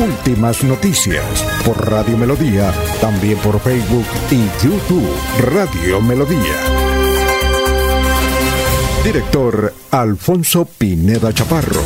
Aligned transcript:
Últimas 0.00 0.64
noticias 0.64 1.44
por 1.62 1.90
Radio 1.90 2.16
Melodía, 2.16 2.72
también 3.02 3.36
por 3.36 3.60
Facebook 3.60 4.06
y 4.30 4.64
YouTube 4.64 5.06
Radio 5.40 6.00
Melodía. 6.00 6.56
Director 9.04 9.74
Alfonso 9.90 10.64
Pineda 10.64 11.34
Chaparro. 11.34 11.82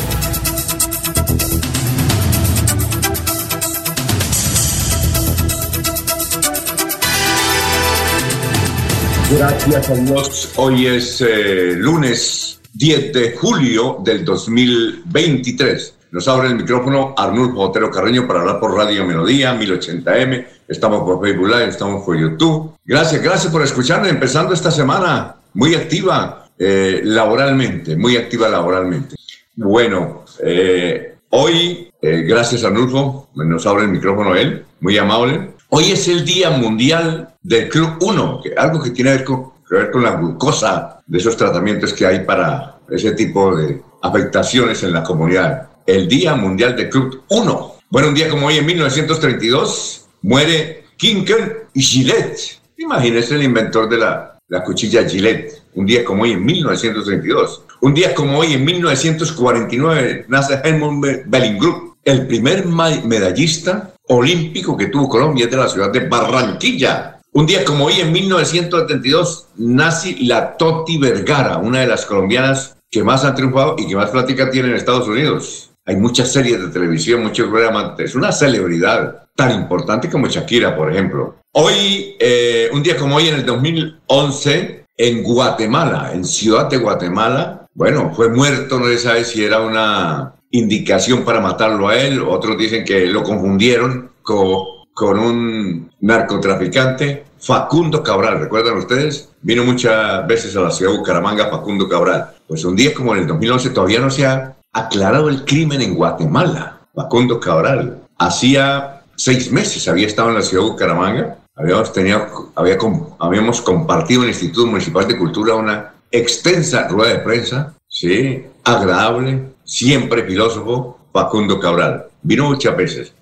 Gracias 9.36 9.90
a 9.90 9.94
Dios. 9.94 10.52
Hoy 10.54 10.86
es 10.86 11.20
eh, 11.20 11.74
lunes 11.76 12.60
10 12.74 13.12
de 13.12 13.36
julio 13.36 13.98
del 14.04 14.24
2023. 14.24 15.94
Nos 16.14 16.28
abre 16.28 16.46
el 16.46 16.54
micrófono 16.54 17.12
Arnulfo 17.16 17.58
Otero 17.58 17.90
Carreño 17.90 18.24
para 18.24 18.38
hablar 18.38 18.60
por 18.60 18.72
Radio 18.72 19.04
Melodía 19.04 19.52
1080M. 19.58 20.46
Estamos 20.68 21.00
por 21.00 21.20
Facebook 21.20 21.48
Live, 21.48 21.70
estamos 21.70 22.04
por 22.04 22.16
YouTube. 22.16 22.72
Gracias, 22.84 23.20
gracias 23.20 23.52
por 23.52 23.62
escucharnos. 23.62 24.08
Empezando 24.08 24.54
esta 24.54 24.70
semana 24.70 25.34
muy 25.54 25.74
activa 25.74 26.46
eh, 26.56 27.00
laboralmente, 27.02 27.96
muy 27.96 28.16
activa 28.16 28.48
laboralmente. 28.48 29.16
Bueno, 29.56 30.24
eh, 30.40 31.16
hoy, 31.30 31.90
gracias 32.00 32.62
Arnulfo, 32.62 33.30
nos 33.34 33.66
abre 33.66 33.82
el 33.82 33.90
micrófono 33.90 34.36
él, 34.36 34.64
muy 34.78 34.96
amable. 34.96 35.54
Hoy 35.70 35.90
es 35.90 36.06
el 36.06 36.24
Día 36.24 36.50
Mundial 36.50 37.34
del 37.42 37.68
Club 37.68 37.96
1, 38.00 38.40
que, 38.40 38.54
algo 38.56 38.80
que 38.80 38.90
tiene 38.90 39.10
que 39.24 39.34
ver, 39.68 39.90
con, 39.90 40.04
la 40.04 40.12
glucosa 40.12 41.00
de 41.08 41.18
esos 41.18 41.36
tratamientos 41.36 41.92
que 41.92 42.06
hay 42.06 42.20
para 42.20 42.76
ese 42.88 43.10
tipo 43.14 43.56
de 43.56 43.82
afectaciones 44.00 44.80
en 44.84 44.92
la 44.92 45.02
comunidad. 45.02 45.73
El 45.86 46.08
Día 46.08 46.34
Mundial 46.34 46.74
del 46.76 46.88
Club 46.88 47.22
1. 47.28 47.74
Bueno, 47.90 48.08
un 48.08 48.14
día 48.14 48.30
como 48.30 48.46
hoy, 48.46 48.56
en 48.56 48.64
1932, 48.64 50.06
muere 50.22 50.84
Kinker 50.96 51.66
Gillette. 51.74 52.58
Imagínese 52.78 53.34
el 53.34 53.42
inventor 53.42 53.88
de 53.88 53.98
la, 53.98 54.38
la 54.48 54.64
cuchilla 54.64 55.06
Gillette. 55.06 55.62
Un 55.74 55.84
día 55.84 56.02
como 56.02 56.22
hoy, 56.22 56.32
en 56.32 56.44
1932. 56.44 57.62
Un 57.82 57.92
día 57.92 58.14
como 58.14 58.38
hoy, 58.38 58.54
en 58.54 58.64
1949, 58.64 60.24
nace 60.28 60.60
Helmut 60.64 61.04
Bellinggroup, 61.26 61.96
el 62.02 62.26
primer 62.26 62.64
medallista 62.66 63.92
olímpico 64.08 64.76
que 64.76 64.86
tuvo 64.86 65.08
Colombia 65.08 65.44
es 65.44 65.50
de 65.50 65.56
la 65.58 65.68
ciudad 65.68 65.90
de 65.90 66.08
Barranquilla. 66.08 67.20
Un 67.32 67.44
día 67.44 67.62
como 67.62 67.86
hoy, 67.86 68.00
en 68.00 68.10
1972, 68.10 69.48
nace 69.56 70.16
la 70.20 70.56
Toti 70.56 70.96
Vergara, 70.96 71.58
una 71.58 71.80
de 71.80 71.88
las 71.88 72.06
colombianas 72.06 72.76
que 72.90 73.04
más 73.04 73.24
han 73.24 73.34
triunfado 73.34 73.76
y 73.76 73.86
que 73.86 73.96
más 73.96 74.10
plática 74.10 74.50
tiene 74.50 74.68
en 74.68 74.76
Estados 74.76 75.08
Unidos. 75.08 75.73
Hay 75.86 75.96
muchas 75.96 76.32
series 76.32 76.60
de 76.60 76.68
televisión, 76.68 77.22
muchos 77.22 77.48
programas. 77.48 77.98
Es 78.00 78.14
una 78.14 78.32
celebridad 78.32 79.26
tan 79.36 79.52
importante 79.52 80.08
como 80.08 80.28
Shakira, 80.28 80.74
por 80.74 80.90
ejemplo. 80.90 81.36
Hoy, 81.52 82.16
eh, 82.18 82.70
un 82.72 82.82
día 82.82 82.96
como 82.96 83.16
hoy, 83.16 83.28
en 83.28 83.34
el 83.34 83.44
2011, 83.44 84.86
en 84.96 85.22
Guatemala, 85.22 86.12
en 86.14 86.24
Ciudad 86.24 86.70
de 86.70 86.78
Guatemala, 86.78 87.66
bueno, 87.74 88.12
fue 88.14 88.30
muerto, 88.30 88.78
no 88.78 88.86
se 88.86 88.98
sabe 88.98 89.24
si 89.24 89.44
era 89.44 89.60
una 89.60 90.34
indicación 90.52 91.22
para 91.22 91.40
matarlo 91.40 91.88
a 91.88 91.96
él, 91.96 92.22
otros 92.22 92.56
dicen 92.56 92.84
que 92.84 93.06
lo 93.06 93.22
confundieron 93.22 94.12
con, 94.22 94.64
con 94.94 95.18
un 95.18 95.90
narcotraficante, 96.00 97.24
Facundo 97.38 98.02
Cabral, 98.02 98.40
¿recuerdan 98.40 98.78
ustedes? 98.78 99.28
Vino 99.42 99.64
muchas 99.64 100.26
veces 100.26 100.56
a 100.56 100.62
la 100.62 100.70
ciudad 100.70 100.92
de 100.92 100.98
Bucaramanga 100.98 101.50
Facundo 101.50 101.86
Cabral. 101.86 102.30
Pues 102.48 102.64
un 102.64 102.74
día 102.74 102.94
como 102.94 103.14
en 103.14 103.22
el 103.22 103.26
2011 103.26 103.70
todavía 103.70 104.00
no 104.00 104.10
se 104.10 104.24
ha 104.24 104.56
aclarado 104.74 105.30
el 105.30 105.44
crimen 105.44 105.80
en 105.80 105.94
Guatemala. 105.94 106.80
Facundo 106.94 107.40
Cabral. 107.40 108.02
Hacía 108.18 109.02
seis 109.16 109.50
meses 109.50 109.88
había 109.88 110.06
estado 110.06 110.28
en 110.28 110.34
la 110.34 110.42
ciudad 110.42 110.64
de 110.64 110.70
Bucaramanga. 110.70 111.38
Habíamos, 111.56 111.92
tenido, 111.92 112.52
había, 112.56 112.76
habíamos 113.18 113.60
compartido 113.62 114.22
en 114.22 114.28
el 114.28 114.34
Instituto 114.34 114.66
Municipal 114.66 115.06
de 115.06 115.16
Cultura 115.16 115.54
una 115.54 115.94
extensa 116.10 116.88
rueda 116.88 117.14
de 117.14 117.18
prensa, 117.20 117.74
sí, 117.88 118.44
agradable, 118.64 119.50
siempre 119.64 120.24
filósofo, 120.24 120.98
Facundo 121.12 121.60
Cabral. 121.60 122.06
Vino 122.22 122.44
muchas 122.44 122.76
veces. 122.76 123.12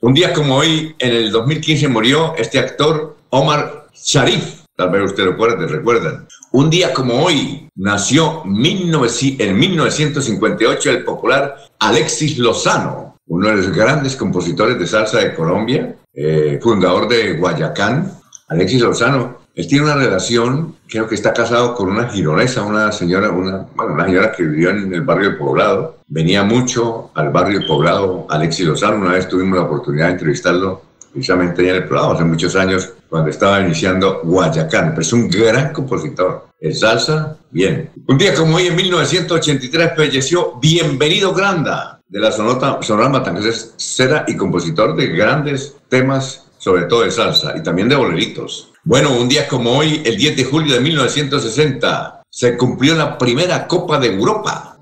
Un 0.00 0.14
día 0.14 0.32
como 0.32 0.56
hoy, 0.56 0.94
en 0.98 1.12
el 1.12 1.30
2015, 1.30 1.88
murió 1.88 2.34
este 2.36 2.58
actor 2.58 3.16
Omar 3.30 3.86
Sharif. 3.94 4.61
Tal 4.76 4.90
vez 4.90 5.02
ustedes 5.04 5.30
recuerden, 5.30 5.68
recuerdan. 5.68 6.26
Un 6.52 6.70
día 6.70 6.92
como 6.92 7.22
hoy 7.22 7.68
nació 7.76 8.42
en 8.44 9.58
1958 9.58 10.90
el 10.90 11.04
popular 11.04 11.56
Alexis 11.78 12.38
Lozano, 12.38 13.16
uno 13.26 13.48
de 13.48 13.56
los 13.56 13.70
grandes 13.70 14.16
compositores 14.16 14.78
de 14.78 14.86
salsa 14.86 15.18
de 15.18 15.34
Colombia, 15.34 15.96
eh, 16.14 16.58
fundador 16.62 17.08
de 17.08 17.34
Guayacán. 17.34 18.12
Alexis 18.48 18.80
Lozano 18.80 19.42
él 19.54 19.66
tiene 19.66 19.84
una 19.84 19.96
relación, 19.96 20.76
creo 20.88 21.06
que 21.06 21.14
está 21.14 21.34
casado 21.34 21.74
con 21.74 21.90
una 21.90 22.08
gironesa, 22.08 22.62
una 22.62 22.90
señora, 22.90 23.30
una, 23.30 23.66
bueno, 23.74 23.92
una 23.92 24.06
señora 24.06 24.32
que 24.32 24.44
vivió 24.44 24.70
en 24.70 24.92
el 24.94 25.02
barrio 25.02 25.28
del 25.28 25.38
Poblado. 25.38 25.98
Venía 26.08 26.42
mucho 26.42 27.10
al 27.14 27.28
barrio 27.28 27.58
del 27.58 27.68
Poblado, 27.68 28.26
Alexis 28.30 28.66
Lozano. 28.66 28.96
Una 28.96 29.12
vez 29.12 29.28
tuvimos 29.28 29.58
la 29.58 29.64
oportunidad 29.64 30.06
de 30.06 30.12
entrevistarlo 30.12 30.80
precisamente 31.12 31.68
en 31.68 31.76
el 31.76 31.84
Poblado, 31.84 32.12
hace 32.12 32.24
muchos 32.24 32.56
años, 32.56 32.94
cuando 33.08 33.30
estaba 33.30 33.60
iniciando 33.60 34.20
Guayacán. 34.24 34.90
Pero 34.90 35.02
es 35.02 35.12
un 35.12 35.28
gran 35.28 35.72
compositor. 35.72 36.48
El 36.58 36.74
salsa, 36.74 37.36
bien. 37.50 37.90
Un 38.08 38.18
día 38.18 38.34
como 38.34 38.56
hoy, 38.56 38.66
en 38.68 38.76
1983, 38.76 39.92
falleció 39.96 40.58
Bienvenido 40.60 41.34
Granda, 41.34 42.00
de 42.08 42.20
la 42.20 42.32
Sonora, 42.32 42.78
Sonora 42.82 43.08
Matancera 43.08 44.24
y 44.26 44.36
compositor 44.36 44.96
de 44.96 45.06
grandes 45.08 45.76
temas, 45.88 46.46
sobre 46.58 46.84
todo 46.84 47.02
de 47.02 47.10
salsa 47.10 47.54
y 47.56 47.62
también 47.62 47.88
de 47.88 47.96
boleritos. 47.96 48.72
Bueno, 48.84 49.16
un 49.16 49.28
día 49.28 49.46
como 49.46 49.78
hoy, 49.78 50.02
el 50.04 50.16
10 50.16 50.36
de 50.36 50.44
julio 50.44 50.74
de 50.74 50.80
1960, 50.80 52.22
se 52.28 52.56
cumplió 52.56 52.94
la 52.94 53.18
primera 53.18 53.66
Copa 53.66 53.98
de 53.98 54.08
Europa. 54.08 54.78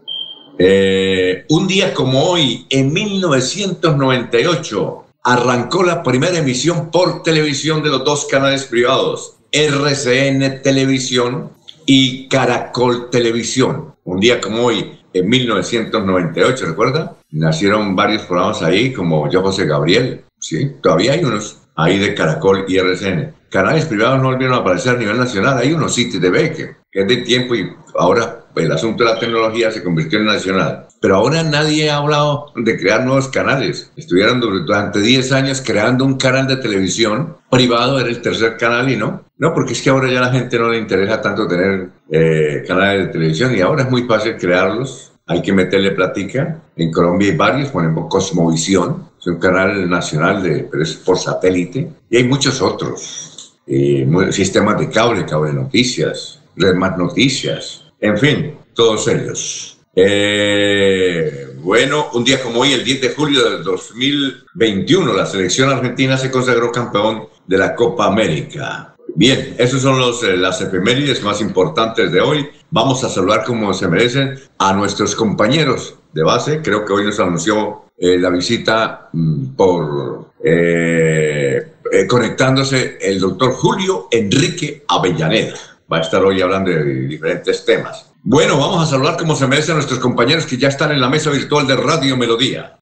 Eh, 0.59 1.47
un 1.49 1.67
día 1.67 1.95
como 1.95 2.23
hoy, 2.23 2.67
en 2.69 2.93
1998, 2.93 5.05
arrancó 5.23 5.83
la 5.83 6.03
primera 6.03 6.39
emisión 6.39 6.91
por 6.91 7.23
televisión 7.23 7.83
de 7.83 7.91
los 7.91 8.05
dos 8.05 8.27
canales 8.27 8.65
privados, 8.65 9.37
RCN 9.53 10.63
Televisión 10.63 11.51
y 11.87 12.29
Caracol 12.29 13.11
Televisión. 13.11 13.95
Un 14.05 14.21
día 14.21 14.41
como 14.41 14.65
hoy, 14.65 14.99
en 15.13 15.29
1998, 15.29 16.67
¿recuerda? 16.67 17.17
Nacieron 17.31 17.95
varios 17.97 18.23
programas 18.23 18.63
ahí, 18.63 18.93
como 18.93 19.31
Yo 19.31 19.43
José 19.43 19.67
Gabriel, 19.67 20.25
sí, 20.39 20.73
todavía 20.83 21.13
hay 21.13 21.25
unos 21.25 21.59
ahí 21.77 21.99
de 21.99 22.15
Caracol 22.15 22.65
y 22.69 22.79
RCN 22.79 23.41
canales 23.51 23.85
privados 23.87 24.23
no 24.23 24.31
volvieron 24.31 24.57
a 24.57 24.61
aparecer 24.61 24.95
a 24.95 24.99
nivel 24.99 25.19
nacional. 25.19 25.59
Hay 25.59 25.73
unos 25.73 25.95
sitios 25.95 26.23
de 26.23 26.31
que, 26.53 26.77
que 26.91 27.01
es 27.01 27.09
de 27.09 27.17
tiempo 27.19 27.55
y 27.55 27.71
ahora 27.97 28.47
el 28.55 28.73
asunto 28.73 29.05
de 29.05 29.11
la 29.11 29.19
tecnología 29.19 29.71
se 29.71 29.83
convirtió 29.83 30.19
en 30.19 30.27
nacional. 30.27 30.87
Pero 31.01 31.17
ahora 31.17 31.43
nadie 31.43 31.91
ha 31.91 31.97
hablado 31.97 32.53
de 32.57 32.79
crear 32.79 33.05
nuevos 33.05 33.29
canales. 33.29 33.91
Estuvieron 33.97 34.39
durante 34.41 35.01
10 35.01 35.33
años 35.33 35.63
creando 35.65 36.05
un 36.05 36.19
canal 36.19 36.47
de 36.47 36.57
televisión 36.57 37.37
privado, 37.51 37.99
era 37.99 38.11
el 38.11 38.21
tercer 38.21 38.57
canal 38.59 38.91
y 38.91 38.97
no. 38.97 39.25
No, 39.39 39.55
porque 39.55 39.73
es 39.73 39.81
que 39.81 39.89
ahora 39.89 40.11
ya 40.11 40.19
a 40.19 40.27
la 40.27 40.33
gente 40.33 40.59
no 40.59 40.69
le 40.69 40.79
interesa 40.79 41.23
tanto 41.23 41.49
tener 41.49 41.89
eh, 42.11 42.63
canales 42.69 43.07
de 43.07 43.13
televisión 43.13 43.57
y 43.57 43.61
ahora 43.63 43.85
es 43.85 43.91
muy 43.91 44.03
fácil 44.03 44.37
crearlos. 44.37 45.13
Hay 45.27 45.41
que 45.41 45.53
meterle 45.53 45.93
platica. 45.93 46.61
En 46.77 46.93
Colombia 46.93 47.31
hay 47.31 47.37
varios, 47.37 47.69
ejemplo 47.69 48.09
Cosmovisión, 48.09 49.11
es 49.19 49.27
un 49.27 49.39
canal 49.39 49.89
nacional, 49.89 50.43
de, 50.43 50.69
pero 50.71 50.83
es 50.83 50.95
por 50.97 51.17
satélite. 51.17 51.91
Y 52.11 52.17
hay 52.19 52.25
muchos 52.25 52.61
otros 52.61 53.59
eh, 53.67 54.07
sistemas 54.33 54.79
de 54.79 54.91
cable, 54.91 55.25
cable 55.25 55.53
noticias, 55.53 56.41
red 56.57 56.75
más 56.75 56.99
noticias, 56.99 57.85
en 58.01 58.19
fin, 58.19 58.55
todos 58.75 59.07
ellos. 59.09 59.70
Eh, 59.95 61.49
bueno, 61.57 62.09
un 62.15 62.25
día 62.25 62.43
como 62.43 62.61
hoy, 62.61 62.73
el 62.73 62.85
10 62.85 63.01
de 63.01 63.11
julio 63.11 63.51
del 63.51 63.65
2021, 63.65 65.13
la 65.13 65.27
selección 65.27 65.69
argentina 65.71 66.17
se 66.17 66.31
consagró 66.31 66.71
campeón 66.71 67.27
de 67.47 67.59
la 67.59 67.75
Copa 67.75 68.07
América. 68.07 68.95
Bien, 69.15 69.57
esos 69.59 69.83
son 69.83 69.99
los, 69.99 70.23
eh, 70.23 70.37
las 70.37 70.61
efemérides 70.61 71.23
más 71.23 71.41
importantes 71.41 72.13
de 72.13 72.21
hoy. 72.21 72.49
Vamos 72.71 73.03
a 73.03 73.09
saludar 73.09 73.45
como 73.45 73.75
se 73.75 73.89
merecen 73.89 74.39
a 74.59 74.73
nuestros 74.73 75.17
compañeros 75.17 75.97
de 76.13 76.23
base. 76.23 76.63
Creo 76.63 76.85
que 76.85 76.93
hoy 76.93 77.05
nos 77.05 77.19
anunció 77.19 77.85
la 77.99 78.31
visita 78.31 79.11
mm, 79.13 79.57
por 79.57 80.31
eh, 80.43 81.73
conectándose 82.09 82.99
el 83.01 83.19
doctor 83.19 83.53
Julio 83.53 84.09
Enrique 84.11 84.85
Avellaneda. 84.89 85.55
Va 85.93 85.99
a 85.99 86.03
estar 86.03 86.23
hoy 86.25 86.41
hablando 86.41 86.71
de 86.71 86.85
diferentes 86.85 87.65
temas. 87.65 88.10
Bueno, 88.23 88.59
vamos 88.59 88.83
a 88.83 88.87
saludar 88.87 89.17
como 89.17 89.35
se 89.35 89.47
merecen 89.47 89.73
a 89.73 89.75
nuestros 89.77 89.99
compañeros 89.99 90.45
que 90.45 90.59
ya 90.59 90.69
están 90.69 90.93
en 90.93 91.01
la 91.01 91.09
mesa 91.09 91.31
virtual 91.31 91.67
de 91.67 91.75
Radio 91.75 92.19
Melodía. 92.19 92.79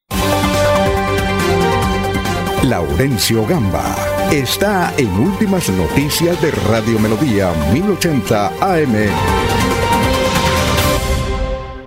Laurencio 2.65 3.47
Gamba 3.47 3.95
está 4.33 4.93
en 4.97 5.09
Últimas 5.17 5.69
Noticias 5.71 6.43
de 6.43 6.51
Radio 6.51 6.99
Melodía 6.99 7.53
1080 7.73 8.49
AM. 8.61 8.95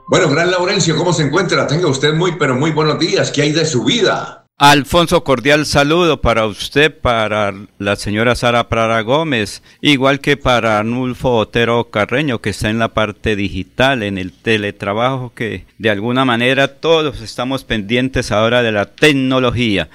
Bueno, 0.07 0.29
gran 0.29 0.49
Laurencio, 0.49 0.95
¿cómo 0.95 1.11
se 1.11 1.23
encuentra? 1.23 1.67
Tenga 1.67 1.87
usted 1.87 2.13
muy, 2.13 2.37
pero 2.37 2.55
muy 2.55 2.71
buenos 2.71 2.99
días. 2.99 3.31
¿Qué 3.31 3.41
hay 3.41 3.51
de 3.51 3.65
su 3.65 3.83
vida? 3.83 4.40
Alfonso, 4.63 5.23
cordial 5.23 5.65
saludo 5.65 6.21
para 6.21 6.45
usted, 6.45 6.95
para 6.95 7.51
la 7.79 7.95
señora 7.95 8.35
Sara 8.35 8.69
Prara 8.69 9.01
Gómez, 9.01 9.63
igual 9.81 10.19
que 10.19 10.37
para 10.37 10.77
Arnulfo 10.77 11.31
Otero 11.31 11.85
Carreño, 11.89 12.41
que 12.41 12.51
está 12.51 12.69
en 12.69 12.77
la 12.77 12.89
parte 12.89 13.35
digital, 13.35 14.03
en 14.03 14.19
el 14.19 14.31
teletrabajo, 14.31 15.33
que 15.33 15.65
de 15.79 15.89
alguna 15.89 16.25
manera 16.25 16.67
todos 16.67 17.21
estamos 17.21 17.63
pendientes 17.63 18.31
ahora 18.31 18.61
de 18.61 18.71
la 18.71 18.85
tecnología. 18.85 19.89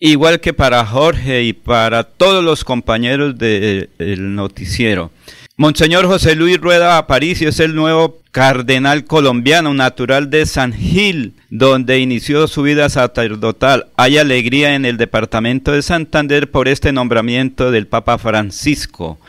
Igual 0.00 0.40
que 0.40 0.52
para 0.52 0.84
Jorge 0.84 1.44
y 1.44 1.52
para 1.52 2.02
todos 2.02 2.42
los 2.42 2.64
compañeros 2.64 3.38
del 3.38 3.88
noticiero. 4.34 5.12
Monseñor 5.56 6.06
José 6.06 6.34
Luis 6.34 6.58
Rueda 6.58 6.98
Aparicio 6.98 7.48
es 7.48 7.60
el 7.60 7.76
nuevo 7.76 8.18
cardenal 8.32 9.04
colombiano 9.04 9.72
natural 9.72 10.28
de 10.28 10.46
San 10.46 10.72
Gil, 10.72 11.34
donde 11.48 12.00
inició 12.00 12.48
su 12.48 12.62
vida 12.62 12.88
sacerdotal. 12.88 13.86
Hay 13.96 14.18
alegría 14.18 14.74
en 14.74 14.84
el 14.84 14.96
departamento 14.96 15.70
de 15.70 15.82
Santander 15.82 16.50
por 16.50 16.66
este 16.66 16.90
nombramiento 16.90 17.70
del 17.70 17.86
Papa 17.86 18.18
Francisco. 18.18 19.20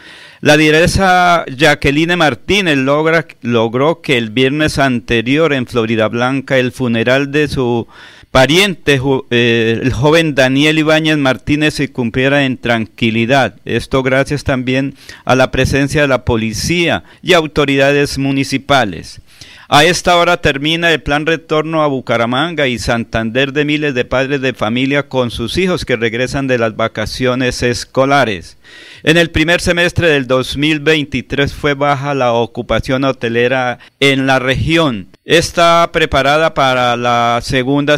La 0.42 0.58
diresa 0.58 1.46
Jacqueline 1.46 2.18
Martínez 2.18 2.78
logra, 2.78 3.28
logró 3.42 4.02
que 4.02 4.18
el 4.18 4.32
viernes 4.32 4.80
anterior 4.80 5.54
en 5.54 5.68
Florida 5.68 6.08
Blanca 6.08 6.58
el 6.58 6.72
funeral 6.72 7.32
de 7.32 7.48
su 7.50 7.88
pariente, 8.36 9.00
eh, 9.30 9.80
el 9.82 9.94
joven 9.94 10.36
Daniel 10.36 10.78
Ibáñez 10.78 11.18
Martínez, 11.18 11.76
se 11.76 11.94
cumpliera 11.94 12.44
en 12.44 12.58
tranquilidad. 12.58 13.56
Esto 13.64 14.04
gracias 14.04 14.44
también 14.44 14.96
a 15.24 15.36
la 15.36 15.52
presencia 15.52 16.02
de 16.02 16.10
la 16.10 16.26
policía 16.26 17.06
y 17.22 17.32
autoridades 17.32 18.18
municipales. 18.18 19.22
A 19.68 19.84
esta 19.84 20.16
hora 20.18 20.38
termina 20.38 20.92
el 20.92 21.02
plan 21.02 21.26
retorno 21.26 21.82
a 21.82 21.88
Bucaramanga 21.88 22.68
y 22.68 22.78
Santander 22.78 23.52
de 23.52 23.66
miles 23.66 23.96
de 23.96 24.06
padres 24.06 24.42
de 24.42 24.54
familia 24.54 25.10
con 25.10 25.32
sus 25.32 25.58
hijos 25.58 25.86
que 25.86 25.96
regresan 25.96 26.46
de 26.46 26.60
las 26.60 26.76
vacaciones 26.76 27.64
escolares. 27.64 28.58
En 29.02 29.18
el 29.18 29.32
primer 29.32 29.62
semestre 29.62 30.10
del 30.10 30.28
2023 30.28 31.52
fue 31.52 31.74
baja 31.74 32.14
la 32.14 32.34
ocupación 32.34 33.06
hotelera 33.06 33.80
en 34.00 34.28
la 34.28 34.38
región 34.38 35.08
está 35.26 35.90
preparada 35.92 36.54
para 36.54 36.96
la 36.96 37.40
segunda 37.42 37.96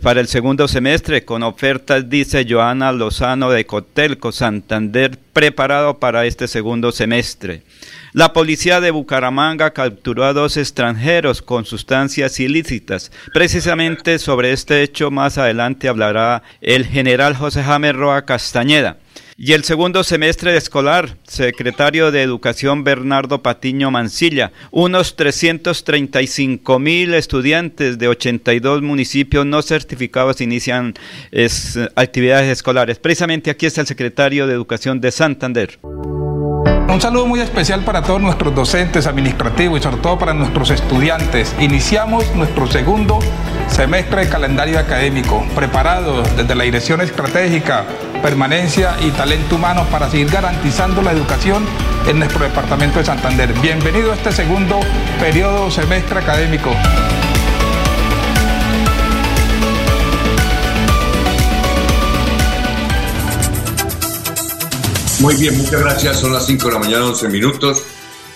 para 0.00 0.20
el 0.20 0.28
segundo 0.28 0.68
semestre 0.68 1.24
con 1.24 1.42
ofertas 1.42 2.08
dice 2.08 2.46
Joana 2.48 2.92
Lozano 2.92 3.50
de 3.50 3.66
Cotelco 3.66 4.30
Santander 4.30 5.18
preparado 5.32 5.98
para 5.98 6.24
este 6.24 6.46
segundo 6.46 6.92
semestre. 6.92 7.62
La 8.18 8.32
policía 8.32 8.80
de 8.80 8.90
Bucaramanga 8.90 9.72
capturó 9.72 10.24
a 10.24 10.32
dos 10.32 10.56
extranjeros 10.56 11.40
con 11.40 11.64
sustancias 11.64 12.40
ilícitas. 12.40 13.12
Precisamente 13.32 14.18
sobre 14.18 14.52
este 14.52 14.82
hecho 14.82 15.12
más 15.12 15.38
adelante 15.38 15.86
hablará 15.86 16.42
el 16.60 16.84
general 16.84 17.36
José 17.36 17.62
James 17.62 17.94
Roa 17.94 18.24
Castañeda. 18.24 18.98
Y 19.36 19.52
el 19.52 19.62
segundo 19.62 20.02
semestre 20.02 20.56
escolar, 20.56 21.16
secretario 21.22 22.10
de 22.10 22.22
Educación 22.22 22.82
Bernardo 22.82 23.40
Patiño 23.40 23.92
Mancilla, 23.92 24.50
unos 24.72 25.14
335 25.14 26.80
mil 26.80 27.14
estudiantes 27.14 27.98
de 27.98 28.08
82 28.08 28.82
municipios 28.82 29.46
no 29.46 29.62
certificados 29.62 30.40
inician 30.40 30.94
actividades 31.94 32.48
escolares. 32.48 32.98
Precisamente 32.98 33.52
aquí 33.52 33.66
está 33.66 33.82
el 33.82 33.86
secretario 33.86 34.48
de 34.48 34.54
Educación 34.54 35.00
de 35.00 35.12
Santander. 35.12 35.78
Un 36.98 37.02
saludo 37.02 37.26
muy 37.26 37.38
especial 37.38 37.84
para 37.84 38.02
todos 38.02 38.20
nuestros 38.20 38.52
docentes 38.52 39.06
administrativos 39.06 39.78
y 39.78 39.82
sobre 39.84 39.98
todo 39.98 40.18
para 40.18 40.34
nuestros 40.34 40.70
estudiantes. 40.70 41.54
Iniciamos 41.60 42.34
nuestro 42.34 42.66
segundo 42.66 43.20
semestre 43.68 44.24
de 44.24 44.28
calendario 44.28 44.80
académico, 44.80 45.46
preparados 45.54 46.28
desde 46.36 46.56
la 46.56 46.64
dirección 46.64 47.00
estratégica, 47.00 47.84
permanencia 48.20 48.96
y 49.00 49.12
talento 49.12 49.54
humano 49.54 49.86
para 49.92 50.10
seguir 50.10 50.28
garantizando 50.28 51.00
la 51.00 51.12
educación 51.12 51.64
en 52.08 52.18
nuestro 52.18 52.42
departamento 52.42 52.98
de 52.98 53.04
Santander. 53.04 53.52
Bienvenido 53.60 54.10
a 54.10 54.16
este 54.16 54.32
segundo 54.32 54.80
periodo 55.20 55.70
semestre 55.70 56.18
académico. 56.18 56.70
Muy 65.20 65.34
bien, 65.34 65.58
muchas 65.58 65.80
gracias. 65.80 66.20
Son 66.20 66.32
las 66.32 66.46
5 66.46 66.68
de 66.68 66.74
la 66.74 66.78
mañana, 66.78 67.06
11 67.06 67.28
minutos. 67.28 67.82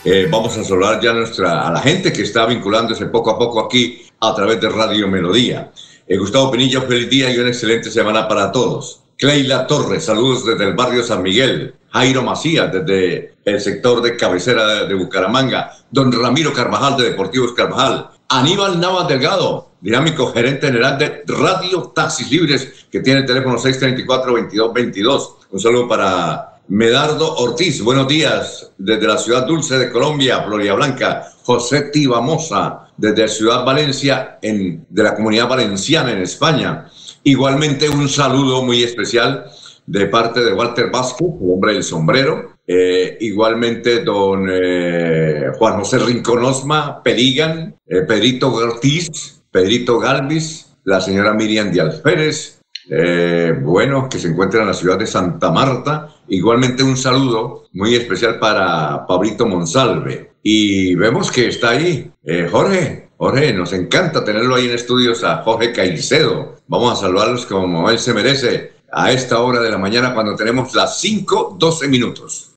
Eh, 0.04 0.26
vamos 0.28 0.58
a 0.58 0.64
saludar 0.64 1.00
ya 1.00 1.12
nuestra, 1.12 1.68
a 1.68 1.70
la 1.70 1.80
gente 1.80 2.12
que 2.12 2.22
está 2.22 2.44
vinculándose 2.44 3.06
poco 3.06 3.30
a 3.30 3.38
poco 3.38 3.60
aquí 3.60 4.02
a 4.18 4.34
través 4.34 4.60
de 4.60 4.68
Radio 4.68 5.06
Melodía. 5.06 5.70
Eh, 6.08 6.16
Gustavo 6.16 6.50
Pinilla, 6.50 6.80
feliz 6.82 7.08
día 7.08 7.30
y 7.30 7.38
una 7.38 7.50
excelente 7.50 7.88
semana 7.88 8.26
para 8.26 8.50
todos. 8.50 9.00
Cleila 9.16 9.68
Torres, 9.68 10.04
saludos 10.04 10.44
desde 10.44 10.64
el 10.64 10.74
barrio 10.74 11.04
San 11.04 11.22
Miguel. 11.22 11.76
Jairo 11.90 12.22
Macías, 12.22 12.72
desde 12.72 13.34
el 13.44 13.60
sector 13.60 14.02
de 14.02 14.16
cabecera 14.16 14.84
de 14.84 14.94
Bucaramanga. 14.94 15.70
Don 15.88 16.10
Ramiro 16.10 16.52
Carvajal, 16.52 16.96
de 16.96 17.10
Deportivos 17.10 17.52
Carvajal. 17.52 18.10
Aníbal 18.28 18.80
Navas 18.80 19.06
Delgado, 19.06 19.70
dinámico 19.80 20.32
gerente 20.32 20.66
general 20.66 20.98
de 20.98 21.22
Radio 21.28 21.92
Taxis 21.94 22.28
Libres, 22.28 22.86
que 22.90 23.00
tiene 23.00 23.20
el 23.20 23.26
teléfono 23.26 23.56
634-2222. 23.56 25.34
Un 25.50 25.60
saludo 25.60 25.86
para 25.86 26.51
Medardo 26.68 27.34
Ortiz, 27.36 27.82
buenos 27.82 28.06
días 28.06 28.72
desde 28.78 29.06
la 29.06 29.18
ciudad 29.18 29.46
dulce 29.46 29.78
de 29.78 29.90
Colombia, 29.90 30.42
Floria 30.42 30.74
Blanca. 30.74 31.28
José 31.42 31.90
Tibamosa, 31.92 32.88
desde 32.96 33.26
Ciudad 33.26 33.64
Valencia, 33.64 34.38
en, 34.40 34.86
de 34.88 35.02
la 35.02 35.14
comunidad 35.14 35.48
valenciana 35.48 36.12
en 36.12 36.18
España. 36.22 36.86
Igualmente 37.24 37.88
un 37.88 38.08
saludo 38.08 38.62
muy 38.62 38.82
especial 38.84 39.46
de 39.86 40.06
parte 40.06 40.40
de 40.40 40.52
Walter 40.52 40.90
Vázquez, 40.90 41.26
hombre 41.40 41.74
del 41.74 41.82
sombrero. 41.82 42.52
Eh, 42.64 43.18
igualmente 43.20 44.04
don 44.04 44.48
eh, 44.48 45.50
Juan 45.58 45.78
José 45.80 45.98
Rinconosma, 45.98 47.02
Perigan, 47.02 47.74
eh, 47.88 48.02
Pedrito 48.02 48.54
Ortiz, 48.54 49.42
Pedrito 49.50 49.98
Galvis, 49.98 50.68
la 50.84 51.00
señora 51.00 51.34
Miriam 51.34 51.72
Díaz 51.72 51.96
Pérez, 51.96 52.61
eh, 52.90 53.54
bueno, 53.60 54.08
que 54.08 54.18
se 54.18 54.28
encuentra 54.28 54.62
en 54.62 54.68
la 54.68 54.74
ciudad 54.74 54.98
de 54.98 55.06
Santa 55.06 55.50
Marta. 55.50 56.08
Igualmente 56.28 56.82
un 56.82 56.96
saludo 56.96 57.64
muy 57.72 57.94
especial 57.94 58.38
para 58.38 59.06
Pablito 59.06 59.46
Monsalve. 59.46 60.32
Y 60.42 60.94
vemos 60.94 61.30
que 61.30 61.48
está 61.48 61.70
ahí 61.70 62.10
eh, 62.24 62.48
Jorge. 62.50 63.10
Jorge, 63.16 63.52
nos 63.52 63.72
encanta 63.72 64.24
tenerlo 64.24 64.56
ahí 64.56 64.66
en 64.66 64.74
estudios 64.74 65.22
a 65.22 65.42
Jorge 65.42 65.72
Caicedo. 65.72 66.56
Vamos 66.66 66.92
a 66.92 67.02
saludarlos 67.02 67.46
como 67.46 67.88
él 67.88 67.98
se 67.98 68.12
merece 68.12 68.72
a 68.90 69.12
esta 69.12 69.38
hora 69.40 69.60
de 69.60 69.70
la 69.70 69.78
mañana 69.78 70.12
cuando 70.12 70.34
tenemos 70.34 70.74
las 70.74 71.02
5.12 71.04 71.88
minutos. 71.88 72.56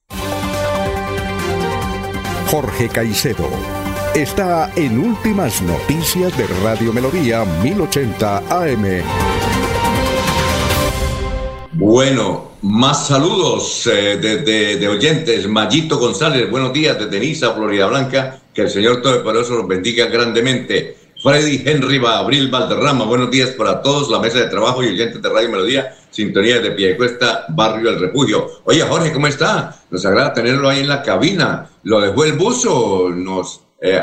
Jorge 2.47 2.89
Caicedo 2.89 3.49
está 4.15 4.71
en 4.75 4.97
Últimas 4.97 5.61
Noticias 5.61 6.35
de 6.37 6.47
Radio 6.63 6.93
Melodía 6.93 7.43
1080 7.61 8.37
AM. 8.49 9.54
Bueno, 11.77 12.51
más 12.61 13.07
saludos 13.07 13.85
eh, 13.87 14.15
de, 14.15 14.87
oyentes. 14.87 15.45
Mayito 15.45 15.99
González, 15.99 16.49
buenos 16.49 16.71
días 16.71 16.97
desde 16.97 17.19
Niza, 17.19 17.53
Florida 17.53 17.87
Blanca. 17.87 18.39
Que 18.53 18.61
el 18.61 18.69
Señor 18.69 19.01
Todopoderoso 19.01 19.57
los 19.57 19.67
bendiga 19.67 20.05
grandemente. 20.05 20.95
Freddy 21.21 21.63
Henry 21.65 22.01
Abril 22.05 22.49
Valderrama, 22.49 23.03
buenos 23.03 23.29
días 23.29 23.49
para 23.49 23.81
todos, 23.81 24.09
la 24.09 24.19
mesa 24.19 24.39
de 24.39 24.47
trabajo 24.47 24.83
y 24.83 24.87
oyentes 24.87 25.21
de 25.21 25.27
Radio 25.27 25.49
Melodía, 25.49 25.93
sintonía 26.11 26.61
de 26.61 26.71
Piedecuesta, 26.71 27.43
Barrio 27.49 27.89
El 27.89 27.99
Refugio. 27.99 28.49
Oye, 28.63 28.81
Jorge, 28.81 29.11
¿cómo 29.11 29.27
está? 29.27 29.77
Nos 29.89 30.05
agrada 30.05 30.33
tenerlo 30.33 30.69
ahí 30.69 30.79
en 30.79 30.87
la 30.87 31.03
cabina. 31.03 31.69
¿Lo 31.83 31.99
dejó 31.99 32.23
el 32.23 32.33
buzo? 32.33 33.09
Nos 33.13 33.65
eh, 33.81 33.99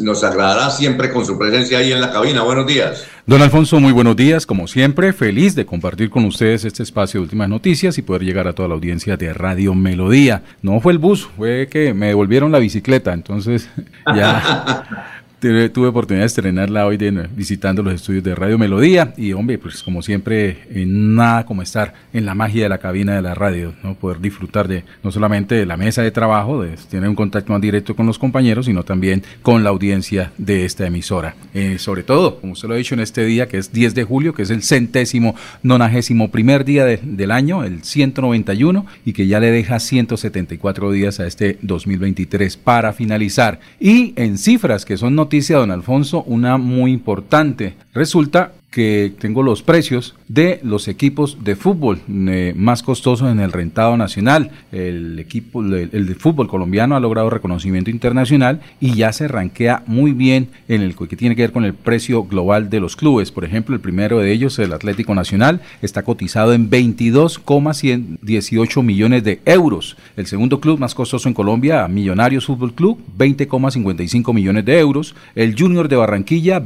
nos 0.00 0.24
agradará 0.24 0.70
siempre 0.70 1.10
con 1.10 1.24
su 1.24 1.38
presencia 1.38 1.78
ahí 1.78 1.90
en 1.90 2.02
la 2.02 2.12
cabina. 2.12 2.42
Buenos 2.42 2.66
días. 2.66 3.06
Don 3.24 3.40
Alfonso, 3.40 3.78
muy 3.78 3.92
buenos 3.92 4.16
días. 4.16 4.46
Como 4.46 4.66
siempre, 4.66 5.12
feliz 5.12 5.54
de 5.54 5.64
compartir 5.64 6.10
con 6.10 6.24
ustedes 6.24 6.64
este 6.64 6.82
espacio 6.82 7.20
de 7.20 7.22
últimas 7.22 7.48
noticias 7.48 7.96
y 7.96 8.02
poder 8.02 8.24
llegar 8.24 8.48
a 8.48 8.52
toda 8.52 8.66
la 8.66 8.74
audiencia 8.74 9.16
de 9.16 9.32
Radio 9.32 9.76
Melodía. 9.76 10.42
No 10.60 10.80
fue 10.80 10.92
el 10.92 10.98
bus, 10.98 11.28
fue 11.36 11.68
que 11.70 11.94
me 11.94 12.08
devolvieron 12.08 12.50
la 12.50 12.58
bicicleta, 12.58 13.12
entonces 13.12 13.70
ya 14.06 15.21
tuve 15.42 15.88
oportunidad 15.88 16.22
de 16.22 16.26
estrenarla 16.26 16.86
hoy 16.86 16.96
de, 16.96 17.10
visitando 17.34 17.82
los 17.82 17.94
estudios 17.94 18.22
de 18.22 18.34
Radio 18.34 18.58
Melodía 18.58 19.12
y 19.16 19.32
hombre, 19.32 19.58
pues 19.58 19.82
como 19.82 20.00
siempre, 20.00 20.58
nada 20.86 21.44
como 21.44 21.62
estar 21.62 21.94
en 22.12 22.24
la 22.24 22.34
magia 22.34 22.62
de 22.62 22.68
la 22.68 22.78
cabina 22.78 23.16
de 23.16 23.22
la 23.22 23.34
radio, 23.34 23.74
¿no? 23.82 23.96
Poder 23.96 24.20
disfrutar 24.20 24.68
de 24.68 24.84
no 25.02 25.10
solamente 25.10 25.56
de 25.56 25.66
la 25.66 25.76
mesa 25.76 26.02
de 26.02 26.12
trabajo, 26.12 26.62
de 26.62 26.76
tener 26.88 27.08
un 27.08 27.16
contacto 27.16 27.52
más 27.52 27.60
directo 27.60 27.96
con 27.96 28.06
los 28.06 28.20
compañeros, 28.20 28.66
sino 28.66 28.84
también 28.84 29.24
con 29.42 29.64
la 29.64 29.70
audiencia 29.70 30.30
de 30.38 30.64
esta 30.64 30.86
emisora. 30.86 31.34
Eh, 31.54 31.78
sobre 31.78 32.04
todo, 32.04 32.40
como 32.40 32.52
usted 32.52 32.68
lo 32.68 32.74
ha 32.74 32.78
dicho 32.78 32.94
en 32.94 33.00
este 33.00 33.24
día, 33.24 33.48
que 33.48 33.58
es 33.58 33.72
10 33.72 33.96
de 33.96 34.04
julio, 34.04 34.34
que 34.34 34.42
es 34.42 34.50
el 34.50 34.62
centésimo, 34.62 35.34
nonagésimo 35.64 36.30
primer 36.30 36.64
día 36.64 36.84
del 36.84 37.30
año, 37.32 37.64
el 37.64 37.82
191, 37.82 38.86
y 39.04 39.12
que 39.12 39.26
ya 39.26 39.40
le 39.40 39.50
deja 39.50 39.80
174 39.80 40.92
días 40.92 41.18
a 41.18 41.26
este 41.26 41.58
2023 41.62 42.56
para 42.58 42.92
finalizar. 42.92 43.58
Y 43.80 44.12
en 44.14 44.38
cifras 44.38 44.84
que 44.84 44.96
son 44.96 45.16
noticia, 45.32 45.56
don 45.56 45.70
Alfonso, 45.70 46.24
una 46.26 46.58
muy 46.58 46.92
importante. 46.92 47.74
Resulta 47.94 48.52
que 48.72 49.14
tengo 49.18 49.42
los 49.42 49.62
precios 49.62 50.14
de 50.28 50.60
los 50.64 50.88
equipos 50.88 51.44
de 51.44 51.56
fútbol 51.56 52.00
eh, 52.08 52.54
más 52.56 52.82
costosos 52.82 53.30
en 53.30 53.38
el 53.38 53.52
rentado 53.52 53.98
nacional. 53.98 54.50
El 54.72 55.18
equipo, 55.18 55.62
el, 55.62 55.90
de 55.90 56.14
fútbol 56.14 56.48
colombiano 56.48 56.96
ha 56.96 57.00
logrado 57.00 57.28
reconocimiento 57.28 57.90
internacional 57.90 58.62
y 58.80 58.94
ya 58.94 59.12
se 59.12 59.28
ranquea 59.28 59.82
muy 59.86 60.12
bien 60.12 60.48
en 60.68 60.80
el 60.80 60.96
que 60.96 61.16
tiene 61.16 61.36
que 61.36 61.42
ver 61.42 61.52
con 61.52 61.66
el 61.66 61.74
precio 61.74 62.24
global 62.24 62.70
de 62.70 62.80
los 62.80 62.96
clubes. 62.96 63.30
Por 63.30 63.44
ejemplo, 63.44 63.74
el 63.74 63.82
primero 63.82 64.20
de 64.20 64.32
ellos, 64.32 64.58
el 64.58 64.72
Atlético 64.72 65.14
Nacional, 65.14 65.60
está 65.82 66.02
cotizado 66.02 66.54
en 66.54 66.70
22,18 66.70 68.82
millones 68.82 69.22
de 69.22 69.42
euros. 69.44 69.98
El 70.16 70.26
segundo 70.26 70.60
club 70.60 70.78
más 70.78 70.94
costoso 70.94 71.28
en 71.28 71.34
Colombia, 71.34 71.86
Millonarios 71.88 72.46
Fútbol 72.46 72.72
Club, 72.72 72.98
20,55 73.18 74.32
millones 74.32 74.64
de 74.64 74.78
euros. 74.78 75.14
El 75.34 75.54
Junior 75.58 75.88
de 75.88 75.96
Barranquilla, 75.96 76.58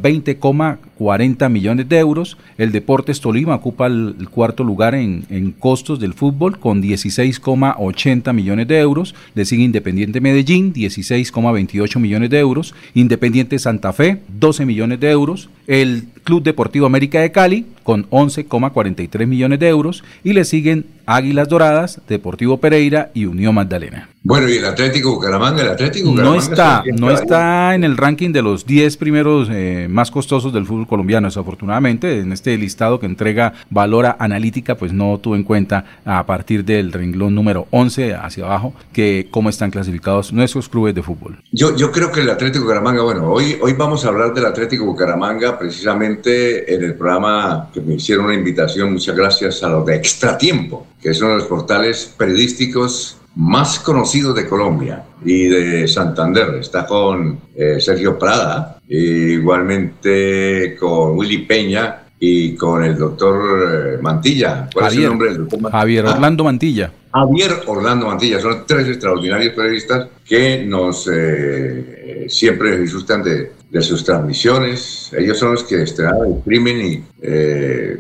20,40 0.99 1.49
millones 1.51 1.89
de 1.89 1.99
euros. 1.99 2.37
El 2.59 2.73
Deportes 2.73 3.21
Tolima 3.21 3.55
ocupa 3.55 3.87
el, 3.87 4.29
cuarto 4.31 4.65
lugar 4.65 4.95
en, 4.95 5.25
en, 5.31 5.53
costos 5.53 6.01
del 6.01 6.15
fútbol 6.15 6.59
con 6.59 6.83
16,80 6.83 8.33
millones 8.33 8.69
de 8.69 8.79
euros. 8.79 9.15
Le 9.35 9.45
sigue 9.45 9.65
Independiente 9.65 10.21
Medellín, 10.21 10.73
16,28 10.73 11.99
millones 11.99 12.31
de 12.31 12.39
euros. 12.39 12.75
Independiente 12.95 13.59
Santa 13.59 13.93
Fe, 13.93 14.21
12 14.29 14.67
millones 14.67 15.01
de 15.01 15.11
euros. 15.11 15.49
El 15.67 16.05
Club 16.25 16.43
Deportivo 16.43 16.87
América 16.87 17.21
de 17.21 17.33
Cali, 17.33 17.67
con 17.87 18.11
11,43 18.11 19.29
millones 19.29 19.61
de 19.61 19.69
euros. 19.69 20.03
Y 20.25 20.33
le 20.33 20.45
siguen 20.45 20.87
Águilas 21.07 21.49
Doradas, 21.49 22.01
Deportivo 22.09 22.59
Pereira 22.59 23.13
y 23.15 23.27
Unión 23.27 23.55
Magdalena. 23.55 24.09
Bueno, 24.25 24.49
y 24.49 24.57
el 24.57 24.65
Atlético 24.65 25.13
Bucaramanga, 25.13 25.63
el 25.63 25.69
Atlético 25.69 26.11
No 26.11 26.35
está, 26.35 26.83
no 26.99 27.13
está 27.13 27.77
en 27.77 27.85
el 27.85 27.97
ranking 27.97 28.33
de 28.33 28.43
los 28.43 28.67
10 28.67 28.97
primeros 28.97 29.49
eh, 29.53 29.87
más 29.89 30.11
costosos 30.11 30.53
del 30.53 30.67
fútbol 30.67 30.89
colombiano, 30.89 31.29
desafortunadamente. 31.29 32.19
En 32.19 32.33
este 32.33 32.59
listado 32.59 32.99
que 32.99 33.07
entrega 33.07 33.53
Valora 33.71 34.17
Analítica, 34.19 34.75
pues 34.75 34.93
no 34.93 35.17
tuvo 35.19 35.37
en 35.37 35.45
cuenta 35.45 35.85
a 36.05 36.27
partir 36.27 36.65
del 36.65 36.93
renglón 36.93 37.37
número 37.37 37.69
11 37.71 38.15
hacia 38.15 38.47
abajo 38.47 38.75
que 38.93 39.29
cómo 39.31 39.49
están 39.49 39.71
clasificados 39.71 40.33
nuestros 40.33 40.69
clubes 40.69 40.93
de 40.93 41.05
fútbol. 41.05 41.39
Yo, 41.53 41.77
yo 41.77 41.93
creo 41.93 42.11
que 42.11 42.23
el 42.23 42.31
Atlético 42.31 42.65
Bucaramanga, 42.65 43.05
bueno, 43.05 43.31
hoy, 43.31 43.57
hoy 43.63 43.75
vamos 43.75 44.05
a 44.05 44.09
hablar 44.09 44.35
del 44.35 44.47
Atlético 44.47 44.87
Bucaramanga 44.87 45.57
precisamente 45.57 46.75
en 46.75 46.83
el 46.83 46.97
programa 46.97 47.71
que 47.77 47.83
me 47.83 47.95
hicieron 47.95 48.25
una 48.25 48.35
invitación, 48.35 48.95
muchas 48.95 49.15
gracias 49.15 49.63
a 49.63 49.69
los 49.69 49.85
de 49.85 49.97
Extra 49.97 50.39
Tiempo, 50.39 50.87
que 51.01 51.11
es 51.11 51.21
uno 51.21 51.33
de 51.33 51.37
los 51.37 51.47
portales 51.47 52.15
periodísticos 52.17 53.19
más 53.35 53.79
conocido 53.79 54.33
de 54.33 54.49
Colombia 54.49 55.05
y 55.23 55.47
de 55.49 55.87
Santander. 55.87 56.55
Está 56.55 56.87
con 56.87 57.39
eh, 57.55 57.77
Sergio 57.79 58.19
Prada, 58.19 58.81
igualmente 58.89 60.75
con 60.81 61.19
Willy 61.19 61.45
Peña 61.45 62.06
y 62.19 62.55
con 62.55 62.83
el 62.83 62.97
doctor 62.97 63.97
eh, 63.97 64.03
Mantilla. 64.03 64.69
¿Cuál 64.73 64.87
es 64.87 64.99
el 64.99 65.05
nombre 65.05 65.29
del 65.29 65.39
doctor 65.49 65.71
Javier 65.71 66.07
ah. 66.07 66.15
Orlando 66.15 66.45
Mantilla. 66.45 66.93
Javier 67.13 67.53
Orlando 67.67 68.07
Mantilla. 68.07 68.41
Son 68.41 68.65
tres 68.67 68.89
extraordinarios 68.89 69.55
periodistas 69.55 70.09
que 70.25 70.65
nos 70.65 71.09
eh, 71.13 72.27
siempre 72.29 72.79
disfrutan 72.79 73.23
de, 73.23 73.53
de, 73.71 73.83
sus 73.83 74.05
transmisiones. 74.05 75.13
Ellos 75.17 75.39
son 75.39 75.53
los 75.53 75.65
que 75.65 75.83
estrenan, 75.83 76.33
exprimen 76.33 76.81
y 76.81 77.05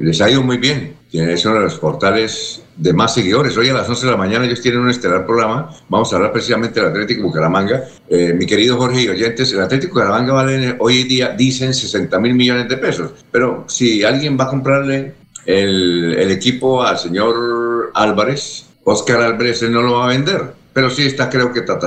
les 0.03 0.21
ha 0.21 0.31
ido 0.31 0.43
muy 0.43 0.59
bien. 0.59 0.96
Es 1.13 1.45
uno 1.45 1.55
de 1.55 1.61
los 1.63 1.79
portales 1.79 2.63
de 2.77 2.93
más 2.93 3.15
seguidores. 3.15 3.57
Hoy 3.57 3.69
a 3.69 3.75
las 3.75 3.89
11 3.89 4.07
de 4.07 4.13
la 4.13 4.19
mañana 4.19 4.45
ellos 4.45 4.61
tienen 4.61 4.81
un 4.81 4.91
estelar 4.91 5.25
programa. 5.25 5.71
Vamos 5.89 6.13
a 6.13 6.17
hablar 6.17 6.33
precisamente 6.33 6.81
del 6.81 6.91
Atlético 6.91 7.23
Bucaramanga. 7.23 7.85
Eh, 8.09 8.35
mi 8.35 8.45
querido 8.45 8.77
Jorge 8.77 9.03
y 9.03 9.09
oyentes, 9.09 9.53
el 9.53 9.61
Atlético 9.61 9.95
Bucaramanga 9.95 10.33
vale 10.33 10.77
hoy 10.79 11.05
día, 11.05 11.31
dicen, 11.31 11.73
60 11.73 12.19
mil 12.19 12.35
millones 12.35 12.69
de 12.69 12.77
pesos. 12.77 13.13
Pero 13.31 13.65
si 13.69 14.03
alguien 14.05 14.37
va 14.39 14.45
a 14.45 14.49
comprarle 14.49 15.15
el, 15.47 16.31
equipo 16.31 16.83
al 16.83 16.99
señor 16.99 17.93
Álvarez, 17.95 18.67
Oscar 18.85 19.23
Álvarez, 19.23 19.63
no 19.63 19.83
lo 19.83 19.95
va 19.95 20.07
a 20.07 20.09
vender. 20.09 20.43
Pero 20.73 20.91
sí 20.91 21.07
está, 21.07 21.31
creo 21.31 21.53
que 21.53 21.61
está. 21.61 21.79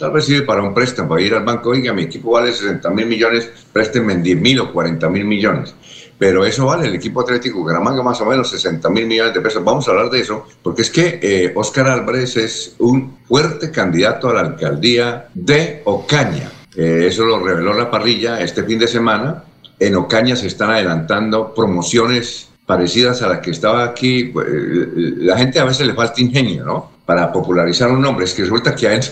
Tal 0.00 0.10
vez 0.10 0.24
sirve 0.24 0.46
para 0.46 0.62
un 0.62 0.74
préstamo, 0.74 1.10
para 1.10 1.20
ir 1.20 1.34
al 1.34 1.44
banco. 1.44 1.70
Oiga, 1.70 1.92
mi 1.92 2.02
equipo 2.02 2.32
vale 2.32 2.52
60 2.52 2.90
mil 2.90 3.06
millones, 3.06 3.48
préstenme 3.72 4.16
10 4.16 4.40
mil 4.40 4.60
o 4.60 4.72
40 4.72 5.08
mil 5.10 5.24
millones 5.24 5.74
pero 6.20 6.44
eso 6.44 6.66
vale 6.66 6.86
el 6.86 6.94
equipo 6.94 7.22
atlético 7.22 7.60
Bucaramanga 7.60 8.02
más 8.02 8.20
o 8.20 8.26
menos 8.26 8.50
60 8.50 8.90
mil 8.90 9.06
millones 9.06 9.32
de 9.32 9.40
pesos. 9.40 9.64
Vamos 9.64 9.88
a 9.88 9.92
hablar 9.92 10.10
de 10.10 10.20
eso, 10.20 10.46
porque 10.62 10.82
es 10.82 10.90
que 10.90 11.18
eh, 11.22 11.50
Oscar 11.56 11.88
Álvarez 11.88 12.36
es 12.36 12.74
un 12.78 13.16
fuerte 13.24 13.70
candidato 13.70 14.28
a 14.28 14.34
la 14.34 14.40
alcaldía 14.40 15.28
de 15.32 15.80
Ocaña. 15.86 16.52
Eh, 16.76 17.06
eso 17.08 17.24
lo 17.24 17.42
reveló 17.42 17.72
la 17.72 17.90
parrilla 17.90 18.38
este 18.42 18.64
fin 18.64 18.78
de 18.78 18.86
semana. 18.86 19.44
En 19.78 19.96
Ocaña 19.96 20.36
se 20.36 20.48
están 20.48 20.68
adelantando 20.68 21.54
promociones 21.54 22.50
parecidas 22.66 23.22
a 23.22 23.28
las 23.28 23.38
que 23.38 23.52
estaba 23.52 23.82
aquí. 23.82 24.24
Pues, 24.24 24.46
la 24.46 25.38
gente 25.38 25.58
a 25.58 25.64
veces 25.64 25.86
le 25.86 25.94
falta 25.94 26.20
ingenio, 26.20 26.66
¿no? 26.66 26.90
Para 27.06 27.32
popularizar 27.32 27.90
un 27.90 28.02
nombre. 28.02 28.26
Es 28.26 28.34
que 28.34 28.42
resulta 28.42 28.74
que 28.74 28.88
a 28.88 28.92
él, 28.92 29.02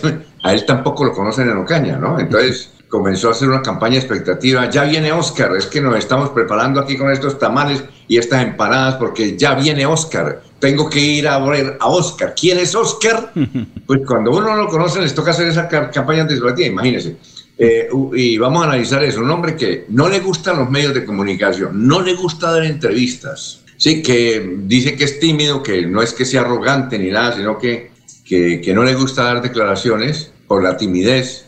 a 0.43 0.53
él 0.53 0.65
tampoco 0.65 1.05
lo 1.05 1.13
conocen 1.13 1.49
en 1.49 1.57
Ocaña, 1.57 1.97
¿no? 1.97 2.19
Entonces 2.19 2.71
comenzó 2.89 3.29
a 3.29 3.31
hacer 3.31 3.47
una 3.47 3.61
campaña 3.61 3.97
expectativa. 3.97 4.69
Ya 4.69 4.83
viene 4.83 5.11
Oscar, 5.11 5.55
es 5.55 5.67
que 5.67 5.79
nos 5.79 5.95
estamos 5.97 6.29
preparando 6.29 6.79
aquí 6.79 6.97
con 6.97 7.11
estos 7.11 7.37
tamales 7.37 7.83
y 8.07 8.17
estas 8.17 8.43
empanadas 8.43 8.95
porque 8.95 9.37
ya 9.37 9.53
viene 9.53 9.85
Oscar. 9.85 10.41
Tengo 10.59 10.89
que 10.89 10.99
ir 10.99 11.27
a 11.27 11.39
ver 11.39 11.77
a 11.79 11.87
Oscar. 11.87 12.33
¿Quién 12.39 12.59
es 12.59 12.75
Oscar? 12.75 13.31
Pues 13.85 14.01
cuando 14.05 14.29
uno 14.29 14.41
no 14.41 14.55
lo 14.55 14.67
conoce 14.67 15.01
les 15.01 15.15
toca 15.15 15.31
hacer 15.31 15.47
esa 15.47 15.67
campaña 15.67 16.21
anticipativa, 16.21 16.67
imagínense. 16.67 17.17
Eh, 17.57 17.89
y 18.13 18.37
vamos 18.37 18.61
a 18.61 18.65
analizar 18.67 19.03
eso. 19.03 19.19
Un 19.19 19.31
hombre 19.31 19.55
que 19.55 19.85
no 19.89 20.07
le 20.07 20.19
gustan 20.19 20.57
los 20.57 20.69
medios 20.69 20.93
de 20.93 21.03
comunicación, 21.03 21.87
no 21.87 21.99
le 21.99 22.13
gusta 22.13 22.51
dar 22.51 22.63
entrevistas. 22.65 23.63
Sí, 23.77 24.03
que 24.03 24.57
dice 24.63 24.95
que 24.95 25.05
es 25.05 25.19
tímido, 25.19 25.63
que 25.63 25.85
no 25.85 26.01
es 26.01 26.13
que 26.13 26.23
sea 26.23 26.41
arrogante 26.41 26.99
ni 26.99 27.09
nada, 27.11 27.35
sino 27.35 27.57
que, 27.57 27.88
que, 28.29 28.73
no 28.75 28.83
le 28.83 28.93
gusta 28.93 29.23
dar 29.23 29.41
declaraciones 29.41 30.31
por 30.47 30.63
la 30.63 30.77
timidez 30.77 31.45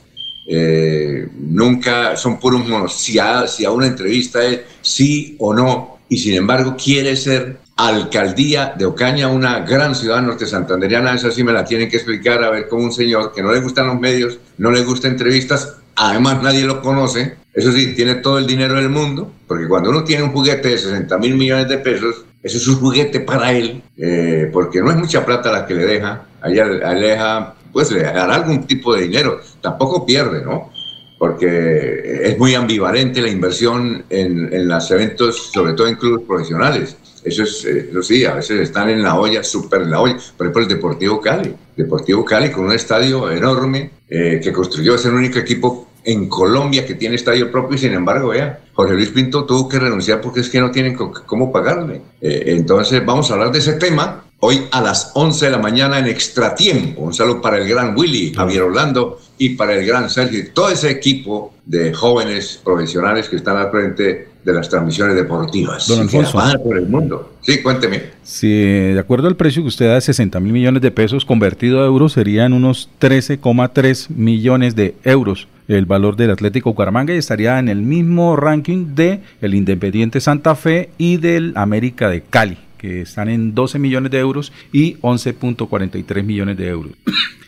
eh, 0.48 1.28
nunca 1.38 2.18
son 2.18 2.40
puros 2.40 2.68
monos. 2.68 2.96
Si 2.96 3.20
a, 3.20 3.46
una 3.72 3.86
entrevista 3.86 4.44
es 4.44 4.62
sí 4.82 5.36
o 5.40 5.54
no, 5.54 6.00
y 6.10 6.18
sin 6.18 6.34
embargo 6.34 6.76
quiere 6.76 7.16
ser 7.16 7.58
alcaldía 7.78 8.74
de 8.78 8.86
Ocaña, 8.86 9.28
una 9.28 9.60
gran 9.60 9.96
ciudad 9.96 10.22
norte 10.22 10.46
santanderiana, 10.46 11.14
esa 11.14 11.32
sí 11.32 11.44
me 11.44 11.54
la 11.54 11.64
tienen 11.64 11.90
que 11.90 11.98
explicar, 11.98 12.44
a 12.44 12.50
ver 12.50 12.68
cómo 12.68 12.84
un 12.84 12.92
señor 12.92 13.32
que 13.34 13.44
no 13.44 13.54
le 13.54 13.62
gustan 13.62 13.88
los 13.88 14.00
medios, 14.00 14.40
no 14.58 14.72
le 14.72 14.82
gustan 14.82 15.12
entrevistas, 15.12 15.78
además 15.96 16.42
nadie 16.42 16.66
lo 16.66 16.82
conoce, 16.82 17.36
eso 17.54 17.72
sí, 17.72 17.94
tiene 17.96 18.16
todo 18.16 18.38
el 18.38 18.48
dinero 18.48 18.76
del 18.76 18.90
mundo, 18.90 19.32
porque 19.48 19.68
cuando 19.68 19.90
uno 19.90 20.04
tiene 20.04 20.24
un 20.24 20.32
juguete 20.32 20.70
de 20.70 20.78
60 20.78 21.18
mil 21.18 21.36
millones 21.36 21.68
de 21.68 21.78
pesos, 21.78 22.26
eso 22.42 22.58
es 22.58 22.68
un 22.68 22.76
juguete 22.76 23.20
para 23.20 23.52
él, 23.52 23.84
eh, 23.98 24.50
porque 24.52 24.82
no 24.82 24.90
es 24.90 24.98
mucha 24.98 25.26
plata 25.26 25.52
la 25.52 25.66
que 25.66 25.74
le 25.74 25.86
deja, 25.86 26.26
allá 26.42 26.66
le 26.66 27.08
deja 27.08 27.56
pues 27.72 27.92
le 27.92 28.04
dará 28.04 28.36
algún 28.36 28.66
tipo 28.66 28.96
de 28.96 29.04
dinero. 29.04 29.40
Tampoco 29.62 30.06
pierde, 30.06 30.44
¿no? 30.44 30.72
Porque 31.18 32.22
es 32.24 32.38
muy 32.38 32.56
ambivalente 32.56 33.22
la 33.22 33.30
inversión 33.30 34.06
en, 34.10 34.52
en 34.52 34.68
los 34.68 34.92
eventos, 34.92 35.52
sobre 35.54 35.74
todo 35.74 35.88
en 35.88 35.96
clubes 35.96 36.26
profesionales. 36.26 36.98
Eso 37.24 37.44
es, 37.44 37.66
eh, 37.66 37.90
eso 37.90 38.02
sí, 38.02 38.26
a 38.26 38.36
veces 38.36 38.62
están 38.62 38.90
en 38.90 39.04
la 39.04 39.20
olla, 39.20 39.44
súper 39.44 39.84
en 39.84 39.92
la 39.92 40.02
olla. 40.02 40.18
Por 40.38 40.48
ejemplo, 40.48 40.62
el 40.64 40.68
Deportivo 40.68 41.22
Cali. 41.22 41.54
Deportivo 41.76 42.26
Cali 42.26 42.50
con 42.50 42.66
un 42.66 42.74
estadio 42.74 43.30
enorme 43.32 43.92
eh, 44.10 44.40
que 44.44 44.52
construyó, 44.52 44.96
es 44.96 45.06
el 45.06 45.14
único 45.14 45.40
equipo 45.40 45.88
en 46.04 46.28
Colombia 46.28 46.86
que 46.86 46.96
tiene 46.96 47.16
estadio 47.16 47.52
propio 47.52 47.76
y 47.76 47.80
sin 47.80 47.94
embargo, 47.94 48.30
vea, 48.30 48.60
Jorge 48.74 48.94
Luis 48.96 49.10
Pinto 49.10 49.46
tuvo 49.46 49.70
que 49.70 49.80
renunciar 49.80 50.20
porque 50.20 50.40
es 50.40 50.50
que 50.50 50.60
no 50.60 50.72
tienen 50.72 50.96
cómo 50.96 51.52
pagarle. 51.52 52.02
Eh, 52.20 52.44
entonces 52.48 53.06
vamos 53.06 53.30
a 53.30 53.34
hablar 53.36 53.52
de 53.52 53.60
ese 53.60 53.74
tema 53.74 54.26
hoy 54.40 54.68
a 54.72 54.82
las 54.82 55.12
11 55.14 55.46
de 55.46 55.52
la 55.52 55.60
mañana 55.60 56.00
en 56.00 56.08
Extratiempo. 56.08 57.02
Un 57.02 57.14
saludo 57.14 57.42
para 57.42 57.58
el 57.58 57.70
gran 57.70 57.96
Willy, 57.96 58.34
Javier 58.34 58.64
Orlando 58.64 59.20
y 59.38 59.50
para 59.50 59.76
el 59.76 59.86
gran 59.86 60.10
Sergio 60.10 60.40
y 60.40 60.50
todo 60.50 60.70
ese 60.70 60.90
equipo 60.90 61.54
de 61.66 61.94
jóvenes 61.94 62.60
profesionales 62.64 63.30
que 63.30 63.36
están 63.36 63.58
al 63.58 63.70
frente 63.70 64.28
de 64.44 64.54
las 64.54 64.70
transmisiones 64.70 65.16
deportivas. 65.16 65.88
Don 65.88 66.00
Alfonso. 66.00 66.40
por 66.64 66.78
el 66.78 66.88
mundo. 66.88 67.34
Sí, 67.42 67.62
cuénteme. 67.62 68.04
Sí, 68.24 68.50
de 68.50 69.00
acuerdo 69.00 69.28
al 69.28 69.36
precio 69.36 69.62
que 69.62 69.68
usted 69.68 69.88
da 69.88 69.96
de 69.96 70.02
60 70.02 70.40
mil 70.40 70.54
millones 70.54 70.82
de 70.82 70.92
pesos, 70.92 71.26
convertido 71.26 71.82
a 71.82 71.86
euros 71.86 72.14
serían 72.14 72.54
unos 72.54 72.90
13,3 73.00 74.10
millones 74.10 74.76
de 74.76 74.96
euros 75.04 75.48
el 75.68 75.86
valor 75.86 76.18
del 76.18 76.32
Atlético 76.32 76.72
Bucaramanga 76.72 77.14
y 77.14 77.18
estaría 77.18 77.58
en 77.58 77.70
el 77.70 77.82
mismo 77.82 78.36
ranking 78.36 78.94
de 78.94 79.22
el 79.42 79.54
Independiente 79.54 80.20
Santa 80.20 80.56
Fe 80.56 80.90
y 80.98 81.18
del 81.18 81.54
América 81.56 82.10
de 82.10 82.22
Cali 82.22 82.58
que 82.82 83.02
están 83.02 83.30
en 83.30 83.54
12 83.54 83.78
millones 83.78 84.12
de 84.12 84.18
euros 84.18 84.52
y 84.74 84.96
11.43 84.96 86.24
millones 86.24 86.58
de 86.58 86.68
euros. 86.68 86.94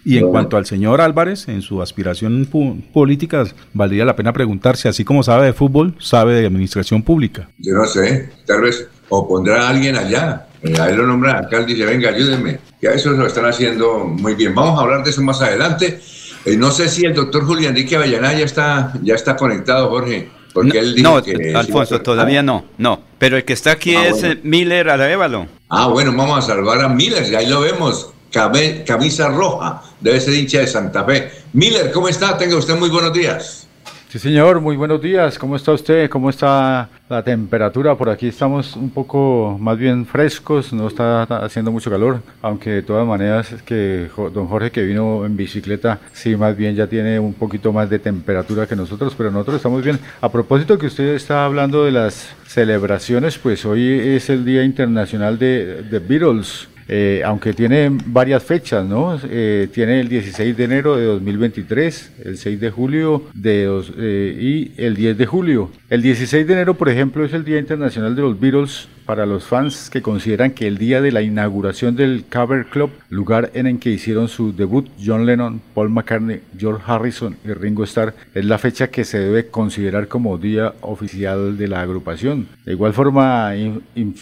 Y 0.06 0.18
en 0.18 0.30
cuanto 0.30 0.58
al 0.58 0.66
señor 0.66 1.00
Álvarez, 1.00 1.48
en 1.48 1.62
su 1.62 1.82
aspiración 1.82 2.48
política, 2.94 3.46
valdría 3.74 4.06
la 4.06 4.16
pena 4.16 4.34
preguntarse, 4.34 4.90
así 4.90 5.06
como 5.06 5.24
sabe 5.24 5.46
de 5.46 5.54
fútbol, 5.54 5.96
sabe 6.00 6.36
de 6.42 6.48
administración 6.48 7.04
pública. 7.04 7.50
Yo 7.58 7.74
no 7.74 7.86
sé, 7.86 8.30
tal 8.46 8.62
vez 8.62 8.88
o 9.10 9.28
pondrá 9.28 9.68
a 9.68 9.70
alguien 9.70 9.96
allá, 9.96 10.48
eh, 10.62 10.76
ahí 10.80 10.96
lo 10.96 11.06
nombra 11.06 11.40
alcalde 11.40 11.72
y 11.72 11.76
dice, 11.76 11.86
venga, 11.86 12.10
ayúdenme, 12.10 12.60
que 12.82 12.88
a 12.88 12.94
eso 12.94 13.12
lo 13.12 13.28
están 13.28 13.46
haciendo 13.46 14.06
muy 14.06 14.36
bien. 14.36 14.56
Vamos 14.56 14.80
a 14.80 14.82
hablar 14.82 15.04
de 15.04 15.12
eso 15.12 15.22
más 15.22 15.42
adelante. 15.42 16.00
Eh, 16.46 16.58
no 16.58 16.72
sé 16.72 16.90
si 16.90 17.06
el 17.06 17.14
doctor 17.14 17.46
Julián 17.46 17.72
Enrique 17.72 17.96
Avellaneda 17.96 18.34
ya 18.34 18.46
está, 18.46 18.94
ya 19.02 19.16
está 19.16 19.36
conectado, 19.36 19.90
Jorge. 19.90 20.30
Porque 20.54 20.80
él 20.80 20.96
dijo 20.96 21.22
no, 21.22 21.60
Alfonso, 21.60 22.02
todavía 22.02 22.44
no, 22.44 22.66
no. 22.78 23.02
Pero 23.18 23.38
el 23.38 23.46
que 23.46 23.54
está 23.54 23.72
aquí 23.72 23.96
ah, 23.96 24.08
es 24.08 24.22
bueno. 24.22 24.42
Miller 24.44 24.90
Arevalo. 24.90 25.48
Ah, 25.70 25.88
bueno, 25.88 26.14
vamos 26.16 26.38
a 26.38 26.42
salvar 26.42 26.82
a 26.82 26.90
Miller, 26.90 27.26
y 27.32 27.36
ahí 27.36 27.48
lo 27.48 27.62
vemos 27.62 28.13
camisa 28.34 29.30
roja, 29.30 29.84
debe 30.00 30.20
ser 30.20 30.34
hincha 30.34 30.60
de 30.60 30.68
Santa 30.68 31.04
Fe. 31.04 31.32
Miller, 31.54 31.92
¿cómo 31.92 32.08
está? 32.08 32.36
Tenga 32.36 32.58
usted 32.58 32.76
muy 32.76 32.90
buenos 32.90 33.14
días. 33.14 33.68
Sí, 34.10 34.20
señor, 34.20 34.62
muy 34.62 34.76
buenos 34.76 35.02
días. 35.02 35.40
¿Cómo 35.40 35.56
está 35.56 35.72
usted? 35.72 36.08
¿Cómo 36.08 36.30
está 36.30 36.88
la 37.10 37.24
temperatura? 37.24 37.96
Por 37.96 38.12
aquí 38.12 38.28
estamos 38.28 38.76
un 38.76 38.92
poco 38.92 39.58
más 39.60 39.76
bien 39.76 40.06
frescos, 40.06 40.72
no 40.72 40.88
está 40.88 41.24
haciendo 41.24 41.72
mucho 41.72 41.90
calor, 41.90 42.22
aunque 42.44 42.70
de 42.70 42.82
todas 42.84 43.08
maneras 43.08 43.56
que 43.66 44.10
don 44.16 44.48
Jorge 44.48 44.70
que 44.70 44.84
vino 44.84 45.26
en 45.26 45.36
bicicleta, 45.36 46.00
sí, 46.12 46.36
más 46.36 46.56
bien 46.56 46.76
ya 46.76 46.86
tiene 46.86 47.20
un 47.20 47.34
poquito 47.34 47.74
más 47.74 47.90
de 47.90 47.98
temperatura 47.98 48.68
que 48.68 48.76
nosotros, 48.76 49.16
pero 49.18 49.32
nosotros 49.32 49.56
estamos 49.56 49.84
bien. 49.84 50.00
A 50.22 50.32
propósito 50.32 50.78
que 50.78 50.86
usted 50.86 51.16
está 51.16 51.46
hablando 51.46 51.84
de 51.84 51.92
las 51.92 52.36
celebraciones, 52.46 53.40
pues 53.40 53.66
hoy 53.66 54.00
es 54.00 54.30
el 54.30 54.46
Día 54.46 54.64
Internacional 54.64 55.40
de 55.40 56.02
Beatles. 56.08 56.68
Eh, 56.88 57.22
aunque 57.26 57.54
tiene 57.54 57.90
varias 58.06 58.44
fechas, 58.44 58.86
¿no? 58.86 59.20
Eh, 59.24 59.68
tiene 59.74 60.00
el 60.00 60.10
16 60.10 60.56
de 60.56 60.64
enero 60.64 60.98
de 60.98 61.06
2023, 61.06 62.12
el 62.26 62.38
6 62.38 62.60
de 62.60 62.72
julio 62.72 63.24
de 63.34 63.66
dos, 63.66 63.92
eh, 63.98 64.38
y 64.40 64.72
el 64.82 64.96
10 64.96 65.18
de 65.18 65.26
julio. 65.26 65.72
El 65.90 66.02
16 66.02 66.46
de 66.46 66.54
enero, 66.54 66.74
por 66.74 66.90
ejemplo, 66.90 67.26
es 67.26 67.34
el 67.34 67.46
Día 67.46 67.60
Internacional 67.60 68.16
de 68.16 68.22
los 68.22 68.40
Beatles 68.40 68.88
para 69.06 69.26
los 69.26 69.46
fans 69.46 69.90
que 69.90 70.02
consideran 70.02 70.52
que 70.52 70.68
el 70.68 70.78
día 70.78 71.02
de 71.02 71.12
la 71.12 71.22
inauguración 71.22 71.96
del 71.96 72.26
Cover 72.32 72.66
Club, 72.66 72.92
lugar 73.10 73.52
en 73.54 73.68
el 73.68 73.80
que 73.80 73.90
hicieron 73.90 74.28
su 74.28 74.54
debut 74.54 74.88
John 75.04 75.26
Lennon, 75.26 75.62
Paul 75.74 75.90
McCartney, 75.90 76.42
George 76.58 76.84
Harrison 76.86 77.38
y 77.46 77.54
Ringo 77.54 77.84
Starr, 77.84 78.14
es 78.34 78.46
la 78.46 78.58
fecha 78.58 78.90
que 78.90 79.04
se 79.04 79.20
debe 79.20 79.48
considerar 79.48 80.08
como 80.08 80.38
día 80.38 80.74
oficial 80.82 81.58
de 81.58 81.68
la 81.68 81.82
agrupación. 81.82 82.48
De 82.66 82.74
igual 82.74 82.94
forma, 82.94 83.54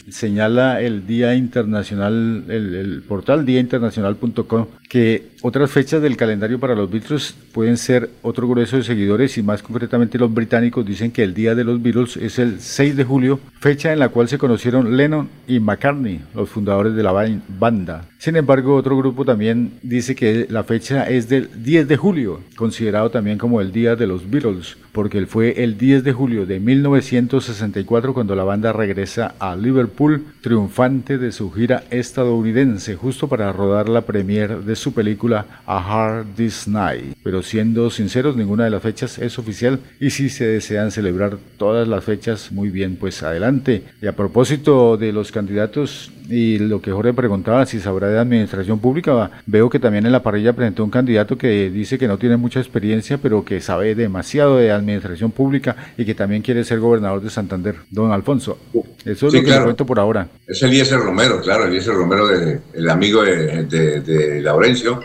señala 0.09 0.81
el 0.81 1.05
Día 1.07 1.35
Internacional, 1.35 2.45
el, 2.49 3.03
portal 3.07 3.45
diainternacional.com, 3.45 4.67
que 4.91 5.29
otras 5.41 5.71
fechas 5.71 6.01
del 6.01 6.17
calendario 6.17 6.59
para 6.59 6.75
los 6.75 6.91
Beatles 6.91 7.33
pueden 7.53 7.77
ser 7.77 8.09
otro 8.23 8.45
grueso 8.45 8.75
de 8.75 8.83
seguidores 8.83 9.37
y 9.37 9.41
más 9.41 9.63
concretamente 9.63 10.17
los 10.17 10.33
británicos 10.33 10.85
dicen 10.85 11.11
que 11.11 11.23
el 11.23 11.33
día 11.33 11.55
de 11.55 11.63
los 11.63 11.81
Beatles 11.81 12.17
es 12.17 12.39
el 12.39 12.59
6 12.59 12.97
de 12.97 13.05
julio, 13.05 13.39
fecha 13.61 13.93
en 13.93 13.99
la 13.99 14.09
cual 14.09 14.27
se 14.27 14.37
conocieron 14.37 14.97
Lennon 14.97 15.29
y 15.47 15.61
McCartney, 15.61 16.19
los 16.35 16.49
fundadores 16.49 16.93
de 16.93 17.03
la 17.03 17.13
banda. 17.57 18.03
Sin 18.17 18.35
embargo, 18.35 18.75
otro 18.75 18.97
grupo 18.97 19.23
también 19.23 19.79
dice 19.81 20.13
que 20.13 20.45
la 20.49 20.65
fecha 20.65 21.09
es 21.09 21.29
del 21.29 21.49
10 21.63 21.87
de 21.87 21.95
julio, 21.95 22.41
considerado 22.57 23.09
también 23.11 23.37
como 23.37 23.61
el 23.61 23.71
día 23.71 23.95
de 23.95 24.07
los 24.07 24.29
Beatles, 24.29 24.75
porque 24.91 25.25
fue 25.25 25.63
el 25.63 25.77
10 25.77 26.03
de 26.03 26.11
julio 26.11 26.45
de 26.45 26.59
1964 26.59 28.13
cuando 28.13 28.35
la 28.35 28.43
banda 28.43 28.73
regresa 28.73 29.35
a 29.39 29.55
Liverpool 29.55 30.25
triunfante 30.41 31.17
de 31.17 31.31
su 31.31 31.49
gira 31.49 31.85
estadounidense 31.91 32.95
justo 32.95 33.29
para 33.29 33.53
rodar 33.53 33.87
la 33.87 34.01
premier 34.01 34.59
de 34.59 34.75
su 34.81 34.93
película 34.93 35.61
A 35.65 35.77
Hard 35.77 36.27
This 36.35 36.67
Night. 36.67 37.15
Pero 37.23 37.41
siendo 37.41 37.89
sinceros, 37.89 38.35
ninguna 38.35 38.65
de 38.65 38.71
las 38.71 38.81
fechas 38.81 39.17
es 39.19 39.39
oficial 39.39 39.79
y 39.99 40.09
si 40.09 40.29
se 40.29 40.45
desean 40.45 40.91
celebrar 40.91 41.37
todas 41.57 41.87
las 41.87 42.03
fechas, 42.03 42.51
muy 42.51 42.69
bien, 42.69 42.97
pues 42.97 43.23
adelante. 43.23 43.83
Y 44.01 44.07
a 44.07 44.15
propósito 44.15 44.97
de 44.97 45.13
los 45.13 45.31
candidatos 45.31 46.11
y 46.31 46.59
lo 46.59 46.81
que 46.81 46.91
Jorge 46.91 47.13
preguntaba, 47.13 47.65
si 47.65 47.79
sabrá 47.79 48.07
de 48.07 48.17
administración 48.17 48.79
pública, 48.79 49.31
veo 49.45 49.69
que 49.69 49.79
también 49.79 50.05
en 50.05 50.11
la 50.11 50.23
parrilla 50.23 50.53
presentó 50.53 50.83
un 50.83 50.89
candidato 50.89 51.37
que 51.37 51.69
dice 51.69 51.97
que 51.97 52.07
no 52.07 52.17
tiene 52.17 52.37
mucha 52.37 52.59
experiencia, 52.59 53.17
pero 53.17 53.43
que 53.43 53.59
sabe 53.59 53.95
demasiado 53.95 54.57
de 54.57 54.71
administración 54.71 55.31
pública 55.31 55.75
y 55.97 56.05
que 56.05 56.15
también 56.15 56.41
quiere 56.41 56.63
ser 56.63 56.79
gobernador 56.79 57.21
de 57.21 57.29
Santander, 57.29 57.75
don 57.89 58.11
Alfonso. 58.11 58.57
Eso 59.03 59.27
es 59.27 59.33
lo 59.33 59.43
que 59.43 59.51
le 59.51 59.63
cuento 59.63 59.85
por 59.85 59.99
ahora. 59.99 60.27
Es 60.47 60.61
Eliezer 60.63 60.99
Romero, 60.99 61.41
claro, 61.41 61.65
Eliezer 61.65 61.93
Romero, 61.93 62.27
de, 62.27 62.59
el 62.73 62.89
amigo 62.89 63.23
de, 63.23 63.65
de, 63.65 64.01
de 64.01 64.41
Laurencio. 64.71 64.99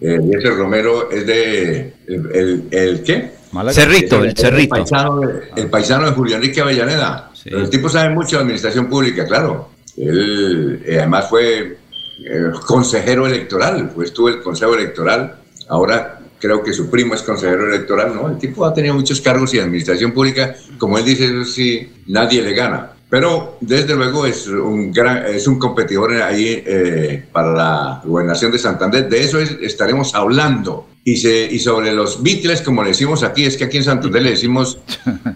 Eh, 0.00 0.14
Eliezer 0.14 0.56
Romero 0.56 1.10
es 1.10 1.26
de. 1.26 1.94
¿El, 2.06 2.68
el, 2.70 3.02
qué? 3.02 3.32
Cerrito, 3.70 4.22
el, 4.22 4.36
Cerrito. 4.36 4.76
El 4.76 4.82
paisano, 4.82 5.20
de, 5.20 5.42
el 5.56 5.70
paisano 5.70 6.06
de 6.06 6.12
Julio 6.12 6.36
Enrique 6.36 6.60
Avellaneda. 6.60 7.30
Pero 7.42 7.60
el 7.60 7.70
tipo 7.70 7.88
sabe 7.88 8.14
mucho 8.14 8.36
de 8.36 8.42
administración 8.42 8.88
pública, 8.88 9.26
claro. 9.26 9.70
Él 9.96 10.82
eh, 10.84 10.98
además 10.98 11.30
fue 11.30 11.78
eh, 12.24 12.50
consejero 12.66 13.26
electoral, 13.26 13.90
pues 13.94 14.08
estuvo 14.08 14.28
el 14.28 14.42
consejo 14.42 14.74
electoral. 14.74 15.36
Ahora 15.68 16.20
creo 16.38 16.62
que 16.62 16.72
su 16.74 16.90
primo 16.90 17.14
es 17.14 17.22
consejero 17.22 17.72
electoral, 17.72 18.14
¿no? 18.14 18.28
El 18.28 18.36
tipo 18.36 18.66
ha 18.66 18.74
tenido 18.74 18.94
muchos 18.94 19.20
cargos 19.22 19.54
y 19.54 19.58
administración 19.58 20.12
pública, 20.12 20.54
como 20.78 20.98
él 20.98 21.04
dice, 21.04 21.24
eso 21.26 21.44
sí, 21.44 21.90
nadie 22.08 22.42
le 22.42 22.52
gana. 22.52 22.90
Pero 23.08 23.56
desde 23.60 23.94
luego 23.94 24.26
es 24.26 24.48
un 24.48 24.90
gran, 24.90 25.26
es 25.26 25.46
un 25.46 25.58
competidor 25.58 26.12
ahí 26.14 26.62
eh, 26.66 27.24
para 27.30 27.52
la 27.52 28.02
gobernación 28.04 28.50
de 28.50 28.58
Santander. 28.58 29.08
De 29.08 29.20
eso 29.20 29.38
estaremos 29.38 30.14
hablando. 30.14 30.88
Y, 31.04 31.16
se, 31.16 31.46
y 31.48 31.60
sobre 31.60 31.92
los 31.92 32.20
Beatles, 32.20 32.62
como 32.62 32.82
le 32.82 32.88
decimos 32.88 33.22
aquí, 33.22 33.44
es 33.44 33.56
que 33.56 33.64
aquí 33.64 33.76
en 33.76 33.84
Santander 33.84 34.22
le 34.22 34.30
decimos 34.30 34.80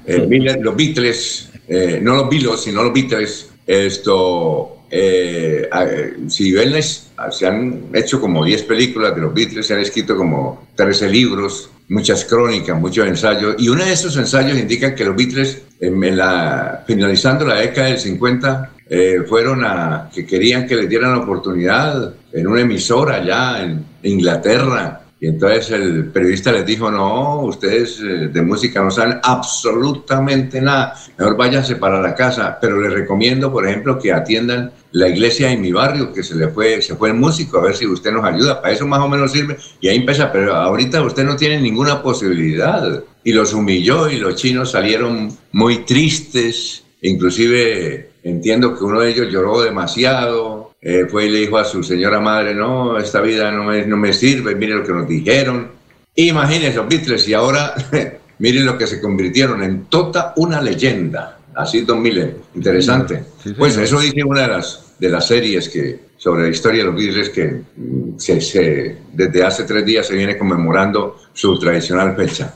eh, 0.04 0.26
los 0.60 0.76
Beatles, 0.76 1.48
eh, 1.68 2.00
no 2.02 2.16
los 2.16 2.28
Beatles, 2.28 2.60
sino 2.62 2.82
los 2.82 2.92
Beatles. 2.92 3.50
Esto, 3.64 4.78
eh, 4.90 5.68
si 6.26 6.50
ven, 6.50 6.74
se 6.82 7.46
han 7.46 7.84
hecho 7.94 8.20
como 8.20 8.44
10 8.44 8.64
películas 8.64 9.14
de 9.14 9.20
los 9.20 9.32
Beatles, 9.32 9.64
se 9.64 9.74
han 9.74 9.80
escrito 9.80 10.16
como 10.16 10.66
13 10.74 11.08
libros, 11.08 11.70
muchas 11.90 12.24
crónicas, 12.24 12.78
muchos 12.80 13.06
ensayos, 13.06 13.56
y 13.58 13.68
uno 13.68 13.84
de 13.84 13.92
esos 13.92 14.16
ensayos 14.16 14.56
indica 14.56 14.94
que 14.94 15.04
los 15.04 15.16
Beatles, 15.16 15.62
la, 15.80 16.84
finalizando 16.86 17.44
la 17.44 17.56
década 17.56 17.88
del 17.88 17.98
50, 17.98 18.70
eh, 18.88 19.22
fueron 19.28 19.64
a, 19.64 20.08
que 20.12 20.24
querían 20.24 20.66
que 20.66 20.76
les 20.76 20.88
dieran 20.88 21.12
la 21.12 21.18
oportunidad 21.18 22.14
en 22.32 22.46
una 22.46 22.60
emisora 22.60 23.16
allá 23.16 23.62
en 23.62 23.84
Inglaterra, 24.04 25.00
y 25.22 25.28
entonces 25.28 25.70
el 25.70 26.06
periodista 26.06 26.50
les 26.50 26.64
dijo, 26.64 26.90
no, 26.90 27.42
ustedes 27.42 28.00
eh, 28.00 28.28
de 28.28 28.42
música 28.42 28.82
no 28.82 28.90
saben 28.90 29.18
absolutamente 29.22 30.62
nada, 30.62 30.94
mejor 31.18 31.36
váyanse 31.36 31.76
para 31.76 32.00
la 32.00 32.14
casa, 32.14 32.56
pero 32.58 32.80
les 32.80 32.90
recomiendo, 32.90 33.52
por 33.52 33.68
ejemplo, 33.68 33.98
que 33.98 34.14
atiendan 34.14 34.72
la 34.92 35.08
iglesia 35.08 35.52
en 35.52 35.60
mi 35.60 35.72
barrio, 35.72 36.10
que 36.10 36.22
se 36.22 36.34
le 36.34 36.48
fue, 36.48 36.80
se 36.80 36.96
fue 36.96 37.10
el 37.10 37.16
músico, 37.16 37.58
a 37.58 37.64
ver 37.64 37.76
si 37.76 37.86
usted 37.86 38.12
nos 38.12 38.24
ayuda, 38.24 38.62
para 38.62 38.72
eso 38.72 38.86
más 38.86 39.00
o 39.00 39.08
menos 39.08 39.30
sirve, 39.32 39.58
y 39.78 39.88
ahí 39.88 39.98
empieza, 39.98 40.32
pero 40.32 40.54
ahorita 40.54 41.02
usted 41.02 41.24
no 41.24 41.36
tiene 41.36 41.60
ninguna 41.60 42.02
posibilidad. 42.02 43.04
Y 43.22 43.34
los 43.34 43.52
humilló 43.52 44.08
y 44.08 44.16
los 44.16 44.36
chinos 44.36 44.70
salieron 44.70 45.36
muy 45.52 45.84
tristes, 45.84 46.82
inclusive 47.02 48.12
entiendo 48.22 48.76
que 48.76 48.84
uno 48.84 49.00
de 49.00 49.10
ellos 49.10 49.30
lloró 49.30 49.60
demasiado, 49.60 50.59
eh, 50.82 51.06
fue 51.08 51.26
y 51.26 51.30
le 51.30 51.38
dijo 51.40 51.58
a 51.58 51.64
su 51.64 51.82
señora 51.82 52.20
madre, 52.20 52.54
no, 52.54 52.98
esta 52.98 53.20
vida 53.20 53.50
no 53.50 53.64
me, 53.64 53.84
no 53.84 53.96
me 53.96 54.12
sirve, 54.12 54.54
mire 54.54 54.74
lo 54.74 54.84
que 54.84 54.92
nos 54.92 55.06
dijeron. 55.06 55.68
Imagínense 56.14 56.76
los 56.76 56.88
Beatles 56.88 57.28
y 57.28 57.34
ahora 57.34 57.74
miren 58.38 58.64
lo 58.64 58.78
que 58.78 58.86
se 58.86 59.00
convirtieron 59.00 59.62
en 59.62 59.84
toda 59.84 60.32
una 60.36 60.60
leyenda. 60.60 61.38
Así, 61.54 61.82
Don 61.82 62.00
Miller, 62.00 62.36
interesante. 62.54 63.24
pues 63.58 63.76
eso 63.76 64.00
dice 64.00 64.22
una 64.24 64.42
de 64.42 64.48
las, 64.48 64.94
de 64.98 65.08
las 65.10 65.26
series 65.26 65.68
que, 65.68 66.00
sobre 66.16 66.44
la 66.44 66.48
historia 66.48 66.84
de 66.84 66.90
los 66.90 66.96
Beatles 66.96 67.28
que 67.30 67.62
mm, 67.76 68.18
se, 68.18 68.96
desde 69.12 69.44
hace 69.44 69.64
tres 69.64 69.84
días 69.84 70.06
se 70.06 70.14
viene 70.14 70.38
conmemorando 70.38 71.16
su 71.34 71.58
tradicional 71.58 72.14
fecha. 72.16 72.54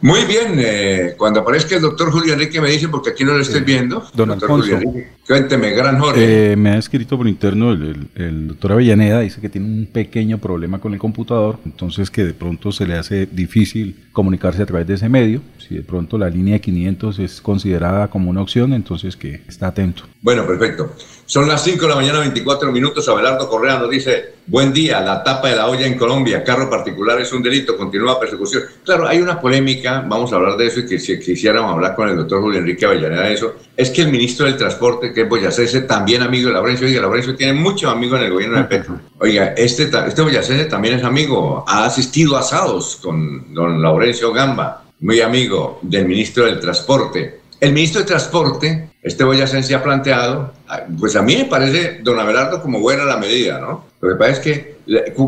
Muy 0.00 0.24
bien, 0.26 0.56
eh, 0.58 1.14
cuando 1.16 1.40
aparezca 1.40 1.76
el 1.76 1.82
doctor 1.82 2.10
Julio 2.10 2.34
Enrique 2.34 2.60
me 2.60 2.70
dice, 2.70 2.88
porque 2.88 3.10
aquí 3.10 3.24
no 3.24 3.32
lo 3.32 3.40
estoy 3.40 3.62
viendo. 3.62 4.06
Don 4.12 4.30
Alfonso, 4.30 4.78
Cuénteme, 5.26 5.70
gran 5.70 5.98
Jorge. 5.98 6.52
Eh, 6.52 6.56
me 6.56 6.70
ha 6.70 6.78
escrito 6.78 7.16
por 7.16 7.26
interno 7.26 7.72
el, 7.72 8.48
doctor 8.48 8.72
Avellaneda, 8.72 9.20
dice 9.20 9.40
que 9.40 9.48
tiene 9.48 9.66
un 9.66 9.86
pequeño 9.86 10.36
problema 10.36 10.80
con 10.80 10.92
el 10.92 10.98
computador, 10.98 11.58
entonces 11.64 12.10
que 12.10 12.24
de 12.24 12.34
pronto 12.34 12.72
se 12.72 12.86
le 12.86 12.94
hace 12.94 13.24
difícil 13.24 14.04
comunicarse 14.12 14.62
a 14.62 14.66
través 14.66 14.86
de 14.86 14.94
ese 14.94 15.08
medio. 15.08 15.40
Si 15.58 15.76
de 15.76 15.82
pronto 15.82 16.18
la 16.18 16.28
línea 16.28 16.58
500 16.58 17.18
es 17.20 17.40
considerada 17.40 18.08
como 18.08 18.28
una 18.28 18.42
opción, 18.42 18.74
entonces 18.74 19.16
que 19.16 19.40
está 19.48 19.68
atento. 19.68 20.04
Bueno, 20.20 20.46
perfecto. 20.46 20.92
Son 21.26 21.48
las 21.48 21.64
5 21.64 21.80
de 21.80 21.88
la 21.88 21.96
mañana, 21.96 22.18
24 22.18 22.70
minutos. 22.70 23.08
Abelardo 23.08 23.48
Correa 23.48 23.78
nos 23.78 23.88
dice, 23.88 24.34
buen 24.46 24.74
día, 24.74 25.00
la 25.00 25.24
tapa 25.24 25.48
de 25.48 25.56
la 25.56 25.68
olla 25.68 25.86
en 25.86 25.96
Colombia, 25.96 26.44
carro 26.44 26.68
particular 26.68 27.18
es 27.18 27.32
un 27.32 27.42
delito, 27.42 27.78
continúa 27.78 28.20
persecución. 28.20 28.64
Claro, 28.84 29.08
hay 29.08 29.20
una 29.20 29.40
polémica, 29.40 30.04
vamos 30.06 30.32
a 30.32 30.36
hablar 30.36 30.58
de 30.58 30.66
eso 30.66 30.80
y 30.80 30.86
que 30.86 30.98
si 30.98 31.18
quisiéramos 31.18 31.72
hablar 31.72 31.94
con 31.94 32.10
el 32.10 32.16
doctor 32.16 32.42
Julio 32.42 32.58
Enrique 32.58 32.84
Avellaneda 32.84 33.22
de 33.22 33.32
eso, 33.32 33.54
es 33.74 33.90
que 33.90 34.02
el 34.02 34.10
ministro 34.10 34.44
del 34.44 34.58
Transporte, 34.58 35.13
que 35.14 35.22
es 35.22 35.28
Boyacese, 35.28 35.82
también 35.82 36.22
amigo 36.22 36.48
de 36.48 36.54
Laurencio, 36.54 36.86
oiga, 36.86 37.00
Laurencio 37.00 37.36
tiene 37.36 37.54
muchos 37.54 37.90
amigos 37.90 38.18
en 38.18 38.26
el 38.26 38.32
gobierno 38.32 38.58
de 38.58 38.64
Petro. 38.64 39.00
Oiga, 39.18 39.54
este, 39.56 39.84
este 39.84 40.22
Boyacese 40.22 40.66
también 40.66 40.94
es 40.94 41.04
amigo, 41.04 41.64
ha 41.66 41.86
asistido 41.86 42.36
a 42.36 42.40
asados 42.40 42.98
con 43.02 43.54
don 43.54 43.80
Laurencio 43.80 44.32
Gamba, 44.32 44.84
muy 45.00 45.20
amigo 45.20 45.78
del 45.82 46.06
ministro 46.06 46.44
del 46.44 46.60
Transporte. 46.60 47.40
El 47.60 47.72
ministro 47.72 48.00
de 48.00 48.06
Transporte, 48.06 48.90
este 49.02 49.24
Boyacense 49.24 49.74
ha 49.74 49.82
planteado, 49.82 50.52
pues 50.98 51.16
a 51.16 51.22
mí 51.22 51.36
me 51.36 51.44
parece, 51.44 52.00
don 52.02 52.18
Abelardo, 52.18 52.60
como 52.60 52.80
buena 52.80 53.04
la 53.04 53.16
medida, 53.16 53.58
¿no? 53.60 53.86
Lo 54.00 54.10
que 54.10 54.14
pasa 54.16 54.32
es 54.32 54.38
que, 54.40 54.76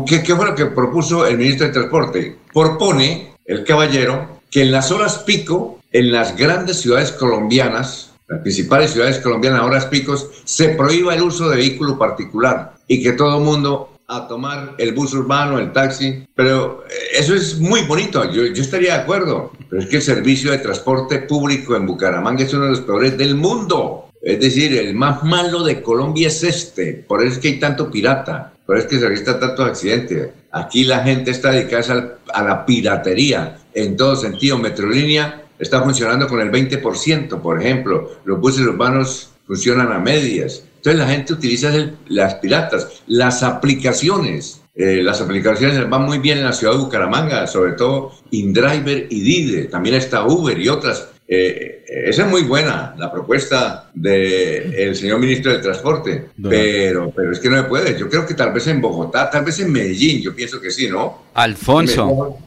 ¿qué, 0.05 0.23
¿qué, 0.23 0.35
fue 0.35 0.45
lo 0.45 0.55
que 0.55 0.65
propuso 0.67 1.25
el 1.25 1.37
ministro 1.37 1.67
de 1.67 1.73
Transporte? 1.73 2.35
Propone 2.53 3.33
el 3.45 3.63
caballero 3.63 4.41
que 4.51 4.61
en 4.61 4.71
las 4.71 4.91
horas 4.91 5.19
pico, 5.19 5.79
en 5.91 6.11
las 6.11 6.35
grandes 6.35 6.81
ciudades 6.81 7.11
colombianas, 7.11 8.06
las 8.27 8.41
principales 8.41 8.91
ciudades 8.91 9.19
colombianas 9.19 9.61
horas 9.61 9.85
picos, 9.85 10.29
se 10.43 10.69
prohíba 10.69 11.15
el 11.15 11.21
uso 11.21 11.49
de 11.49 11.57
vehículo 11.57 11.97
particular 11.97 12.73
y 12.87 13.01
que 13.01 13.13
todo 13.13 13.39
mundo 13.39 13.97
a 14.07 14.27
tomar 14.27 14.75
el 14.77 14.93
bus 14.93 15.13
urbano, 15.13 15.59
el 15.59 15.73
taxi, 15.73 16.25
pero 16.33 16.85
eh, 16.89 17.19
eso 17.19 17.35
es 17.35 17.59
muy 17.59 17.81
bonito, 17.81 18.23
yo, 18.31 18.45
yo, 18.45 18.61
estaría 18.61 18.93
de 18.93 19.01
acuerdo, 19.01 19.51
pero 19.69 19.81
es 19.81 19.89
que 19.89 19.97
el 19.97 20.01
servicio 20.01 20.51
de 20.51 20.59
transporte 20.59 21.19
público 21.19 21.75
en 21.75 21.85
Bucaramanga 21.85 22.43
es 22.43 22.53
uno 22.53 22.65
de 22.65 22.71
los 22.71 22.81
peores 22.81 23.17
del 23.17 23.35
mundo. 23.35 24.05
Es 24.21 24.39
decir, 24.39 24.75
el 24.77 24.95
más 24.95 25.23
malo 25.23 25.63
de 25.63 25.81
Colombia 25.81 26.27
es 26.27 26.43
este, 26.43 26.93
por 27.07 27.21
eso 27.21 27.33
es 27.33 27.39
que 27.39 27.49
hay 27.49 27.59
tanto 27.59 27.91
pirata, 27.91 28.53
por 28.65 28.77
eso 28.77 28.87
es 28.87 28.91
que 28.91 28.99
se 28.99 29.07
registra 29.07 29.39
tantos 29.39 29.65
accidentes. 29.65 30.29
Aquí 30.51 30.83
la 30.83 30.99
gente 30.99 31.31
está 31.31 31.51
dedicada 31.51 32.17
a 32.33 32.43
la 32.43 32.65
piratería 32.65 33.59
en 33.73 33.95
todo 33.95 34.15
sentido. 34.15 34.57
Metrolínea 34.57 35.43
está 35.59 35.81
funcionando 35.81 36.27
con 36.27 36.39
el 36.39 36.51
20%, 36.51 37.41
por 37.41 37.61
ejemplo. 37.61 38.11
Los 38.25 38.39
buses 38.39 38.65
urbanos 38.65 39.31
funcionan 39.45 39.91
a 39.91 39.99
medias. 39.99 40.63
Entonces 40.77 40.99
la 40.99 41.07
gente 41.07 41.33
utiliza 41.33 41.71
las 42.07 42.35
piratas, 42.35 43.01
las 43.07 43.43
aplicaciones. 43.43 44.61
Eh, 44.75 45.01
las 45.01 45.21
aplicaciones 45.21 45.89
van 45.89 46.03
muy 46.03 46.19
bien 46.19 46.37
en 46.37 46.45
la 46.45 46.53
ciudad 46.53 46.73
de 46.73 46.79
Bucaramanga, 46.79 47.47
sobre 47.47 47.73
todo 47.73 48.11
InDriver 48.29 49.07
y 49.09 49.21
Dide. 49.21 49.63
También 49.65 49.95
está 49.95 50.25
Uber 50.25 50.57
y 50.59 50.69
otras. 50.69 51.07
Eh, 51.29 51.83
esa 51.87 52.23
es 52.23 52.29
muy 52.29 52.43
buena, 52.43 52.95
la 52.97 53.11
propuesta 53.11 53.89
del 53.93 54.95
señor 54.95 55.19
ministro 55.19 55.51
del 55.51 55.61
Transporte, 55.61 56.29
pero, 56.41 57.11
pero 57.13 57.31
es 57.31 57.39
que 57.39 57.49
no 57.49 57.57
se 57.57 57.63
puede. 57.63 57.99
Yo 57.99 58.07
creo 58.07 58.25
que 58.25 58.33
tal 58.33 58.53
vez 58.53 58.67
en 58.67 58.79
Bogotá, 58.79 59.29
tal 59.29 59.43
vez 59.43 59.59
en 59.59 59.71
Medellín, 59.71 60.21
yo 60.21 60.33
pienso 60.33 60.61
que 60.61 60.71
sí, 60.71 60.87
¿no? 60.89 61.27
Alfonso, 61.33 62.39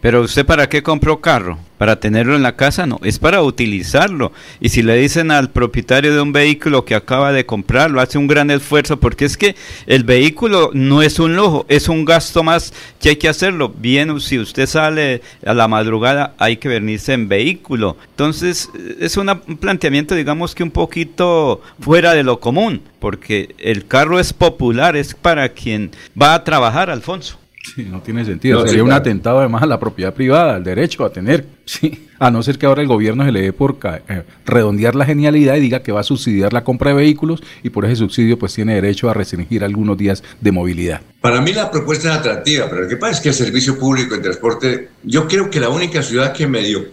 pero 0.00 0.22
usted 0.22 0.46
para 0.46 0.68
qué 0.68 0.82
compró 0.82 1.20
carro? 1.20 1.58
¿Para 1.78 2.00
tenerlo 2.00 2.34
en 2.34 2.42
la 2.42 2.56
casa? 2.56 2.86
No, 2.86 2.98
es 3.04 3.20
para 3.20 3.42
utilizarlo. 3.42 4.32
Y 4.60 4.68
si 4.70 4.82
le 4.82 4.96
dicen 4.96 5.30
al 5.30 5.50
propietario 5.50 6.12
de 6.12 6.20
un 6.20 6.32
vehículo 6.32 6.84
que 6.84 6.96
acaba 6.96 7.32
de 7.32 7.46
comprarlo, 7.46 8.00
hace 8.00 8.18
un 8.18 8.26
gran 8.26 8.50
esfuerzo, 8.50 8.98
porque 8.98 9.24
es 9.24 9.36
que 9.36 9.54
el 9.86 10.02
vehículo 10.02 10.70
no 10.74 11.02
es 11.02 11.20
un 11.20 11.36
lujo, 11.36 11.66
es 11.68 11.88
un 11.88 12.04
gasto 12.04 12.42
más 12.42 12.72
que 13.00 13.10
hay 13.10 13.16
que 13.16 13.28
hacerlo. 13.28 13.72
Bien, 13.76 14.20
si 14.20 14.40
usted 14.40 14.66
sale 14.66 15.22
a 15.44 15.54
la 15.54 15.68
madrugada, 15.68 16.34
hay 16.38 16.56
que 16.56 16.68
venirse 16.68 17.12
en 17.12 17.28
vehículo. 17.28 17.96
Entonces, 18.18 18.68
es 18.98 19.16
un 19.16 19.28
planteamiento, 19.60 20.16
digamos 20.16 20.52
que 20.52 20.64
un 20.64 20.72
poquito 20.72 21.60
fuera 21.78 22.14
de 22.14 22.24
lo 22.24 22.40
común, 22.40 22.82
porque 22.98 23.54
el 23.58 23.86
carro 23.86 24.18
es 24.18 24.32
popular, 24.32 24.96
es 24.96 25.14
para 25.14 25.50
quien 25.50 25.92
va 26.20 26.34
a 26.34 26.42
trabajar, 26.42 26.90
Alfonso. 26.90 27.38
Sí, 27.76 27.86
no 27.88 28.00
tiene 28.00 28.24
sentido. 28.24 28.66
Sería 28.66 28.82
un 28.82 28.90
atentado 28.90 29.38
además 29.38 29.62
a 29.62 29.66
la 29.66 29.78
propiedad 29.78 30.12
privada, 30.12 30.56
al 30.56 30.64
derecho 30.64 31.04
a 31.04 31.12
tener. 31.12 31.46
Sí 31.68 32.08
a 32.18 32.30
no 32.30 32.42
ser 32.42 32.58
que 32.58 32.66
ahora 32.66 32.82
el 32.82 32.88
gobierno 32.88 33.24
se 33.24 33.32
le 33.32 33.42
dé 33.42 33.52
por 33.52 33.78
eh, 33.84 34.22
redondear 34.44 34.94
la 34.94 35.04
genialidad 35.04 35.56
y 35.56 35.60
diga 35.60 35.82
que 35.82 35.92
va 35.92 36.00
a 36.00 36.04
subsidiar 36.04 36.52
la 36.52 36.64
compra 36.64 36.90
de 36.90 36.96
vehículos 36.96 37.42
y 37.62 37.70
por 37.70 37.84
ese 37.84 37.96
subsidio 37.96 38.38
pues 38.38 38.54
tiene 38.54 38.74
derecho 38.74 39.08
a 39.08 39.14
restringir 39.14 39.64
algunos 39.64 39.96
días 39.96 40.22
de 40.40 40.52
movilidad. 40.52 41.00
Para 41.20 41.40
mí 41.40 41.52
la 41.52 41.70
propuesta 41.70 42.12
es 42.12 42.18
atractiva, 42.18 42.68
pero 42.68 42.82
lo 42.82 42.88
que 42.88 42.96
pasa 42.96 43.14
es 43.14 43.20
que 43.20 43.28
el 43.30 43.34
servicio 43.34 43.78
público 43.78 44.14
de 44.14 44.20
transporte, 44.20 44.88
yo 45.02 45.26
creo 45.26 45.50
que 45.50 45.58
la 45.58 45.68
única 45.68 46.02
ciudad 46.02 46.32
que 46.32 46.46
me 46.46 46.62
dio 46.62 46.86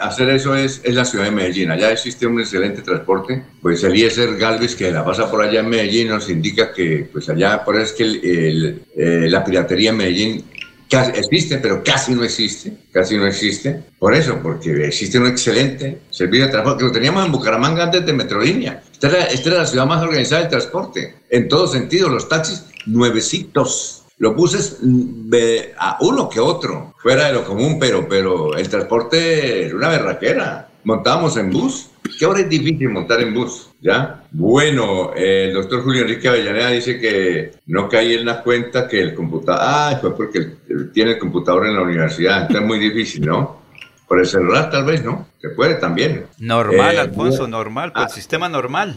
hacer 0.00 0.30
eso 0.30 0.54
es, 0.54 0.80
es 0.84 0.94
la 0.94 1.04
ciudad 1.04 1.26
de 1.26 1.30
Medellín. 1.30 1.70
Allá 1.70 1.92
existe 1.92 2.26
un 2.26 2.40
excelente 2.40 2.80
transporte, 2.82 3.42
pues 3.60 3.84
Eliezer 3.84 4.36
Galvez 4.36 4.74
que 4.74 4.90
la 4.90 5.04
pasa 5.04 5.30
por 5.30 5.42
allá 5.42 5.60
en 5.60 5.68
Medellín 5.68 6.08
nos 6.08 6.30
indica 6.30 6.72
que 6.72 7.08
pues 7.12 7.28
allá, 7.28 7.62
por 7.62 7.76
eso 7.76 7.84
es 7.84 7.92
que 7.92 8.78
eh, 8.96 9.28
la 9.28 9.44
piratería 9.44 9.90
en 9.90 9.96
Medellín 9.96 10.44
existe, 10.90 11.58
pero 11.58 11.82
casi 11.82 12.14
no 12.14 12.24
existe, 12.24 12.72
casi 12.92 13.16
no 13.16 13.26
existe. 13.26 13.82
Por 13.98 14.14
eso, 14.14 14.38
porque 14.42 14.86
existe 14.86 15.18
un 15.18 15.26
excelente 15.26 15.98
servicio 16.10 16.46
de 16.46 16.52
transporte, 16.52 16.78
que 16.78 16.86
lo 16.86 16.92
teníamos 16.92 17.26
en 17.26 17.32
Bucaramanga 17.32 17.84
antes 17.84 18.06
de 18.06 18.12
Metrolínea. 18.12 18.82
Esta 18.92 19.08
era, 19.08 19.24
esta 19.24 19.48
era 19.50 19.58
la 19.58 19.66
ciudad 19.66 19.86
más 19.86 20.02
organizada 20.02 20.42
del 20.42 20.50
transporte, 20.50 21.16
en 21.30 21.48
todo 21.48 21.66
sentido, 21.66 22.08
los 22.08 22.28
taxis 22.28 22.64
nuevecitos. 22.86 24.04
Los 24.20 24.34
buses, 24.34 24.78
a 25.78 25.98
uno 26.00 26.28
que 26.28 26.40
otro, 26.40 26.92
fuera 26.98 27.28
de 27.28 27.34
lo 27.34 27.44
común, 27.44 27.78
pero, 27.78 28.08
pero 28.08 28.56
el 28.56 28.68
transporte 28.68 29.66
era 29.66 29.76
una 29.76 29.88
berraquera. 29.88 30.67
Montábamos 30.88 31.36
en 31.36 31.50
bus. 31.50 31.90
Que 32.18 32.24
ahora 32.24 32.40
es 32.40 32.48
difícil 32.48 32.88
montar 32.88 33.20
en 33.20 33.34
bus 33.34 33.68
¿Ya? 33.82 34.24
Bueno, 34.30 35.12
el 35.14 35.52
doctor 35.52 35.84
Julio 35.84 36.00
Enrique 36.00 36.28
Avellaneda 36.28 36.70
dice 36.70 36.98
que 36.98 37.52
no 37.66 37.90
cae 37.90 38.14
en 38.14 38.24
la 38.24 38.42
cuenta 38.42 38.88
que 38.88 38.98
el 38.98 39.14
computador. 39.14 39.60
Ah, 39.62 39.98
fue 40.00 40.16
porque 40.16 40.54
tiene 40.94 41.12
el 41.12 41.18
computador 41.18 41.66
en 41.66 41.74
la 41.74 41.82
universidad. 41.82 42.40
Entonces 42.40 42.62
es 42.62 42.66
muy 42.66 42.78
difícil, 42.78 43.26
¿no? 43.26 43.60
Por 44.08 44.18
el 44.20 44.26
celular, 44.26 44.70
tal 44.70 44.86
vez, 44.86 45.04
¿no? 45.04 45.28
Se 45.42 45.50
puede 45.50 45.74
también. 45.74 46.24
Normal, 46.38 46.94
eh, 46.94 47.00
Alfonso, 47.00 47.46
normal, 47.46 47.92
por 47.92 48.00
el 48.00 48.06
ah. 48.06 48.08
sistema 48.08 48.48
normal. 48.48 48.96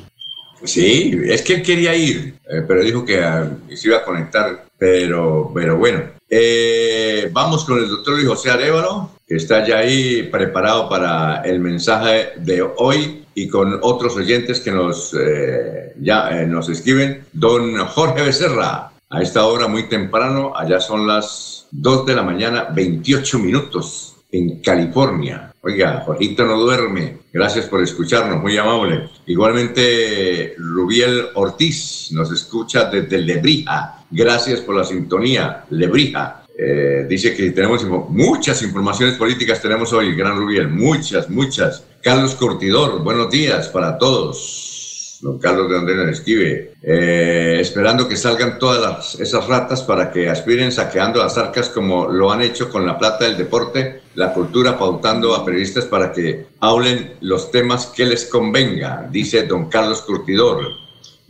Sí, 0.63 1.19
es 1.25 1.41
que 1.41 1.55
él 1.55 1.61
quería 1.61 1.93
ir, 1.93 2.35
eh, 2.49 2.63
pero 2.65 2.81
dijo 2.81 3.03
que 3.03 3.21
ah, 3.21 3.51
se 3.75 3.89
iba 3.89 3.97
a 3.97 4.05
conectar. 4.05 4.63
Pero, 4.77 5.51
pero 5.53 5.77
bueno, 5.77 6.03
eh, 6.33 7.29
vamos 7.33 7.65
con 7.65 7.77
el 7.77 7.89
doctor 7.89 8.13
Luis 8.13 8.29
José 8.29 8.51
Arevalo, 8.51 9.11
que 9.27 9.35
está 9.35 9.67
ya 9.67 9.79
ahí 9.79 10.23
preparado 10.23 10.87
para 10.87 11.41
el 11.41 11.59
mensaje 11.59 12.29
de 12.37 12.61
hoy 12.77 13.25
y 13.35 13.49
con 13.49 13.79
otros 13.81 14.15
oyentes 14.15 14.61
que 14.61 14.71
nos, 14.71 15.13
eh, 15.13 15.93
ya, 15.99 16.29
eh, 16.31 16.47
nos 16.47 16.69
escriben. 16.69 17.25
Don 17.33 17.75
Jorge 17.85 18.23
Becerra, 18.23 18.93
a 19.09 19.21
esta 19.21 19.45
hora 19.45 19.67
muy 19.67 19.89
temprano, 19.89 20.53
allá 20.55 20.79
son 20.79 21.05
las 21.05 21.67
2 21.71 22.05
de 22.05 22.15
la 22.15 22.23
mañana, 22.23 22.69
28 22.73 23.37
minutos 23.37 24.15
en 24.31 24.61
California. 24.61 25.53
Oiga, 25.63 26.01
Jorgito 26.05 26.45
no 26.45 26.57
duerme. 26.57 27.17
Gracias 27.33 27.65
por 27.65 27.83
escucharnos, 27.83 28.41
muy 28.41 28.57
amable. 28.57 29.09
Igualmente, 29.25 30.55
Rubiel 30.57 31.27
Ortiz 31.33 32.07
nos 32.13 32.31
escucha 32.31 32.85
desde 32.85 33.17
Lebrija. 33.17 34.00
Gracias 34.11 34.59
por 34.59 34.75
la 34.75 34.83
sintonía, 34.83 35.65
Lebrija. 35.69 36.43
Eh, 36.57 37.05
dice 37.07 37.33
que 37.33 37.51
tenemos 37.51 37.85
muchas 38.09 38.61
informaciones 38.61 39.15
políticas, 39.15 39.61
tenemos 39.61 39.93
hoy, 39.93 40.13
Gran 40.15 40.37
Rubiel, 40.37 40.67
muchas, 40.67 41.29
muchas. 41.29 41.85
Carlos 42.03 42.35
Curtidor, 42.35 43.01
buenos 43.03 43.31
días 43.31 43.69
para 43.69 43.97
todos. 43.97 45.19
Don 45.21 45.39
Carlos 45.39 45.69
de 45.69 45.77
Andrés 45.77 46.19
escribe, 46.19 46.73
eh, 46.81 47.59
esperando 47.61 48.07
que 48.07 48.17
salgan 48.17 48.57
todas 48.57 49.19
esas 49.19 49.47
ratas 49.47 49.83
para 49.83 50.11
que 50.11 50.27
aspiren 50.27 50.71
saqueando 50.71 51.19
las 51.19 51.37
arcas 51.37 51.69
como 51.69 52.07
lo 52.07 52.31
han 52.31 52.41
hecho 52.41 52.69
con 52.69 52.85
la 52.87 52.97
plata 52.97 53.25
del 53.25 53.37
deporte, 53.37 54.01
la 54.15 54.33
cultura, 54.33 54.77
pautando 54.77 55.35
a 55.35 55.45
periodistas 55.45 55.85
para 55.85 56.11
que 56.11 56.47
hablen 56.59 57.13
los 57.21 57.51
temas 57.51 57.85
que 57.87 58.05
les 58.05 58.25
convenga, 58.25 59.07
dice 59.11 59.43
don 59.43 59.69
Carlos 59.69 60.01
Curtidor. 60.01 60.80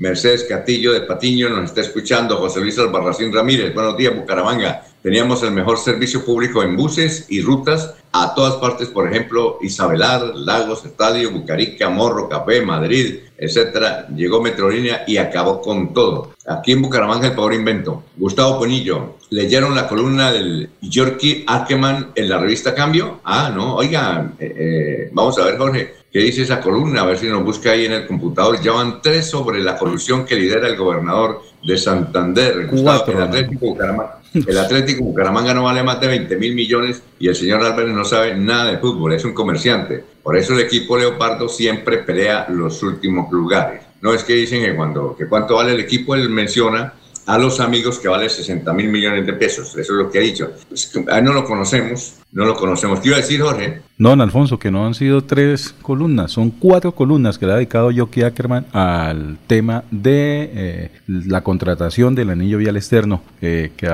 Mercedes 0.02 0.46
Catillo 0.50 0.94
de 0.94 1.02
Patiño 1.02 1.48
nos 1.50 1.66
está 1.66 1.82
escuchando, 1.82 2.38
José 2.38 2.60
Luis 2.60 2.80
Albarracín 2.80 3.32
Ramírez, 3.32 3.72
buenos 3.72 3.96
días 3.96 4.16
Bucaramanga. 4.16 4.84
Teníamos 5.04 5.44
el 5.44 5.52
mejor 5.52 5.78
servicio 5.78 6.26
público 6.26 6.64
en 6.64 6.76
buses 6.76 7.28
y 7.30 7.40
rutas 7.40 7.94
a 8.12 8.34
todas 8.34 8.56
partes, 8.56 8.88
por 8.88 9.08
ejemplo, 9.08 9.60
Isabelar, 9.62 10.36
Lagos, 10.36 10.86
Estadio, 10.86 11.30
Bucarica, 11.30 11.90
Morro, 11.90 12.28
Café, 12.28 12.62
Madrid, 12.64 13.20
etcétera. 13.38 14.08
Llegó 14.16 14.42
Metrolínea 14.42 15.04
y 15.06 15.18
acabó 15.18 15.62
con 15.62 15.94
todo. 15.94 16.34
Aquí 16.48 16.72
en 16.72 16.82
Bucaramanga 16.82 17.28
el 17.28 17.36
pobre 17.36 17.58
invento. 17.58 18.06
Gustavo 18.18 18.58
Ponillo, 18.58 19.18
¿leyeron 19.30 19.76
la 19.76 19.88
columna 19.88 20.32
del 20.32 20.68
Yorkie 20.82 21.44
Ackerman 21.46 22.12
en 22.16 22.28
la 22.28 22.40
revista 22.40 22.74
Cambio? 22.74 23.20
Ah, 23.24 23.52
no, 23.54 23.76
oiga, 23.76 24.32
eh, 24.40 24.56
eh, 24.58 25.10
vamos 25.14 25.38
a 25.38 25.46
ver, 25.46 25.60
Jorge. 25.60 26.01
Qué 26.12 26.20
dice 26.20 26.42
esa 26.42 26.60
columna, 26.60 27.02
a 27.02 27.06
ver 27.06 27.18
si 27.18 27.28
nos 27.28 27.44
busca 27.44 27.72
ahí 27.72 27.86
en 27.86 27.94
el 27.94 28.08
computador. 28.08 28.62
Ya 28.62 28.74
van 28.74 29.02
tres 29.02 29.30
sobre 29.30 29.64
la 29.64 29.78
corrupción 29.78 30.26
que 30.26 30.36
lidera 30.36 30.68
el 30.68 30.76
gobernador 30.76 31.42
de 31.64 31.78
Santander. 31.78 32.68
Cuatro, 32.68 33.18
el, 33.18 33.24
Atlético 33.24 33.68
Bucaramanga, 33.68 34.22
el 34.34 34.58
Atlético 34.58 35.04
Bucaramanga 35.06 35.54
no 35.54 35.64
vale 35.64 35.84
más 35.84 36.00
de 36.02 36.08
20 36.08 36.36
mil 36.38 36.54
millones 36.54 37.02
y 37.20 37.28
el 37.28 37.36
señor 37.36 37.64
Álvarez 37.64 37.94
no 37.94 38.04
sabe 38.04 38.36
nada 38.36 38.72
de 38.72 38.78
fútbol, 38.78 39.14
es 39.14 39.24
un 39.24 39.34
comerciante. 39.34 40.04
Por 40.22 40.38
eso 40.38 40.54
el 40.54 40.60
equipo 40.60 40.98
Leopardo 40.98 41.48
siempre 41.48 42.00
pelea 42.00 42.48
los 42.50 42.84
últimos 42.84 43.32
lugares. 43.32 43.84
No 44.02 44.14
es 44.14 44.24
que 44.24 44.34
dicen 44.34 44.64
que 44.64 44.76
cuando 44.76 45.16
que 45.16 45.28
cuánto 45.28 45.56
vale 45.56 45.74
el 45.74 45.80
equipo, 45.80 46.16
él 46.16 46.30
menciona 46.30 46.94
a 47.28 47.38
los 47.38 47.60
amigos 47.60 48.00
que 48.00 48.08
vale 48.08 48.30
60 48.30 48.74
mil 48.74 48.90
millones 48.90 49.26
de 49.26 49.34
pesos. 49.34 49.70
Eso 49.70 49.80
es 49.80 49.90
lo 49.90 50.12
que 50.12 50.18
ha 50.18 50.22
dicho. 50.22 50.52
Pues, 50.68 50.92
no 51.24 51.34
lo 51.34 51.46
conocemos, 51.46 52.16
no 52.32 52.46
lo 52.46 52.56
conocemos. 52.56 53.00
¿Qué 53.00 53.10
iba 53.10 53.18
a 53.18 53.22
decir, 53.22 53.42
Jorge? 53.42 53.82
No, 53.98 54.14
Alfonso, 54.14 54.58
que 54.58 54.72
no 54.72 54.86
han 54.88 54.96
sido 54.96 55.24
tres 55.24 55.76
columnas, 55.82 56.32
son 56.32 56.50
cuatro 56.50 56.94
columnas 56.94 57.38
que 57.38 57.46
le 57.46 57.52
ha 57.52 57.56
dedicado 57.56 57.92
Jockey 57.96 58.24
Ackerman 58.24 58.66
al 58.72 59.38
tema 59.46 59.84
de 59.92 60.50
eh, 60.54 60.92
la 61.06 61.42
contratación 61.42 62.16
del 62.16 62.32
anillo 62.32 62.58
vial 62.58 62.78
externo 62.78 63.22
eh, 63.42 63.72
que 63.78 63.88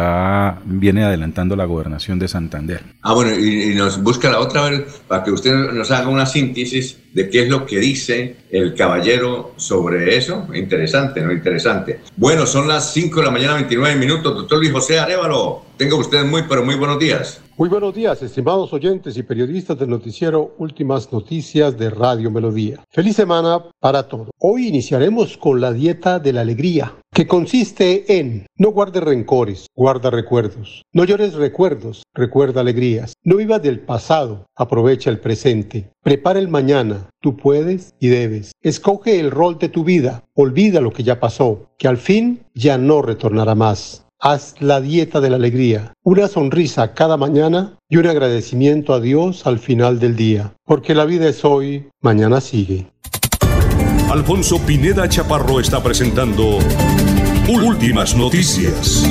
viene 0.63 1.04
adelantando 1.04 1.56
la 1.56 1.65
gobernación 1.65 2.19
de 2.19 2.28
Santander. 2.28 2.84
Ah, 3.02 3.13
bueno, 3.13 3.38
y, 3.38 3.76
nos 3.76 4.02
busca 4.02 4.30
la 4.30 4.39
otra 4.39 4.69
vez 4.69 5.02
para 5.08 5.23
que 5.23 5.32
usted 5.32 5.54
nos 5.73 5.91
haga 5.91 6.08
una 6.08 6.26
síntesis 6.26 6.97
de 7.13 7.30
qué 7.30 7.43
es 7.43 7.50
lo 7.50 7.65
que 7.65 7.80
dice 7.80 8.38
el 8.50 8.76
caballero 8.76 9.54
sobre 9.58 10.15
eso. 10.15 10.47
Interesante, 10.54 11.21
¿no? 11.21 11.32
Interesante. 11.32 12.00
Bueno, 12.15 12.45
son 12.45 12.67
las 12.67 12.93
5 12.93 13.19
de 13.19 13.26
la 13.26 13.32
mañana, 13.32 13.56
29 13.56 13.97
minutos. 13.97 14.36
Doctor 14.36 14.60
Luis 14.60 14.71
José 14.71 15.00
Arevalo, 15.00 15.66
tenga 15.78 15.96
usted 15.96 16.26
muy, 16.26 16.44
pero 16.44 16.63
muy 16.63 16.76
buenos 16.76 17.00
días. 17.00 17.42
Muy 17.58 17.70
buenos 17.70 17.96
días, 17.96 18.22
estimados 18.22 18.72
oyentes 18.74 19.18
y 19.18 19.24
periodistas 19.24 19.80
del 19.80 19.90
noticiero 19.90 20.54
Últimas 20.58 21.12
Noticias 21.12 21.78
de 21.78 21.90
Radio 21.90 22.30
Melodía. 22.30 22.84
Feliz 22.92 23.16
semana 23.16 23.63
para 23.80 24.08
todos. 24.08 24.30
Hoy 24.40 24.68
iniciaremos 24.68 25.38
con 25.38 25.60
la 25.60 25.72
dieta 25.72 26.20
de 26.20 26.34
la 26.34 26.42
alegría, 26.42 26.94
que 27.13 27.26
consiste 27.26 28.20
en 28.20 28.46
no 28.58 28.70
guardes 28.70 29.04
rencores, 29.04 29.68
guarda 29.76 30.12
recuerdos. 30.12 30.84
No 30.94 31.04
llores 31.04 31.34
recuerdos, 31.34 32.04
recuerda 32.13 32.62
alegrías. 32.62 33.13
No 33.24 33.38
vivas 33.38 33.62
del 33.63 33.80
pasado, 33.80 34.46
aprovecha 34.56 35.10
el 35.10 35.20
presente. 35.20 35.90
Prepara 36.04 36.40
el 36.40 36.48
mañana, 36.48 37.10
tú 37.22 37.38
puedes 37.38 37.96
y 38.00 38.10
debes. 38.10 38.52
Escoge 38.62 39.20
el 39.20 39.32
rol 39.32 39.58
de 39.58 39.70
tu 39.70 39.84
vida, 39.84 40.24
olvida 40.36 40.80
lo 40.80 40.92
que 40.92 41.04
ya 41.04 41.20
pasó, 41.20 41.70
que 41.78 41.88
al 41.88 41.98
fin 41.98 42.46
ya 42.54 42.78
no 42.78 43.02
retornará 43.02 43.56
más. 43.56 44.07
Haz 44.19 44.56
la 44.60 44.82
dieta 44.82 45.21
de 45.21 45.30
la 45.30 45.36
alegría, 45.36 45.93
una 46.03 46.27
sonrisa 46.27 46.95
cada 46.95 47.17
mañana 47.17 47.77
y 47.88 47.97
un 47.97 48.08
agradecimiento 48.08 48.95
a 48.95 48.99
Dios 48.99 49.45
al 49.45 49.60
final 49.60 49.99
del 49.99 50.15
día, 50.15 50.56
porque 50.65 50.95
la 50.95 51.06
vida 51.06 51.30
es 51.30 51.45
hoy, 51.45 51.89
mañana 52.01 52.41
sigue. 52.41 52.88
Alfonso 54.10 54.60
Pineda 54.65 55.08
Chaparro 55.08 55.60
está 55.60 55.84
presentando 55.84 56.58
Últimas 57.47 58.15
Noticias. 58.15 59.06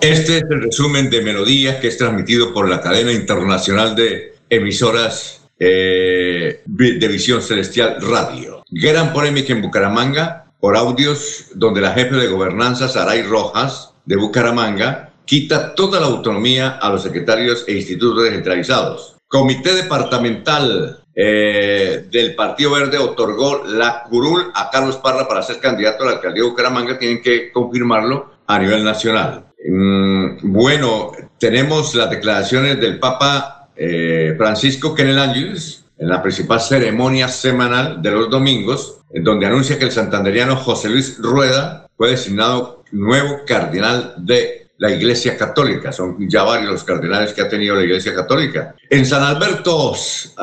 Este 0.00 0.38
es 0.38 0.44
el 0.48 0.62
resumen 0.62 1.10
de 1.10 1.20
Melodías 1.20 1.76
que 1.82 1.88
es 1.88 1.98
transmitido 1.98 2.54
por 2.54 2.66
la 2.66 2.80
cadena 2.80 3.12
internacional 3.12 3.94
de 3.94 4.36
emisoras 4.48 5.42
eh, 5.58 6.62
de 6.64 7.08
Visión 7.08 7.42
Celestial 7.42 7.98
Radio. 8.00 8.64
Gran 8.70 9.12
polémica 9.12 9.52
en 9.52 9.60
Bucaramanga 9.60 10.47
por 10.60 10.76
audios 10.76 11.46
donde 11.54 11.80
la 11.80 11.92
jefe 11.92 12.16
de 12.16 12.28
gobernanza, 12.28 12.88
Saray 12.88 13.22
Rojas, 13.22 13.94
de 14.04 14.16
Bucaramanga, 14.16 15.12
quita 15.24 15.74
toda 15.74 16.00
la 16.00 16.06
autonomía 16.06 16.78
a 16.80 16.88
los 16.88 17.02
secretarios 17.02 17.64
e 17.68 17.74
institutos 17.74 18.24
descentralizados. 18.24 19.16
Comité 19.28 19.74
departamental 19.74 21.02
eh, 21.14 22.06
del 22.10 22.34
Partido 22.34 22.70
Verde 22.70 22.96
otorgó 22.96 23.64
la 23.64 24.04
curul 24.08 24.50
a 24.54 24.70
Carlos 24.70 24.96
Parra 24.96 25.28
para 25.28 25.42
ser 25.42 25.58
candidato 25.60 26.02
a 26.02 26.06
la 26.06 26.12
alcaldía 26.12 26.42
de 26.42 26.48
Bucaramanga. 26.48 26.98
Tienen 26.98 27.20
que 27.20 27.52
confirmarlo 27.52 28.30
a 28.46 28.58
nivel 28.58 28.82
nacional. 28.82 29.44
Mm, 29.68 30.50
bueno, 30.50 31.12
tenemos 31.38 31.94
las 31.94 32.08
declaraciones 32.08 32.80
del 32.80 32.98
Papa 32.98 33.68
eh, 33.76 34.34
Francisco 34.38 34.94
Kennel 34.94 35.18
Ángeles 35.18 35.84
en 35.98 36.08
la 36.08 36.22
principal 36.22 36.60
ceremonia 36.60 37.28
semanal 37.28 38.00
de 38.00 38.10
los 38.10 38.30
domingos 38.30 38.98
donde 39.10 39.46
anuncia 39.46 39.78
que 39.78 39.86
el 39.86 39.92
santanderiano 39.92 40.56
José 40.56 40.88
Luis 40.88 41.18
Rueda 41.18 41.88
fue 41.96 42.10
designado 42.10 42.84
nuevo 42.92 43.40
cardenal 43.46 44.14
de 44.18 44.68
la 44.78 44.90
Iglesia 44.90 45.36
Católica. 45.36 45.92
Son 45.92 46.16
ya 46.28 46.44
varios 46.44 46.70
los 46.70 46.84
cardenales 46.84 47.32
que 47.32 47.42
ha 47.42 47.48
tenido 47.48 47.74
la 47.74 47.82
Iglesia 47.82 48.14
Católica. 48.14 48.76
En 48.88 49.04
San 49.04 49.22
Alberto, 49.22 49.94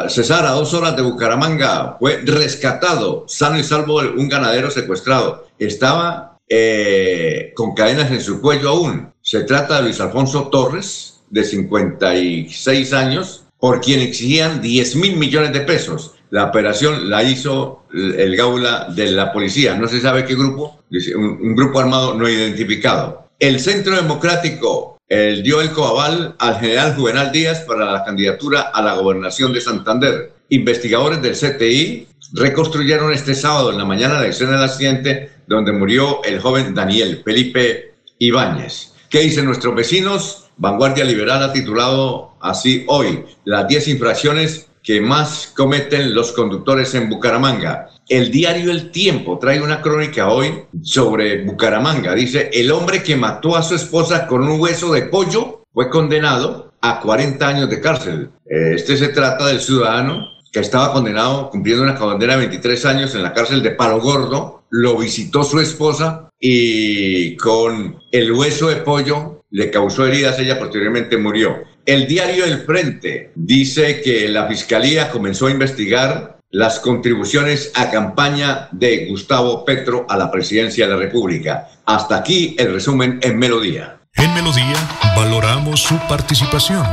César, 0.10 0.46
a 0.46 0.52
dos 0.52 0.74
horas 0.74 0.96
de 0.96 1.04
Bucaramanga, 1.04 1.96
fue 2.00 2.22
rescatado, 2.24 3.26
sano 3.28 3.58
y 3.58 3.64
salvo, 3.64 4.00
un 4.00 4.28
ganadero 4.28 4.70
secuestrado. 4.70 5.48
Estaba 5.58 6.38
eh, 6.50 7.54
con 7.56 7.74
cadenas 7.74 8.12
en 8.12 8.22
su 8.22 8.42
cuello 8.42 8.70
aún. 8.70 9.14
Se 9.22 9.42
trata 9.44 9.78
de 9.78 9.84
Luis 9.84 10.02
Alfonso 10.02 10.50
Torres, 10.50 11.22
de 11.30 11.44
56 11.44 12.94
años, 12.94 13.45
por 13.60 13.82
quien 13.82 14.02
exigían 14.02 14.62
10 14.62 14.96
mil 14.98 15.16
millones 15.18 15.54
de 15.54 15.62
pesos. 15.62 16.14
La 16.30 16.46
operación 16.46 17.10
la 17.10 17.24
hizo 17.24 17.86
el 17.94 18.36
Gaula 18.36 18.88
de 18.96 19.12
la 19.12 19.32
policía. 19.32 19.76
No 19.76 19.88
se 19.88 20.02
sabe 20.02 20.26
qué 20.26 20.36
grupo, 20.36 20.82
un, 21.16 21.56
grupo 21.56 21.80
armado 21.80 22.14
no 22.14 22.28
identificado. 22.28 23.30
El 23.40 23.60
Centro 23.60 23.96
Democrático 23.96 24.96
el 25.08 25.44
dio 25.44 25.62
el 25.62 25.70
coaval 25.70 26.36
al 26.40 26.60
general 26.60 26.96
Juvenal 26.96 27.32
Díaz 27.32 27.60
para 27.62 27.92
la 27.92 28.04
candidatura 28.04 28.62
a 28.74 28.82
la 28.82 28.96
gobernación 28.96 29.54
de 29.54 29.62
Santander. 29.62 30.34
Investigadores 30.50 31.22
del 31.22 31.36
CTI 31.36 32.08
reconstruyeron 32.34 33.14
este 33.14 33.36
sábado 33.36 33.72
en 33.72 33.78
la 33.78 33.86
mañana 33.86 34.20
la 34.20 34.28
escena 34.28 34.54
del 34.54 34.64
accidente 34.64 35.30
donde 35.48 35.74
murió 35.74 36.24
el 36.24 36.40
joven 36.40 36.74
Daniel 36.74 37.22
Felipe 37.24 37.94
Ibáñez. 38.18 38.94
¿Qué 39.10 39.20
dicen 39.20 39.46
nuestros 39.46 39.76
vecinos? 39.76 40.45
Vanguardia 40.58 41.04
Liberal 41.04 41.44
ha 41.44 41.54
titulado 41.54 42.36
así 42.40 42.86
hoy 42.88 43.26
las 43.44 43.68
10 43.68 43.90
infracciones 43.90 44.68
que 44.82 45.02
más 45.02 45.52
cometen 45.56 46.14
los 46.14 46.32
conductores 46.32 46.94
en 46.94 47.10
Bucaramanga. 47.10 47.90
El 48.08 48.32
diario 48.32 48.72
El 48.72 48.92
Tiempo 48.92 49.40
trae 49.40 49.62
una 49.62 49.82
crónica 49.82 50.30
hoy 50.30 50.64
sobre 50.84 51.44
Bucaramanga. 51.44 52.14
Dice, 52.14 52.52
el 52.54 52.72
hombre 52.72 53.02
que 53.02 53.16
mató 53.16 53.56
a 53.56 53.64
su 53.64 53.76
esposa 53.76 54.28
con 54.28 54.48
un 54.48 54.60
hueso 54.60 54.94
de 54.94 55.04
pollo 55.04 55.64
fue 55.74 55.90
condenado 55.90 56.74
a 56.82 57.00
40 57.00 57.48
años 57.48 57.70
de 57.70 57.82
cárcel. 57.82 58.30
Este 58.46 58.96
se 58.96 59.08
trata 59.10 59.48
del 59.48 59.60
ciudadano 59.60 60.28
que 60.52 60.60
estaba 60.60 60.94
condenado 60.94 61.50
cumpliendo 61.50 61.84
una 61.84 61.96
condena 61.96 62.34
de 62.34 62.40
23 62.48 62.86
años 62.86 63.16
en 63.16 63.24
la 63.24 63.34
cárcel 63.34 63.64
de 63.64 63.72
Palo 63.72 64.00
Gordo. 64.00 64.64
Lo 64.70 64.98
visitó 64.98 65.44
su 65.44 65.60
esposa 65.60 66.30
y 66.40 67.36
con 67.38 67.98
el 68.12 68.32
hueso 68.32 68.68
de 68.68 68.78
pollo 68.78 69.44
le 69.56 69.72
causó 69.72 70.06
heridas. 70.06 70.38
Ella 70.38 70.60
posteriormente 70.60 71.18
murió. 71.18 71.64
El 71.86 72.08
diario 72.08 72.44
El 72.44 72.60
Frente 72.60 73.32
dice 73.36 74.02
que 74.02 74.28
la 74.28 74.48
Fiscalía 74.48 75.10
comenzó 75.10 75.48
a 75.48 75.52
investigar 75.52 76.40
las 76.52 76.80
contribuciones 76.80 77.72
a 77.74 77.90
campaña 77.90 78.68
de 78.74 79.06
Gustavo 79.08 79.64
Petro 79.64 80.06
a 80.10 80.18
la 80.18 80.30
presidencia 80.30 80.86
de 80.86 80.94
la 80.94 81.00
República. 81.00 81.70
Hasta 81.86 82.18
aquí 82.18 82.56
el 82.60 82.74
resumen 82.74 83.20
en 83.22 83.38
Melodía. 83.38 84.00
En 84.16 84.34
Melodía 84.34 84.76
valoramos 85.16 85.82
su 85.82 85.98
participación. 86.10 86.84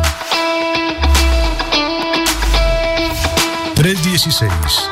316 3.74 4.91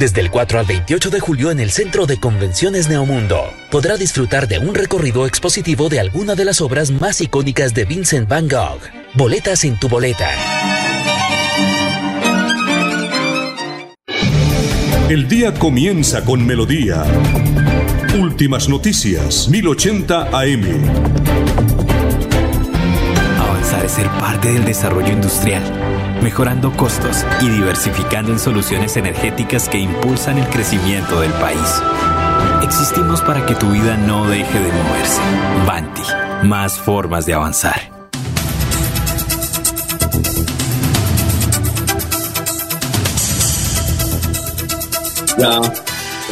Desde 0.00 0.22
el 0.22 0.30
4 0.30 0.58
al 0.60 0.64
28 0.64 1.10
de 1.10 1.20
julio 1.20 1.50
en 1.50 1.60
el 1.60 1.70
Centro 1.70 2.06
de 2.06 2.18
Convenciones 2.18 2.88
Neomundo, 2.88 3.52
podrá 3.70 3.98
disfrutar 3.98 4.48
de 4.48 4.58
un 4.58 4.74
recorrido 4.74 5.26
expositivo 5.26 5.90
de 5.90 6.00
alguna 6.00 6.34
de 6.34 6.46
las 6.46 6.62
obras 6.62 6.90
más 6.90 7.20
icónicas 7.20 7.74
de 7.74 7.84
Vincent 7.84 8.26
Van 8.26 8.48
Gogh. 8.48 8.80
Boletas 9.12 9.62
en 9.64 9.78
tu 9.78 9.90
boleta. 9.90 10.30
El 15.10 15.28
día 15.28 15.52
comienza 15.52 16.24
con 16.24 16.46
melodía. 16.46 17.04
Últimas 18.18 18.70
noticias, 18.70 19.48
1080 19.50 20.28
AM. 20.32 20.64
Avanzar 23.38 23.84
es 23.84 23.92
ser 23.92 24.08
parte 24.12 24.50
del 24.50 24.64
desarrollo 24.64 25.12
industrial, 25.12 25.62
mejorando 26.22 26.72
costos 26.72 27.24
y 27.40 27.48
diversificando 27.48 28.32
en 28.32 28.38
soluciones 28.38 28.96
energéticas 28.96 29.68
que 29.68 29.78
impulsan 29.78 30.38
el 30.38 30.46
crecimiento 30.48 31.20
del 31.20 31.32
país. 31.34 31.82
Existimos 32.62 33.22
para 33.22 33.44
que 33.46 33.54
tu 33.54 33.70
vida 33.70 33.96
no 33.96 34.28
deje 34.28 34.58
de 34.58 34.72
moverse. 34.72 35.20
Banti, 35.66 36.02
más 36.46 36.78
formas 36.78 37.26
de 37.26 37.34
avanzar. 37.34 37.90
Ya 45.38 45.60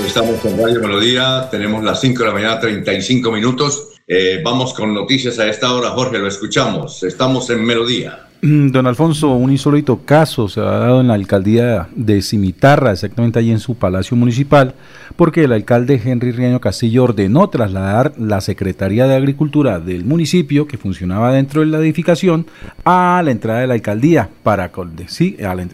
estamos 0.06 0.38
con 0.40 0.58
Radio 0.58 0.80
Melodía, 0.80 1.48
tenemos 1.50 1.82
las 1.82 2.00
5 2.00 2.18
de 2.18 2.28
la 2.28 2.34
mañana, 2.34 2.60
35 2.60 3.32
minutos. 3.32 3.88
Eh, 4.06 4.40
vamos 4.44 4.74
con 4.74 4.92
noticias 4.92 5.38
a 5.38 5.48
esta 5.48 5.72
hora, 5.72 5.90
Jorge, 5.90 6.18
lo 6.18 6.28
escuchamos. 6.28 7.02
Estamos 7.02 7.48
en 7.50 7.64
Melodía. 7.64 8.27
Mm, 8.40 8.68
don 8.68 8.86
Alfonso, 8.86 9.34
un 9.34 9.50
insólito 9.50 10.02
caso 10.04 10.48
se 10.48 10.60
ha 10.60 10.64
dado 10.64 11.00
en 11.00 11.08
la 11.08 11.14
alcaldía 11.14 11.88
de 11.96 12.22
Cimitarra, 12.22 12.92
exactamente 12.92 13.40
allí 13.40 13.50
en 13.50 13.58
su 13.58 13.74
palacio 13.74 14.16
municipal, 14.16 14.76
porque 15.16 15.42
el 15.42 15.52
alcalde 15.52 16.00
Henry 16.04 16.30
Riaño 16.30 16.60
Castillo 16.60 17.02
ordenó 17.02 17.48
trasladar 17.48 18.12
la 18.16 18.40
Secretaría 18.40 19.08
de 19.08 19.16
Agricultura 19.16 19.80
del 19.80 20.04
municipio, 20.04 20.68
que 20.68 20.78
funcionaba 20.78 21.32
dentro 21.32 21.62
de 21.62 21.66
la 21.66 21.78
edificación, 21.78 22.46
a 22.84 23.20
la 23.24 23.32
entrada 23.32 23.58
de 23.60 23.66
la 23.66 23.74
alcaldía 23.74 24.28
para 24.44 24.70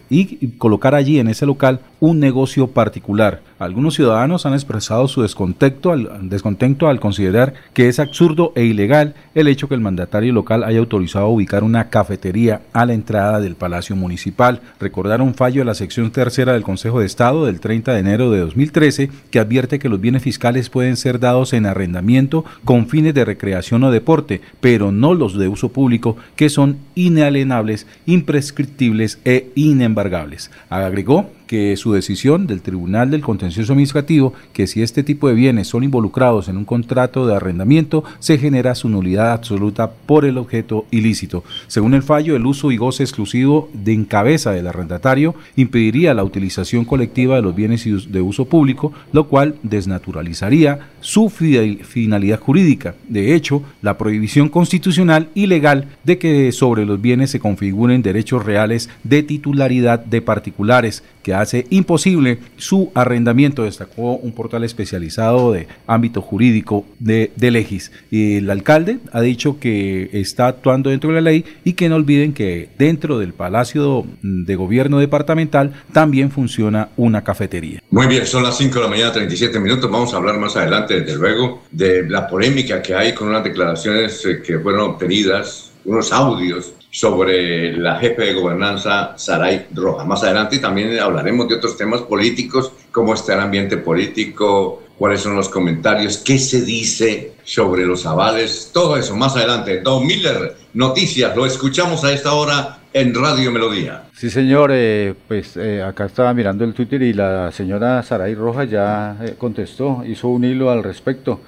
y 0.09 0.47
colocar 0.57 0.95
allí 0.95 1.19
en 1.19 1.27
ese 1.27 1.45
local 1.45 1.81
un 1.99 2.19
negocio 2.19 2.67
particular. 2.67 3.41
Algunos 3.57 3.95
ciudadanos 3.95 4.45
han 4.45 4.53
expresado 4.53 5.07
su 5.07 5.21
descontento 5.21 5.91
al, 5.91 6.29
descontento 6.29 6.87
al 6.87 6.99
considerar 6.99 7.53
que 7.73 7.87
es 7.87 7.99
absurdo 7.99 8.51
e 8.55 8.65
ilegal 8.65 9.15
el 9.33 9.47
hecho 9.47 9.67
que 9.67 9.75
el 9.75 9.81
mandatario 9.81 10.33
local 10.33 10.63
haya 10.63 10.79
autorizado 10.79 11.27
ubicar 11.29 11.63
una 11.63 11.89
cafetería 11.89 12.54
a 12.73 12.85
la 12.85 12.93
entrada 12.93 13.39
del 13.39 13.55
Palacio 13.55 13.95
Municipal. 13.95 14.61
Recordar 14.79 15.21
un 15.21 15.33
fallo 15.33 15.61
de 15.61 15.65
la 15.65 15.75
sección 15.75 16.11
tercera 16.11 16.53
del 16.53 16.63
Consejo 16.63 16.99
de 16.99 17.05
Estado 17.05 17.45
del 17.45 17.59
30 17.59 17.93
de 17.93 17.99
enero 17.99 18.31
de 18.31 18.39
2013 18.39 19.09
que 19.31 19.39
advierte 19.39 19.79
que 19.79 19.89
los 19.89 20.01
bienes 20.01 20.23
fiscales 20.23 20.69
pueden 20.69 20.97
ser 20.97 21.19
dados 21.19 21.53
en 21.53 21.65
arrendamiento 21.65 22.45
con 22.63 22.87
fines 22.87 23.13
de 23.13 23.25
recreación 23.25 23.83
o 23.83 23.91
deporte, 23.91 24.41
pero 24.61 24.91
no 24.91 25.13
los 25.13 25.37
de 25.37 25.47
uso 25.47 25.69
público 25.69 26.17
que 26.35 26.49
son 26.49 26.77
inalienables, 26.95 27.87
imprescriptibles 28.05 29.19
e 29.25 29.51
inembargables. 29.55 30.51
Agregó 30.69 31.29
que 31.47 31.77
su 31.77 31.93
decisión 31.93 32.47
del 32.47 32.61
Tribunal 32.61 33.11
del 33.11 33.21
Contencioso 33.21 33.73
Administrativo, 33.73 34.33
que 34.53 34.67
si 34.67 34.81
este 34.81 35.03
tipo 35.03 35.27
de 35.27 35.35
bienes 35.35 35.67
son 35.67 35.83
involucrados 35.83 36.47
en 36.47 36.57
un 36.57 36.65
contrato 36.65 37.27
de 37.27 37.35
arrendamiento, 37.35 38.03
se 38.19 38.37
genera 38.37 38.75
su 38.75 38.89
nulidad 38.89 39.31
absoluta 39.31 39.91
por 39.91 40.25
el 40.25 40.37
objeto 40.37 40.85
ilícito. 40.91 41.43
Según 41.67 41.93
el 41.93 42.03
fallo, 42.03 42.35
el 42.35 42.45
uso 42.45 42.71
y 42.71 42.77
goce 42.77 43.03
exclusivo 43.03 43.69
de 43.73 43.93
encabeza 43.93 44.51
del 44.51 44.67
arrendatario 44.67 45.35
impediría 45.55 46.13
la 46.13 46.23
utilización 46.23 46.85
colectiva 46.85 47.35
de 47.35 47.41
los 47.41 47.55
bienes 47.55 47.85
de 48.11 48.21
uso 48.21 48.45
público, 48.45 48.93
lo 49.11 49.27
cual 49.27 49.55
desnaturalizaría 49.63 50.79
su 51.01 51.29
finalidad 51.29 52.39
jurídica. 52.39 52.95
De 53.07 53.35
hecho, 53.35 53.61
la 53.81 53.97
prohibición 53.97 54.49
constitucional 54.49 55.29
y 55.35 55.47
legal 55.47 55.87
de 56.03 56.17
que 56.17 56.51
sobre 56.51 56.85
los 56.85 57.01
bienes 57.01 57.31
se 57.31 57.39
configuren 57.39 58.01
derechos 58.01 58.45
reales 58.45 58.89
de 59.03 59.23
titularidad 59.23 59.99
de 59.99 60.21
particulares, 60.21 61.03
que 61.25 61.33
hace 61.33 61.65
imposible 61.71 62.37
su 62.55 62.91
arrendamiento, 62.93 63.63
destacó 63.63 64.15
un 64.15 64.31
portal 64.31 64.63
especializado 64.63 65.51
de 65.51 65.67
ámbito 65.87 66.21
jurídico 66.21 66.85
de, 66.99 67.31
de 67.35 67.49
Legis. 67.49 67.91
Y 68.11 68.35
el 68.35 68.51
alcalde 68.51 68.99
ha 69.11 69.21
dicho 69.21 69.59
que 69.59 70.11
está 70.13 70.45
actuando 70.45 70.91
dentro 70.91 71.09
de 71.09 71.15
la 71.15 71.21
ley 71.21 71.43
y 71.63 71.73
que 71.73 71.89
no 71.89 71.95
olviden 71.95 72.31
que 72.31 72.69
dentro 72.77 73.17
del 73.17 73.33
Palacio 73.33 74.05
de 74.21 74.55
Gobierno 74.55 74.99
Departamental 74.99 75.73
también 75.91 76.29
funciona 76.29 76.89
una 76.95 77.23
cafetería. 77.23 77.81
Muy 77.89 78.05
bien, 78.05 78.27
son 78.27 78.43
las 78.43 78.55
5 78.59 78.75
de 78.75 78.81
la 78.81 78.87
mañana, 78.87 79.11
37 79.11 79.59
minutos. 79.59 79.89
Vamos 79.89 80.13
a 80.13 80.17
hablar 80.17 80.37
más 80.37 80.55
adelante, 80.55 81.01
desde 81.01 81.17
luego, 81.17 81.63
de 81.71 82.07
la 82.07 82.27
polémica 82.27 82.83
que 82.83 82.93
hay 82.93 83.15
con 83.15 83.29
unas 83.29 83.43
declaraciones 83.43 84.23
eh, 84.27 84.43
que 84.45 84.59
fueron 84.59 84.91
obtenidas, 84.91 85.71
unos 85.85 86.11
audios 86.11 86.74
sobre 86.95 87.75
la 87.75 87.97
jefe 87.97 88.21
de 88.21 88.33
gobernanza, 88.33 89.17
Saray 89.17 89.67
Roja. 89.73 90.05
Más 90.05 90.23
adelante 90.23 90.59
también 90.59 90.97
hablaremos 90.97 91.49
de 91.49 91.55
otros 91.55 91.75
temas 91.75 91.99
políticos, 92.03 92.71
cómo 92.93 93.13
está 93.13 93.33
el 93.33 93.41
ambiente 93.41 93.75
político, 93.75 94.81
cuáles 94.97 95.19
son 95.19 95.35
los 95.35 95.49
comentarios, 95.49 96.19
qué 96.19 96.39
se 96.39 96.61
dice 96.61 97.33
sobre 97.43 97.85
los 97.85 98.05
avales, 98.05 98.71
todo 98.73 98.95
eso 98.95 99.13
más 99.13 99.35
adelante. 99.35 99.81
Don 99.81 100.07
Miller, 100.07 100.55
noticias, 100.73 101.35
lo 101.35 101.45
escuchamos 101.45 102.05
a 102.05 102.13
esta 102.13 102.31
hora 102.31 102.79
en 102.93 103.13
Radio 103.13 103.51
Melodía. 103.51 104.04
Sí, 104.17 104.29
señor, 104.29 104.71
eh, 104.73 105.13
pues 105.27 105.57
eh, 105.57 105.81
acá 105.83 106.05
estaba 106.05 106.33
mirando 106.33 106.63
el 106.63 106.73
Twitter 106.73 107.01
y 107.01 107.11
la 107.11 107.51
señora 107.51 108.01
Saray 108.01 108.33
Rojas 108.33 108.69
ya 108.69 109.17
eh, 109.21 109.33
contestó, 109.37 110.03
hizo 110.07 110.29
un 110.29 110.45
hilo 110.45 110.69
al 110.71 110.83
respecto, 110.83 111.41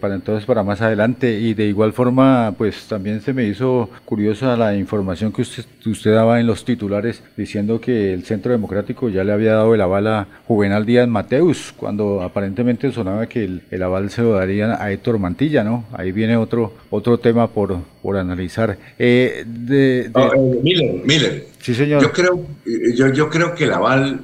para 0.00 0.14
entonces, 0.14 0.46
para 0.46 0.62
más 0.62 0.80
adelante. 0.80 1.38
Y 1.38 1.52
de 1.52 1.66
igual 1.66 1.92
forma, 1.92 2.54
pues 2.56 2.86
también 2.88 3.20
se 3.20 3.34
me 3.34 3.44
hizo 3.44 3.90
curiosa 4.06 4.56
la 4.56 4.74
información 4.74 5.30
que 5.30 5.42
usted, 5.42 5.66
usted 5.84 6.14
daba 6.14 6.40
en 6.40 6.46
los 6.46 6.64
titulares 6.64 7.22
diciendo 7.36 7.82
que 7.82 8.14
el 8.14 8.24
Centro 8.24 8.50
Democrático 8.50 9.10
ya 9.10 9.22
le 9.22 9.32
había 9.32 9.52
dado 9.52 9.74
el 9.74 9.80
aval 9.82 10.06
a 10.06 10.26
Juvenal 10.46 10.86
Díaz 10.86 11.08
Mateus, 11.08 11.74
cuando 11.76 12.22
aparentemente 12.22 12.92
sonaba 12.92 13.26
que 13.26 13.44
el, 13.70 13.82
aval 13.82 14.08
se 14.08 14.22
lo 14.22 14.32
darían 14.32 14.70
a 14.70 14.90
Héctor 14.90 15.18
Mantilla, 15.18 15.64
¿no? 15.64 15.84
Ahí 15.92 16.12
viene 16.12 16.38
otro, 16.38 16.72
otro 16.88 17.18
tema 17.18 17.48
por, 17.48 17.76
por 18.00 18.16
analizar. 18.16 18.78
de, 18.96 20.10
ah, 20.14 20.30
Miller, 20.62 21.02
Miller. 21.04 21.55
Sí, 21.66 21.74
señor. 21.74 22.00
Yo 22.00 22.12
creo, 22.12 22.46
yo, 22.94 23.12
yo 23.12 23.28
creo 23.28 23.52
que 23.52 23.64
el 23.64 23.72
aval 23.72 24.20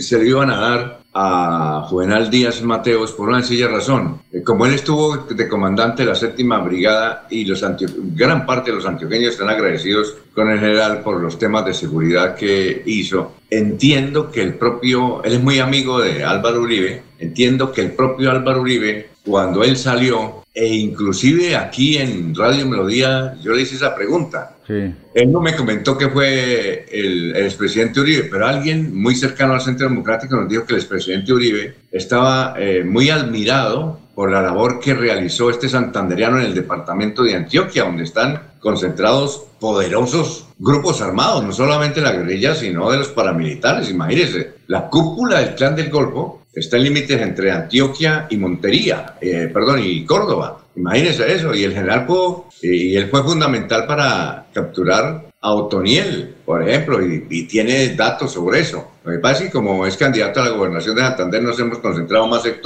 se 0.00 0.18
lo 0.18 0.24
iban 0.24 0.50
a 0.50 0.56
dar 0.56 1.00
a 1.14 1.86
Juvenal 1.88 2.28
Díaz 2.28 2.62
Mateos 2.62 3.12
por 3.12 3.28
una 3.28 3.38
sencilla 3.38 3.68
razón. 3.68 4.22
Eh, 4.32 4.42
como 4.42 4.66
él 4.66 4.74
estuvo 4.74 5.16
de 5.18 5.48
comandante 5.48 6.02
de 6.02 6.08
la 6.08 6.16
séptima 6.16 6.58
brigada 6.58 7.28
y 7.30 7.44
los 7.44 7.64
gran 8.16 8.44
parte 8.44 8.72
de 8.72 8.76
los 8.78 8.86
antioqueños 8.86 9.34
están 9.34 9.50
agradecidos 9.50 10.16
con 10.34 10.50
el 10.50 10.58
general 10.58 11.02
por 11.02 11.20
los 11.20 11.38
temas 11.38 11.64
de 11.64 11.74
seguridad 11.74 12.34
que 12.34 12.82
hizo, 12.84 13.36
entiendo 13.48 14.28
que 14.28 14.42
el 14.42 14.54
propio, 14.54 15.22
él 15.22 15.34
es 15.34 15.40
muy 15.40 15.60
amigo 15.60 16.00
de 16.00 16.24
Álvaro 16.24 16.60
Uribe, 16.62 17.04
entiendo 17.20 17.70
que 17.70 17.82
el 17.82 17.92
propio 17.92 18.32
Álvaro 18.32 18.62
Uribe, 18.62 19.10
cuando 19.24 19.62
él 19.62 19.76
salió, 19.76 20.39
e 20.52 20.66
inclusive 20.66 21.56
aquí 21.56 21.96
en 21.96 22.34
Radio 22.34 22.66
Melodía, 22.66 23.36
yo 23.40 23.52
le 23.52 23.62
hice 23.62 23.76
esa 23.76 23.94
pregunta, 23.94 24.56
él 24.68 25.32
no 25.32 25.40
me 25.40 25.56
comentó 25.56 25.98
que 25.98 26.08
fue 26.08 26.86
el, 26.92 27.34
expresidente 27.36 28.00
Uribe, 28.00 28.28
pero 28.30 28.46
alguien 28.46 28.94
muy 28.94 29.16
cercano 29.16 29.54
al 29.54 29.60
Centro 29.60 29.88
Democrático 29.88 30.36
nos 30.36 30.48
dijo 30.48 30.64
que 30.64 30.74
el 30.74 30.80
expresidente 30.80 31.32
Uribe 31.32 31.74
estaba 31.90 32.54
eh, 32.56 32.84
muy 32.84 33.10
admirado 33.10 33.98
por 34.14 34.30
la 34.30 34.42
labor 34.42 34.78
que 34.78 34.94
realizó 34.94 35.50
este 35.50 35.68
santanderiano 35.68 36.38
en 36.38 36.46
el 36.46 36.54
departamento 36.54 37.24
de 37.24 37.34
Antioquia, 37.34 37.84
donde 37.84 38.04
están 38.04 38.49
concentrados 38.60 39.44
poderosos 39.58 40.46
grupos 40.58 41.00
armados, 41.00 41.42
no 41.42 41.52
solamente 41.52 42.00
la 42.00 42.12
guerrilla, 42.12 42.54
sino 42.54 42.90
de 42.90 42.98
los 42.98 43.08
paramilitares. 43.08 43.90
Imagínense, 43.90 44.52
la 44.66 44.88
cúpula 44.88 45.40
del 45.40 45.54
clan 45.54 45.74
del 45.74 45.90
Golfo 45.90 46.42
está 46.54 46.76
en 46.76 46.84
límites 46.84 47.20
entre 47.20 47.50
Antioquia 47.50 48.26
y 48.30 48.36
Montería, 48.36 49.16
eh, 49.20 49.50
perdón, 49.52 49.80
y 49.82 50.04
Córdoba. 50.04 50.64
Imagínense 50.76 51.32
eso, 51.32 51.54
y 51.54 51.64
el 51.64 51.72
general 51.72 52.06
pudo, 52.06 52.46
y 52.62 52.94
él 52.96 53.08
fue 53.10 53.22
fundamental 53.22 53.86
para 53.86 54.46
capturar 54.52 55.29
a 55.42 55.54
Otoniel, 55.54 56.34
por 56.44 56.68
ejemplo, 56.68 57.00
y, 57.02 57.44
tiene 57.44 57.94
datos 57.94 58.32
sobre 58.32 58.60
eso. 58.60 58.92
Lo 59.04 59.12
que 59.12 59.44
que 59.44 59.50
como 59.50 59.86
es 59.86 59.96
candidato 59.96 60.40
a 60.40 60.44
la 60.44 60.50
gobernación 60.50 60.94
de 60.94 61.02
Santander 61.02 61.42
nos 61.42 61.58
hemos 61.58 61.78
concentrado 61.78 62.26
más 62.26 62.44
en 62.44 62.56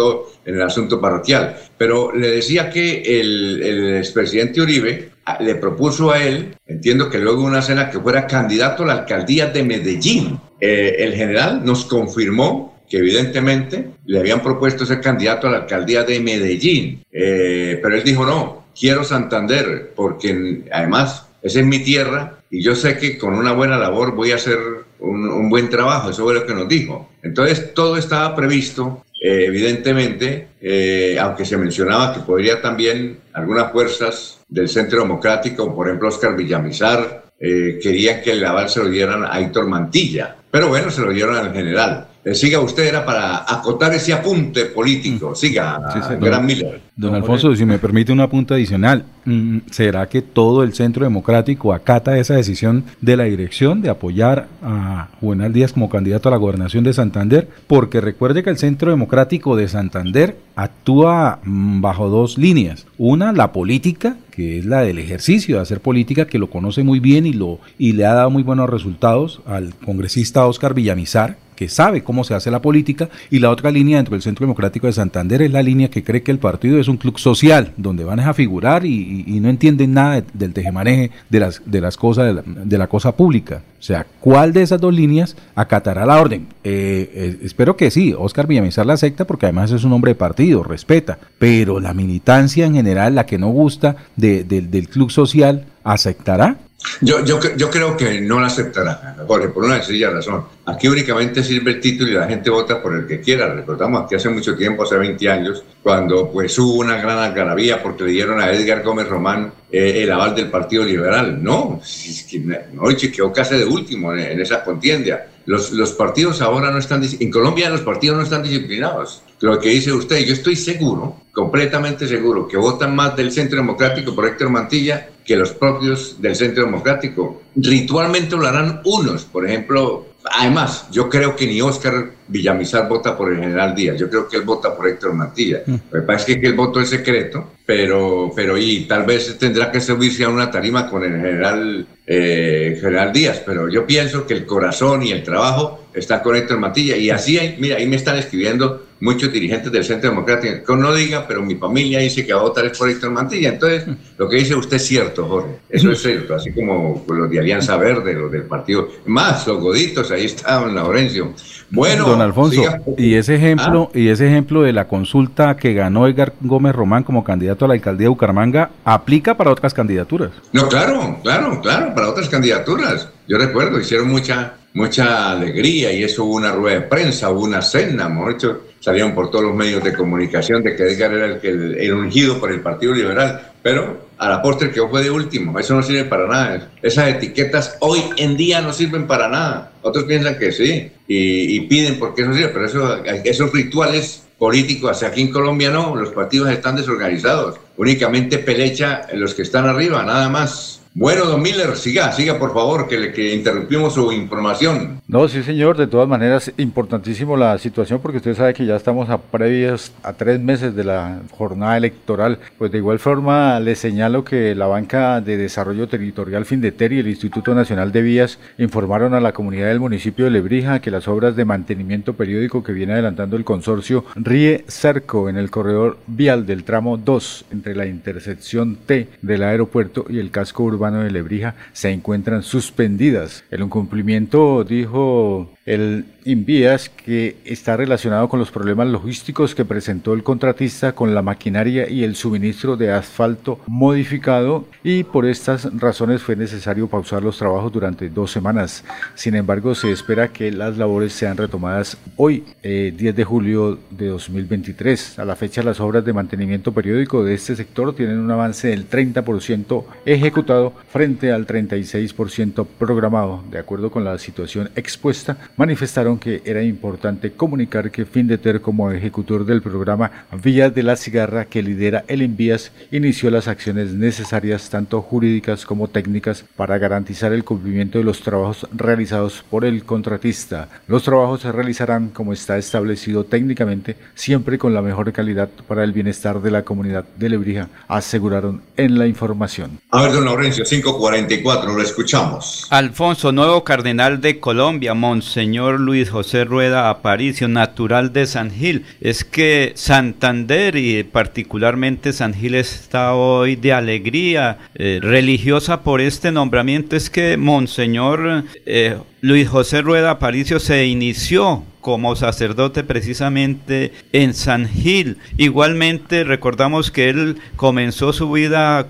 en 0.45 0.55
el 0.57 0.63
asunto 0.63 1.01
parroquial. 1.01 1.57
Pero 1.79 2.13
le 2.13 2.31
decía 2.31 2.71
que 2.71 3.21
el, 3.21 3.63
el 3.63 3.97
expresidente 3.99 4.61
Uribe 4.61 5.11
ah, 5.25 5.39
le 5.41 5.55
propuso 5.55 6.11
a 6.11 6.21
él, 6.21 6.57
entiendo 6.67 7.09
que 7.09 7.19
luego 7.19 7.45
una 7.45 7.63
cena 7.63 7.91
que 7.91 8.01
fuera 8.01 8.27
candidato 8.27 8.83
a 8.83 8.87
la 8.87 8.93
alcaldía 8.95 9.47
de 9.47 9.63
Medellín. 9.63 10.41
Eh, 10.61 10.97
el 10.99 11.15
general 11.15 11.65
nos 11.65 11.85
confirmó 11.85 12.83
que 12.89 12.99
evidentemente 12.99 13.91
le 14.05 14.19
habían 14.19 14.43
propuesto 14.43 14.85
ser 14.85 15.01
candidato 15.01 15.47
a 15.47 15.51
la 15.51 15.57
alcaldía 15.59 16.03
de 16.03 16.21
Medellín, 16.21 17.05
eh, 17.13 17.79
pero 17.83 17.95
él 17.95 18.03
dijo 18.03 18.27
no, 18.27 18.65
quiero 18.79 19.05
Santander, 19.05 19.93
porque 19.95 20.65
además 20.71 21.27
esa 21.43 21.61
es 21.61 21.67
mi 21.67 21.81
tierra 21.81 22.39
y 22.55 22.63
yo 22.63 22.77
sé 22.77 22.97
que 22.97 23.19
con 23.19 23.35
una 23.35 23.53
buena 23.53 23.77
labor 23.77 24.15
voy 24.15 24.31
a 24.31 24.37
hacer 24.37 24.59
un, 25.01 25.51
buen 25.51 25.69
trabajo, 25.69 26.11
eso 26.11 26.23
fue 26.23 26.35
lo 26.35 26.47
que 26.47 26.55
nos 26.55 26.69
dijo. 26.69 27.11
Entonces 27.21 27.75
todo 27.75 27.97
estaba 27.97 28.37
previsto, 28.37 29.05
eh, 29.21 29.47
evidentemente, 29.47 30.51
eh, 30.61 31.19
aunque 31.21 31.45
se 31.45 31.57
mencionaba 31.57 32.15
que 32.15 32.21
podría 32.21 32.63
también 32.63 33.19
algunas 33.33 33.73
fuerzas 33.73 34.39
del 34.49 34.69
Centro 34.69 35.01
Democrático, 35.01 35.75
por 35.75 35.89
ejemplo 35.89 36.11
Oscar 36.11 36.37
Villamizar, 36.37 37.25
eh, 37.41 37.81
querían 37.83 38.23
que 38.23 38.31
el 38.31 38.45
aval 38.45 38.69
se 38.69 38.85
lo 38.85 38.89
dieran 38.89 39.25
a 39.25 39.41
Héctor 39.41 39.67
Mantilla, 39.67 40.37
pero 40.49 40.69
bueno, 40.69 40.93
se 40.93 41.01
lo 41.01 41.11
dieron 41.11 41.35
al 41.35 41.53
general. 41.53 42.07
Eh, 42.25 42.35
siga 42.35 42.61
usted, 42.61 42.85
era 42.85 43.05
para 43.05 43.45
acotar 43.47 43.93
ese 43.93 44.13
apunte 44.15 44.65
político. 44.67 45.33
Mm. 45.33 45.37
Siga, 45.37 45.81
Gran 46.19 46.47
Miller. 46.47 46.81
Don 46.97 47.15
Alfonso, 47.15 47.55
si 47.55 47.67
me 47.67 47.79
permite 47.79 48.13
un 48.13 48.21
apunte 48.21 48.55
adicional, 48.55 49.05
mm, 49.25 49.59
¿será 49.71 50.09
que 50.09 50.23
todo 50.23 50.63
el 50.63 50.73
Centro 50.73 51.05
Democrático 51.05 51.75
acata 51.75 52.17
esa 52.19 52.35
decisión 52.35 52.85
de 53.01 53.17
la 53.17 53.25
dirección 53.25 53.83
de 53.83 53.91
apoyar 53.91 54.47
a 54.63 55.09
Juvenal 55.21 55.53
Díaz 55.53 55.73
como 55.73 55.91
candidato 55.91 56.29
a 56.29 56.33
la 56.33 56.39
gobernación 56.39 56.83
de 56.83 56.95
Santander? 56.95 57.49
Porque 57.67 58.01
recuerde 58.01 58.43
que 58.43 58.51
el 58.51 58.59
Centro 58.59 58.91
Democrático 58.91 59.55
de 59.57 59.69
Santander 59.69 60.37
actúa 60.57 61.41
mm, 61.43 61.83
bajo 61.83 62.09
dos 62.09 62.39
líneas. 62.39 62.87
Una, 62.97 63.33
la 63.33 63.53
política, 63.53 64.17
que 64.31 64.61
es 64.61 64.65
la 64.65 64.81
del 64.81 64.99
ejercicio 64.99 65.57
de 65.57 65.63
hacer 65.63 65.81
política, 65.81 66.27
que 66.27 66.39
lo 66.39 66.49
conoce 66.49 66.85
muy 66.85 67.01
bien 67.01 67.27
y, 67.27 67.35
lo, 67.35 67.59
y 67.77 67.93
le 67.93 68.07
ha 68.07 68.15
dado 68.15 68.31
muy 68.31 68.45
buenos 68.45 68.71
resultados 68.71 69.43
al 69.47 69.75
congresista 69.75 70.47
Oscar 70.47 70.73
Villamizar, 70.75 71.37
que 71.55 71.69
sabe 71.69 72.03
cómo 72.03 72.25
se 72.25 72.35
hace 72.35 72.51
la 72.51 72.63
política, 72.63 73.09
y 73.31 73.39
la 73.39 73.51
otra 73.51 73.71
línea 73.71 73.99
dentro 73.99 74.15
del 74.15 74.23
Centro 74.23 74.45
Democrático 74.45 74.87
de 74.87 74.93
Santander 74.93 75.43
es 75.43 75.51
la 75.51 75.63
línea 75.63 75.91
que 75.91 76.03
cree 76.03 76.23
que 76.23 76.33
el 76.33 76.39
partido 76.39 76.79
es 76.79 76.89
un 76.89 76.97
club 76.97 77.19
social, 77.19 77.73
donde 77.77 78.05
van 78.05 78.21
a 78.21 78.35
figurar 78.35 78.85
y, 78.85 79.25
no 79.45 79.51
entienden 79.51 79.93
nada 79.93 80.23
del 80.33 80.55
tejemaneje 80.55 81.11
de 81.29 81.41
las, 81.41 81.61
de 81.67 81.81
las 81.81 81.97
cosas, 81.97 82.43
de 82.47 82.79
la, 82.79 82.87
cosa 82.87 83.13
pública. 83.13 83.63
O 83.79 83.83
sea, 83.83 84.07
¿cuál 84.21 84.53
de 84.53 84.63
esas 84.63 84.81
dos 84.81 84.95
líneas 84.95 85.37
acatará 85.55 86.07
la 86.07 86.19
orden? 86.19 86.47
Eh, 86.63 87.11
eh, 87.13 87.39
espero 87.43 87.77
que 87.77 87.91
sí, 87.91 88.15
Oscar 88.17 88.47
Villamizar 88.47 88.87
la 88.87 88.95
acepta 88.95 89.27
porque 89.27 89.47
además 89.47 89.71
es 89.73 89.85
un 89.85 89.93
hombre 89.93 90.13
de 90.13 90.15
partido, 90.15 90.63
respeta, 90.63 91.19
pero 91.39 91.81
la 91.81 91.93
militancia 91.93 92.65
en 92.65 92.75
general, 92.75 93.15
la 93.15 93.27
que 93.27 93.39
no 93.39 93.49
gusta 93.49 93.97
del 94.17 94.89
club 94.89 95.11
social, 95.11 95.67
¿aceptará? 95.83 96.57
Yo, 97.01 97.25
yo, 97.25 97.41
yo 97.57 97.71
creo 97.71 97.97
que 97.97 98.21
no 98.21 98.41
la 98.41 98.47
aceptará, 98.47 99.17
por 99.27 99.65
una 99.65 99.77
sencilla 99.77 100.11
razón. 100.11 100.45
Aquí 100.67 100.89
únicamente 100.89 101.43
sirve 101.43 101.73
el 101.73 101.81
título 101.81 102.11
y 102.11 102.15
la 102.15 102.27
gente 102.27 102.51
vota 102.51 102.83
por 102.83 102.95
el 102.95 103.07
que 103.07 103.21
quiera. 103.21 103.53
Recordamos 103.53 104.09
que 104.09 104.17
hace 104.17 104.29
mucho 104.29 104.57
tiempo, 104.57 104.85
hace 104.85 104.97
20 104.97 105.31
años, 105.31 105.65
cuando 105.83 106.31
pues 106.31 106.59
hubo 106.59 106.75
una 106.75 106.97
gran 106.97 107.19
algarabía 107.19 107.83
porque 107.83 108.05
le 108.05 108.13
dieron 108.13 108.41
a 108.41 108.51
Edgar 108.51 108.83
Gómez 108.83 109.09
Román 109.09 109.53
eh, 109.71 110.03
el 110.03 110.13
aval 110.13 110.35
del 110.35 110.51
Partido 110.51 110.85
Liberal. 110.85 111.43
No, 111.43 111.81
es 111.83 112.27
que, 112.31 112.39
no, 112.39 112.85
quedó 113.13 113.33
casi 113.33 113.57
de 113.57 113.65
último 113.65 114.13
en, 114.13 114.21
en 114.21 114.41
esa 114.41 114.63
contienda. 114.63 115.27
Los, 115.47 115.73
los, 115.73 115.93
partidos 115.93 116.41
ahora 116.41 116.71
no 116.71 116.79
están, 116.79 117.03
en 117.21 117.31
Colombia 117.31 117.69
los 117.69 117.83
partidos 117.83 118.17
no 118.17 118.23
están 118.23 118.43
disciplinados. 118.43 119.23
Lo 119.41 119.59
que 119.59 119.71
dice 119.71 119.93
usted, 119.93 120.25
yo 120.25 120.33
estoy 120.33 120.57
seguro, 120.57 121.17
completamente 121.33 122.09
seguro, 122.09 122.49
que 122.49 122.57
votan 122.57 122.97
más 122.97 123.15
del 123.15 123.31
Centro 123.31 123.59
Democrático 123.59 124.15
por 124.15 124.27
Héctor 124.27 124.49
Mantilla 124.49 125.09
que 125.25 125.37
los 125.37 125.53
propios 125.53 126.21
del 126.21 126.37
Centro 126.37 126.65
Democrático. 126.65 127.43
Ritualmente 127.57 128.37
lo 128.37 128.47
harán 128.47 128.81
unos, 128.85 129.25
por 129.25 129.47
ejemplo, 129.49 130.07
además, 130.25 130.87
yo 130.91 131.09
creo 131.09 131.35
que 131.35 131.47
ni 131.47 131.61
Oscar 131.61 132.11
Villamizar 132.27 132.89
vota 132.89 133.17
por 133.17 133.33
el 133.33 133.39
general 133.39 133.75
Díaz, 133.75 133.99
yo 133.99 134.09
creo 134.09 134.29
que 134.29 134.37
él 134.37 134.43
vota 134.43 134.75
por 134.77 134.89
Héctor 134.89 135.15
Mantilla. 135.15 135.63
Mm. 135.67 135.75
Me 135.93 136.01
parece 136.03 136.41
que 136.41 136.47
el 136.47 136.55
voto 136.55 136.81
es 136.81 136.89
secreto, 136.89 137.53
pero, 137.67 138.33
pero 138.35 138.57
y 138.59 138.87
tal 138.87 139.05
vez 139.05 139.39
tendrá 139.39 139.71
que 139.71 139.81
subirse 139.81 140.25
a 140.25 140.29
una 140.29 140.51
tarima 140.51 140.89
con 140.89 141.05
el 141.05 141.13
general, 141.13 141.87
eh, 142.07 142.79
general 142.81 143.13
Díaz, 143.13 143.43
pero 143.45 143.69
yo 143.69 143.87
pienso 143.87 144.27
que 144.27 144.35
el 144.35 144.47
corazón 144.47 145.03
y 145.03 145.13
el 145.13 145.23
trabajo 145.23 145.87
está 145.95 146.23
con 146.23 146.37
Héctor 146.37 146.59
Mantilla 146.59 146.97
y 146.97 147.11
así, 147.11 147.39
mira, 147.59 147.77
ahí 147.77 147.87
me 147.87 147.97
están 147.97 148.17
escribiendo 148.17 148.84
muchos 149.01 149.33
dirigentes 149.33 149.71
del 149.71 149.85
Centro 149.85 150.11
Democrático, 150.11 150.65
que 150.65 150.81
no 150.81 150.95
diga, 150.95 151.27
pero 151.27 151.43
mi 151.43 151.57
familia 151.57 151.99
dice 152.01 152.25
que 152.25 152.33
va 152.33 152.41
a 152.41 152.45
votar 152.45 152.67
es 152.67 152.79
por 152.79 152.89
Héctor 152.89 153.11
Mantilla. 153.11 153.51
Entonces, 153.51 153.87
lo 154.17 154.29
que 154.29 154.37
dice 154.37 154.55
usted 154.55 154.77
es 154.77 154.87
cierto, 154.87 155.27
Jorge. 155.27 155.57
Eso 155.69 155.91
es 155.91 156.03
cierto, 156.03 156.35
así 156.35 156.53
como 156.53 157.05
los 157.09 157.31
de 157.31 157.39
Alianza 157.39 157.77
Verde, 157.77 158.15
los 158.15 158.31
del 158.31 158.45
partido. 158.45 158.89
Más, 159.07 159.47
los 159.47 159.61
goditos, 159.61 160.11
ahí 160.11 160.25
estaban, 160.25 160.75
Laurencio. 160.75 161.33
Bueno, 161.71 162.07
don 162.07 162.21
Alfonso, 162.21 162.63
y 162.97 163.15
ese 163.15 163.35
ejemplo, 163.35 163.91
ah. 163.93 163.99
y 163.99 164.09
ese 164.09 164.29
ejemplo 164.29 164.63
de 164.63 164.73
la 164.73 164.87
consulta 164.87 165.57
que 165.57 165.75
ganó 165.75 166.07
Edgar 166.07 166.33
Gómez 166.41 166.75
Román 166.75 167.03
como 167.03 167.25
candidato 167.25 167.65
a 167.65 167.69
la 167.69 167.75
alcaldía 167.75 168.05
de 168.05 168.11
Bucaramanga, 168.11 168.71
aplica 168.85 169.37
para 169.37 169.51
otras 169.51 169.75
candidaturas. 169.75 170.31
No, 170.53 170.69
claro, 170.69 171.19
claro, 171.23 171.61
claro, 171.61 171.95
para 171.95 172.09
otras 172.09 172.29
candidaturas. 172.29 173.09
Yo 173.27 173.39
recuerdo, 173.39 173.81
hicieron 173.81 174.09
mucha, 174.09 174.55
mucha 174.73 175.33
alegría 175.33 175.93
y 175.93 176.05
eso 176.05 176.25
hubo 176.25 176.35
una 176.35 176.53
rueda 176.53 176.81
de 176.81 176.87
prensa, 176.87 177.31
hubo 177.31 177.43
una 177.43 177.63
cena, 177.63 178.07
hemos 178.07 178.35
hecho 178.35 178.61
salieron 178.85 179.15
por 179.15 179.31
todos 179.31 179.47
los 179.47 179.55
medios 179.55 179.83
de 179.83 179.95
comunicación 179.95 180.63
de 180.63 180.77
que 180.77 180.83
Edgar 180.83 181.15
era 181.15 181.41
el, 181.43 181.75
el, 181.81 181.95
ungido 181.95 182.39
por 182.39 182.53
el 182.53 182.61
Partido 182.61 182.93
Liberal, 182.93 183.53
pero 183.63 184.09
a 184.19 184.29
la 184.29 184.43
postre 184.43 184.71
que 184.71 184.87
fue 184.87 185.03
de 185.03 185.11
último, 185.11 185.59
eso 185.59 185.75
no 185.75 185.83
sirve 185.83 186.05
para 186.05 186.29
nada. 186.29 186.71
Esas 186.83 187.09
etiquetas 187.09 187.79
hoy 187.81 188.03
en 188.19 188.37
día 188.37 188.61
no 188.61 188.75
sirven 188.75 189.07
para 189.07 189.27
nada. 189.31 189.73
Otros 189.81 190.05
piensan 190.05 190.39
que 190.39 190.53
sí 190.53 190.93
y, 191.09 191.61
piden 191.61 191.99
porque 191.99 192.21
eso 192.21 192.35
sirve, 192.35 192.49
pero 192.49 192.67
eso, 192.67 193.03
esos 193.25 193.51
rituales 193.55 194.27
políticos 194.37 195.03
aquí 195.03 195.23
en 195.23 195.33
Colombia 195.33 195.71
no, 195.71 195.97
los 195.97 196.11
partidos 196.11 196.51
están 196.51 196.77
desorganizados. 196.77 197.59
Únicamente 197.79 198.37
pelecha 198.37 199.07
los 199.15 199.33
que 199.33 199.43
están 199.43 199.67
arriba, 199.67 200.03
nada 200.03 200.29
más. 200.29 200.83
Bueno, 200.97 201.25
don 201.25 201.43
Miller, 201.43 201.75
siga, 201.75 202.13
siga 202.13 202.39
por 202.39 202.55
favor, 202.55 202.87
que, 202.87 202.97
le, 202.97 203.13
que 203.13 203.35
interrumpimos 203.35 203.95
su 203.95 204.13
información. 204.13 205.01
No, 205.09 205.27
sí 205.27 205.43
señor, 205.43 205.77
de 205.77 205.89
todas 205.89 206.09
maneras, 206.09 206.53
importantísimo 206.57 207.37
la 207.37 207.59
situación 207.59 207.99
porque 208.01 208.19
usted 208.19 208.37
sabe 208.37 208.55
que 208.55 208.65
ya 208.65 208.77
estamos 208.77 209.11
a 209.11 209.19
previas, 209.19 209.93
a 210.05 210.13
tres 210.13 210.39
meses 210.39 210.77
de 210.77 210.85
la 210.85 211.19
jornada 211.33 211.77
electoral. 211.77 212.39
Pues 212.59 212.71
de 212.71 212.79
igual 212.79 213.01
forma 213.01 213.59
le 213.59 213.75
señalo 213.75 214.23
que 214.23 214.55
la 214.55 214.69
Banca 214.69 215.21
de 215.21 215.37
Desarrollo 215.37 215.89
Territorial 215.89 216.45
Findeter 216.45 216.93
y 216.93 217.01
el 217.01 217.09
Instituto 217.09 217.57
Nacional 217.57 217.91
de 217.91 218.03
Vías 218.03 218.39
informaron 218.59 219.15
a 219.15 219.21
la 219.21 219.33
comunidad 219.33 219.67
del 219.67 219.81
municipio 219.81 220.27
de 220.27 220.31
Lebrija 220.31 220.79
que 220.79 220.93
las 220.93 221.09
obras 221.09 221.35
de 221.35 221.45
mantenimiento 221.45 222.15
periódico 222.15 222.63
que 222.63 222.73
viene 222.73 222.93
adelantando 222.93 223.37
el 223.37 223.45
consorcio 223.45 224.05
Ríe 224.15 224.65
Cerco 224.69 225.29
en 225.29 225.39
el 225.39 225.51
corredor 225.51 225.99
vial 226.07 226.47
del 226.47 226.63
tramo 226.63 226.99
2 226.99 227.47
entre 227.51 227.75
la 227.75 227.87
intersección 227.87 228.77
T 228.77 229.09
del 229.23 229.43
aeropuerto 229.43 230.05
y 230.09 230.21
el 230.21 230.31
casco 230.31 230.63
urbano 230.63 230.84
de 230.93 231.11
Lebrija 231.11 231.55
se 231.73 231.91
encuentran 231.91 232.43
suspendidas. 232.43 233.45
El 233.51 233.63
incumplimiento, 233.63 234.65
dijo 234.65 235.51
el 235.67 236.05
Invías, 236.27 236.89
que 236.89 237.37
está 237.45 237.77
relacionado 237.77 238.29
con 238.29 238.39
los 238.39 238.51
problemas 238.51 238.89
logísticos 238.89 239.55
que 239.55 239.65
presentó 239.65 240.15
el 240.15 240.23
contratista 240.23 240.95
con 240.95 241.15
la 241.15 241.21
maquinaria 241.21 241.89
y 241.89 242.03
el 242.03 242.17
suministro 242.17 242.77
de 242.77 242.91
asfalto 242.91 243.61
modificado 243.67 244.67
y 244.83 245.05
por 245.05 245.27
estas 245.27 245.69
razones 245.79 246.23
fue 246.23 246.37
necesario 246.37 246.89
pausar 246.89 247.23
los 247.23 247.37
trabajos 247.37 247.73
durante 247.73 248.09
dos 248.09 248.31
semanas. 248.31 248.85
Sin 249.15 249.35
embargo, 249.35 249.75
se 249.75 249.93
espera 249.93 250.29
que 250.29 250.51
las 250.51 250.79
labores 250.79 251.13
sean 251.13 251.37
retomadas 251.37 251.99
hoy, 252.17 252.45
10 252.63 253.03
eh, 253.03 253.13
de 253.13 253.25
julio 253.25 253.79
de 253.91 254.09
2023. 254.09 255.19
A 255.19 255.25
la 255.25 255.37
fecha, 255.37 255.63
las 255.63 255.81
obras 255.81 256.05
de 256.05 256.13
mantenimiento 256.13 256.73
periódico 256.73 257.23
de 257.23 257.35
este 257.35 257.57
sector 257.57 257.95
tienen 257.95 258.19
un 258.19 258.31
avance 258.31 258.69
del 258.69 258.89
30% 258.89 259.85
ejecutado 260.07 260.73
frente 260.89 261.33
al 261.33 261.47
36% 261.47 262.67
programado. 262.79 263.45
De 263.51 263.59
acuerdo 263.59 263.91
con 263.91 264.05
la 264.05 264.19
situación 264.19 264.71
expuesta, 264.75 265.37
manifestaron 265.57 266.19
que 266.19 266.43
era 266.45 266.63
importante 266.63 267.33
comunicar 267.33 267.91
que 267.91 268.05
Findeter 268.05 268.61
como 268.61 268.91
ejecutor 268.91 269.45
del 269.45 269.63
programa 269.63 270.11
Vías 270.43 270.75
de 270.75 270.83
la 270.83 270.97
Cigarra 270.97 271.45
que 271.45 271.63
lidera 271.63 272.05
el 272.09 272.23
Envías 272.23 272.73
inició 272.91 273.31
las 273.31 273.47
acciones 273.47 273.93
necesarias 273.93 274.69
tanto 274.71 275.01
jurídicas 275.03 275.65
como 275.65 275.89
técnicas 275.89 276.45
para 276.57 276.79
garantizar 276.79 277.33
el 277.33 277.45
cumplimiento 277.45 277.99
de 277.99 278.05
los 278.05 278.21
trabajos 278.21 278.67
realizados 278.73 279.45
por 279.49 279.65
el 279.65 279.85
contratista. 279.85 280.69
Los 280.89 281.05
trabajos 281.05 281.43
se 281.43 281.53
realizarán 281.53 282.09
como 282.09 282.33
está 282.33 282.59
establecido 282.59 283.25
técnicamente, 283.25 283.97
siempre 284.15 284.59
con 284.59 284.75
la 284.75 284.83
mejor 284.83 285.13
calidad 285.13 285.49
para 285.69 285.85
el 285.85 285.93
bienestar 285.93 286.41
de 286.43 286.51
la 286.51 286.63
comunidad 286.63 287.05
de 287.17 287.29
Lebrija, 287.29 287.69
aseguraron 287.87 288.63
en 288.77 288.99
la 288.99 289.07
información. 289.07 289.79
A 289.91 290.03
ver, 290.03 290.13
don 290.13 290.25
Laurencio, 290.25 290.65
544, 290.65 291.73
lo 291.73 291.83
escuchamos. 291.83 292.67
Alfonso, 292.71 293.31
nuevo 293.31 293.63
cardenal 293.63 294.21
de 294.21 294.41
Colombia, 294.41 294.95
Monseñor 294.95 295.44
Luis 295.53 296.11
José 296.11 296.45
Rueda 296.45 296.91
Aparicio, 296.91 297.49
natural 297.49 298.13
de 298.13 298.27
San 298.27 298.51
Gil. 298.51 298.85
Es 299.01 299.25
que 299.25 299.73
Santander 299.75 300.77
y 300.77 301.03
particularmente 301.05 302.13
San 302.13 302.35
Gil 302.35 302.55
está 302.55 303.15
hoy 303.15 303.57
de 303.57 303.73
alegría 303.73 304.59
eh, 304.75 305.01
religiosa 305.03 305.83
por 305.83 306.01
este 306.01 306.33
nombramiento. 306.33 306.97
Es 306.97 307.11
que 307.11 307.37
Monseñor 307.37 308.45
eh, 308.67 308.97
Luis 309.27 309.49
José 309.49 309.81
Rueda 309.81 310.11
Aparicio 310.11 310.61
se 310.61 310.85
inició 310.85 311.63
como 311.85 312.17
sacerdote 312.17 312.83
precisamente 312.83 313.93
en 314.13 314.33
San 314.33 314.67
Gil. 314.67 315.19
Igualmente 315.37 316.25
recordamos 316.25 316.91
que 316.91 317.11
él 317.11 317.37
comenzó 317.57 318.15
su 318.15 318.33
vida 318.33 318.89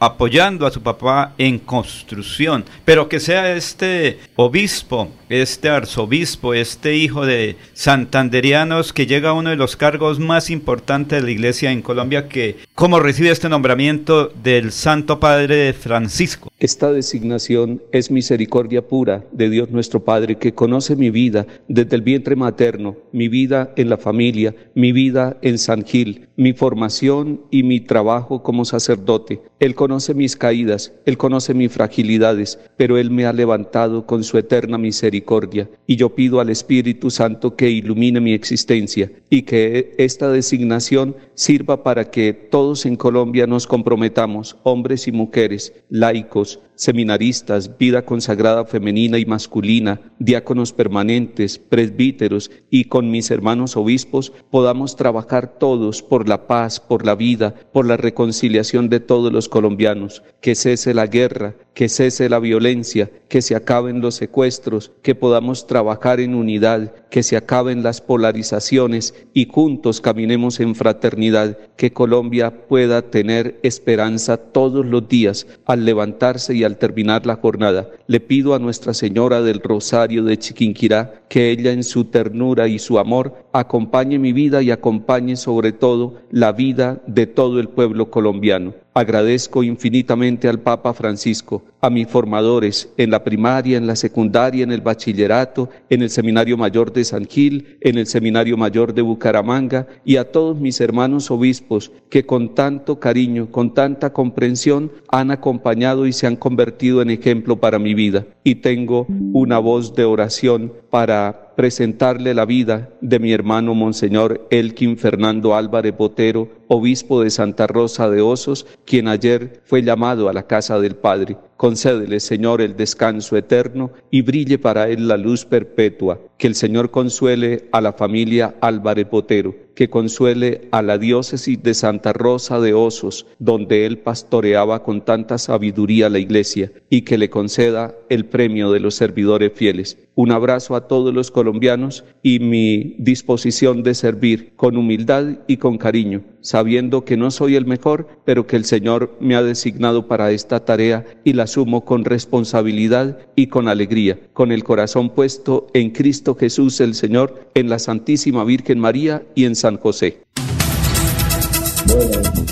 apoyando 0.00 0.66
a 0.66 0.72
su 0.72 0.82
papá 0.82 1.34
en 1.38 1.60
construcción, 1.60 2.64
pero 2.84 3.08
que 3.08 3.20
sea 3.20 3.54
este 3.54 4.18
obispo, 4.34 5.08
este 5.28 5.68
arzobispo, 5.68 6.52
este 6.52 6.96
hijo 6.96 7.24
de 7.24 7.54
santanderianos 7.74 8.92
que 8.92 9.06
llega 9.06 9.30
a 9.30 9.34
uno 9.34 9.50
de 9.50 9.56
los 9.56 9.76
cargos 9.76 10.18
más 10.18 10.50
importantes 10.50 11.20
de 11.20 11.24
la 11.24 11.30
iglesia 11.30 11.70
en 11.70 11.80
Colombia, 11.80 12.28
que 12.28 12.56
cómo 12.74 12.98
recibe 12.98 13.30
este 13.30 13.48
nombramiento 13.48 14.32
del 14.42 14.72
Santo 14.72 15.20
Padre 15.20 15.72
Francisco. 15.74 16.50
Esta 16.58 16.90
designación 16.90 17.80
es 17.92 18.10
misericordia 18.10 18.82
pura 18.82 19.22
de 19.40 19.50
Dios 19.50 19.70
nuestro 19.70 20.04
Padre 20.04 20.36
que 20.36 20.52
conoce 20.52 20.96
mi 20.96 21.10
vida 21.10 21.46
desde 21.66 21.96
el 21.96 22.02
vientre 22.02 22.36
materno, 22.36 22.96
mi 23.10 23.28
vida 23.28 23.72
en 23.76 23.88
la 23.88 23.96
familia, 23.96 24.54
mi 24.74 24.92
vida 24.92 25.38
en 25.40 25.58
San 25.58 25.84
Gil, 25.84 26.28
mi 26.40 26.54
formación 26.54 27.42
y 27.50 27.64
mi 27.64 27.80
trabajo 27.80 28.42
como 28.42 28.64
sacerdote. 28.64 29.42
Él 29.58 29.74
conoce 29.74 30.14
mis 30.14 30.36
caídas, 30.36 30.94
Él 31.04 31.18
conoce 31.18 31.52
mis 31.52 31.70
fragilidades, 31.70 32.58
pero 32.78 32.96
Él 32.96 33.10
me 33.10 33.26
ha 33.26 33.34
levantado 33.34 34.06
con 34.06 34.24
su 34.24 34.38
eterna 34.38 34.78
misericordia. 34.78 35.68
Y 35.86 35.96
yo 35.96 36.14
pido 36.14 36.40
al 36.40 36.48
Espíritu 36.48 37.10
Santo 37.10 37.56
que 37.56 37.68
ilumine 37.68 38.20
mi 38.20 38.32
existencia 38.32 39.12
y 39.28 39.42
que 39.42 39.94
esta 39.98 40.30
designación 40.30 41.14
sirva 41.34 41.82
para 41.82 42.10
que 42.10 42.32
todos 42.32 42.86
en 42.86 42.96
Colombia 42.96 43.46
nos 43.46 43.66
comprometamos, 43.66 44.56
hombres 44.62 45.08
y 45.08 45.12
mujeres, 45.12 45.74
laicos, 45.90 46.60
seminaristas, 46.80 47.76
vida 47.76 48.06
consagrada 48.06 48.64
femenina 48.64 49.18
y 49.18 49.26
masculina, 49.26 50.00
diáconos 50.18 50.72
permanentes, 50.72 51.58
presbíteros 51.58 52.50
y 52.70 52.84
con 52.84 53.10
mis 53.10 53.30
hermanos 53.30 53.76
obispos 53.76 54.32
podamos 54.50 54.96
trabajar 54.96 55.58
todos 55.58 56.02
por 56.02 56.26
la 56.30 56.46
paz, 56.46 56.80
por 56.80 57.04
la 57.04 57.14
vida, 57.14 57.54
por 57.72 57.86
la 57.86 57.98
reconciliación 57.98 58.88
de 58.88 59.00
todos 59.00 59.30
los 59.30 59.50
colombianos, 59.50 60.22
que 60.40 60.54
cese 60.54 60.94
la 60.94 61.06
guerra, 61.06 61.54
que 61.74 61.90
cese 61.90 62.28
la 62.28 62.38
violencia, 62.38 63.10
que 63.28 63.42
se 63.42 63.54
acaben 63.54 64.00
los 64.00 64.14
secuestros, 64.14 64.92
que 65.02 65.14
podamos 65.14 65.66
trabajar 65.66 66.20
en 66.20 66.34
unidad, 66.34 66.92
que 67.10 67.22
se 67.22 67.36
acaben 67.36 67.82
las 67.82 68.00
polarizaciones 68.00 69.14
y 69.34 69.46
juntos 69.46 70.00
caminemos 70.00 70.60
en 70.60 70.74
fraternidad, 70.74 71.58
que 71.76 71.92
Colombia 71.92 72.66
pueda 72.68 73.02
tener 73.02 73.58
esperanza 73.62 74.36
todos 74.36 74.86
los 74.86 75.08
días 75.08 75.46
al 75.66 75.84
levantarse 75.84 76.54
y 76.54 76.64
al 76.64 76.78
terminar 76.78 77.26
la 77.26 77.36
jornada. 77.36 77.90
Le 78.06 78.20
pido 78.20 78.54
a 78.54 78.58
Nuestra 78.58 78.94
Señora 78.94 79.42
del 79.42 79.60
Rosario 79.60 80.24
de 80.24 80.38
Chiquinquirá 80.38 81.22
que 81.28 81.50
ella 81.50 81.72
en 81.72 81.84
su 81.84 82.06
ternura 82.06 82.68
y 82.68 82.78
su 82.78 82.98
amor 82.98 83.46
acompañe 83.52 84.18
mi 84.18 84.32
vida 84.32 84.62
y 84.62 84.70
acompañe 84.70 85.36
sobre 85.36 85.72
todo 85.72 86.09
la 86.30 86.52
vida 86.52 87.00
de 87.06 87.26
todo 87.26 87.60
el 87.60 87.68
pueblo 87.68 88.10
colombiano. 88.10 88.74
Agradezco 88.92 89.62
infinitamente 89.62 90.48
al 90.48 90.58
Papa 90.58 90.92
Francisco, 90.92 91.62
a 91.80 91.90
mis 91.90 92.08
formadores 92.08 92.92
en 92.96 93.10
la 93.10 93.22
primaria, 93.22 93.78
en 93.78 93.86
la 93.86 93.94
secundaria, 93.94 94.64
en 94.64 94.72
el 94.72 94.80
bachillerato, 94.80 95.70
en 95.88 96.02
el 96.02 96.10
Seminario 96.10 96.56
Mayor 96.56 96.92
de 96.92 97.04
San 97.04 97.24
Gil, 97.24 97.78
en 97.80 97.98
el 97.98 98.06
Seminario 98.06 98.56
Mayor 98.56 98.92
de 98.92 99.02
Bucaramanga 99.02 99.86
y 100.04 100.16
a 100.16 100.30
todos 100.30 100.58
mis 100.58 100.80
hermanos 100.80 101.30
obispos 101.30 101.92
que 102.10 102.26
con 102.26 102.54
tanto 102.54 102.98
cariño, 102.98 103.50
con 103.52 103.74
tanta 103.74 104.12
comprensión 104.12 104.90
han 105.08 105.30
acompañado 105.30 106.06
y 106.06 106.12
se 106.12 106.26
han 106.26 106.36
convertido 106.36 107.00
en 107.00 107.10
ejemplo 107.10 107.60
para 107.60 107.78
mi 107.78 107.94
vida. 107.94 108.26
Y 108.42 108.56
tengo 108.56 109.06
una 109.32 109.60
voz 109.60 109.94
de 109.94 110.04
oración 110.04 110.72
para 110.90 111.49
presentarle 111.56 112.34
la 112.34 112.44
vida 112.44 112.90
de 113.00 113.18
mi 113.18 113.32
hermano 113.32 113.74
Monseñor 113.74 114.46
Elkin 114.50 114.96
Fernando 114.96 115.54
Álvarez 115.54 115.96
Botero, 115.96 116.48
obispo 116.68 117.20
de 117.20 117.30
Santa 117.30 117.66
Rosa 117.66 118.08
de 118.10 118.20
Osos, 118.20 118.66
quien 118.84 119.08
ayer 119.08 119.60
fue 119.64 119.82
llamado 119.82 120.28
a 120.28 120.32
la 120.32 120.46
casa 120.46 120.80
del 120.80 120.96
Padre. 120.96 121.36
Concédele, 121.60 122.20
Señor, 122.20 122.62
el 122.62 122.74
descanso 122.74 123.36
eterno 123.36 123.92
y 124.10 124.22
brille 124.22 124.58
para 124.58 124.88
él 124.88 125.08
la 125.08 125.18
luz 125.18 125.44
perpetua. 125.44 126.18
Que 126.38 126.46
el 126.46 126.54
Señor 126.54 126.90
consuele 126.90 127.68
a 127.70 127.82
la 127.82 127.92
familia 127.92 128.54
Álvarez 128.62 129.10
Botero, 129.10 129.54
que 129.74 129.90
consuele 129.90 130.68
a 130.72 130.80
la 130.80 130.96
diócesis 130.96 131.62
de 131.62 131.74
Santa 131.74 132.14
Rosa 132.14 132.60
de 132.60 132.72
Osos, 132.72 133.26
donde 133.38 133.84
él 133.84 133.98
pastoreaba 133.98 134.82
con 134.82 135.04
tanta 135.04 135.36
sabiduría 135.36 136.08
la 136.08 136.18
iglesia, 136.18 136.72
y 136.88 137.02
que 137.02 137.18
le 137.18 137.28
conceda 137.28 137.94
el 138.08 138.24
premio 138.24 138.72
de 138.72 138.80
los 138.80 138.94
servidores 138.94 139.52
fieles. 139.54 139.98
Un 140.14 140.32
abrazo 140.32 140.74
a 140.74 140.86
todos 140.86 141.14
los 141.14 141.30
colombianos 141.30 142.04
y 142.22 142.40
mi 142.40 142.96
disposición 142.98 143.82
de 143.82 143.94
servir 143.94 144.52
con 144.56 144.76
humildad 144.76 145.38
y 145.46 145.56
con 145.56 145.78
cariño, 145.78 146.24
sabiendo 146.40 147.04
que 147.04 147.16
no 147.16 147.30
soy 147.30 147.56
el 147.56 147.64
mejor, 147.64 148.08
pero 148.24 148.46
que 148.46 148.56
el 148.56 148.66
Señor 148.66 149.16
me 149.20 149.34
ha 149.34 149.42
designado 149.42 150.08
para 150.08 150.30
esta 150.30 150.64
tarea 150.64 151.06
y 151.24 151.32
la 151.32 151.46
asumo 151.50 151.84
con 151.84 152.04
responsabilidad 152.04 153.18
y 153.34 153.48
con 153.48 153.66
alegría, 153.66 154.18
con 154.32 154.52
el 154.52 154.62
corazón 154.62 155.10
puesto 155.10 155.66
en 155.74 155.90
Cristo 155.90 156.36
Jesús 156.36 156.80
el 156.80 156.94
Señor, 156.94 157.50
en 157.54 157.68
la 157.68 157.80
Santísima 157.80 158.44
Virgen 158.44 158.78
María 158.78 159.24
y 159.34 159.46
en 159.46 159.56
San 159.56 159.78
José. 159.78 160.22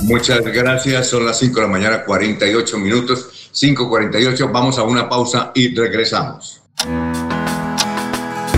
muchas 0.03 0.45
gracias. 0.45 1.07
Son 1.07 1.25
las 1.25 1.39
5 1.39 1.55
de 1.55 1.63
la 1.63 1.69
mañana, 1.69 2.05
48 2.05 2.79
minutos. 2.79 3.51
5.48. 3.55 4.51
Vamos 4.53 4.79
a 4.79 4.83
una 4.83 5.09
pausa 5.09 5.53
y 5.55 5.75
regresamos. 5.75 6.61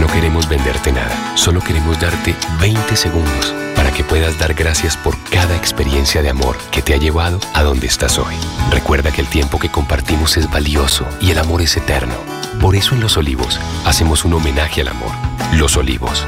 No 0.01 0.07
queremos 0.15 0.49
venderte 0.49 0.91
nada. 0.93 1.37
Solo 1.37 1.61
queremos 1.61 2.01
darte 2.01 2.35
20 2.61 2.97
segundos 2.97 3.55
que 3.93 4.05
puedas 4.05 4.39
dar 4.39 4.55
gracias 4.55 4.97
por 4.97 5.17
cada 5.31 5.57
experiencia 5.57 6.23
de 6.23 6.31
amor 6.31 6.57
que 6.71 6.83
te 6.83 6.95
ha 6.95 6.97
llevado 6.97 7.41
a 7.55 7.63
donde 7.63 7.87
estás 7.87 8.19
hoy. 8.19 8.35
Recuerda 8.71 9.13
que 9.13 9.21
el 9.21 9.27
tiempo 9.29 9.59
que 9.59 9.71
compartimos 9.71 10.37
es 10.37 10.51
valioso 10.51 11.07
y 11.21 11.31
el 11.31 11.39
amor 11.39 11.63
es 11.63 11.77
eterno. 11.77 12.15
Por 12.61 12.77
eso 12.77 12.95
en 12.95 13.01
Los 13.01 13.17
Olivos 13.17 13.59
hacemos 13.85 14.25
un 14.25 14.35
homenaje 14.35 14.83
al 14.83 14.89
amor. 14.89 15.13
Los 15.55 15.77
Olivos, 15.77 16.27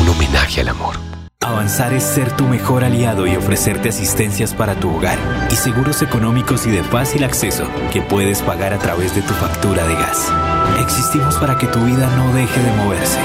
un 0.00 0.08
homenaje 0.08 0.60
al 0.60 0.68
amor. 0.68 0.96
Avanzar 1.40 1.92
es 1.92 2.04
ser 2.04 2.30
tu 2.36 2.46
mejor 2.46 2.84
aliado 2.84 3.26
y 3.26 3.34
ofrecerte 3.34 3.88
asistencias 3.88 4.54
para 4.54 4.76
tu 4.76 4.94
hogar 4.94 5.18
y 5.50 5.56
seguros 5.56 6.00
económicos 6.00 6.66
y 6.66 6.70
de 6.70 6.84
fácil 6.84 7.24
acceso 7.24 7.66
que 7.92 8.00
puedes 8.00 8.42
pagar 8.42 8.72
a 8.72 8.78
través 8.78 9.14
de 9.16 9.22
tu 9.22 9.34
factura 9.34 9.84
de 9.86 9.94
gas. 9.94 10.32
Existimos 10.80 11.34
para 11.36 11.58
que 11.58 11.66
tu 11.66 11.80
vida 11.84 12.08
no 12.16 12.32
deje 12.32 12.60
de 12.62 12.72
moverse. 12.76 13.18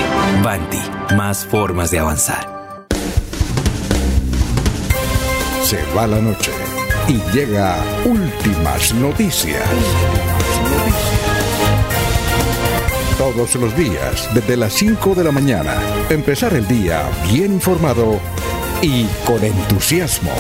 Banti, 0.43 0.81
más 1.15 1.45
formas 1.45 1.91
de 1.91 1.99
avanzar. 1.99 2.56
Se 5.67 5.83
va 5.93 6.07
la 6.07 6.21
noche 6.21 6.53
y 7.09 7.19
llega 7.35 7.75
últimas 8.05 8.93
noticias. 8.93 9.61
Todos 13.17 13.53
los 13.55 13.75
días, 13.75 14.29
desde 14.33 14.55
las 14.55 14.71
5 14.71 15.13
de 15.13 15.25
la 15.25 15.31
mañana, 15.33 15.73
empezar 16.09 16.53
el 16.53 16.65
día 16.69 17.01
bien 17.29 17.51
informado 17.51 18.17
y 18.81 19.07
con 19.25 19.43
entusiasmo. 19.43 20.31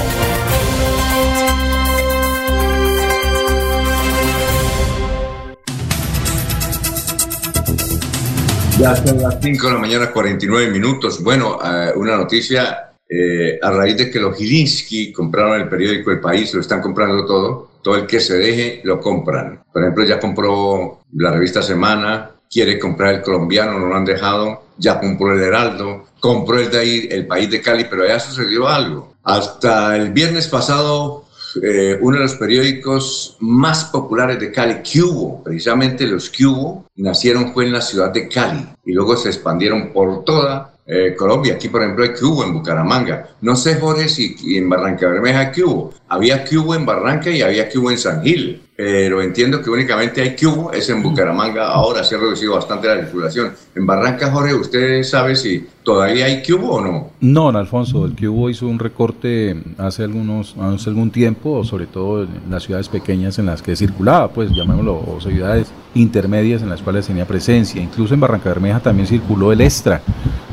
Ya 8.79 8.95
son 8.95 9.21
las 9.21 9.35
5 9.41 9.67
de 9.67 9.73
la 9.73 9.79
mañana, 9.79 10.09
49 10.09 10.71
minutos. 10.71 11.21
Bueno, 11.21 11.59
eh, 11.61 11.91
una 11.97 12.15
noticia 12.15 12.86
eh, 13.09 13.57
a 13.61 13.71
raíz 13.71 13.97
de 13.97 14.11
que 14.11 14.19
los 14.19 14.35
Gilinski 14.35 15.13
compraron 15.13 15.61
el 15.61 15.69
periódico 15.69 16.11
El 16.11 16.19
País, 16.19 16.53
lo 16.53 16.61
están 16.61 16.81
comprando 16.81 17.25
todo, 17.25 17.71
todo 17.81 17.95
el 17.95 18.05
que 18.05 18.19
se 18.19 18.37
deje 18.37 18.81
lo 18.83 18.99
compran. 18.99 19.63
Por 19.71 19.81
ejemplo, 19.81 20.03
ya 20.03 20.19
compró 20.19 20.99
la 21.13 21.31
revista 21.31 21.61
Semana, 21.61 22.31
quiere 22.49 22.77
comprar 22.77 23.15
el 23.15 23.21
colombiano, 23.21 23.79
no 23.79 23.87
lo 23.87 23.95
han 23.95 24.05
dejado, 24.05 24.63
ya 24.77 24.99
compró 24.99 25.33
el 25.33 25.41
Heraldo, 25.41 26.07
compró 26.19 26.59
el 26.59 26.69
de 26.69 26.79
ahí, 26.79 27.07
el 27.09 27.27
País 27.27 27.49
de 27.49 27.61
Cali, 27.61 27.85
pero 27.89 28.05
ya 28.05 28.19
sucedió 28.19 28.67
algo. 28.67 29.13
Hasta 29.23 29.95
el 29.95 30.11
viernes 30.11 30.47
pasado, 30.47 31.25
eh, 31.61 31.97
uno 32.01 32.17
de 32.17 32.23
los 32.23 32.35
periódicos 32.35 33.37
más 33.39 33.85
populares 33.85 34.39
de 34.39 34.51
Cali, 34.51 34.81
Cubo, 34.83 35.43
precisamente 35.43 36.05
los 36.05 36.29
Cubo, 36.29 36.85
nacieron 36.95 37.53
fue 37.53 37.65
en 37.65 37.73
la 37.73 37.81
ciudad 37.81 38.11
de 38.11 38.27
Cali 38.27 38.65
y 38.85 38.93
luego 38.93 39.15
se 39.15 39.29
expandieron 39.29 39.91
por 39.91 40.23
toda 40.23 40.73
eh, 40.89 41.15
Colombia. 41.17 41.55
Aquí, 41.55 41.67
por 41.67 41.81
ejemplo, 41.81 42.05
hay 42.05 42.13
cubo 42.13 42.45
en 42.45 42.53
Bucaramanga. 42.53 43.31
No 43.41 43.57
sé, 43.57 43.75
Jorge, 43.75 44.07
si 44.07 44.35
en 44.55 44.69
Barranca 44.69 45.07
Bermeja 45.09 45.39
hay 45.39 45.51
cubo. 45.51 45.93
Había 46.07 46.45
cubo 46.45 46.75
en 46.75 46.85
Barranca 46.85 47.29
y 47.29 47.41
había 47.41 47.69
cubo 47.69 47.91
en 47.91 47.97
San 47.97 48.23
Gil. 48.23 48.61
Pero 48.77 49.23
entiendo 49.23 49.61
que 49.61 49.71
únicamente 49.71 50.21
hay 50.21 50.35
cubo, 50.35 50.71
es 50.71 50.87
en 50.89 51.03
Bucaramanga. 51.03 51.67
Ahora 51.67 52.03
se 52.03 52.15
ha 52.15 52.19
reducido 52.19 52.53
bastante 52.53 52.87
la 52.87 53.01
circulación. 53.01 53.51
En 53.75 53.85
Barranca, 53.85 54.31
Jorge, 54.31 54.53
¿usted 54.53 55.03
sabe 55.03 55.35
si 55.35 55.65
todavía 55.83 56.27
hay 56.27 56.41
cubo 56.43 56.75
o 56.75 56.81
no? 56.81 57.09
No, 57.19 57.49
Alfonso, 57.49 58.05
el 58.05 58.15
cubo 58.15 58.49
hizo 58.49 58.67
un 58.67 58.79
recorte 58.79 59.57
hace, 59.79 60.03
algunos, 60.03 60.55
hace 60.57 60.89
algún 60.89 61.09
tiempo, 61.09 61.65
sobre 61.65 61.87
todo 61.87 62.23
en 62.23 62.29
las 62.49 62.63
ciudades 62.63 62.87
pequeñas 62.87 63.39
en 63.39 63.47
las 63.47 63.61
que 63.61 63.75
circulaba, 63.75 64.29
pues 64.29 64.51
llamémoslo, 64.51 64.93
o 64.95 65.19
ciudades 65.19 65.67
intermedias 65.95 66.61
en 66.61 66.69
las 66.69 66.81
cuales 66.81 67.07
tenía 67.07 67.25
presencia. 67.25 67.81
Incluso 67.81 68.13
en 68.13 68.19
Barranca 68.19 68.49
Bermeja 68.49 68.79
también 68.79 69.07
circuló 69.07 69.51
el 69.51 69.61
extra 69.61 70.01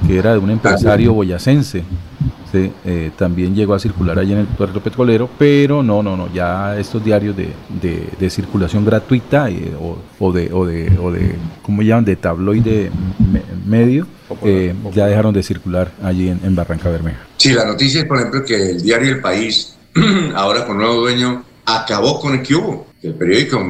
que 0.07 0.19
era 0.19 0.33
de 0.33 0.39
un 0.39 0.51
empresario 0.51 1.13
boyacense. 1.13 1.85
Eh, 2.57 3.11
también 3.19 3.53
llegó 3.55 3.75
a 3.75 3.81
circular 3.81 4.17
allí 4.17 4.33
en 4.33 4.39
el 4.39 4.47
puerto 4.47 4.81
petrolero, 4.81 5.29
pero 5.37 5.83
no, 5.83 6.05
no, 6.05 6.17
no, 6.17 6.33
ya 6.33 6.79
estos 6.79 7.05
diarios 7.05 7.37
de, 7.37 7.49
de, 7.81 8.31
circulación 8.31 8.85
gratuita 8.85 9.51
eh, 9.51 9.73
o, 10.21 10.33
de, 10.33 10.53
o, 10.53 10.65
de, 10.65 10.97
o 11.03 11.11
de, 11.11 11.35
¿cómo 11.63 11.83
llaman?, 11.83 12.05
de 12.05 12.15
tabloide 12.15 12.93
medio, 13.67 14.07
eh, 14.45 14.73
ya 14.95 15.07
dejaron 15.07 15.35
de 15.35 15.43
circular 15.43 15.91
allí 16.03 16.29
en, 16.29 16.55
Barranca 16.55 16.91
Bermeja. 16.91 17.27
Sí, 17.37 17.53
la 17.53 17.65
noticia 17.65 18.03
es, 18.03 18.07
por 18.07 18.19
ejemplo, 18.19 18.45
que 18.45 18.71
el 18.71 18.83
diario 18.83 19.15
El 19.15 19.21
País, 19.21 19.75
ahora 20.37 20.65
con 20.65 20.79
nuevo 20.79 20.95
dueño, 21.01 21.45
acabó 21.67 22.21
con 22.21 22.35
el 22.35 22.47
Cubo. 22.47 22.87
El 23.03 23.15
periódico 23.15 23.61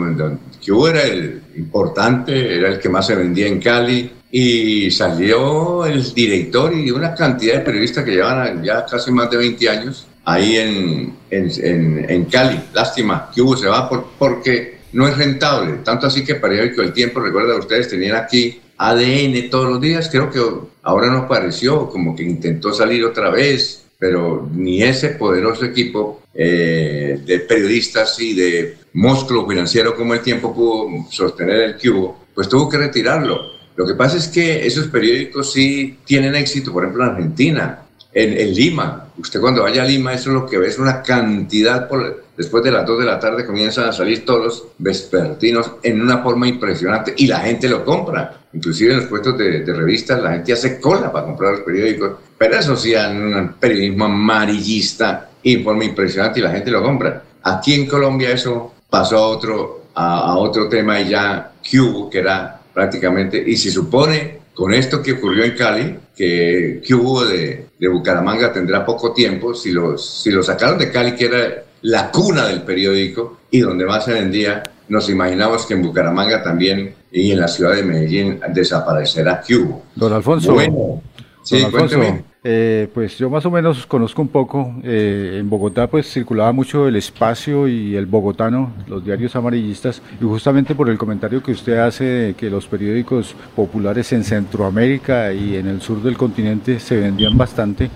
Cubo 0.65 0.89
era 0.89 1.03
el 1.05 1.41
importante, 1.57 2.57
era 2.57 2.69
el 2.69 2.79
que 2.79 2.89
más 2.89 3.07
se 3.07 3.15
vendía 3.15 3.47
en 3.47 3.61
Cali, 3.61 4.11
y 4.31 4.91
salió 4.91 5.87
el 5.87 6.13
director 6.13 6.75
y 6.75 6.91
una 6.91 7.15
cantidad 7.15 7.55
de 7.55 7.61
periodistas 7.61 8.05
que 8.05 8.13
llevan 8.13 8.65
ya 8.65 8.85
casi 8.85 9.13
más 9.13 9.31
de 9.31 9.37
20 9.37 9.69
años 9.69 10.09
ahí 10.25 10.57
en, 10.57 11.15
en, 11.31 12.11
en, 12.11 12.25
Cali. 12.25 12.59
Lástima 12.73 13.31
que 13.33 13.43
hubo, 13.43 13.57
se 13.57 13.69
va 13.69 13.89
por, 13.89 14.07
porque 14.19 14.79
no 14.93 15.07
es 15.07 15.17
rentable. 15.17 15.79
Tanto 15.85 16.09
así 16.09 16.25
que 16.25 16.35
periódico 16.35 16.83
El 16.83 16.93
Tiempo, 16.93 17.21
recuerda, 17.21 17.57
ustedes 17.57 17.89
tenían 17.89 18.17
aquí 18.17 18.61
ADN 18.77 19.51
todos 19.51 19.69
los 19.69 19.81
días, 19.81 20.09
creo 20.11 20.31
que 20.31 20.41
ahora 20.83 21.11
no 21.11 21.19
apareció, 21.19 21.89
como 21.89 22.17
que 22.17 22.25
intentó 22.25 22.73
salir 22.73 23.05
otra 23.05 23.31
vez, 23.31 23.85
pero 23.99 24.49
ni 24.53 24.83
ese 24.83 25.11
poderoso 25.11 25.65
equipo 25.65 26.23
eh, 26.35 27.21
de 27.25 27.39
periodistas 27.41 28.19
y 28.21 28.35
de 28.35 28.77
músculo 28.95 29.47
financiero 29.47 29.95
como 29.95 30.15
el 30.15 30.21
tiempo 30.21 30.55
pudo 30.55 31.07
sostener 31.11 31.61
el 31.61 31.77
cubo, 31.77 32.27
pues 32.35 32.49
tuvo 32.49 32.69
que 32.69 32.79
retirarlo. 32.79 33.55
Lo 33.77 33.87
que 33.87 33.95
pasa 33.95 34.17
es 34.17 34.29
que 34.29 34.65
esos 34.65 34.87
periódicos 34.87 35.53
sí 35.53 35.99
tienen 36.05 36.35
éxito, 36.37 36.73
por 36.73 36.85
ejemplo, 36.85 37.05
en 37.05 37.11
Argentina, 37.11 37.81
en, 38.13 38.55
Lima. 38.55 39.09
Usted 39.19 39.41
cuando 39.41 39.63
vaya 39.63 39.83
a 39.83 39.87
Lima, 39.87 40.13
eso 40.13 40.31
es 40.31 40.35
lo 40.35 40.47
que 40.47 40.59
ve, 40.59 40.69
es 40.69 40.79
una 40.79 41.03
cantidad, 41.03 41.89
por, 41.89 42.25
después 42.37 42.63
de 42.63 42.71
las 42.71 42.87
2 42.87 43.01
de 43.01 43.05
la 43.05 43.19
tarde 43.19 43.45
comienzan 43.45 43.89
a 43.89 43.93
salir 43.93 44.25
todos 44.25 44.45
los 44.45 44.65
vespertinos 44.79 45.73
en 45.83 46.01
una 46.01 46.19
forma 46.19 46.47
impresionante 46.47 47.15
y 47.17 47.27
la 47.27 47.41
gente 47.41 47.69
lo 47.69 47.85
compra. 47.85 48.43
Inclusive 48.53 48.93
en 48.93 49.01
los 49.01 49.09
puestos 49.09 49.37
de, 49.37 49.65
revistas 49.67 50.23
la 50.23 50.33
gente 50.35 50.53
hace 50.53 50.81
cola 50.81 51.11
para 51.11 51.27
comprar 51.27 51.53
los 51.53 51.61
periódicos, 51.63 52.13
pero 52.39 52.57
eso 52.57 52.77
sí, 52.77 52.95
en 52.95 53.35
un 53.35 53.55
periodismo 53.55 54.05
amarillista 54.05 55.31
y 55.43 55.55
en 55.55 55.65
forma 55.65 55.85
impresionante 55.85 56.39
y 56.39 56.45
la 56.45 56.53
gente 56.53 56.71
lo 56.71 56.81
compra. 56.81 57.25
Aquí 57.43 57.75
en 57.75 57.87
Colombia 57.87 58.31
eso 58.31 58.74
pasó 58.95 59.17
a 59.17 59.27
otro, 59.27 59.87
a, 59.93 60.39
otro 60.39 60.69
tema 60.69 61.01
y 61.01 61.09
ya 61.09 61.51
que 61.61 61.81
que 62.13 62.19
era 62.21 62.61
prácticamente. 62.73 63.43
Y 63.45 63.57
se 63.57 63.73
supone, 63.73 64.39
con 64.55 64.73
esto 64.73 65.03
que 65.03 65.15
ocurrió 65.15 65.43
en 65.43 65.57
Cali, 65.57 65.99
que, 66.17 66.81
que 66.87 66.95
hubo 66.95 67.25
de, 67.25 67.67
de, 67.77 67.89
Bucaramanga 67.89 68.53
tendrá 68.53 68.87
poco 68.87 69.13
tiempo, 69.13 69.53
si, 69.53 69.73
los, 69.73 70.23
si 70.23 70.31
lo 70.31 70.45
sacaron 70.45 70.79
de 70.79 70.93
Cali, 70.93 71.17
que 71.17 71.25
era 71.25 71.65
la 71.83 72.13
cuna 72.13 72.47
del 72.47 72.63
periódico 72.63 73.39
y 73.51 73.59
donde 73.59 73.85
más 73.85 74.05
se 74.05 74.13
vendía, 74.13 74.63
nos 74.89 75.11
imaginamos 75.11 75.67
que 75.67 75.75
en 75.75 75.83
Bucaramanga 75.83 76.45
también 76.45 76.95
y 77.11 77.33
en 77.33 77.41
la 77.41 77.49
ciudad 77.49 77.75
de 77.75 77.83
Medellín 77.83 78.39
desaparecerá 78.51 79.43
Cubo. 79.45 79.83
Don 79.97 80.13
Alfonso. 80.13 80.55
Bueno, 80.55 81.03
sí, 81.43 81.65
Alfonso, 81.65 81.99
eh, 82.47 82.89
pues 82.93 83.17
yo 83.17 83.31
más 83.31 83.47
o 83.47 83.51
menos 83.51 83.87
conozco 83.87 84.21
un 84.21 84.29
poco. 84.29 84.75
Eh, 84.83 85.39
en 85.41 85.49
Bogotá 85.49 85.87
pues 85.87 86.13
circulaba 86.13 86.53
mucho 86.53 86.87
el 86.87 86.97
espacio 86.97 87.67
y 87.67 87.97
el 87.97 88.05
bogotano, 88.05 88.71
los 88.87 89.03
diarios 89.03 89.35
amarillistas, 89.35 90.03
y 90.21 90.25
justamente 90.25 90.75
por 90.75 90.91
el 90.91 90.99
comentario 90.99 91.43
que 91.43 91.53
usted 91.53 91.79
hace 91.79 92.05
de 92.05 92.35
que 92.35 92.51
los 92.51 92.67
periódicos 92.67 93.35
populares 93.57 94.13
en 94.13 94.25
Centroamérica 94.25 95.33
y 95.33 95.57
en 95.57 95.67
el 95.69 95.81
sur 95.81 96.03
del 96.03 96.19
continente 96.19 96.79
se 96.81 96.99
vendían 96.99 97.39
bastante, 97.39 97.91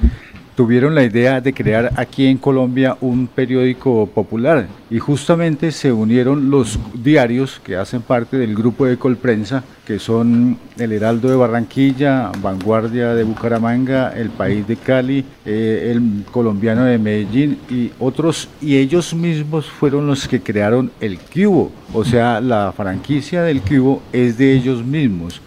tuvieron 0.58 0.92
la 0.92 1.04
idea 1.04 1.40
de 1.40 1.54
crear 1.54 1.92
aquí 1.94 2.26
en 2.26 2.36
Colombia 2.36 2.96
un 3.00 3.28
periódico 3.28 4.08
popular 4.08 4.66
y 4.90 4.98
justamente 4.98 5.70
se 5.70 5.92
unieron 5.92 6.50
los 6.50 6.80
diarios 6.94 7.60
que 7.62 7.76
hacen 7.76 8.02
parte 8.02 8.36
del 8.38 8.56
grupo 8.56 8.84
de 8.84 8.96
Colprensa, 8.96 9.62
que 9.86 10.00
son 10.00 10.58
El 10.76 10.90
Heraldo 10.90 11.30
de 11.30 11.36
Barranquilla, 11.36 12.32
Vanguardia 12.42 13.14
de 13.14 13.22
Bucaramanga, 13.22 14.10
El 14.10 14.30
País 14.30 14.66
de 14.66 14.74
Cali, 14.74 15.24
eh, 15.46 15.92
El 15.94 16.24
Colombiano 16.28 16.82
de 16.82 16.98
Medellín 16.98 17.58
y 17.70 17.92
otros, 18.00 18.48
y 18.60 18.78
ellos 18.78 19.14
mismos 19.14 19.66
fueron 19.66 20.08
los 20.08 20.26
que 20.26 20.40
crearon 20.40 20.90
el 21.00 21.20
Cubo, 21.20 21.70
o 21.94 22.04
sea, 22.04 22.40
la 22.40 22.72
franquicia 22.76 23.44
del 23.44 23.60
Cubo 23.60 24.02
es 24.12 24.36
de 24.36 24.54
ellos 24.54 24.84
mismos. 24.84 25.40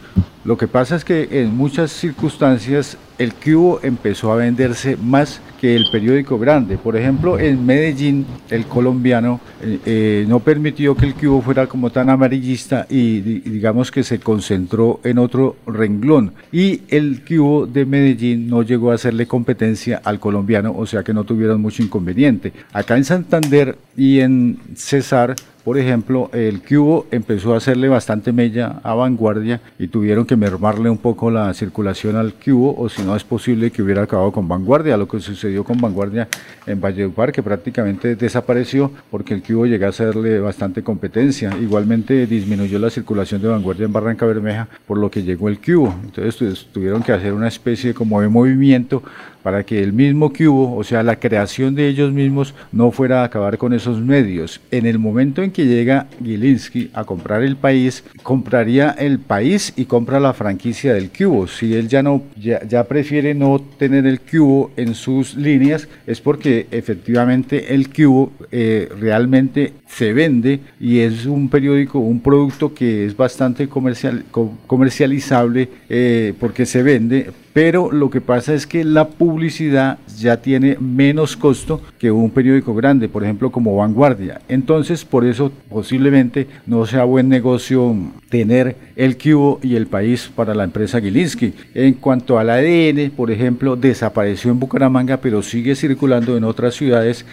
Lo 0.43 0.57
que 0.57 0.67
pasa 0.67 0.95
es 0.95 1.05
que 1.05 1.27
en 1.41 1.55
muchas 1.55 1.91
circunstancias 1.91 2.97
el 3.21 3.35
cubo 3.35 3.79
empezó 3.83 4.31
a 4.31 4.37
venderse 4.37 4.97
más 4.97 5.41
que 5.61 5.75
el 5.75 5.85
periódico 5.91 6.39
grande. 6.39 6.79
Por 6.79 6.97
ejemplo, 6.97 7.37
en 7.37 7.63
Medellín, 7.63 8.25
el 8.49 8.65
colombiano 8.65 9.39
eh, 9.61 9.79
eh, 9.85 10.25
no 10.27 10.39
permitió 10.39 10.95
que 10.95 11.05
el 11.05 11.13
cubo 11.13 11.39
fuera 11.43 11.67
como 11.67 11.91
tan 11.91 12.09
amarillista 12.09 12.87
y 12.89 13.19
digamos 13.19 13.91
que 13.91 14.03
se 14.03 14.19
concentró 14.19 14.99
en 15.03 15.19
otro 15.19 15.57
renglón. 15.67 16.33
Y 16.51 16.81
el 16.87 17.23
cubo 17.23 17.67
de 17.67 17.85
Medellín 17.85 18.47
no 18.47 18.63
llegó 18.63 18.89
a 18.89 18.95
hacerle 18.95 19.27
competencia 19.27 20.01
al 20.03 20.19
colombiano, 20.19 20.73
o 20.75 20.87
sea 20.87 21.03
que 21.03 21.13
no 21.13 21.25
tuvieron 21.25 21.61
mucho 21.61 21.83
inconveniente. 21.83 22.53
Acá 22.73 22.97
en 22.97 23.05
Santander 23.05 23.77
y 23.95 24.21
en 24.21 24.57
Cesar 24.73 25.35
por 25.63 25.77
ejemplo, 25.77 26.29
el 26.33 26.63
Cubo 26.63 27.05
empezó 27.11 27.53
a 27.53 27.57
hacerle 27.57 27.87
bastante 27.87 28.31
mella 28.31 28.79
a 28.81 28.95
Vanguardia 28.95 29.61
y 29.77 29.87
tuvieron 29.87 30.25
que 30.25 30.35
mermarle 30.35 30.89
un 30.89 30.97
poco 30.97 31.29
la 31.29 31.53
circulación 31.53 32.15
al 32.15 32.33
Cubo, 32.33 32.75
o 32.75 32.89
si 32.89 33.03
no 33.03 33.15
es 33.15 33.23
posible 33.23 33.69
que 33.69 33.83
hubiera 33.83 34.01
acabado 34.01 34.31
con 34.31 34.47
Vanguardia, 34.47 34.97
lo 34.97 35.07
que 35.07 35.19
sucedió 35.19 35.50
con 35.63 35.79
Vanguardia 35.79 36.27
en 36.65 36.79
Valledupar, 36.79 37.31
que 37.31 37.43
prácticamente 37.43 38.15
desapareció 38.15 38.91
porque 39.09 39.33
el 39.33 39.43
Cubo 39.43 39.65
llegó 39.65 39.85
a 39.85 39.89
hacerle 39.89 40.39
bastante 40.39 40.81
competencia. 40.81 41.55
Igualmente 41.61 42.25
disminuyó 42.25 42.79
la 42.79 42.89
circulación 42.89 43.41
de 43.41 43.49
Vanguardia 43.49 43.85
en 43.85 43.93
Barranca 43.93 44.25
Bermeja, 44.25 44.67
por 44.87 44.97
lo 44.97 45.11
que 45.11 45.23
llegó 45.23 45.49
el 45.49 45.59
Cubo. 45.59 45.93
Entonces 46.03 46.67
tuvieron 46.71 47.03
que 47.03 47.11
hacer 47.11 47.33
una 47.33 47.47
especie 47.47 47.93
como 47.93 48.21
de 48.21 48.29
movimiento 48.29 49.03
para 49.43 49.63
que 49.63 49.81
el 49.81 49.93
mismo 49.93 50.31
que 50.31 50.47
hubo, 50.47 50.75
o 50.75 50.83
sea, 50.83 51.03
la 51.03 51.19
creación 51.19 51.75
de 51.75 51.87
ellos 51.87 52.11
mismos, 52.11 52.53
no 52.71 52.91
fuera 52.91 53.21
a 53.21 53.25
acabar 53.25 53.57
con 53.57 53.73
esos 53.73 54.01
medios. 54.01 54.61
En 54.71 54.85
el 54.85 54.99
momento 54.99 55.41
en 55.41 55.51
que 55.51 55.65
llega 55.65 56.07
Gilinski 56.23 56.89
a 56.93 57.03
comprar 57.03 57.43
el 57.43 57.55
país, 57.55 58.03
compraría 58.23 58.91
el 58.91 59.19
país 59.19 59.73
y 59.75 59.85
compra 59.85 60.19
la 60.19 60.33
franquicia 60.33 60.93
del 60.93 61.09
cubo. 61.09 61.47
Si 61.47 61.73
él 61.73 61.87
ya 61.87 62.03
no 62.03 62.23
ya, 62.37 62.83
prefiere 62.85 63.33
no 63.33 63.59
tener 63.77 64.05
el 64.05 64.19
cubo 64.19 64.71
en 64.75 64.95
sus 64.95 65.35
líneas, 65.35 65.87
es 66.07 66.21
porque 66.21 66.67
efectivamente 66.71 67.73
el 67.73 67.89
cubo 67.89 68.31
eh, 68.51 68.89
realmente 68.99 69.73
se 69.87 70.13
vende 70.13 70.59
y 70.79 70.99
es 70.99 71.25
un 71.25 71.49
periódico, 71.49 71.99
un 71.99 72.21
producto 72.21 72.73
que 72.73 73.05
es 73.05 73.15
bastante 73.15 73.67
comercial, 73.67 74.23
comercializable 74.67 75.69
eh, 75.89 76.33
porque 76.39 76.65
se 76.65 76.83
vende, 76.83 77.31
pero 77.53 77.91
lo 77.91 78.09
que 78.09 78.21
pasa 78.21 78.53
es 78.53 78.65
que 78.65 78.83
la 78.83 79.09
publicidad 79.09 79.97
ya 80.17 80.37
tiene 80.37 80.77
menos 80.79 81.35
costo 81.35 81.81
que 81.99 82.11
un 82.11 82.29
periódico 82.29 82.73
grande, 82.73 83.09
por 83.09 83.23
ejemplo 83.23 83.51
como 83.51 83.75
Vanguardia. 83.75 84.41
Entonces, 84.47 85.03
por 85.03 85.25
eso 85.25 85.51
posiblemente 85.69 86.47
no 86.65 86.85
sea 86.85 87.03
buen 87.03 87.29
negocio 87.29 87.95
tener 88.29 88.75
el 88.95 89.17
Cubo 89.17 89.59
y 89.61 89.75
el 89.75 89.87
país 89.87 90.29
para 90.33 90.55
la 90.55 90.63
empresa 90.63 91.01
Gilinski. 91.01 91.53
En 91.73 91.93
cuanto 91.95 92.39
al 92.39 92.49
ADN, 92.49 93.11
por 93.15 93.31
ejemplo, 93.31 93.75
desapareció 93.75 94.51
en 94.51 94.59
Bucaramanga, 94.59 95.17
pero 95.17 95.41
sigue 95.41 95.75
circulando 95.75 96.37
en 96.37 96.43
otras 96.43 96.75
ciudades 96.75 97.25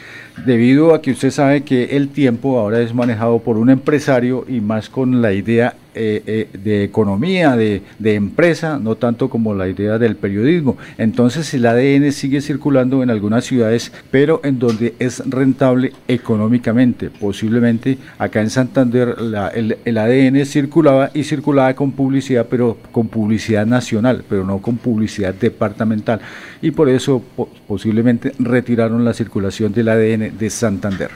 debido 0.45 0.95
a 0.95 1.03
que 1.03 1.13
usted 1.13 1.31
sabe 1.31 1.63
que 1.63 1.97
el 1.97 2.09
tiempo 2.09 2.59
ahora 2.59 2.81
es 2.81 2.95
manejado 2.95 3.39
por 3.39 3.57
un 3.57 3.71
empresario 3.71 4.45
y 4.49 4.61
más 4.61 4.89
con 4.89 5.23
la 5.23 5.33
idea 5.33 5.75
eh, 6.01 6.23
eh, 6.27 6.49
de 6.63 6.85
economía, 6.85 7.57
de, 7.57 7.83
empresa, 8.15 8.79
no 8.79 8.95
tanto 8.95 9.29
como 9.29 9.53
la 9.53 9.67
idea 9.67 9.99
del 9.99 10.15
periodismo. 10.15 10.77
Entonces 10.97 11.53
el 11.55 11.67
ADN 11.67 12.13
sigue 12.13 12.41
circulando 12.41 13.03
en 13.03 13.11
algunas 13.11 13.45
ciudades, 13.45 13.93
pero 14.13 14.41
en 14.45 14.61
donde 14.61 14.95
es 15.01 15.29
rentable 15.29 15.93
económicamente. 16.07 17.11
Posiblemente 17.11 17.99
acá 18.17 18.41
en 18.41 18.51
Santander 18.51 19.17
el, 19.55 19.99
ADN 19.99 20.47
circulaba 20.47 21.11
y 21.15 21.25
circulaba 21.25 21.75
con 21.75 21.91
publicidad, 21.91 22.47
pero 22.49 22.79
con 22.93 23.09
publicidad 23.09 23.67
nacional, 23.67 24.23
pero 24.29 24.45
no 24.45 24.63
con 24.63 24.77
publicidad 24.77 25.35
departamental. 25.35 26.21
Y 26.63 26.71
por 26.71 26.89
eso 26.89 27.21
posiblemente 27.67 28.33
retiraron 28.39 29.05
la 29.05 29.15
circulación 29.15 29.73
del 29.73 29.89
ADN 29.89 30.39
de 30.39 30.51
Santander. 30.51 31.11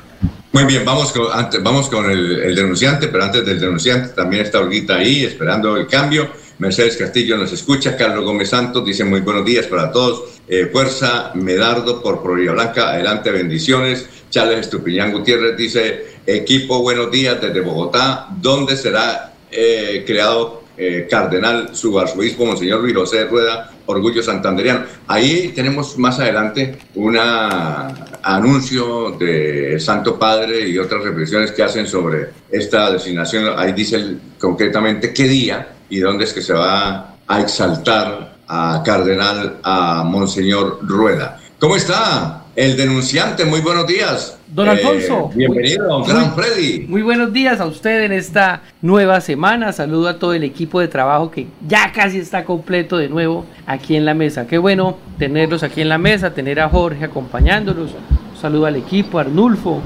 Muy 0.53 0.65
bien, 0.65 0.85
vamos 0.85 1.13
con, 1.13 1.33
antes, 1.33 1.63
vamos 1.63 1.89
con 1.89 2.11
el, 2.11 2.55
denunciante, 2.55 3.09
pero 3.09 3.25
antes 3.25 3.45
del 3.45 3.59
denunciante 3.59 4.11
también 4.11 4.45
está 4.45 4.61
Olguita 4.61 4.97
ahí 4.97 5.25
esperando 5.25 5.79
el 5.79 5.87
cambio. 5.87 6.29
Mercedes 6.59 6.99
Castillo 6.99 7.39
nos 7.39 7.51
escucha, 7.53 7.97
Carlos 7.97 8.23
Gómez 8.23 8.51
Santos 8.51 8.85
dice 8.85 9.03
muy 9.03 9.21
buenos 9.21 9.47
días 9.47 9.67
para 9.67 9.91
todos. 9.91 10.25
Eh, 10.47 10.69
fuerza 10.71 11.33
Medardo 11.35 12.03
por 12.03 12.23
Florida 12.23 12.53
Blanca, 12.53 12.91
adelante, 12.91 13.31
bendiciones. 13.31 14.07
Charles 14.29 14.61
Estupiñán 14.61 15.13
Gutiérrez 15.13 15.57
dice, 15.57 16.07
equipo, 16.27 16.83
buenos 16.83 17.11
días 17.11 17.41
desde 17.41 17.61
Bogotá, 17.63 18.29
¿dónde 18.41 18.77
será 18.77 19.33
eh, 19.51 20.05
creado 20.07 20.65
eh, 20.77 21.07
cardenal, 21.09 21.75
su 21.75 21.99
arzobispo, 21.99 22.45
Monseñor 22.45 22.81
Luis 22.81 22.95
José 22.95 23.25
Rueda, 23.25 23.72
Orgullo 23.87 24.23
Santanderiano. 24.23 24.85
Ahí 25.07 25.53
tenemos 25.55 25.99
más 25.99 26.19
adelante 26.19 26.79
un 26.95 27.19
anuncio 27.19 29.13
del 29.13 29.81
Santo 29.81 30.19
Padre 30.19 30.69
y 30.69 30.79
otras 30.79 31.03
reflexiones 31.03 31.53
que 31.53 31.63
hacen 31.63 31.87
sobre 31.87 32.31
esta 32.51 32.91
designación. 32.91 33.55
Ahí 33.57 33.73
dice 33.73 34.17
concretamente 34.39 35.13
qué 35.13 35.25
día 35.29 35.69
y 35.89 35.99
dónde 36.01 36.25
es 36.25 36.33
que 36.33 36.43
se 36.43 36.53
va 36.53 37.17
a 37.27 37.41
exaltar 37.41 38.37
a 38.49 38.83
Cardenal, 38.85 39.59
a 39.63 40.05
Monseñor 40.05 40.79
Rueda. 40.83 41.41
¿Cómo 41.59 41.77
está 41.77 42.42
el 42.55 42.77
denunciante? 42.77 43.45
Muy 43.45 43.61
buenos 43.61 43.87
días. 43.87 44.39
Don 44.49 44.69
Alfonso. 44.69 45.31
Eh, 45.33 45.37
bienvenido, 45.37 45.89
don 45.89 46.03
Gran 46.05 46.35
Freddy. 46.35 46.87
Muy 46.87 47.03
buenos 47.03 47.33
días 47.33 47.61
a 47.61 47.67
usted 47.67 48.05
en 48.05 48.13
esta 48.13 48.63
nueva 48.83 49.21
semana. 49.21 49.73
Saludo 49.73 50.09
a 50.09 50.19
todo 50.19 50.35
el 50.35 50.45
equipo 50.45 50.81
de 50.81 50.89
trabajo 50.89 51.31
que 51.31 51.47
ya 51.67 51.91
casi 51.93 52.19
está 52.19 52.45
completo 52.45 52.99
de 52.99 53.09
nuevo 53.09 53.47
aquí 53.67 53.97
en 53.97 54.05
la 54.05 54.15
mesa. 54.15 54.47
Qué 54.47 54.59
bueno 54.59 54.99
tenerlos 55.19 55.63
aquí 55.63 55.81
en 55.81 55.89
la 55.89 55.99
mesa, 55.99 56.35
tener 56.35 56.61
a 56.61 56.69
Jorge 56.69 57.05
acompañándonos. 57.05 57.95
saludo 58.39 58.67
al 58.67 58.77
equipo, 58.77 59.19
a 59.19 59.23
Arnulfo, 59.23 59.81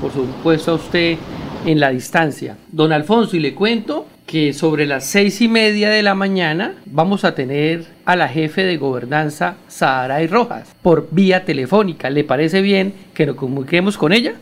por 0.00 0.12
supuesto 0.12 0.72
a 0.72 0.74
usted 0.74 1.16
en 1.64 1.78
la 1.78 1.90
distancia. 1.90 2.56
Don 2.72 2.92
Alfonso, 2.92 3.36
y 3.36 3.40
le 3.40 3.54
cuento 3.54 4.06
que 4.30 4.52
sobre 4.52 4.86
las 4.86 5.06
seis 5.06 5.40
y 5.40 5.48
media 5.48 5.90
de 5.90 6.04
la 6.04 6.14
mañana 6.14 6.74
vamos 6.86 7.24
a 7.24 7.34
tener 7.34 7.86
a 8.04 8.14
la 8.14 8.28
jefe 8.28 8.62
de 8.62 8.76
gobernanza 8.76 9.56
Sahara 9.66 10.22
y 10.22 10.28
Rojas 10.28 10.68
por 10.82 11.08
vía 11.10 11.44
telefónica. 11.44 12.08
¿Le 12.10 12.22
parece 12.22 12.62
bien 12.62 12.94
que 13.12 13.26
nos 13.26 13.34
comuniquemos 13.34 13.98
con 13.98 14.12
ella? 14.12 14.34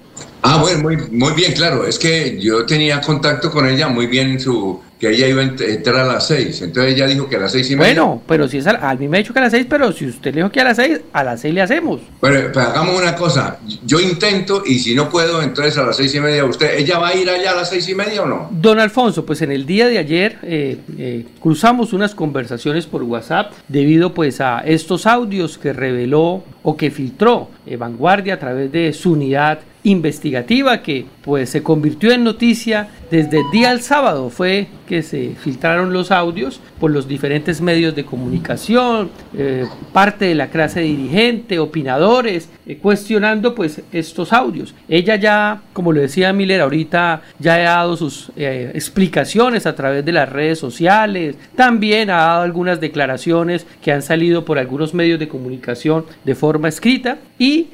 Ah, 0.43 0.59
bueno, 0.61 0.83
muy, 0.83 0.99
muy 1.11 1.33
bien, 1.33 1.55
claro. 1.55 1.87
Es 1.87 1.99
que 1.99 2.39
yo 2.39 2.67
tenía 2.67 3.01
contacto 3.01 3.51
con 3.51 3.67
ella 3.67 3.89
muy 3.89 4.07
bien 4.07 4.39
su 4.39 4.79
que 4.99 5.11
ella 5.11 5.29
iba 5.29 5.43
a 5.43 5.45
entrar 5.45 5.97
a 5.97 6.05
las 6.05 6.27
seis. 6.27 6.61
Entonces 6.61 6.95
ella 6.95 7.07
dijo 7.07 7.29
que 7.29 7.37
a 7.37 7.41
las 7.41 7.53
seis 7.53 7.71
y 7.71 7.77
media. 7.77 7.95
Bueno, 7.95 8.23
pero 8.27 8.49
si 8.49 8.59
es 8.59 8.67
a, 8.67 8.95
mí 8.95 9.09
me 9.09 9.19
ha 9.19 9.21
dicho 9.21 9.33
que 9.33 9.39
a 9.39 9.43
las 9.43 9.53
seis, 9.53 9.67
pero 9.69 9.93
si 9.93 10.07
usted 10.07 10.35
le 10.35 10.41
dijo 10.41 10.51
que 10.51 10.61
a 10.61 10.65
las 10.65 10.77
seis, 10.77 11.01
a 11.13 11.23
las 11.23 11.41
seis 11.41 11.55
le 11.55 11.63
hacemos. 11.63 12.01
Bueno, 12.21 12.51
pues 12.53 12.67
hagamos 12.67 13.01
una 13.01 13.15
cosa. 13.15 13.59
Yo 13.85 14.01
intento 14.01 14.63
y 14.67 14.79
si 14.79 14.95
no 14.95 15.09
puedo, 15.09 15.41
entonces 15.41 15.79
a 15.79 15.85
las 15.85 15.97
seis 15.97 16.15
y 16.15 16.21
media 16.21 16.45
usted. 16.45 16.77
¿Ella 16.79 16.99
va 16.99 17.09
a 17.09 17.17
ir 17.17 17.31
allá 17.31 17.53
a 17.53 17.57
las 17.57 17.71
seis 17.71 17.89
y 17.89 17.95
media 17.95 18.23
o 18.23 18.27
no? 18.27 18.49
Don 18.51 18.81
Alfonso, 18.81 19.25
pues 19.25 19.43
en 19.43 19.53
el 19.53 19.67
día 19.67 19.87
de 19.87 19.99
ayer 19.99 20.39
eh, 20.43 20.79
eh, 20.99 21.25
cruzamos 21.41 21.93
unas 21.93 22.15
conversaciones 22.15 22.87
por 22.87 23.03
WhatsApp 23.05 23.53
debido 23.69 24.15
pues 24.15 24.41
a 24.41 24.61
estos 24.61 25.07
audios 25.07 25.59
que 25.59 25.73
reveló 25.73 26.43
o 26.63 26.77
que 26.77 26.91
filtró 26.91 27.51
eh, 27.67 27.77
Vanguardia 27.77 28.35
a 28.35 28.39
través 28.39 28.73
de 28.73 28.93
su 28.93 29.13
unidad 29.13 29.61
investigativa 29.85 30.83
que 30.83 31.07
pues 31.23 31.51
se 31.51 31.63
convirtió 31.63 32.11
en 32.11 32.25
noticia 32.25 32.89
desde 33.11 33.39
el 33.39 33.51
día 33.53 33.71
del 33.71 33.81
sábado 33.81 34.29
fue 34.29 34.67
que 34.89 35.03
se 35.03 35.35
filtraron 35.39 35.93
los 35.93 36.11
audios 36.11 36.61
por 36.81 36.91
los 36.91 37.07
diferentes 37.07 37.61
medios 37.61 37.95
de 37.95 38.07
comunicación, 38.07 39.11
eh, 39.37 39.67
parte 39.93 40.25
de 40.25 40.35
la 40.35 40.49
clase 40.49 40.81
dirigente, 40.81 41.59
opinadores, 41.59 42.49
eh, 42.67 42.79
cuestionando 42.79 43.55
pues 43.55 43.83
estos 43.93 44.33
audios. 44.33 44.75
Ella 44.89 45.17
ya, 45.17 45.61
como 45.75 45.93
le 45.93 46.01
decía 46.01 46.33
Miller 46.33 46.63
ahorita, 46.63 47.21
ya 47.39 47.55
ha 47.55 47.59
dado 47.59 47.97
sus 47.99 48.33
eh, 48.37 48.73
explicaciones 48.75 49.67
a 49.67 49.75
través 49.75 50.05
de 50.05 50.13
las 50.13 50.29
redes 50.29 50.59
sociales, 50.59 51.37
también 51.55 52.09
ha 52.09 52.17
dado 52.17 52.43
algunas 52.43 52.81
declaraciones 52.81 53.67
que 53.83 53.93
han 53.93 54.01
salido 54.01 54.47
por 54.47 54.59
algunos 54.59 54.95
medios 54.95 55.19
de 55.19 55.29
comunicación 55.29 56.07
de 56.25 56.35
forma 56.35 56.69
escrita 56.69 57.19
y 57.39 57.69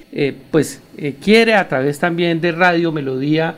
pues 0.50 0.80
quiere 1.22 1.54
a 1.54 1.68
través 1.68 1.98
también 1.98 2.40
de 2.40 2.52
Radio 2.52 2.92
Melodía 2.92 3.56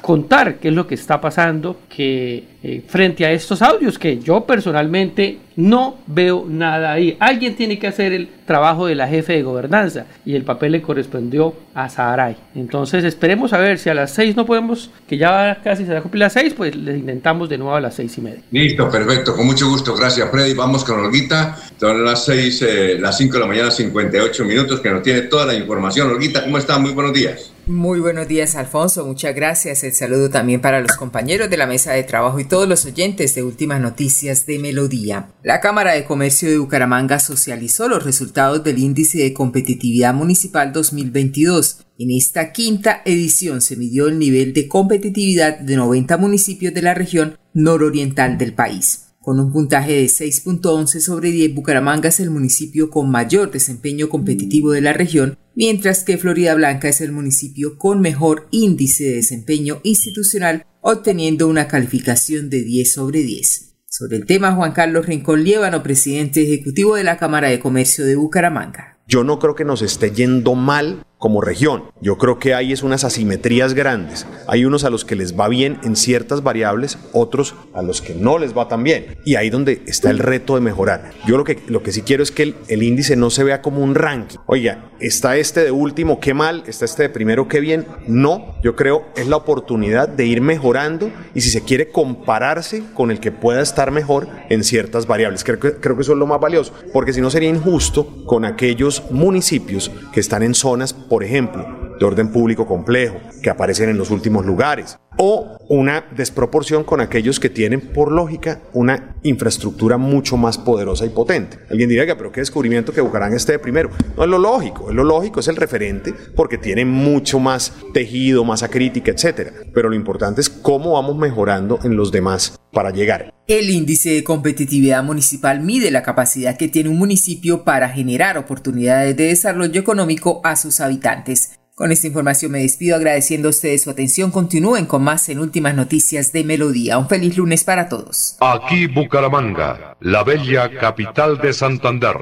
contar 0.00 0.56
qué 0.56 0.68
es 0.68 0.74
lo 0.74 0.86
que 0.86 0.94
está 0.94 1.20
pasando, 1.20 1.80
que 1.88 2.44
eh, 2.62 2.82
frente 2.86 3.24
a 3.24 3.32
estos 3.32 3.62
audios 3.62 3.98
que 3.98 4.18
yo 4.18 4.44
personalmente 4.44 5.38
no 5.56 5.98
veo 6.06 6.46
nada 6.48 6.92
ahí. 6.92 7.16
Alguien 7.18 7.54
tiene 7.54 7.78
que 7.78 7.86
hacer 7.86 8.12
el 8.12 8.28
trabajo 8.46 8.86
de 8.86 8.94
la 8.94 9.08
jefe 9.08 9.34
de 9.34 9.42
gobernanza 9.42 10.06
y 10.24 10.34
el 10.34 10.44
papel 10.44 10.72
le 10.72 10.82
correspondió 10.82 11.54
a 11.74 11.88
Saharay. 11.88 12.36
Entonces 12.54 13.04
esperemos 13.04 13.52
a 13.52 13.58
ver 13.58 13.78
si 13.78 13.88
a 13.88 13.94
las 13.94 14.12
seis 14.12 14.36
no 14.36 14.44
podemos, 14.44 14.90
que 15.08 15.16
ya 15.16 15.60
casi 15.62 15.86
se 15.86 16.00
cumplir 16.00 16.20
las 16.20 16.32
seis, 16.34 16.52
pues 16.54 16.74
le 16.76 16.98
intentamos 16.98 17.48
de 17.48 17.58
nuevo 17.58 17.74
a 17.74 17.80
las 17.80 17.94
seis 17.94 18.16
y 18.18 18.20
media. 18.20 18.42
Listo, 18.50 18.90
perfecto, 18.90 19.34
con 19.34 19.46
mucho 19.46 19.68
gusto, 19.68 19.94
gracias 19.94 20.30
Freddy. 20.30 20.54
Vamos 20.54 20.84
con 20.84 21.00
Olguita, 21.00 21.56
son 21.78 22.04
las 22.04 22.24
seis, 22.24 22.60
eh, 22.62 22.98
las 22.98 23.16
cinco 23.16 23.34
de 23.34 23.40
la 23.40 23.46
mañana, 23.46 23.70
58 23.70 24.44
minutos, 24.44 24.80
que 24.80 24.90
nos 24.90 25.02
tiene 25.02 25.22
toda 25.22 25.46
la 25.46 25.54
información. 25.54 26.10
Olguita, 26.10 26.44
¿cómo 26.44 26.58
está? 26.58 26.78
Muy 26.78 26.92
buenos 26.92 27.12
días. 27.14 27.49
Muy 27.70 28.00
buenos 28.00 28.26
días, 28.26 28.56
Alfonso. 28.56 29.06
Muchas 29.06 29.32
gracias. 29.32 29.84
El 29.84 29.92
saludo 29.92 30.28
también 30.28 30.60
para 30.60 30.80
los 30.80 30.96
compañeros 30.96 31.48
de 31.48 31.56
la 31.56 31.68
mesa 31.68 31.92
de 31.92 32.02
trabajo 32.02 32.40
y 32.40 32.44
todos 32.44 32.68
los 32.68 32.84
oyentes 32.84 33.36
de 33.36 33.44
Últimas 33.44 33.80
Noticias 33.80 34.44
de 34.44 34.58
Melodía. 34.58 35.28
La 35.44 35.60
Cámara 35.60 35.92
de 35.92 36.04
Comercio 36.04 36.50
de 36.50 36.58
Bucaramanga 36.58 37.20
socializó 37.20 37.88
los 37.88 38.02
resultados 38.02 38.64
del 38.64 38.78
Índice 38.78 39.18
de 39.18 39.32
Competitividad 39.32 40.12
Municipal 40.12 40.72
2022. 40.72 41.86
En 41.96 42.10
esta 42.10 42.50
quinta 42.50 43.02
edición 43.04 43.60
se 43.60 43.76
midió 43.76 44.08
el 44.08 44.18
nivel 44.18 44.52
de 44.52 44.66
competitividad 44.66 45.60
de 45.60 45.76
90 45.76 46.16
municipios 46.16 46.74
de 46.74 46.82
la 46.82 46.94
región 46.94 47.38
nororiental 47.54 48.36
del 48.36 48.52
país. 48.52 49.10
Con 49.22 49.38
un 49.38 49.52
puntaje 49.52 49.92
de 49.92 50.06
6.11 50.06 50.98
sobre 50.98 51.30
10, 51.30 51.54
Bucaramanga 51.54 52.08
es 52.08 52.20
el 52.20 52.30
municipio 52.30 52.88
con 52.88 53.10
mayor 53.10 53.50
desempeño 53.50 54.08
competitivo 54.08 54.72
de 54.72 54.80
la 54.80 54.94
región, 54.94 55.38
mientras 55.60 56.04
que 56.04 56.16
Florida 56.16 56.54
Blanca 56.54 56.88
es 56.88 57.02
el 57.02 57.12
municipio 57.12 57.76
con 57.76 58.00
mejor 58.00 58.48
índice 58.50 59.04
de 59.04 59.16
desempeño 59.16 59.80
institucional, 59.82 60.64
obteniendo 60.80 61.48
una 61.48 61.68
calificación 61.68 62.48
de 62.48 62.62
10 62.62 62.90
sobre 62.94 63.20
10. 63.20 63.76
Sobre 63.86 64.16
el 64.16 64.24
tema, 64.24 64.54
Juan 64.54 64.72
Carlos 64.72 65.04
Rincón 65.04 65.44
Liévano, 65.44 65.82
presidente 65.82 66.42
ejecutivo 66.42 66.96
de 66.96 67.04
la 67.04 67.18
Cámara 67.18 67.50
de 67.50 67.60
Comercio 67.60 68.06
de 68.06 68.16
Bucaramanga. 68.16 68.96
Yo 69.06 69.22
no 69.22 69.38
creo 69.38 69.54
que 69.54 69.66
nos 69.66 69.82
esté 69.82 70.12
yendo 70.12 70.54
mal 70.54 71.04
como 71.20 71.42
región. 71.42 71.84
Yo 72.00 72.16
creo 72.16 72.38
que 72.38 72.54
hay 72.54 72.72
es 72.72 72.82
unas 72.82 73.04
asimetrías 73.04 73.74
grandes. 73.74 74.26
Hay 74.48 74.64
unos 74.64 74.84
a 74.84 74.90
los 74.90 75.04
que 75.04 75.16
les 75.16 75.38
va 75.38 75.48
bien 75.48 75.78
en 75.84 75.94
ciertas 75.94 76.42
variables, 76.42 76.98
otros 77.12 77.54
a 77.74 77.82
los 77.82 78.00
que 78.00 78.14
no 78.14 78.38
les 78.38 78.56
va 78.56 78.68
tan 78.68 78.82
bien. 78.82 79.18
Y 79.26 79.34
ahí 79.36 79.50
donde 79.50 79.82
está 79.86 80.10
el 80.10 80.18
reto 80.18 80.54
de 80.54 80.62
mejorar. 80.62 81.10
Yo 81.26 81.36
lo 81.36 81.44
que, 81.44 81.58
lo 81.68 81.82
que 81.82 81.92
sí 81.92 82.00
quiero 82.02 82.22
es 82.22 82.30
que 82.30 82.54
el, 82.68 82.82
índice 82.82 83.16
no 83.16 83.28
se 83.28 83.44
vea 83.44 83.60
como 83.60 83.84
un 83.84 83.94
ranking. 83.94 84.38
Oiga, 84.46 84.90
está 84.98 85.36
este 85.36 85.62
de 85.62 85.70
último, 85.70 86.20
qué 86.20 86.32
mal, 86.32 86.64
está 86.66 86.86
este 86.86 87.02
de 87.02 87.10
primero, 87.10 87.48
qué 87.48 87.60
bien. 87.60 87.86
No, 88.08 88.54
yo 88.62 88.74
creo 88.74 89.04
es 89.14 89.28
la 89.28 89.36
oportunidad 89.36 90.08
de 90.08 90.24
ir 90.24 90.40
mejorando 90.40 91.12
y 91.34 91.42
si 91.42 91.50
se 91.50 91.62
quiere 91.62 91.90
compararse 91.90 92.82
con 92.94 93.10
el 93.10 93.20
que 93.20 93.30
pueda 93.30 93.60
estar 93.60 93.90
mejor 93.90 94.26
en 94.48 94.64
ciertas 94.64 95.06
variables. 95.06 95.44
Creo 95.44 95.60
creo 95.60 95.96
que 95.96 96.02
eso 96.02 96.12
es 96.12 96.18
lo 96.18 96.26
más 96.26 96.40
valioso, 96.40 96.72
porque 96.94 97.12
si 97.12 97.20
no 97.20 97.28
sería 97.28 97.50
injusto 97.50 98.24
con 98.24 98.46
aquellos 98.46 99.02
municipios 99.10 99.90
que 100.14 100.20
están 100.20 100.42
en 100.42 100.54
zonas 100.54 100.94
por 101.10 101.24
ejemplo, 101.24 101.89
de 102.00 102.06
orden 102.06 102.32
público 102.32 102.66
complejo, 102.66 103.18
que 103.42 103.50
aparecen 103.50 103.90
en 103.90 103.98
los 103.98 104.10
últimos 104.10 104.46
lugares, 104.46 104.98
o 105.18 105.58
una 105.68 106.06
desproporción 106.16 106.82
con 106.82 107.02
aquellos 107.02 107.38
que 107.38 107.50
tienen, 107.50 107.80
por 107.80 108.10
lógica, 108.10 108.62
una 108.72 109.16
infraestructura 109.22 109.98
mucho 109.98 110.38
más 110.38 110.56
poderosa 110.56 111.04
y 111.04 111.10
potente. 111.10 111.58
Alguien 111.70 111.90
diría, 111.90 112.16
pero 112.16 112.32
qué 112.32 112.40
descubrimiento 112.40 112.92
que 112.92 113.02
Bucaramanga 113.02 113.36
esté 113.36 113.52
de 113.52 113.58
primero. 113.58 113.90
No 114.16 114.24
es 114.24 114.30
lo 114.30 114.38
lógico, 114.38 114.88
es 114.88 114.96
lo 114.96 115.04
lógico, 115.04 115.40
es 115.40 115.48
el 115.48 115.56
referente, 115.56 116.14
porque 116.34 116.56
tiene 116.56 116.86
mucho 116.86 117.38
más 117.38 117.74
tejido, 117.92 118.44
masa 118.44 118.68
crítica, 118.68 119.10
etc. 119.10 119.52
Pero 119.74 119.90
lo 119.90 119.94
importante 119.94 120.40
es 120.40 120.48
cómo 120.48 120.92
vamos 120.92 121.18
mejorando 121.18 121.78
en 121.84 121.96
los 121.96 122.10
demás 122.10 122.58
para 122.72 122.90
llegar. 122.90 123.34
El 123.46 123.68
índice 123.68 124.10
de 124.10 124.24
competitividad 124.24 125.04
municipal 125.04 125.60
mide 125.60 125.90
la 125.90 126.02
capacidad 126.02 126.56
que 126.56 126.68
tiene 126.68 126.88
un 126.88 126.98
municipio 126.98 127.64
para 127.64 127.90
generar 127.90 128.38
oportunidades 128.38 129.16
de 129.16 129.26
desarrollo 129.26 129.78
económico 129.78 130.40
a 130.44 130.56
sus 130.56 130.80
habitantes. 130.80 131.59
Con 131.80 131.92
esta 131.92 132.08
información 132.08 132.52
me 132.52 132.58
despido 132.58 132.94
agradeciendo 132.94 133.48
a 133.48 133.52
ustedes 133.52 133.84
su 133.84 133.88
atención. 133.88 134.30
Continúen 134.30 134.84
con 134.84 135.02
más 135.02 135.30
en 135.30 135.38
Últimas 135.38 135.74
Noticias 135.74 136.30
de 136.30 136.44
Melodía. 136.44 136.98
Un 136.98 137.08
feliz 137.08 137.38
lunes 137.38 137.64
para 137.64 137.88
todos. 137.88 138.36
Aquí 138.38 138.86
Bucaramanga, 138.86 139.96
la 140.00 140.22
bella 140.22 140.70
capital 140.78 141.38
de 141.38 141.54
Santander. 141.54 142.16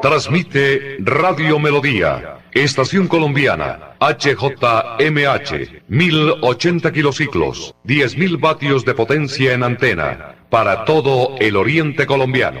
Transmite 0.00 0.96
Radio 1.00 1.58
Melodía, 1.58 2.38
Estación 2.52 3.06
Colombiana, 3.06 3.96
HJMH, 4.00 5.82
1080 5.88 6.90
kilociclos, 6.90 7.74
10.000 7.84 8.40
vatios 8.40 8.82
de 8.86 8.94
potencia 8.94 9.52
en 9.52 9.62
antena, 9.62 10.36
para 10.48 10.86
todo 10.86 11.36
el 11.38 11.54
oriente 11.56 12.06
colombiano. 12.06 12.60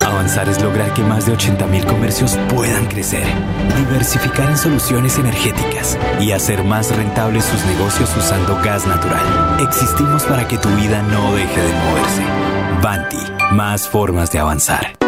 Avanzar 0.00 0.48
es 0.48 0.60
lograr 0.62 0.92
que 0.94 1.02
más 1.02 1.26
de 1.26 1.32
80.000 1.32 1.84
comercios 1.84 2.38
puedan 2.48 2.86
crecer, 2.86 3.24
diversificar 3.76 4.50
en 4.50 4.58
soluciones 4.58 5.18
energéticas 5.18 5.98
y 6.20 6.32
hacer 6.32 6.64
más 6.64 6.94
rentables 6.94 7.44
sus 7.44 7.64
negocios 7.66 8.10
usando 8.16 8.56
gas 8.62 8.86
natural. 8.86 9.60
Existimos 9.62 10.24
para 10.24 10.46
que 10.48 10.58
tu 10.58 10.68
vida 10.70 11.02
no 11.02 11.34
deje 11.34 11.60
de 11.60 11.72
moverse. 11.72 12.22
Banti, 12.82 13.16
más 13.52 13.88
formas 13.88 14.32
de 14.32 14.38
avanzar. 14.40 15.07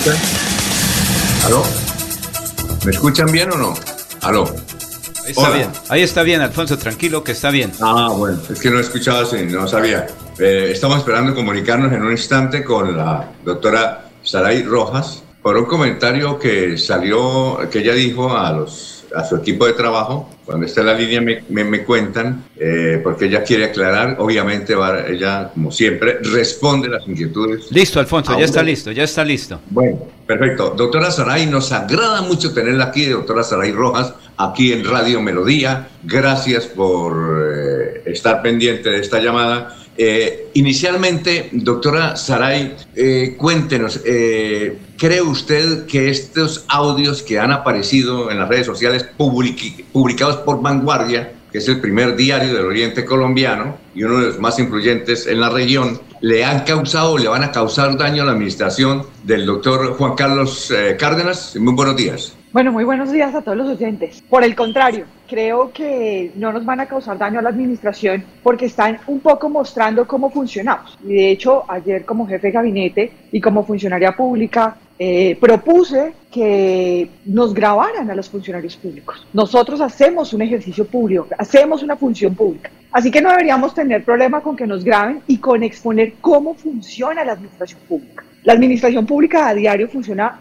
Escuchan? 0.00 0.16
¿Aló? 1.44 1.62
¿Me 2.84 2.90
escuchan 2.90 3.30
bien 3.30 3.52
o 3.52 3.56
no? 3.56 3.74
¿Aló? 4.22 4.44
Ahí 5.24 5.32
está 5.32 5.42
Hola. 5.42 5.56
bien, 5.56 5.70
ahí 5.90 6.02
está 6.02 6.22
bien, 6.22 6.40
Alfonso, 6.40 6.78
tranquilo 6.78 7.22
que 7.22 7.32
está 7.32 7.50
bien. 7.50 7.70
Ah, 7.80 8.08
bueno, 8.16 8.38
es 8.48 8.58
que 8.58 8.70
no 8.70 8.80
escuchaba, 8.80 9.26
sí, 9.26 9.44
no 9.44 9.68
sabía. 9.68 10.06
Eh, 10.38 10.70
estamos 10.72 10.98
esperando 10.98 11.34
comunicarnos 11.34 11.92
en 11.92 12.02
un 12.02 12.12
instante 12.12 12.64
con 12.64 12.96
la 12.96 13.30
doctora 13.44 14.06
Saray 14.22 14.62
Rojas 14.62 15.22
por 15.42 15.56
un 15.58 15.66
comentario 15.66 16.38
que 16.38 16.78
salió, 16.78 17.58
que 17.70 17.80
ella 17.80 17.92
dijo 17.92 18.34
a 18.34 18.52
los 18.52 18.89
a 19.14 19.24
su 19.24 19.36
equipo 19.36 19.66
de 19.66 19.72
trabajo. 19.72 20.28
Cuando 20.44 20.66
está 20.66 20.80
en 20.80 20.86
la 20.88 20.94
línea 20.94 21.20
me, 21.20 21.44
me, 21.48 21.64
me 21.64 21.84
cuentan, 21.84 22.44
eh, 22.58 23.00
porque 23.02 23.26
ella 23.26 23.42
quiere 23.42 23.66
aclarar. 23.66 24.16
Obviamente, 24.18 24.74
va, 24.74 25.06
ella, 25.06 25.50
como 25.54 25.70
siempre, 25.70 26.18
responde 26.22 26.88
las 26.88 27.06
inquietudes. 27.06 27.70
Listo, 27.70 28.00
Alfonso, 28.00 28.38
ya 28.38 28.44
está 28.44 28.62
listo, 28.62 28.90
ya 28.90 29.04
está 29.04 29.24
listo. 29.24 29.60
Bueno, 29.70 29.98
perfecto. 30.26 30.74
Doctora 30.76 31.10
Saray, 31.10 31.46
nos 31.46 31.72
agrada 31.72 32.22
mucho 32.22 32.52
tenerla 32.52 32.86
aquí, 32.86 33.06
doctora 33.06 33.42
Saray 33.42 33.72
Rojas, 33.72 34.14
aquí 34.36 34.72
en 34.72 34.84
Radio 34.84 35.20
Melodía. 35.20 35.88
Gracias 36.02 36.66
por 36.66 37.12
eh, 37.54 38.02
estar 38.06 38.42
pendiente 38.42 38.90
de 38.90 39.00
esta 39.00 39.20
llamada. 39.20 39.76
Eh, 39.96 40.48
inicialmente, 40.54 41.50
doctora 41.52 42.16
Saray, 42.16 42.74
cuéntenos, 43.36 44.00
eh, 44.06 44.78
¿cree 45.00 45.22
usted 45.22 45.86
que 45.86 46.10
estos 46.10 46.66
audios 46.68 47.22
que 47.22 47.38
han 47.38 47.52
aparecido 47.52 48.30
en 48.30 48.38
las 48.38 48.50
redes 48.50 48.66
sociales 48.66 49.02
publicados 49.16 50.36
por 50.36 50.60
Vanguardia, 50.60 51.32
que 51.50 51.56
es 51.56 51.68
el 51.68 51.80
primer 51.80 52.16
diario 52.16 52.52
del 52.52 52.66
Oriente 52.66 53.06
colombiano 53.06 53.78
y 53.94 54.02
uno 54.04 54.18
de 54.18 54.26
los 54.26 54.38
más 54.38 54.58
influyentes 54.58 55.26
en 55.26 55.40
la 55.40 55.48
región, 55.48 55.98
le 56.20 56.44
han 56.44 56.64
causado 56.64 57.12
o 57.12 57.18
le 57.18 57.28
van 57.28 57.42
a 57.42 57.50
causar 57.50 57.96
daño 57.96 58.24
a 58.24 58.26
la 58.26 58.32
administración 58.32 59.06
del 59.24 59.46
doctor 59.46 59.96
Juan 59.96 60.14
Carlos 60.16 60.70
eh, 60.70 60.98
Cárdenas? 60.98 61.56
Muy 61.56 61.72
buenos 61.72 61.96
días. 61.96 62.36
Bueno, 62.52 62.70
muy 62.70 62.84
buenos 62.84 63.10
días 63.10 63.34
a 63.34 63.40
todos 63.40 63.56
los 63.56 63.68
oyentes. 63.68 64.22
Por 64.28 64.44
el 64.44 64.54
contrario, 64.54 65.06
creo 65.26 65.72
que 65.72 66.30
no 66.34 66.52
nos 66.52 66.66
van 66.66 66.80
a 66.80 66.86
causar 66.86 67.16
daño 67.16 67.38
a 67.38 67.42
la 67.42 67.48
administración 67.48 68.22
porque 68.42 68.66
están 68.66 68.98
un 69.06 69.20
poco 69.20 69.48
mostrando 69.48 70.06
cómo 70.06 70.30
funcionamos. 70.30 70.98
Y 71.04 71.14
de 71.14 71.30
hecho, 71.30 71.64
ayer 71.68 72.04
como 72.04 72.26
jefe 72.26 72.48
de 72.48 72.52
gabinete 72.52 73.12
y 73.32 73.40
como 73.40 73.64
funcionaria 73.64 74.14
pública, 74.14 74.76
eh, 75.02 75.34
propuse 75.40 76.12
que 76.30 77.08
nos 77.24 77.54
grabaran 77.54 78.10
a 78.10 78.14
los 78.14 78.28
funcionarios 78.28 78.76
públicos. 78.76 79.26
Nosotros 79.32 79.80
hacemos 79.80 80.34
un 80.34 80.42
ejercicio 80.42 80.84
público, 80.84 81.26
hacemos 81.38 81.82
una 81.82 81.96
función 81.96 82.34
pública. 82.34 82.70
Así 82.92 83.10
que 83.10 83.22
no 83.22 83.30
deberíamos 83.30 83.72
tener 83.72 84.04
problema 84.04 84.42
con 84.42 84.54
que 84.54 84.66
nos 84.66 84.84
graben 84.84 85.22
y 85.26 85.38
con 85.38 85.62
exponer 85.62 86.16
cómo 86.20 86.52
funciona 86.52 87.24
la 87.24 87.32
administración 87.32 87.80
pública. 87.88 88.24
La 88.44 88.52
administración 88.52 89.06
pública 89.06 89.48
a 89.48 89.54
diario 89.54 89.88
funciona 89.88 90.38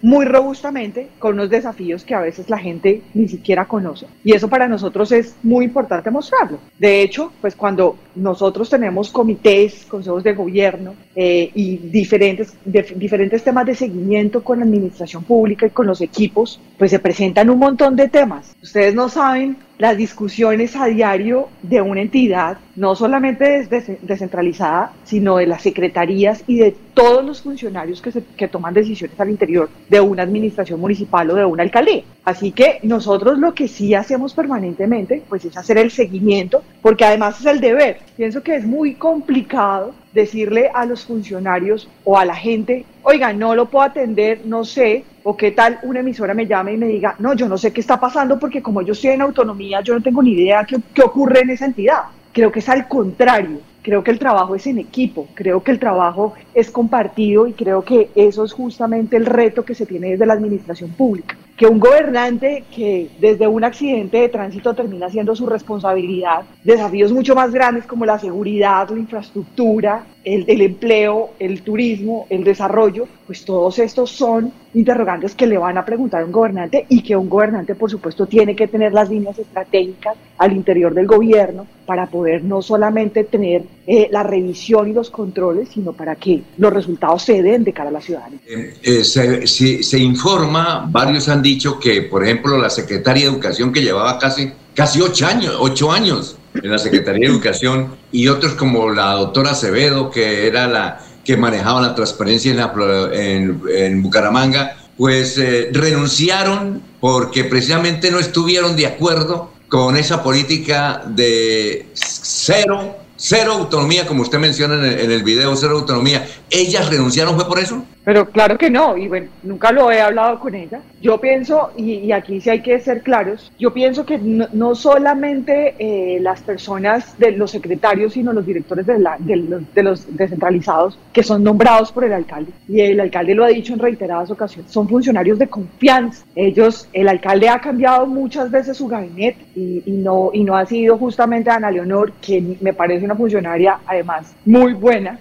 muy 0.00 0.26
robustamente 0.26 1.08
con 1.18 1.34
unos 1.34 1.50
desafíos 1.50 2.04
que 2.04 2.14
a 2.14 2.20
veces 2.20 2.48
la 2.48 2.58
gente 2.58 3.02
ni 3.14 3.28
siquiera 3.28 3.66
conoce. 3.66 4.06
Y 4.22 4.32
eso 4.32 4.48
para 4.48 4.68
nosotros 4.68 5.10
es 5.12 5.34
muy 5.42 5.64
importante 5.64 6.10
mostrarlo. 6.10 6.58
De 6.78 7.02
hecho, 7.02 7.32
pues 7.40 7.56
cuando 7.56 7.96
nosotros 8.14 8.70
tenemos 8.70 9.10
comités, 9.10 9.84
consejos 9.88 10.22
de 10.22 10.34
gobierno 10.34 10.94
eh, 11.16 11.50
y 11.54 11.76
diferentes, 11.78 12.54
dif- 12.64 12.94
diferentes 12.94 13.42
temas 13.42 13.66
de 13.66 13.74
seguimiento 13.74 14.44
con 14.44 14.60
la 14.60 14.64
administración 14.64 15.24
pública 15.24 15.66
y 15.66 15.70
con 15.70 15.86
los 15.86 16.00
equipos, 16.00 16.60
pues 16.78 16.90
se 16.92 17.00
presentan 17.00 17.50
un 17.50 17.58
montón 17.58 17.96
de 17.96 18.08
temas. 18.08 18.54
Ustedes 18.62 18.94
no 18.94 19.08
saben 19.08 19.56
las 19.78 19.96
discusiones 19.96 20.74
a 20.74 20.86
diario 20.86 21.48
de 21.62 21.80
una 21.80 22.00
entidad, 22.02 22.58
no 22.74 22.96
solamente 22.96 23.68
descentralizada, 24.02 24.92
sino 25.04 25.36
de 25.36 25.46
las 25.46 25.62
secretarías 25.62 26.42
y 26.48 26.58
de 26.58 26.74
todos 26.94 27.24
los 27.24 27.42
funcionarios 27.42 28.02
que 28.36 28.48
toman 28.48 28.74
decisiones 28.74 29.17
al 29.22 29.30
interior 29.30 29.68
de 29.88 30.00
una 30.00 30.22
administración 30.22 30.80
municipal 30.80 31.30
o 31.30 31.34
de 31.34 31.44
una 31.44 31.62
alcaldía. 31.62 32.04
Así 32.24 32.52
que 32.52 32.80
nosotros 32.82 33.38
lo 33.38 33.54
que 33.54 33.68
sí 33.68 33.94
hacemos 33.94 34.34
permanentemente, 34.34 35.22
pues 35.28 35.44
es 35.44 35.56
hacer 35.56 35.78
el 35.78 35.90
seguimiento, 35.90 36.62
porque 36.82 37.04
además 37.04 37.40
es 37.40 37.46
el 37.46 37.60
deber. 37.60 37.98
Pienso 38.16 38.42
que 38.42 38.56
es 38.56 38.64
muy 38.64 38.94
complicado 38.94 39.94
decirle 40.12 40.70
a 40.74 40.84
los 40.84 41.04
funcionarios 41.04 41.88
o 42.04 42.18
a 42.18 42.24
la 42.24 42.34
gente, 42.34 42.84
oiga, 43.02 43.32
no 43.32 43.54
lo 43.54 43.66
puedo 43.66 43.84
atender, 43.84 44.42
no 44.44 44.64
sé, 44.64 45.04
o 45.22 45.36
qué 45.36 45.52
tal 45.52 45.78
una 45.82 46.00
emisora 46.00 46.34
me 46.34 46.46
llame 46.46 46.72
y 46.72 46.76
me 46.76 46.86
diga, 46.86 47.14
no, 47.18 47.34
yo 47.34 47.48
no 47.48 47.58
sé 47.58 47.72
qué 47.72 47.80
está 47.80 48.00
pasando 48.00 48.38
porque 48.38 48.62
como 48.62 48.82
yo 48.82 48.92
estoy 48.92 49.10
en 49.10 49.22
autonomía, 49.22 49.80
yo 49.80 49.94
no 49.94 50.02
tengo 50.02 50.22
ni 50.22 50.32
idea 50.32 50.64
qué, 50.64 50.76
qué 50.94 51.02
ocurre 51.02 51.40
en 51.40 51.50
esa 51.50 51.66
entidad. 51.66 52.02
Creo 52.32 52.52
que 52.52 52.60
es 52.60 52.68
al 52.68 52.88
contrario, 52.88 53.60
creo 53.82 54.02
que 54.04 54.10
el 54.10 54.18
trabajo 54.18 54.54
es 54.54 54.66
en 54.66 54.78
equipo, 54.78 55.28
creo 55.34 55.62
que 55.62 55.70
el 55.70 55.78
trabajo 55.78 56.34
es 56.54 56.70
compartido 56.70 57.46
y 57.46 57.52
creo 57.52 57.82
que 57.82 58.10
eso 58.14 58.44
es 58.44 58.52
justamente 58.52 59.16
el 59.16 59.26
reto 59.26 59.64
que 59.64 59.74
se 59.74 59.86
tiene 59.86 60.10
desde 60.10 60.26
la 60.26 60.34
administración 60.34 60.90
pública. 60.90 61.36
Que 61.56 61.66
un 61.66 61.80
gobernante 61.80 62.64
que 62.74 63.10
desde 63.18 63.48
un 63.48 63.64
accidente 63.64 64.18
de 64.18 64.28
tránsito 64.28 64.74
termina 64.74 65.10
siendo 65.10 65.34
su 65.34 65.46
responsabilidad, 65.46 66.42
desafíos 66.62 67.12
mucho 67.12 67.34
más 67.34 67.52
grandes 67.52 67.84
como 67.84 68.06
la 68.06 68.18
seguridad, 68.18 68.88
la 68.90 68.98
infraestructura, 68.98 70.04
el, 70.28 70.60
empleo, 70.60 71.30
el 71.38 71.62
turismo, 71.62 72.26
el 72.28 72.44
desarrollo, 72.44 73.08
pues 73.26 73.44
todos 73.44 73.78
estos 73.78 74.10
son 74.10 74.52
interrogantes 74.74 75.34
que 75.34 75.46
le 75.46 75.56
van 75.56 75.78
a 75.78 75.84
preguntar 75.84 76.22
a 76.22 76.26
un 76.26 76.32
gobernante 76.32 76.84
y 76.88 77.02
que 77.02 77.16
un 77.16 77.28
gobernante, 77.28 77.74
por 77.74 77.90
supuesto, 77.90 78.26
tiene 78.26 78.54
que 78.54 78.68
tener 78.68 78.92
las 78.92 79.08
líneas 79.08 79.38
estratégicas 79.38 80.16
al 80.36 80.52
interior 80.52 80.92
del 80.92 81.06
gobierno 81.06 81.66
para 81.86 82.06
poder 82.06 82.44
no 82.44 82.60
solamente 82.60 83.24
tener 83.24 83.62
eh, 83.86 84.08
la 84.10 84.22
revisión 84.22 84.88
y 84.88 84.92
los 84.92 85.08
controles, 85.08 85.70
sino 85.70 85.92
para 85.94 86.14
que 86.16 86.42
los 86.58 86.72
resultados 86.72 87.22
se 87.22 87.42
den 87.42 87.64
de 87.64 87.72
cara 87.72 87.88
a 87.88 87.92
la 87.92 88.00
ciudadanía. 88.00 88.40
Eh, 88.46 88.74
eh, 88.82 89.04
se, 89.04 89.46
se, 89.46 89.98
informa, 89.98 90.86
varios 90.90 91.28
han 91.28 91.40
dicho 91.40 91.78
que, 91.78 92.02
por 92.02 92.22
ejemplo, 92.24 92.58
la 92.58 92.70
Secretaría 92.70 93.24
de 93.24 93.30
Educación 93.30 93.72
que 93.72 93.80
llevaba 93.80 94.18
casi, 94.18 94.52
casi 94.74 95.00
ocho 95.00 95.26
años, 95.26 95.56
ocho 95.58 95.90
años 95.90 96.38
en 96.62 96.70
la 96.70 96.78
Secretaría 96.78 97.28
de 97.28 97.34
Educación 97.34 97.96
y 98.12 98.28
otros 98.28 98.54
como 98.54 98.90
la 98.90 99.12
doctora 99.12 99.52
Acevedo, 99.52 100.10
que 100.10 100.46
era 100.46 100.66
la 100.66 101.00
que 101.24 101.36
manejaba 101.36 101.82
la 101.82 101.94
transparencia 101.94 102.50
en, 102.50 102.56
la, 102.56 102.72
en, 103.12 104.02
Bucaramanga, 104.02 104.76
pues 104.96 105.36
eh, 105.36 105.68
renunciaron 105.72 106.82
porque 107.00 107.44
precisamente 107.44 108.10
no 108.10 108.18
estuvieron 108.18 108.76
de 108.76 108.86
acuerdo 108.86 109.52
con 109.68 109.96
esa 109.96 110.22
política 110.22 111.02
de 111.06 111.86
cero, 111.92 112.96
cero 113.16 113.52
autonomía, 113.52 114.06
como 114.06 114.22
usted 114.22 114.38
menciona 114.38 114.76
en 114.76 114.84
el, 114.84 115.00
en 115.00 115.10
el 115.10 115.22
video, 115.22 115.54
cero 115.54 115.76
autonomía. 115.78 116.26
¿Ellas 116.48 116.88
renunciaron 116.88 117.34
fue 117.34 117.46
por 117.46 117.58
eso? 117.58 117.84
Pero 118.08 118.24
claro 118.30 118.56
que 118.56 118.70
no, 118.70 118.96
y 118.96 119.06
bueno, 119.06 119.28
nunca 119.42 119.70
lo 119.70 119.92
he 119.92 120.00
hablado 120.00 120.40
con 120.40 120.54
ella. 120.54 120.80
Yo 121.02 121.20
pienso, 121.20 121.72
y, 121.76 121.92
y 121.96 122.12
aquí 122.12 122.40
sí 122.40 122.48
hay 122.48 122.62
que 122.62 122.80
ser 122.80 123.02
claros, 123.02 123.52
yo 123.58 123.74
pienso 123.74 124.06
que 124.06 124.16
no, 124.16 124.46
no 124.54 124.74
solamente 124.74 125.74
eh, 125.78 126.18
las 126.18 126.40
personas 126.40 127.18
de 127.18 127.32
los 127.32 127.50
secretarios, 127.50 128.14
sino 128.14 128.32
los 128.32 128.46
directores 128.46 128.86
de, 128.86 128.98
la, 128.98 129.16
de, 129.18 129.36
los, 129.36 129.74
de, 129.74 129.82
los, 129.82 130.16
descentralizados 130.16 130.98
que 131.12 131.22
son 131.22 131.44
nombrados 131.44 131.92
por 131.92 132.02
el 132.02 132.14
alcalde, 132.14 132.50
y 132.66 132.80
el 132.80 132.98
alcalde 132.98 133.34
lo 133.34 133.44
ha 133.44 133.48
dicho 133.48 133.74
en 133.74 133.78
reiteradas 133.78 134.30
ocasiones, 134.30 134.72
son 134.72 134.88
funcionarios 134.88 135.38
de 135.38 135.48
confianza. 135.48 136.24
Ellos, 136.34 136.88
el 136.94 137.08
alcalde 137.08 137.50
ha 137.50 137.60
cambiado 137.60 138.06
muchas 138.06 138.50
veces 138.50 138.78
su 138.78 138.88
gabinete 138.88 139.44
y, 139.54 139.82
y 139.84 139.92
no, 139.92 140.30
y 140.32 140.44
no 140.44 140.56
ha 140.56 140.64
sido 140.64 140.96
justamente 140.96 141.50
Ana 141.50 141.70
Leonor, 141.70 142.12
que 142.22 142.56
me 142.62 142.72
parece 142.72 143.04
una 143.04 143.16
funcionaria 143.16 143.80
además 143.86 144.34
muy 144.46 144.72
buena, 144.72 145.18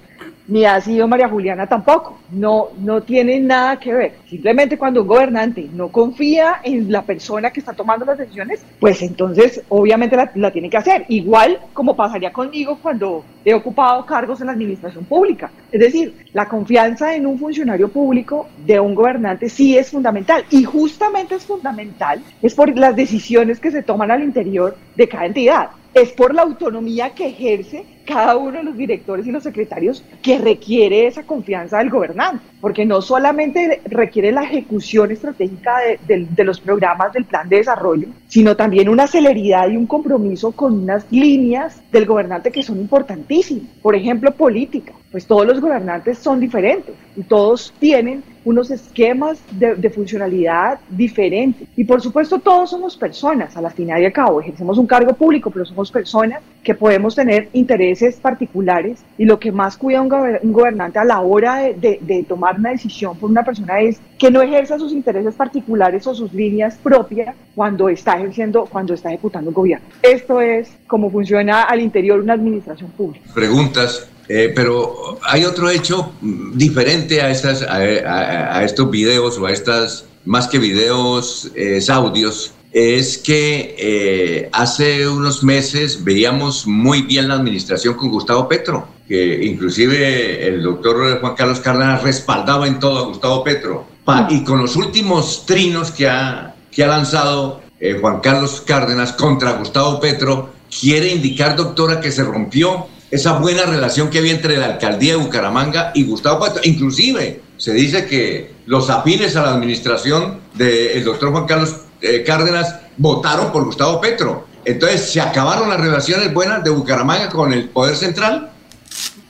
ni 0.48 0.66
ha 0.66 0.80
sido 0.82 1.08
María 1.08 1.30
Juliana 1.30 1.68
tampoco. 1.68 2.20
No, 2.32 2.70
no 2.80 3.02
tiene 3.02 3.39
nada 3.39 3.78
que 3.78 3.93
ver. 3.93 4.14
Simplemente 4.30 4.78
cuando 4.78 5.02
un 5.02 5.08
gobernante 5.08 5.68
no 5.74 5.89
confía 5.89 6.62
en 6.64 6.91
la 6.91 7.02
persona 7.02 7.52
que 7.52 7.60
está 7.60 7.74
tomando 7.74 8.06
las 8.06 8.18
decisiones, 8.18 8.64
pues 8.80 9.02
entonces 9.02 9.62
obviamente 9.70 10.16
la, 10.16 10.32
la, 10.36 10.52
tiene 10.52 10.70
que 10.70 10.78
hacer. 10.78 11.06
Igual 11.10 11.60
como 11.74 11.95
pasaría 11.95 12.32
conmigo 12.32 12.80
cuando 12.82 13.24
he 13.43 13.54
ocupado 13.54 14.06
cargos 14.06 14.39
en 14.41 14.48
la 14.48 14.54
administración 14.54 15.06
pública. 15.06 15.52
Es 15.72 15.80
decir, 15.80 16.26
la 16.34 16.48
confianza 16.48 17.16
en 17.16 17.26
un 17.26 17.38
funcionario 17.38 17.89
público 17.89 18.48
de 18.66 18.80
un 18.80 18.95
gobernante 18.95 19.50
sí 19.50 19.78
es 19.78 19.91
fundamental. 19.91 20.45
Y 20.50 20.64
justamente 20.64 21.36
es 21.36 21.45
fundamental, 21.45 22.22
es 22.41 22.54
por 22.54 22.76
las 22.78 22.95
decisiones 22.95 23.60
que 23.60 23.72
se 23.72 23.84
toman 23.84 24.12
al 24.12 24.24
interior 24.24 24.78
de 24.95 25.08
cada 25.08 25.26
entidad. 25.26 25.70
Es 25.93 26.12
por 26.12 26.34
la 26.34 26.43
autonomía 26.43 27.10
que 27.12 27.28
ejerce 27.28 27.86
cada 28.08 28.38
uno 28.38 28.58
de 28.58 28.64
los 28.64 28.78
directores 28.78 29.28
y 29.28 29.32
los 29.32 29.43
secretarios 29.43 30.03
que 30.22 30.39
requiere 30.39 31.08
esa 31.08 31.24
confianza 31.24 31.78
del 31.78 31.89
gobernante, 31.89 32.43
porque 32.62 32.86
no 32.86 33.01
solamente 33.01 33.82
requiere 33.86 34.32
la 34.32 34.43
ejecución 34.43 35.12
estratégica 35.12 35.74
de, 35.80 35.99
de, 36.08 36.26
de, 36.30 36.43
los 36.43 36.60
programas 36.60 37.12
del 37.14 37.26
plan 37.26 37.47
de 37.49 37.58
desarrollo, 37.58 38.08
sino 38.28 38.55
también 38.55 38.89
una 38.89 39.08
celeridad 39.08 39.70
y 39.70 39.76
un 39.76 39.86
compromiso 39.86 40.53
con 40.53 40.74
unas 40.74 41.05
líneas 41.12 41.82
del 41.91 42.05
gobernante 42.05 42.51
que 42.51 42.64
son 42.64 42.80
importantísimas. 42.80 43.68
Por 43.82 43.95
ejemplo, 43.95 44.32
política. 44.32 44.93
Pues 45.12 45.26
todos 45.26 45.47
los 45.47 45.62
gobernantes 45.62 46.18
son 46.18 46.39
diferentes 46.39 46.93
y 47.16 47.24
todos 47.24 47.74
tienen 47.80 48.24
unos 48.43 48.72
esquemas 48.72 49.39
de, 49.51 49.76
de, 49.76 49.89
funcionalidad 49.89 50.80
diferentes. 50.89 51.68
Y 51.76 51.86
por 51.86 52.01
supuesto 52.01 52.39
todos 52.39 52.70
somos 52.70 52.95
personas, 52.97 53.55
a 53.55 53.62
la 53.62 53.70
final 53.70 54.01
y 54.01 54.05
al 54.05 54.14
cabo, 54.14 54.41
ejercemos 54.41 54.78
un 54.78 54.86
cargo 54.86 55.14
público, 55.14 55.49
pero 55.49 55.66
somos 55.66 55.91
personas 55.91 56.41
que 56.64 56.76
podemos 56.76 57.16
tener 57.16 57.49
intereses 57.53 57.97
particulares 58.22 59.00
y 59.18 59.26
lo 59.26 59.39
que 59.39 59.52
más 59.52 59.78
cuida 59.78 60.02
un, 60.02 60.10
gober 60.10 60.39
un 60.43 60.54
gobernante 60.54 61.00
a 61.00 61.06
la 61.06 61.22
hora 61.22 61.58
de, 61.58 61.74
de, 61.74 62.00
de, 62.02 62.24
tomar 62.24 62.58
una 62.58 62.72
decisión 62.72 63.18
por 63.18 63.30
una 63.30 63.43
persona 63.43 63.80
es 63.82 64.00
que 64.18 64.32
no 64.32 64.41
ejerza 64.41 64.78
sus 64.80 64.93
intereses 64.93 65.34
particulares 65.36 66.06
o 66.08 66.14
sus 66.14 66.34
líneas 66.34 66.78
propias 66.82 67.36
cuando 67.56 67.89
está 67.89 68.18
ejerciendo, 68.18 68.66
cuando 68.66 68.93
está 68.93 69.10
ejecutando 69.10 69.50
un 69.50 69.54
gobierno. 69.54 69.86
Esto 70.02 70.41
es 70.41 70.70
cómo 70.88 71.10
funciona 71.10 71.64
al 71.64 71.82
interior 71.82 72.20
una 72.20 72.34
administración 72.34 72.91
pública. 72.91 73.30
Preguntas 73.34 74.10
eh, 74.30 74.52
pero 74.54 75.20
hay 75.24 75.45
otro 75.45 75.70
hecho 75.70 76.12
diferente 76.22 77.22
a, 77.22 77.30
estas, 77.30 77.62
a, 77.62 77.76
a, 77.76 78.58
a, 78.58 78.64
estos 78.66 78.91
videos 78.91 79.38
o 79.38 79.45
a 79.45 79.54
estas, 79.54 80.06
más 80.26 80.50
que 80.50 80.60
videos, 80.60 81.50
es 81.56 81.89
audios, 81.89 82.54
es 82.78 83.18
que 83.18 83.76
eh, 83.80 84.50
hace 84.52 85.08
unos 85.08 85.44
meses 85.44 86.04
veíamos 86.04 86.68
muy 86.68 87.02
bien 87.02 87.28
la 87.28 87.34
administración 87.34 87.96
con 87.96 88.12
Gustavo 88.12 88.48
Petro, 88.48 88.88
que 89.08 89.46
inclusive 89.46 90.48
el 90.48 90.62
doctor 90.62 91.20
Juan 91.20 91.34
Carlos 91.34 91.60
Cárdenas 91.60 92.04
respaldaba 92.04 92.68
en 92.68 92.78
todo 92.78 93.00
a 93.00 93.08
Gustavo 93.08 93.44
Petro. 93.44 93.88
Pa, 94.06 94.28
y 94.30 94.44
con 94.44 94.60
los 94.60 94.76
últimos 94.76 95.48
trinos 95.48 95.90
que 95.90 96.08
ha, 96.08 96.54
que 96.72 96.84
ha 96.84 96.88
lanzado 96.88 97.62
eh, 97.80 97.98
Juan 98.00 98.20
Carlos 98.20 98.62
Cárdenas 98.64 99.14
contra 99.14 99.54
Gustavo 99.54 100.00
Petro, 100.00 100.52
quiere 100.80 101.12
indicar, 101.12 101.56
doctora, 101.56 102.00
que 102.00 102.12
se 102.12 102.24
rompió 102.24 102.86
esa 103.10 103.40
buena 103.40 103.64
relación 103.64 104.12
que 104.12 104.20
había 104.20 104.34
entre 104.34 104.56
la 104.56 104.68
alcaldía 104.68 105.14
de 105.14 105.24
Bucaramanga 105.24 105.94
y 105.96 106.04
Gustavo 106.04 106.46
Petro. 106.46 106.62
Inclusive 106.64 107.42
se 107.58 107.74
dice 107.74 108.06
que 108.06 108.52
los 108.68 108.92
afines 108.92 109.36
a 109.36 109.42
la 109.42 109.54
administración 109.54 110.42
del 110.54 111.04
doctor 111.04 111.32
Juan 111.32 111.48
Carlos 111.48 111.87
eh, 112.02 112.24
Cárdenas 112.24 112.80
votaron 112.98 113.52
por 113.52 113.66
Gustavo 113.66 114.00
Petro. 114.02 114.48
Entonces, 114.66 115.12
¿se 115.12 115.22
acabaron 115.22 115.70
las 115.70 115.80
relaciones 115.80 116.34
buenas 116.34 116.64
de 116.64 116.70
Bucaramanga 116.70 117.30
con 117.30 117.54
el 117.54 117.70
Poder 117.70 117.95
Central? 117.95 118.52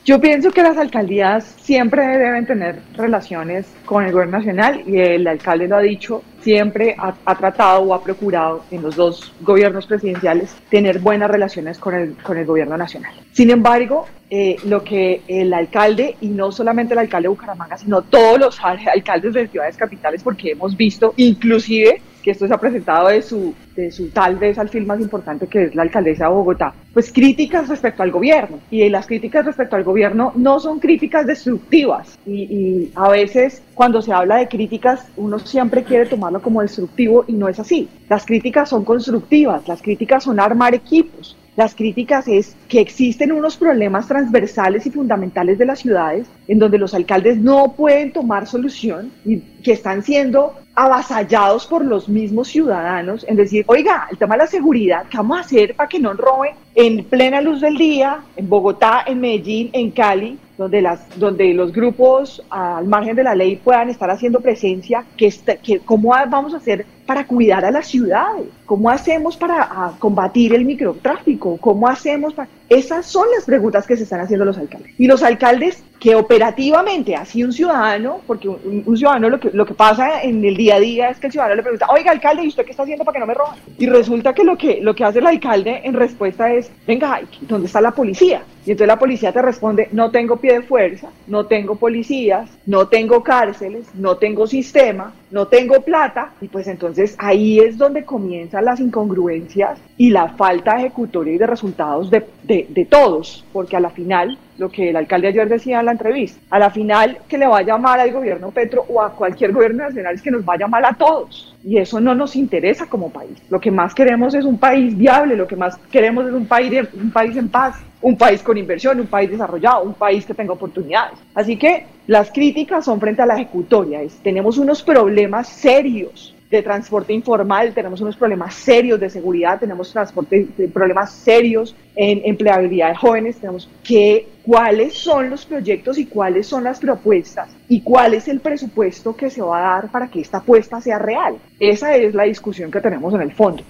Yo 0.07 0.21
pienso 0.21 0.51
que 0.51 0.63
las 0.63 0.77
alcaldías 0.77 1.43
siempre 1.59 2.01
deben 2.01 2.45
tener 2.45 2.79
relaciones 2.95 3.65
con 3.83 4.05
el 4.05 4.13
gobierno 4.13 4.37
nacional 4.37 4.81
y 4.87 4.99
el 4.99 5.27
alcalde 5.27 5.67
lo 5.67 5.75
ha 5.75 5.81
dicho, 5.81 6.23
siempre 6.39 6.95
ha, 6.97 7.35
tratado 7.35 7.81
o 7.81 7.93
ha 7.93 8.01
procurado 8.01 8.63
en 8.71 8.83
los 8.83 8.95
dos 8.95 9.33
gobiernos 9.41 9.85
presidenciales 9.85 10.55
tener 10.69 10.99
buenas 10.99 11.29
relaciones 11.29 11.77
con 11.77 11.93
el, 11.93 12.15
con 12.23 12.37
el 12.37 12.45
gobierno 12.45 12.77
nacional. 12.77 13.13
Sin 13.33 13.49
embargo, 13.49 14.07
eh, 14.29 14.55
lo 14.63 14.81
que 14.81 15.23
el 15.27 15.53
alcalde, 15.53 16.15
y 16.21 16.29
no 16.29 16.53
solamente 16.53 16.93
el 16.93 16.99
alcalde 16.99 17.25
de 17.25 17.35
Bucaramanga, 17.35 17.77
sino 17.77 18.01
todos 18.01 18.39
los 18.39 18.57
alcaldes 18.63 19.33
de 19.33 19.49
ciudades 19.49 19.75
capitales, 19.75 20.23
porque 20.23 20.51
hemos 20.51 20.77
visto 20.77 21.13
inclusive 21.17 22.01
que 22.27 22.31
esto 22.31 22.45
se 22.45 22.53
ha 22.53 22.57
presentado 22.57 23.07
de 23.07 23.21
su, 23.21 23.53
de 23.73 23.89
su 23.89 24.09
tal 24.09 24.35
vez 24.35 24.59
alfil 24.59 24.85
más 24.85 24.99
importante 24.99 25.47
que 25.47 25.63
es 25.63 25.75
la 25.75 25.83
alcaldesa 25.83 26.25
de 26.25 26.31
Bogotá, 26.31 26.73
pues 26.93 27.09
críticas 27.09 27.69
respecto 27.69 28.03
al 28.03 28.11
gobierno. 28.11 28.59
Y 28.69 28.89
las 28.89 29.07
críticas 29.07 29.45
respecto 29.45 29.77
al 29.77 29.85
gobierno 29.85 30.33
no 30.35 30.59
son 30.59 30.81
críticas 30.81 31.25
destructivas. 31.25 32.19
Y, 32.25 32.33
y 32.33 32.91
a 32.95 33.07
veces 33.07 33.63
cuando 33.73 34.01
se 34.01 34.11
habla 34.11 34.35
de 34.35 34.49
críticas 34.49 35.07
uno 35.15 35.39
siempre 35.39 35.85
quiere 35.85 36.05
tomarlo 36.05 36.41
como 36.41 36.61
destructivo 36.61 37.23
y 37.29 37.31
no 37.31 37.47
es 37.47 37.61
así. 37.61 37.87
Las 38.09 38.25
críticas 38.25 38.67
son 38.67 38.83
constructivas, 38.83 39.65
las 39.65 39.81
críticas 39.81 40.25
son 40.25 40.41
armar 40.41 40.75
equipos, 40.75 41.37
las 41.57 41.73
críticas 41.73 42.27
es 42.27 42.55
que 42.67 42.79
existen 42.79 43.31
unos 43.31 43.57
problemas 43.57 44.07
transversales 44.07 44.85
y 44.85 44.91
fundamentales 44.91 45.57
de 45.57 45.65
las 45.65 45.79
ciudades 45.79 46.27
en 46.47 46.59
donde 46.59 46.77
los 46.77 46.93
alcaldes 46.93 47.39
no 47.39 47.73
pueden 47.75 48.11
tomar 48.11 48.45
solución 48.45 49.11
y 49.25 49.39
que 49.39 49.71
están 49.71 50.03
siendo 50.03 50.53
avasallados 50.77 51.65
por 51.65 51.83
los 51.83 52.07
mismos 52.07 52.49
ciudadanos 52.49 53.25
en 53.27 53.35
decir, 53.35 53.65
oiga, 53.67 54.07
el 54.11 54.17
tema 54.19 54.35
de 54.35 54.43
la 54.43 54.47
seguridad, 54.47 55.07
¿qué 55.09 55.17
vamos 55.17 55.39
a 55.39 55.41
hacer 55.41 55.75
para 55.75 55.89
que 55.89 55.99
no 55.99 56.13
roben 56.13 56.53
en 56.75 57.03
plena 57.03 57.41
luz 57.41 57.61
del 57.61 57.77
día, 57.77 58.19
en 58.35 58.47
Bogotá, 58.47 59.03
en 59.07 59.19
Medellín, 59.19 59.71
en 59.73 59.89
Cali, 59.89 60.37
donde, 60.55 60.83
las, 60.83 61.17
donde 61.17 61.51
los 61.55 61.73
grupos 61.73 62.43
al 62.51 62.85
margen 62.85 63.15
de 63.15 63.23
la 63.23 63.33
ley 63.33 63.55
puedan 63.55 63.89
estar 63.89 64.11
haciendo 64.11 64.39
presencia, 64.39 65.03
que, 65.17 65.33
que 65.63 65.79
cómo 65.79 66.09
vamos 66.29 66.53
a 66.53 66.57
hacer 66.57 66.85
para 67.07 67.25
cuidar 67.25 67.65
a 67.65 67.71
las 67.71 67.87
ciudades, 67.87 68.47
cómo 68.65 68.89
hacemos 68.89 69.37
para 69.37 69.93
combatir 69.97 70.53
el 70.53 70.65
microtráfico, 70.65 71.57
cómo 71.57 71.87
hacemos 71.87 72.33
para... 72.33 72.49
Esas 72.69 73.05
son 73.05 73.25
las 73.33 73.45
preguntas 73.45 73.87
que 73.87 73.95
se 73.95 74.03
están 74.03 74.19
haciendo 74.19 74.43
los 74.43 74.57
alcaldes. 74.57 74.93
Y 74.97 75.07
los 75.07 75.23
alcaldes 75.23 75.81
que 76.01 76.15
operativamente, 76.15 77.15
así 77.15 77.43
un 77.43 77.53
ciudadano, 77.53 78.19
porque 78.27 78.49
un, 78.49 78.97
ciudadano 78.97 79.29
lo 79.29 79.39
que, 79.39 79.51
lo 79.51 79.65
que 79.65 79.73
pasa 79.73 80.21
en 80.21 80.43
el 80.43 80.57
día 80.57 80.75
a 80.75 80.79
día 80.79 81.09
es 81.09 81.17
que 81.17 81.27
el 81.27 81.31
ciudadano 81.31 81.55
le 81.55 81.63
pregunta, 81.63 81.87
oiga 81.89 82.11
alcalde, 82.11 82.43
¿y 82.43 82.49
usted 82.49 82.65
qué 82.65 82.71
está 82.71 82.83
haciendo 82.83 83.05
para 83.05 83.15
que 83.15 83.19
no 83.21 83.25
me 83.25 83.33
roben? 83.33 83.59
Y 83.77 83.87
resulta 83.87 84.33
que 84.33 84.43
lo 84.43 84.57
que, 84.57 84.79
lo 84.81 84.93
que 84.93 85.05
hace 85.05 85.19
el 85.19 85.27
alcalde 85.27 85.81
en 85.85 85.93
respuesta 85.93 86.53
es, 86.53 86.69
venga, 86.85 87.21
¿dónde 87.41 87.67
está 87.67 87.79
la 87.79 87.91
policía? 87.91 88.43
Y 88.65 88.71
entonces 88.71 88.87
la 88.87 88.99
policía 88.99 89.31
te 89.31 89.41
responde, 89.41 89.87
no 89.93 90.11
tengo 90.11 90.35
pie 90.35 90.55
de 90.55 90.61
fuerza, 90.61 91.07
no 91.25 91.45
tengo 91.45 91.75
policías, 91.75 92.49
no 92.65 92.89
tengo 92.89 93.23
cárceles, 93.23 93.87
no 93.95 94.17
tengo 94.17 94.45
sistema, 94.45 95.13
no 95.31 95.47
tengo 95.47 95.81
plata. 95.81 96.33
Y 96.41 96.47
pues 96.47 96.67
entonces 96.67 97.15
ahí 97.17 97.59
es 97.59 97.77
donde 97.77 98.05
comienzan 98.05 98.65
las 98.65 98.79
incongruencias 98.79 99.79
y 99.97 100.09
la 100.09 100.29
falta 100.29 100.77
ejecutoria 100.77 101.33
y 101.33 101.37
de 101.37 101.47
resultados 101.47 102.09
de, 102.09 102.25
de, 102.43 102.67
de 102.69 102.85
todos, 102.85 103.45
porque 103.53 103.75
a 103.75 103.79
la 103.79 103.89
final 103.89 104.37
lo 104.57 104.69
que 104.69 104.89
el 104.89 104.95
alcalde 104.95 105.27
ayer 105.27 105.47
decía 105.47 105.79
en 105.79 105.85
la 105.85 105.91
entrevista. 105.91 106.39
A 106.49 106.59
la 106.59 106.69
final, 106.69 107.19
que 107.27 107.37
le 107.37 107.47
vaya 107.47 107.77
mal 107.77 107.99
al 107.99 108.11
gobierno 108.11 108.51
Petro 108.51 108.85
o 108.89 109.01
a 109.01 109.11
cualquier 109.11 109.51
gobierno 109.51 109.83
nacional 109.83 110.15
es 110.15 110.21
que 110.21 110.31
nos 110.31 110.43
vaya 110.43 110.67
mal 110.67 110.85
a 110.85 110.93
todos. 110.93 111.55
Y 111.63 111.77
eso 111.77 111.99
no 111.99 112.15
nos 112.15 112.35
interesa 112.35 112.87
como 112.87 113.09
país. 113.09 113.41
Lo 113.49 113.59
que 113.59 113.71
más 113.71 113.93
queremos 113.93 114.33
es 114.33 114.45
un 114.45 114.57
país 114.57 114.97
viable, 114.97 115.35
lo 115.35 115.47
que 115.47 115.55
más 115.55 115.77
queremos 115.91 116.27
es 116.27 116.33
un 116.33 116.45
país, 116.45 116.87
un 116.93 117.11
país 117.11 117.35
en 117.35 117.49
paz, 117.49 117.75
un 118.01 118.17
país 118.17 118.41
con 118.41 118.57
inversión, 118.57 118.99
un 118.99 119.07
país 119.07 119.29
desarrollado, 119.29 119.83
un 119.83 119.93
país 119.93 120.25
que 120.25 120.33
tenga 120.33 120.53
oportunidades. 120.53 121.19
Así 121.33 121.57
que 121.57 121.85
las 122.07 122.31
críticas 122.31 122.85
son 122.85 122.99
frente 122.99 123.21
a 123.21 123.25
la 123.25 123.35
ejecutoria. 123.35 123.99
tenemos 124.23 124.57
unos 124.57 124.81
problemas 124.81 125.49
serios 125.49 126.33
de 126.49 126.63
transporte 126.63 127.13
informal, 127.13 127.73
tenemos 127.73 127.99
unos 127.99 128.15
problemas 128.15 128.53
serios 128.55 128.99
de 128.99 129.09
seguridad, 129.09 129.59
tenemos 129.59 129.91
transporte, 129.91 130.47
problemas 130.73 131.11
serios 131.11 131.75
en 131.95 132.21
empleabilidad 132.23 132.89
de 132.89 132.95
jóvenes, 132.95 133.35
tenemos 133.37 133.69
que 133.83 134.27
cuáles 134.43 134.93
son 134.93 135.29
los 135.29 135.45
proyectos 135.45 135.97
y 135.97 136.05
cuáles 136.05 136.47
son 136.47 136.63
las 136.63 136.79
propuestas 136.79 137.49
y 137.67 137.81
cuál 137.81 138.13
es 138.13 138.29
el 138.29 138.39
presupuesto 138.39 139.15
que 139.15 139.29
se 139.29 139.41
va 139.41 139.57
a 139.57 139.73
dar 139.75 139.91
para 139.91 140.07
que 140.07 140.21
esta 140.21 140.37
apuesta 140.37 140.79
sea 140.79 140.99
real. 140.99 141.37
Esa 141.59 141.95
es 141.95 142.13
la 142.15 142.23
discusión 142.23 142.71
que 142.71 142.79
tenemos 142.79 143.13
en 143.13 143.21
el 143.21 143.33
fondo. 143.33 143.63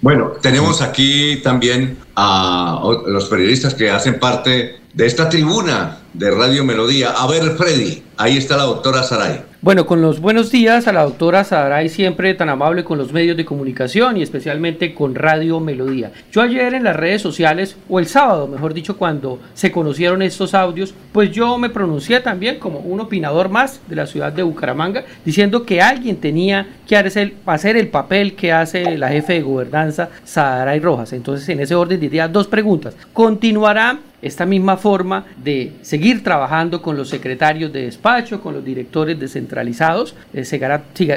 Bueno, 0.00 0.32
tenemos 0.42 0.82
aquí 0.82 1.40
también 1.42 1.98
a 2.16 2.82
los 3.06 3.28
periodistas 3.28 3.74
que 3.74 3.90
hacen 3.90 4.18
parte 4.18 4.76
de 4.92 5.06
esta 5.06 5.28
tribuna 5.28 5.98
de 6.12 6.30
Radio 6.30 6.64
Melodía. 6.64 7.10
A 7.10 7.26
ver, 7.26 7.56
Freddy, 7.56 8.02
ahí 8.16 8.36
está 8.36 8.56
la 8.56 8.64
doctora 8.64 9.02
Saray. 9.02 9.42
Bueno, 9.66 9.84
con 9.84 10.00
los 10.00 10.20
buenos 10.20 10.52
días 10.52 10.86
a 10.86 10.92
la 10.92 11.02
doctora 11.02 11.42
Saray, 11.42 11.88
siempre 11.88 12.32
tan 12.34 12.48
amable 12.48 12.84
con 12.84 12.98
los 12.98 13.12
medios 13.12 13.36
de 13.36 13.44
comunicación 13.44 14.16
y 14.16 14.22
especialmente 14.22 14.94
con 14.94 15.16
Radio 15.16 15.58
Melodía. 15.58 16.12
Yo 16.30 16.42
ayer 16.42 16.72
en 16.72 16.84
las 16.84 16.94
redes 16.94 17.20
sociales, 17.20 17.76
o 17.88 17.98
el 17.98 18.06
sábado, 18.06 18.46
mejor 18.46 18.74
dicho, 18.74 18.96
cuando 18.96 19.40
se 19.54 19.72
conocieron 19.72 20.22
estos 20.22 20.54
audios, 20.54 20.94
pues 21.10 21.32
yo 21.32 21.58
me 21.58 21.68
pronuncié 21.68 22.20
también 22.20 22.60
como 22.60 22.78
un 22.78 23.00
opinador 23.00 23.48
más 23.48 23.80
de 23.88 23.96
la 23.96 24.06
ciudad 24.06 24.32
de 24.32 24.44
Bucaramanga, 24.44 25.04
diciendo 25.24 25.66
que 25.66 25.82
alguien 25.82 26.18
tenía 26.18 26.68
que 26.86 26.96
hacer, 26.96 27.76
el 27.76 27.88
papel 27.88 28.36
que 28.36 28.52
hace 28.52 28.96
la 28.96 29.08
jefe 29.08 29.32
de 29.32 29.42
gobernanza, 29.42 30.10
Saray 30.22 30.78
Rojas. 30.78 31.12
Entonces, 31.12 31.48
en 31.48 31.58
ese 31.58 31.74
orden 31.74 31.98
diría 31.98 32.28
dos 32.28 32.46
preguntas. 32.46 32.96
¿Continuará 33.12 33.98
esta 34.22 34.46
misma 34.46 34.76
forma 34.76 35.26
de 35.42 35.72
seguir 35.82 36.22
trabajando 36.22 36.82
con 36.82 36.96
los 36.96 37.08
secretarios 37.08 37.72
de 37.72 37.84
despacho, 37.84 38.40
con 38.40 38.54
los 38.54 38.64
directores 38.64 39.18
descentralizados. 39.18 40.14
Eh, 40.32 40.42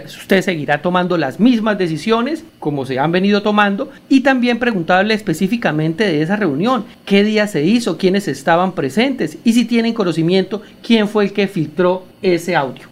usted 0.05 0.41
seguirá 0.41 0.81
tomando 0.81 1.17
las 1.17 1.39
mismas 1.39 1.77
decisiones 1.77 2.43
como 2.59 2.85
se 2.85 2.99
han 2.99 3.11
venido 3.11 3.41
tomando 3.41 3.91
y 4.09 4.21
también 4.21 4.59
preguntarle 4.59 5.13
específicamente 5.13 6.03
de 6.03 6.21
esa 6.21 6.35
reunión, 6.35 6.85
qué 7.05 7.23
día 7.23 7.47
se 7.47 7.63
hizo, 7.63 7.97
quiénes 7.97 8.27
estaban 8.27 8.73
presentes 8.73 9.37
y 9.43 9.53
si 9.53 9.65
tienen 9.65 9.93
conocimiento 9.93 10.61
quién 10.85 11.07
fue 11.07 11.23
el 11.25 11.33
que 11.33 11.47
filtró 11.47 12.03
ese 12.21 12.55
audio. 12.55 12.87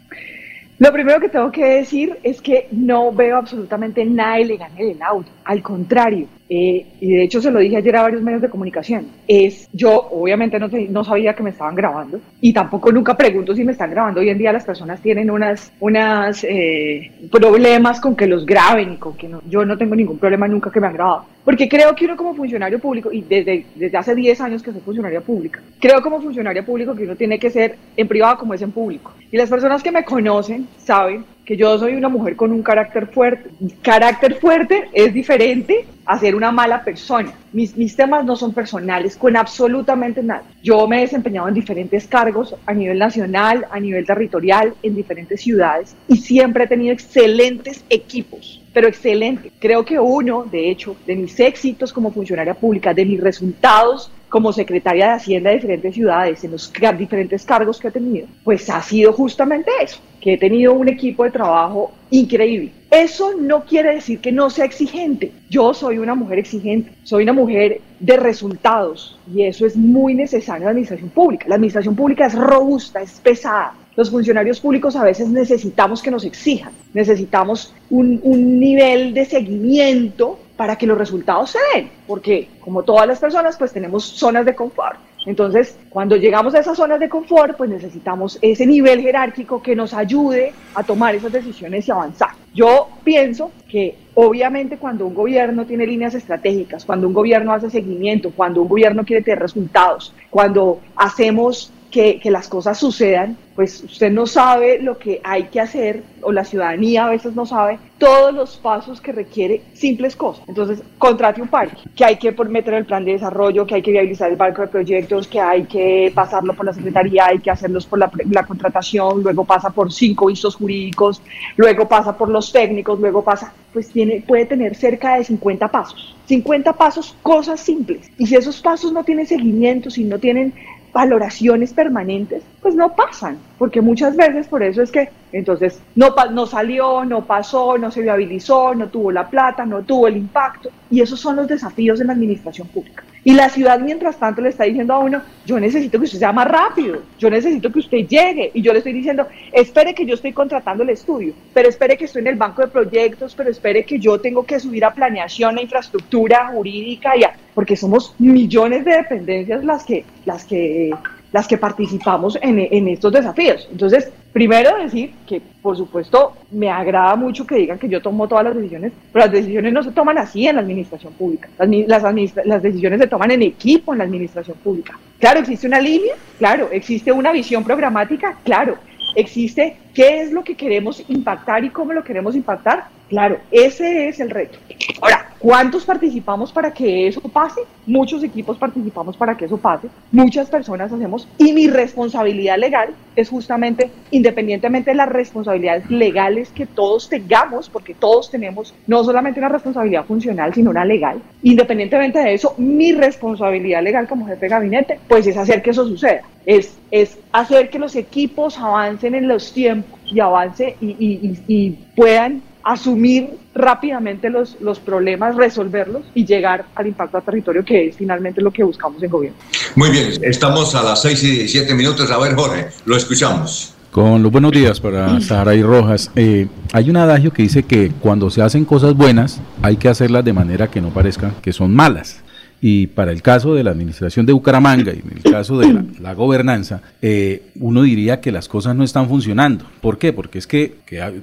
Lo 0.80 0.94
primero 0.94 1.20
que 1.20 1.30
tengo 1.30 1.52
que 1.52 1.66
decir 1.66 2.18
es 2.22 2.40
que 2.40 2.68
no 2.72 3.12
veo 3.12 3.38
absolutamente 3.38 4.06
nada 4.06 4.40
ilegal 4.40 4.72
en 4.78 4.92
el 4.92 5.02
audio. 5.02 5.32
Al 5.48 5.62
contrario, 5.62 6.28
eh, 6.50 6.86
y 7.00 7.14
de 7.14 7.24
hecho 7.24 7.42
se 7.42 7.52
lo 7.52 7.60
dije 7.60 7.78
ayer 7.78 7.96
a 7.96 8.02
varios 8.02 8.22
medios 8.22 8.42
de 8.42 8.50
comunicación, 8.50 9.08
es 9.30 9.70
yo 9.72 10.10
obviamente 10.12 10.60
no, 10.60 10.68
no 10.90 11.06
sabía 11.06 11.34
que 11.34 11.42
me 11.42 11.52
estaban 11.52 11.74
grabando 11.74 12.20
y 12.42 12.52
tampoco 12.52 12.92
nunca 12.92 13.16
pregunto 13.16 13.56
si 13.56 13.64
me 13.64 13.72
están 13.72 13.92
grabando. 13.92 14.20
Hoy 14.20 14.28
en 14.28 14.38
día 14.38 14.52
las 14.52 14.66
personas 14.66 15.02
tienen 15.02 15.32
unas, 15.32 15.72
unas 15.80 16.44
eh, 16.44 17.14
problemas 17.32 18.02
con 18.02 18.14
que 18.14 18.28
los 18.28 18.46
graben 18.46 18.92
y 18.92 18.98
con 18.98 19.16
que 19.16 19.30
no, 19.30 19.42
yo 19.50 19.64
no 19.64 19.78
tengo 19.78 19.96
ningún 19.96 20.18
problema 20.18 20.50
nunca 20.50 20.70
que 20.70 20.82
me 20.82 20.88
han 20.88 20.94
grabado. 20.94 21.24
Porque 21.46 21.70
creo 21.70 21.96
que 21.96 22.04
uno 22.04 22.18
como 22.18 22.36
funcionario 22.36 22.78
público, 22.80 23.10
y 23.10 23.22
desde, 23.22 23.68
desde 23.74 23.98
hace 23.98 24.14
10 24.14 24.42
años 24.42 24.62
que 24.62 24.74
soy 24.74 24.82
funcionaria 24.82 25.22
pública, 25.22 25.62
creo 25.80 26.02
como 26.02 26.20
funcionario 26.20 26.66
público 26.66 26.94
que 26.94 27.04
uno 27.04 27.16
tiene 27.16 27.40
que 27.40 27.50
ser 27.50 27.78
en 27.96 28.06
privado 28.06 28.38
como 28.38 28.54
es 28.54 28.62
en 28.62 28.74
público. 28.74 29.14
Y 29.32 29.38
las 29.38 29.50
personas 29.50 29.82
que 29.82 29.94
me 29.94 30.04
conocen 30.04 30.68
saben 30.78 31.24
que 31.48 31.56
yo 31.56 31.80
soy 31.80 31.96
una 31.96 32.10
mujer 32.10 32.36
con 32.36 32.52
un 32.52 32.62
carácter 32.62 33.08
fuerte. 33.08 33.50
Carácter 33.82 34.36
fuerte 34.36 34.90
es 34.92 35.14
diferente 35.14 35.86
a 36.06 36.20
ser 36.20 36.36
una 36.36 36.52
mala 36.52 36.84
persona. 36.84 37.32
Mis, 37.54 37.78
mis 37.78 37.96
temas 37.96 38.26
no 38.26 38.36
son 38.36 38.54
personales 38.54 39.16
con 39.16 39.38
absolutamente 39.38 40.22
nada. 40.22 40.44
Yo 40.62 40.86
me 40.90 40.98
he 40.98 41.02
desempeñado 41.02 41.48
en 41.48 41.54
diferentes 41.54 42.06
cargos 42.06 42.54
a 42.66 42.74
nivel 42.74 43.00
nacional, 43.00 43.66
a 43.72 43.80
nivel 43.80 44.06
territorial, 44.06 44.74
en 44.84 44.94
diferentes 44.94 45.40
ciudades 45.40 45.96
y 46.10 46.18
siempre 46.18 46.66
he 46.66 46.68
tenido 46.68 46.92
excelentes 46.92 47.86
equipos 47.90 48.62
pero 48.74 48.90
excelente. 48.90 49.52
Creo 49.60 49.84
que 49.84 49.98
uno, 49.98 50.44
de 50.44 50.70
hecho, 50.70 50.96
de 51.08 51.16
mis 51.16 51.40
éxitos 51.40 51.92
como 51.92 52.12
funcionaria 52.12 52.54
pública, 52.54 52.94
de 52.94 53.06
mis 53.06 53.20
resultados 53.20 54.12
como 54.30 54.52
secretaria 54.52 55.08
de 55.08 55.12
Hacienda 55.14 55.50
de 55.50 55.58
diferentes 55.58 55.94
ciudades, 55.94 56.44
en 56.44 56.52
los 56.52 56.72
diferentes 56.98 57.46
cargos 57.46 57.80
que 57.80 57.88
he 57.88 57.92
tenido, 57.92 58.28
pues 58.44 58.70
ha 58.70 58.82
sido 58.82 59.14
justamente 59.14 59.72
eso, 59.82 60.00
que 60.22 60.34
he 60.34 60.38
tenido 60.38 60.74
un 60.74 60.90
equipo 60.90 61.24
de 61.24 61.32
trabajo 61.32 61.92
increíble. 62.12 62.72
Eso 62.90 63.34
no 63.38 63.66
quiere 63.66 63.96
decir 63.96 64.20
que 64.20 64.32
no 64.32 64.50
sea 64.50 64.66
exigente. 64.66 65.32
Yo 65.50 65.74
soy 65.74 65.98
una 65.98 66.16
mujer 66.16 66.40
exigente, 66.40 66.92
soy 67.04 67.24
una 67.24 67.34
mujer 67.34 67.82
de 68.00 68.18
resultados 68.18 69.18
y 69.34 69.44
eso 69.44 69.66
es 69.66 69.76
muy 69.76 70.14
necesario 70.14 70.62
en 70.62 70.66
la 70.66 70.72
administración 70.72 71.10
pública. 71.10 71.46
La 71.48 71.56
administración 71.56 71.96
pública 71.96 72.28
es 72.28 72.36
robusta, 72.36 73.02
es 73.02 73.20
pesada. 73.20 73.74
Los 73.96 74.12
funcionarios 74.12 74.60
públicos 74.60 74.96
a 74.96 75.04
veces 75.04 75.28
necesitamos 75.28 76.02
que 76.02 76.12
nos 76.12 76.24
exijan, 76.24 76.72
necesitamos 76.94 77.74
un, 77.90 78.20
un 78.24 78.60
nivel 78.60 79.14
de 79.14 79.26
seguimiento 79.26 80.40
para 80.58 80.76
que 80.76 80.88
los 80.88 80.98
resultados 80.98 81.52
se 81.52 81.60
den, 81.74 81.92
porque 82.06 82.50
como 82.60 82.84
todas 82.84 83.08
las 83.08 83.20
personas, 83.20 83.56
pues 83.58 83.72
tenemos 83.72 84.04
zonas 84.04 84.46
de 84.46 84.56
confort. 84.56 85.00
Entonces, 85.28 85.78
cuando 85.90 86.16
llegamos 86.16 86.56
a 86.56 86.60
esas 86.60 86.78
zonas 86.78 87.02
de 87.02 87.10
confort, 87.10 87.58
pues 87.58 87.70
necesitamos 87.70 88.40
ese 88.42 88.66
nivel 88.66 89.02
jerárquico 89.02 89.62
que 89.62 89.76
nos 89.76 89.94
ayude 89.94 90.54
a 90.74 90.84
tomar 90.84 91.16
esas 91.16 91.34
decisiones 91.34 91.86
y 91.88 91.92
avanzar. 91.92 92.30
Yo 92.54 92.88
pienso 93.04 93.52
que 93.70 93.98
obviamente 94.16 94.78
cuando 94.78 95.06
un 95.06 95.14
gobierno 95.14 95.66
tiene 95.66 95.86
líneas 95.86 96.16
estratégicas, 96.16 96.86
cuando 96.86 97.08
un 97.08 97.14
gobierno 97.14 97.52
hace 97.52 97.70
seguimiento, 97.70 98.32
cuando 98.32 98.62
un 98.62 98.70
gobierno 98.70 99.04
quiere 99.04 99.22
tener 99.22 99.40
resultados, 99.40 100.14
cuando 100.30 100.80
hacemos 100.96 101.74
que, 101.92 102.20
que, 102.20 102.32
las 102.32 102.48
cosas 102.48 102.78
sucedan, 102.78 103.38
pues 103.56 103.84
usted 103.84 104.12
no 104.12 104.28
sabe 104.28 104.80
lo 104.80 104.98
que 104.98 105.22
hay 105.24 105.46
que 105.46 105.60
hacer, 105.60 106.04
o 106.22 106.32
la 106.32 106.44
ciudadanía 106.44 107.06
a 107.06 107.10
veces 107.10 107.34
no 107.34 107.46
sabe 107.46 107.80
todos 107.98 108.34
los 108.34 108.58
pasos 108.58 109.02
que 109.02 109.12
requiere 109.12 109.62
simples 109.74 110.16
cosas. 110.16 110.44
Entonces, 110.48 110.84
contrate 110.98 111.42
un 111.42 111.48
parque, 111.48 111.78
que 111.96 112.06
hay 112.06 112.18
que 112.18 112.32
meter 112.32 112.76
el 112.76 112.86
plan 112.86 113.04
de 113.04 113.14
desarrollo, 113.14 113.66
que 113.66 113.76
hay 113.76 113.82
que 113.82 113.92
viabilizar 113.92 114.30
el 114.30 114.38
banco 114.38 114.62
de 114.62 114.68
proyectos, 114.68 115.28
que 115.28 115.40
hay 115.40 115.64
que 115.64 116.12
pasarlo 116.14 116.54
por 116.54 116.66
la 116.66 116.74
secretaría, 116.74 117.26
hay 117.28 117.40
que 117.40 117.50
hacerlos 117.50 117.86
por 117.86 118.00
la, 118.00 118.12
la 118.30 118.44
contratación, 118.44 119.24
luego 119.24 119.44
pasa 119.46 119.70
por 119.70 119.92
cinco 119.92 120.28
vistos 120.28 120.56
jurídicos, 120.56 121.22
luego 121.56 121.88
pasa 121.88 122.16
por 122.16 122.30
los 122.30 122.52
técnicos, 122.52 123.00
luego 123.00 123.24
pasa, 123.24 123.54
pues 123.74 123.90
tiene, 123.90 124.24
puede 124.28 124.46
tener 124.46 124.76
cerca 124.76 125.18
de 125.18 125.24
50 125.24 125.68
pasos. 125.70 126.16
50 126.28 126.74
pasos, 126.74 127.16
cosas 127.24 127.60
simples. 127.62 128.12
Y 128.18 128.28
si 128.28 128.36
esos 128.36 128.62
pasos 128.62 128.92
no 128.92 129.04
tienen 129.04 129.26
seguimiento, 129.26 129.90
si 129.90 130.04
no 130.04 130.20
tienen 130.20 130.54
valoraciones 130.98 131.74
permanentes, 131.74 132.42
pues 132.60 132.74
no 132.74 132.96
pasan, 132.96 133.38
porque 133.60 133.82
muchas 133.82 134.16
veces 134.16 134.48
por 134.48 134.64
eso 134.64 134.82
es 134.82 134.92
que 134.92 135.10
entonces 135.32 135.80
no, 135.94 136.16
no 136.32 136.48
salió, 136.48 137.06
no 137.06 137.24
pasó, 137.24 137.78
no 137.78 137.92
se 137.92 138.02
viabilizó, 138.02 138.74
no 138.74 138.88
tuvo 138.88 139.12
la 139.12 139.30
plata, 139.30 139.64
no 139.64 139.84
tuvo 139.84 140.08
el 140.08 140.18
impacto, 140.18 140.72
y 140.90 141.02
esos 141.02 141.20
son 141.20 141.36
los 141.36 141.48
desafíos 141.48 142.02
en 142.02 142.08
la 142.08 142.14
administración 142.14 142.68
pública. 142.70 143.04
Y 143.24 143.34
la 143.34 143.48
ciudad, 143.50 143.80
mientras 143.80 144.18
tanto, 144.18 144.42
le 144.42 144.50
está 144.50 144.64
diciendo 144.64 144.96
a 144.96 145.00
uno, 145.00 145.22
yo 145.46 145.60
necesito 145.60 146.00
que 146.00 146.06
usted 146.06 146.18
sea 146.18 146.32
más 146.32 146.48
rápido, 146.48 147.04
yo 147.20 147.30
necesito 147.30 147.72
que 147.72 147.80
usted 147.80 148.08
llegue. 148.08 148.50
Y 148.56 148.62
yo 148.64 148.72
le 148.72 148.80
estoy 148.80 148.94
diciendo, 148.94 149.28
espere 149.52 149.94
que 149.94 150.06
yo 150.06 150.16
estoy 150.16 150.34
contratando 150.34 150.82
el 150.82 150.90
estudio, 150.90 151.34
pero 151.54 151.70
espere 151.70 151.96
que 151.96 152.06
estoy 152.06 152.22
en 152.22 152.30
el 152.30 152.38
banco 152.38 152.62
de 152.62 152.70
proyectos, 152.70 153.36
pero 153.36 153.52
espere 153.52 153.84
que 153.84 154.00
yo 154.00 154.20
tengo 154.20 154.46
que 154.46 154.60
subir 154.60 154.84
a 154.84 154.94
planeación, 154.94 155.58
a 155.58 155.62
infraestructura 155.62 156.48
jurídica, 156.48 157.18
y 157.18 157.24
porque 157.58 157.76
somos 157.76 158.14
millones 158.20 158.86
de 158.86 158.98
dependencias 158.98 159.66
las 159.66 159.84
que, 159.84 160.06
las 160.26 160.46
que 160.46 160.92
las 161.32 161.48
que 161.48 161.58
participamos 161.58 162.38
en, 162.40 162.60
en, 162.60 162.88
estos 162.88 163.12
desafíos. 163.12 163.68
Entonces, 163.72 164.12
primero 164.32 164.78
decir 164.78 165.12
que, 165.26 165.42
por 165.64 165.76
supuesto, 165.76 166.34
me 166.52 166.70
agrada 166.70 167.16
mucho 167.16 167.48
que 167.48 167.56
digan 167.56 167.80
que 167.80 167.90
yo 167.90 168.00
tomo 168.00 168.28
todas 168.28 168.44
las 168.44 168.56
decisiones, 168.56 168.94
pero 169.12 169.26
las 169.26 169.34
decisiones 169.34 169.74
no 169.74 169.82
se 169.82 169.90
toman 169.90 170.20
así 170.20 170.48
en 170.48 170.58
la 170.58 170.62
administración 170.62 171.14
pública. 171.14 171.50
Las, 171.58 172.04
las, 172.04 172.46
las 172.46 172.62
decisiones 172.62 173.02
se 173.02 173.08
toman 173.08 173.32
en 173.32 173.42
equipo 173.42 173.92
en 173.92 173.98
la 173.98 174.04
administración 174.04 174.56
pública. 174.64 175.00
Claro, 175.18 175.40
existe 175.40 175.66
una 175.66 175.82
línea, 175.82 176.14
claro, 176.38 176.70
existe 176.72 177.12
una 177.12 177.32
visión 177.32 177.64
programática, 177.64 178.38
claro, 178.44 178.78
existe 179.16 179.78
qué 179.96 180.22
es 180.22 180.32
lo 180.32 180.44
que 180.44 180.54
queremos 180.54 181.04
impactar 181.08 181.66
y 181.66 181.72
cómo 181.72 181.92
lo 181.92 182.04
queremos 182.04 182.36
impactar, 182.36 182.86
Claro, 183.10 183.40
ese 183.52 184.10
es 184.10 184.20
el 184.20 184.30
reto. 184.30 184.60
Ahora, 185.02 185.30
¿cuántos 185.40 185.86
participamos 185.86 186.52
para 186.52 186.74
que 186.74 187.08
eso 187.08 187.22
pase? 187.22 187.62
Muchos 187.86 188.22
equipos 188.22 188.58
participamos 188.58 189.16
para 189.16 189.38
que 189.38 189.46
eso 189.46 189.58
pase, 189.58 189.88
muchas 190.12 190.50
personas 190.50 190.92
hacemos 190.92 191.28
y 191.38 191.54
mi 191.54 191.68
responsabilidad 191.68 192.58
legal 192.58 192.90
es 193.16 193.30
justamente, 193.30 193.90
independientemente 194.12 194.92
de 194.92 194.98
las 194.98 195.08
responsabilidades 195.08 195.90
legales 195.90 196.50
que 196.50 196.66
todos 196.66 197.08
tengamos, 197.08 197.70
porque 197.70 197.94
todos 197.94 198.30
tenemos 198.30 198.74
no 198.88 199.04
solamente 199.06 199.40
una 199.40 199.50
responsabilidad 199.50 200.06
funcional, 200.06 200.54
sino 200.54 200.70
una 200.70 200.84
legal, 200.84 201.22
independientemente 201.44 202.20
de 202.20 202.34
eso, 202.34 202.56
mi 202.58 202.92
responsabilidad 202.92 203.82
legal 203.82 204.08
como 204.08 204.28
jefe 204.28 204.42
de 204.42 204.50
gabinete, 204.50 205.00
pues 205.08 205.26
es 205.28 205.38
hacer 205.38 205.62
que 205.62 205.70
eso 205.70 205.88
suceda, 205.88 206.24
es, 206.46 206.78
es 206.92 207.18
hacer 207.32 207.70
que 207.70 207.80
los 207.80 207.96
equipos 207.96 208.58
avancen 208.60 209.16
en 209.16 209.30
los 209.30 209.54
tiempos 209.54 209.98
y 210.06 210.20
avance 210.20 210.76
y, 210.82 210.88
y, 211.00 211.40
y 211.48 211.72
puedan 211.96 212.42
asumir 212.68 213.30
rápidamente 213.56 214.30
los, 214.30 214.58
los 214.60 214.80
problemas, 214.80 215.36
resolverlos 215.36 216.04
y 216.14 216.26
llegar 216.26 216.66
al 216.76 216.88
impacto 216.88 217.18
a 217.18 217.22
territorio, 217.22 217.64
que 217.64 217.88
es 217.88 217.96
finalmente 217.96 218.42
lo 218.42 218.52
que 218.52 218.62
buscamos 218.62 219.02
en 219.02 219.10
gobierno. 219.10 219.38
Muy 219.76 219.90
bien, 219.90 220.12
estamos 220.22 220.76
a 220.76 220.84
las 220.84 221.02
6 221.02 221.24
y 221.24 221.32
17 221.32 221.74
minutos. 221.74 222.12
A 222.12 222.18
ver, 222.18 222.36
Jorge, 222.36 222.68
lo 222.86 222.98
escuchamos. 222.98 223.74
Con 223.90 224.22
los 224.22 224.32
buenos 224.32 224.52
días 224.52 224.82
para 224.82 225.20
Sara 225.22 225.56
y 225.56 225.64
Rojas. 225.64 226.12
Eh, 226.16 226.48
hay 226.74 226.90
un 226.90 226.98
adagio 226.98 227.32
que 227.32 227.44
dice 227.44 227.64
que 227.64 227.90
cuando 228.02 228.30
se 228.30 228.42
hacen 228.42 228.66
cosas 228.66 228.94
buenas 228.94 229.40
hay 229.62 229.78
que 229.78 229.88
hacerlas 229.88 230.26
de 230.26 230.34
manera 230.34 230.70
que 230.70 230.82
no 230.82 230.90
parezca 230.90 231.32
que 231.42 231.54
son 231.54 231.74
malas. 231.74 232.22
Y 232.60 232.88
para 232.88 233.12
el 233.12 233.22
caso 233.22 233.54
de 233.54 233.64
la 233.64 233.72
administración 233.72 234.26
de 234.26 234.34
Bucaramanga 234.34 234.92
y 234.92 235.00
en 235.00 235.18
el 235.18 235.32
caso 235.32 235.60
de 235.60 235.80
la, 236.02 236.14
gobernanza, 236.14 236.82
eh, 237.02 237.44
uno 237.60 237.84
diría 237.84 238.20
que 238.20 238.32
las 238.32 238.48
cosas 238.48 238.76
no 238.76 238.84
están 238.84 239.08
funcionando. 239.08 239.66
¿Por 239.82 240.00
qué? 240.00 240.12
Porque 240.12 240.40
es 240.40 240.48
que, 240.48 240.74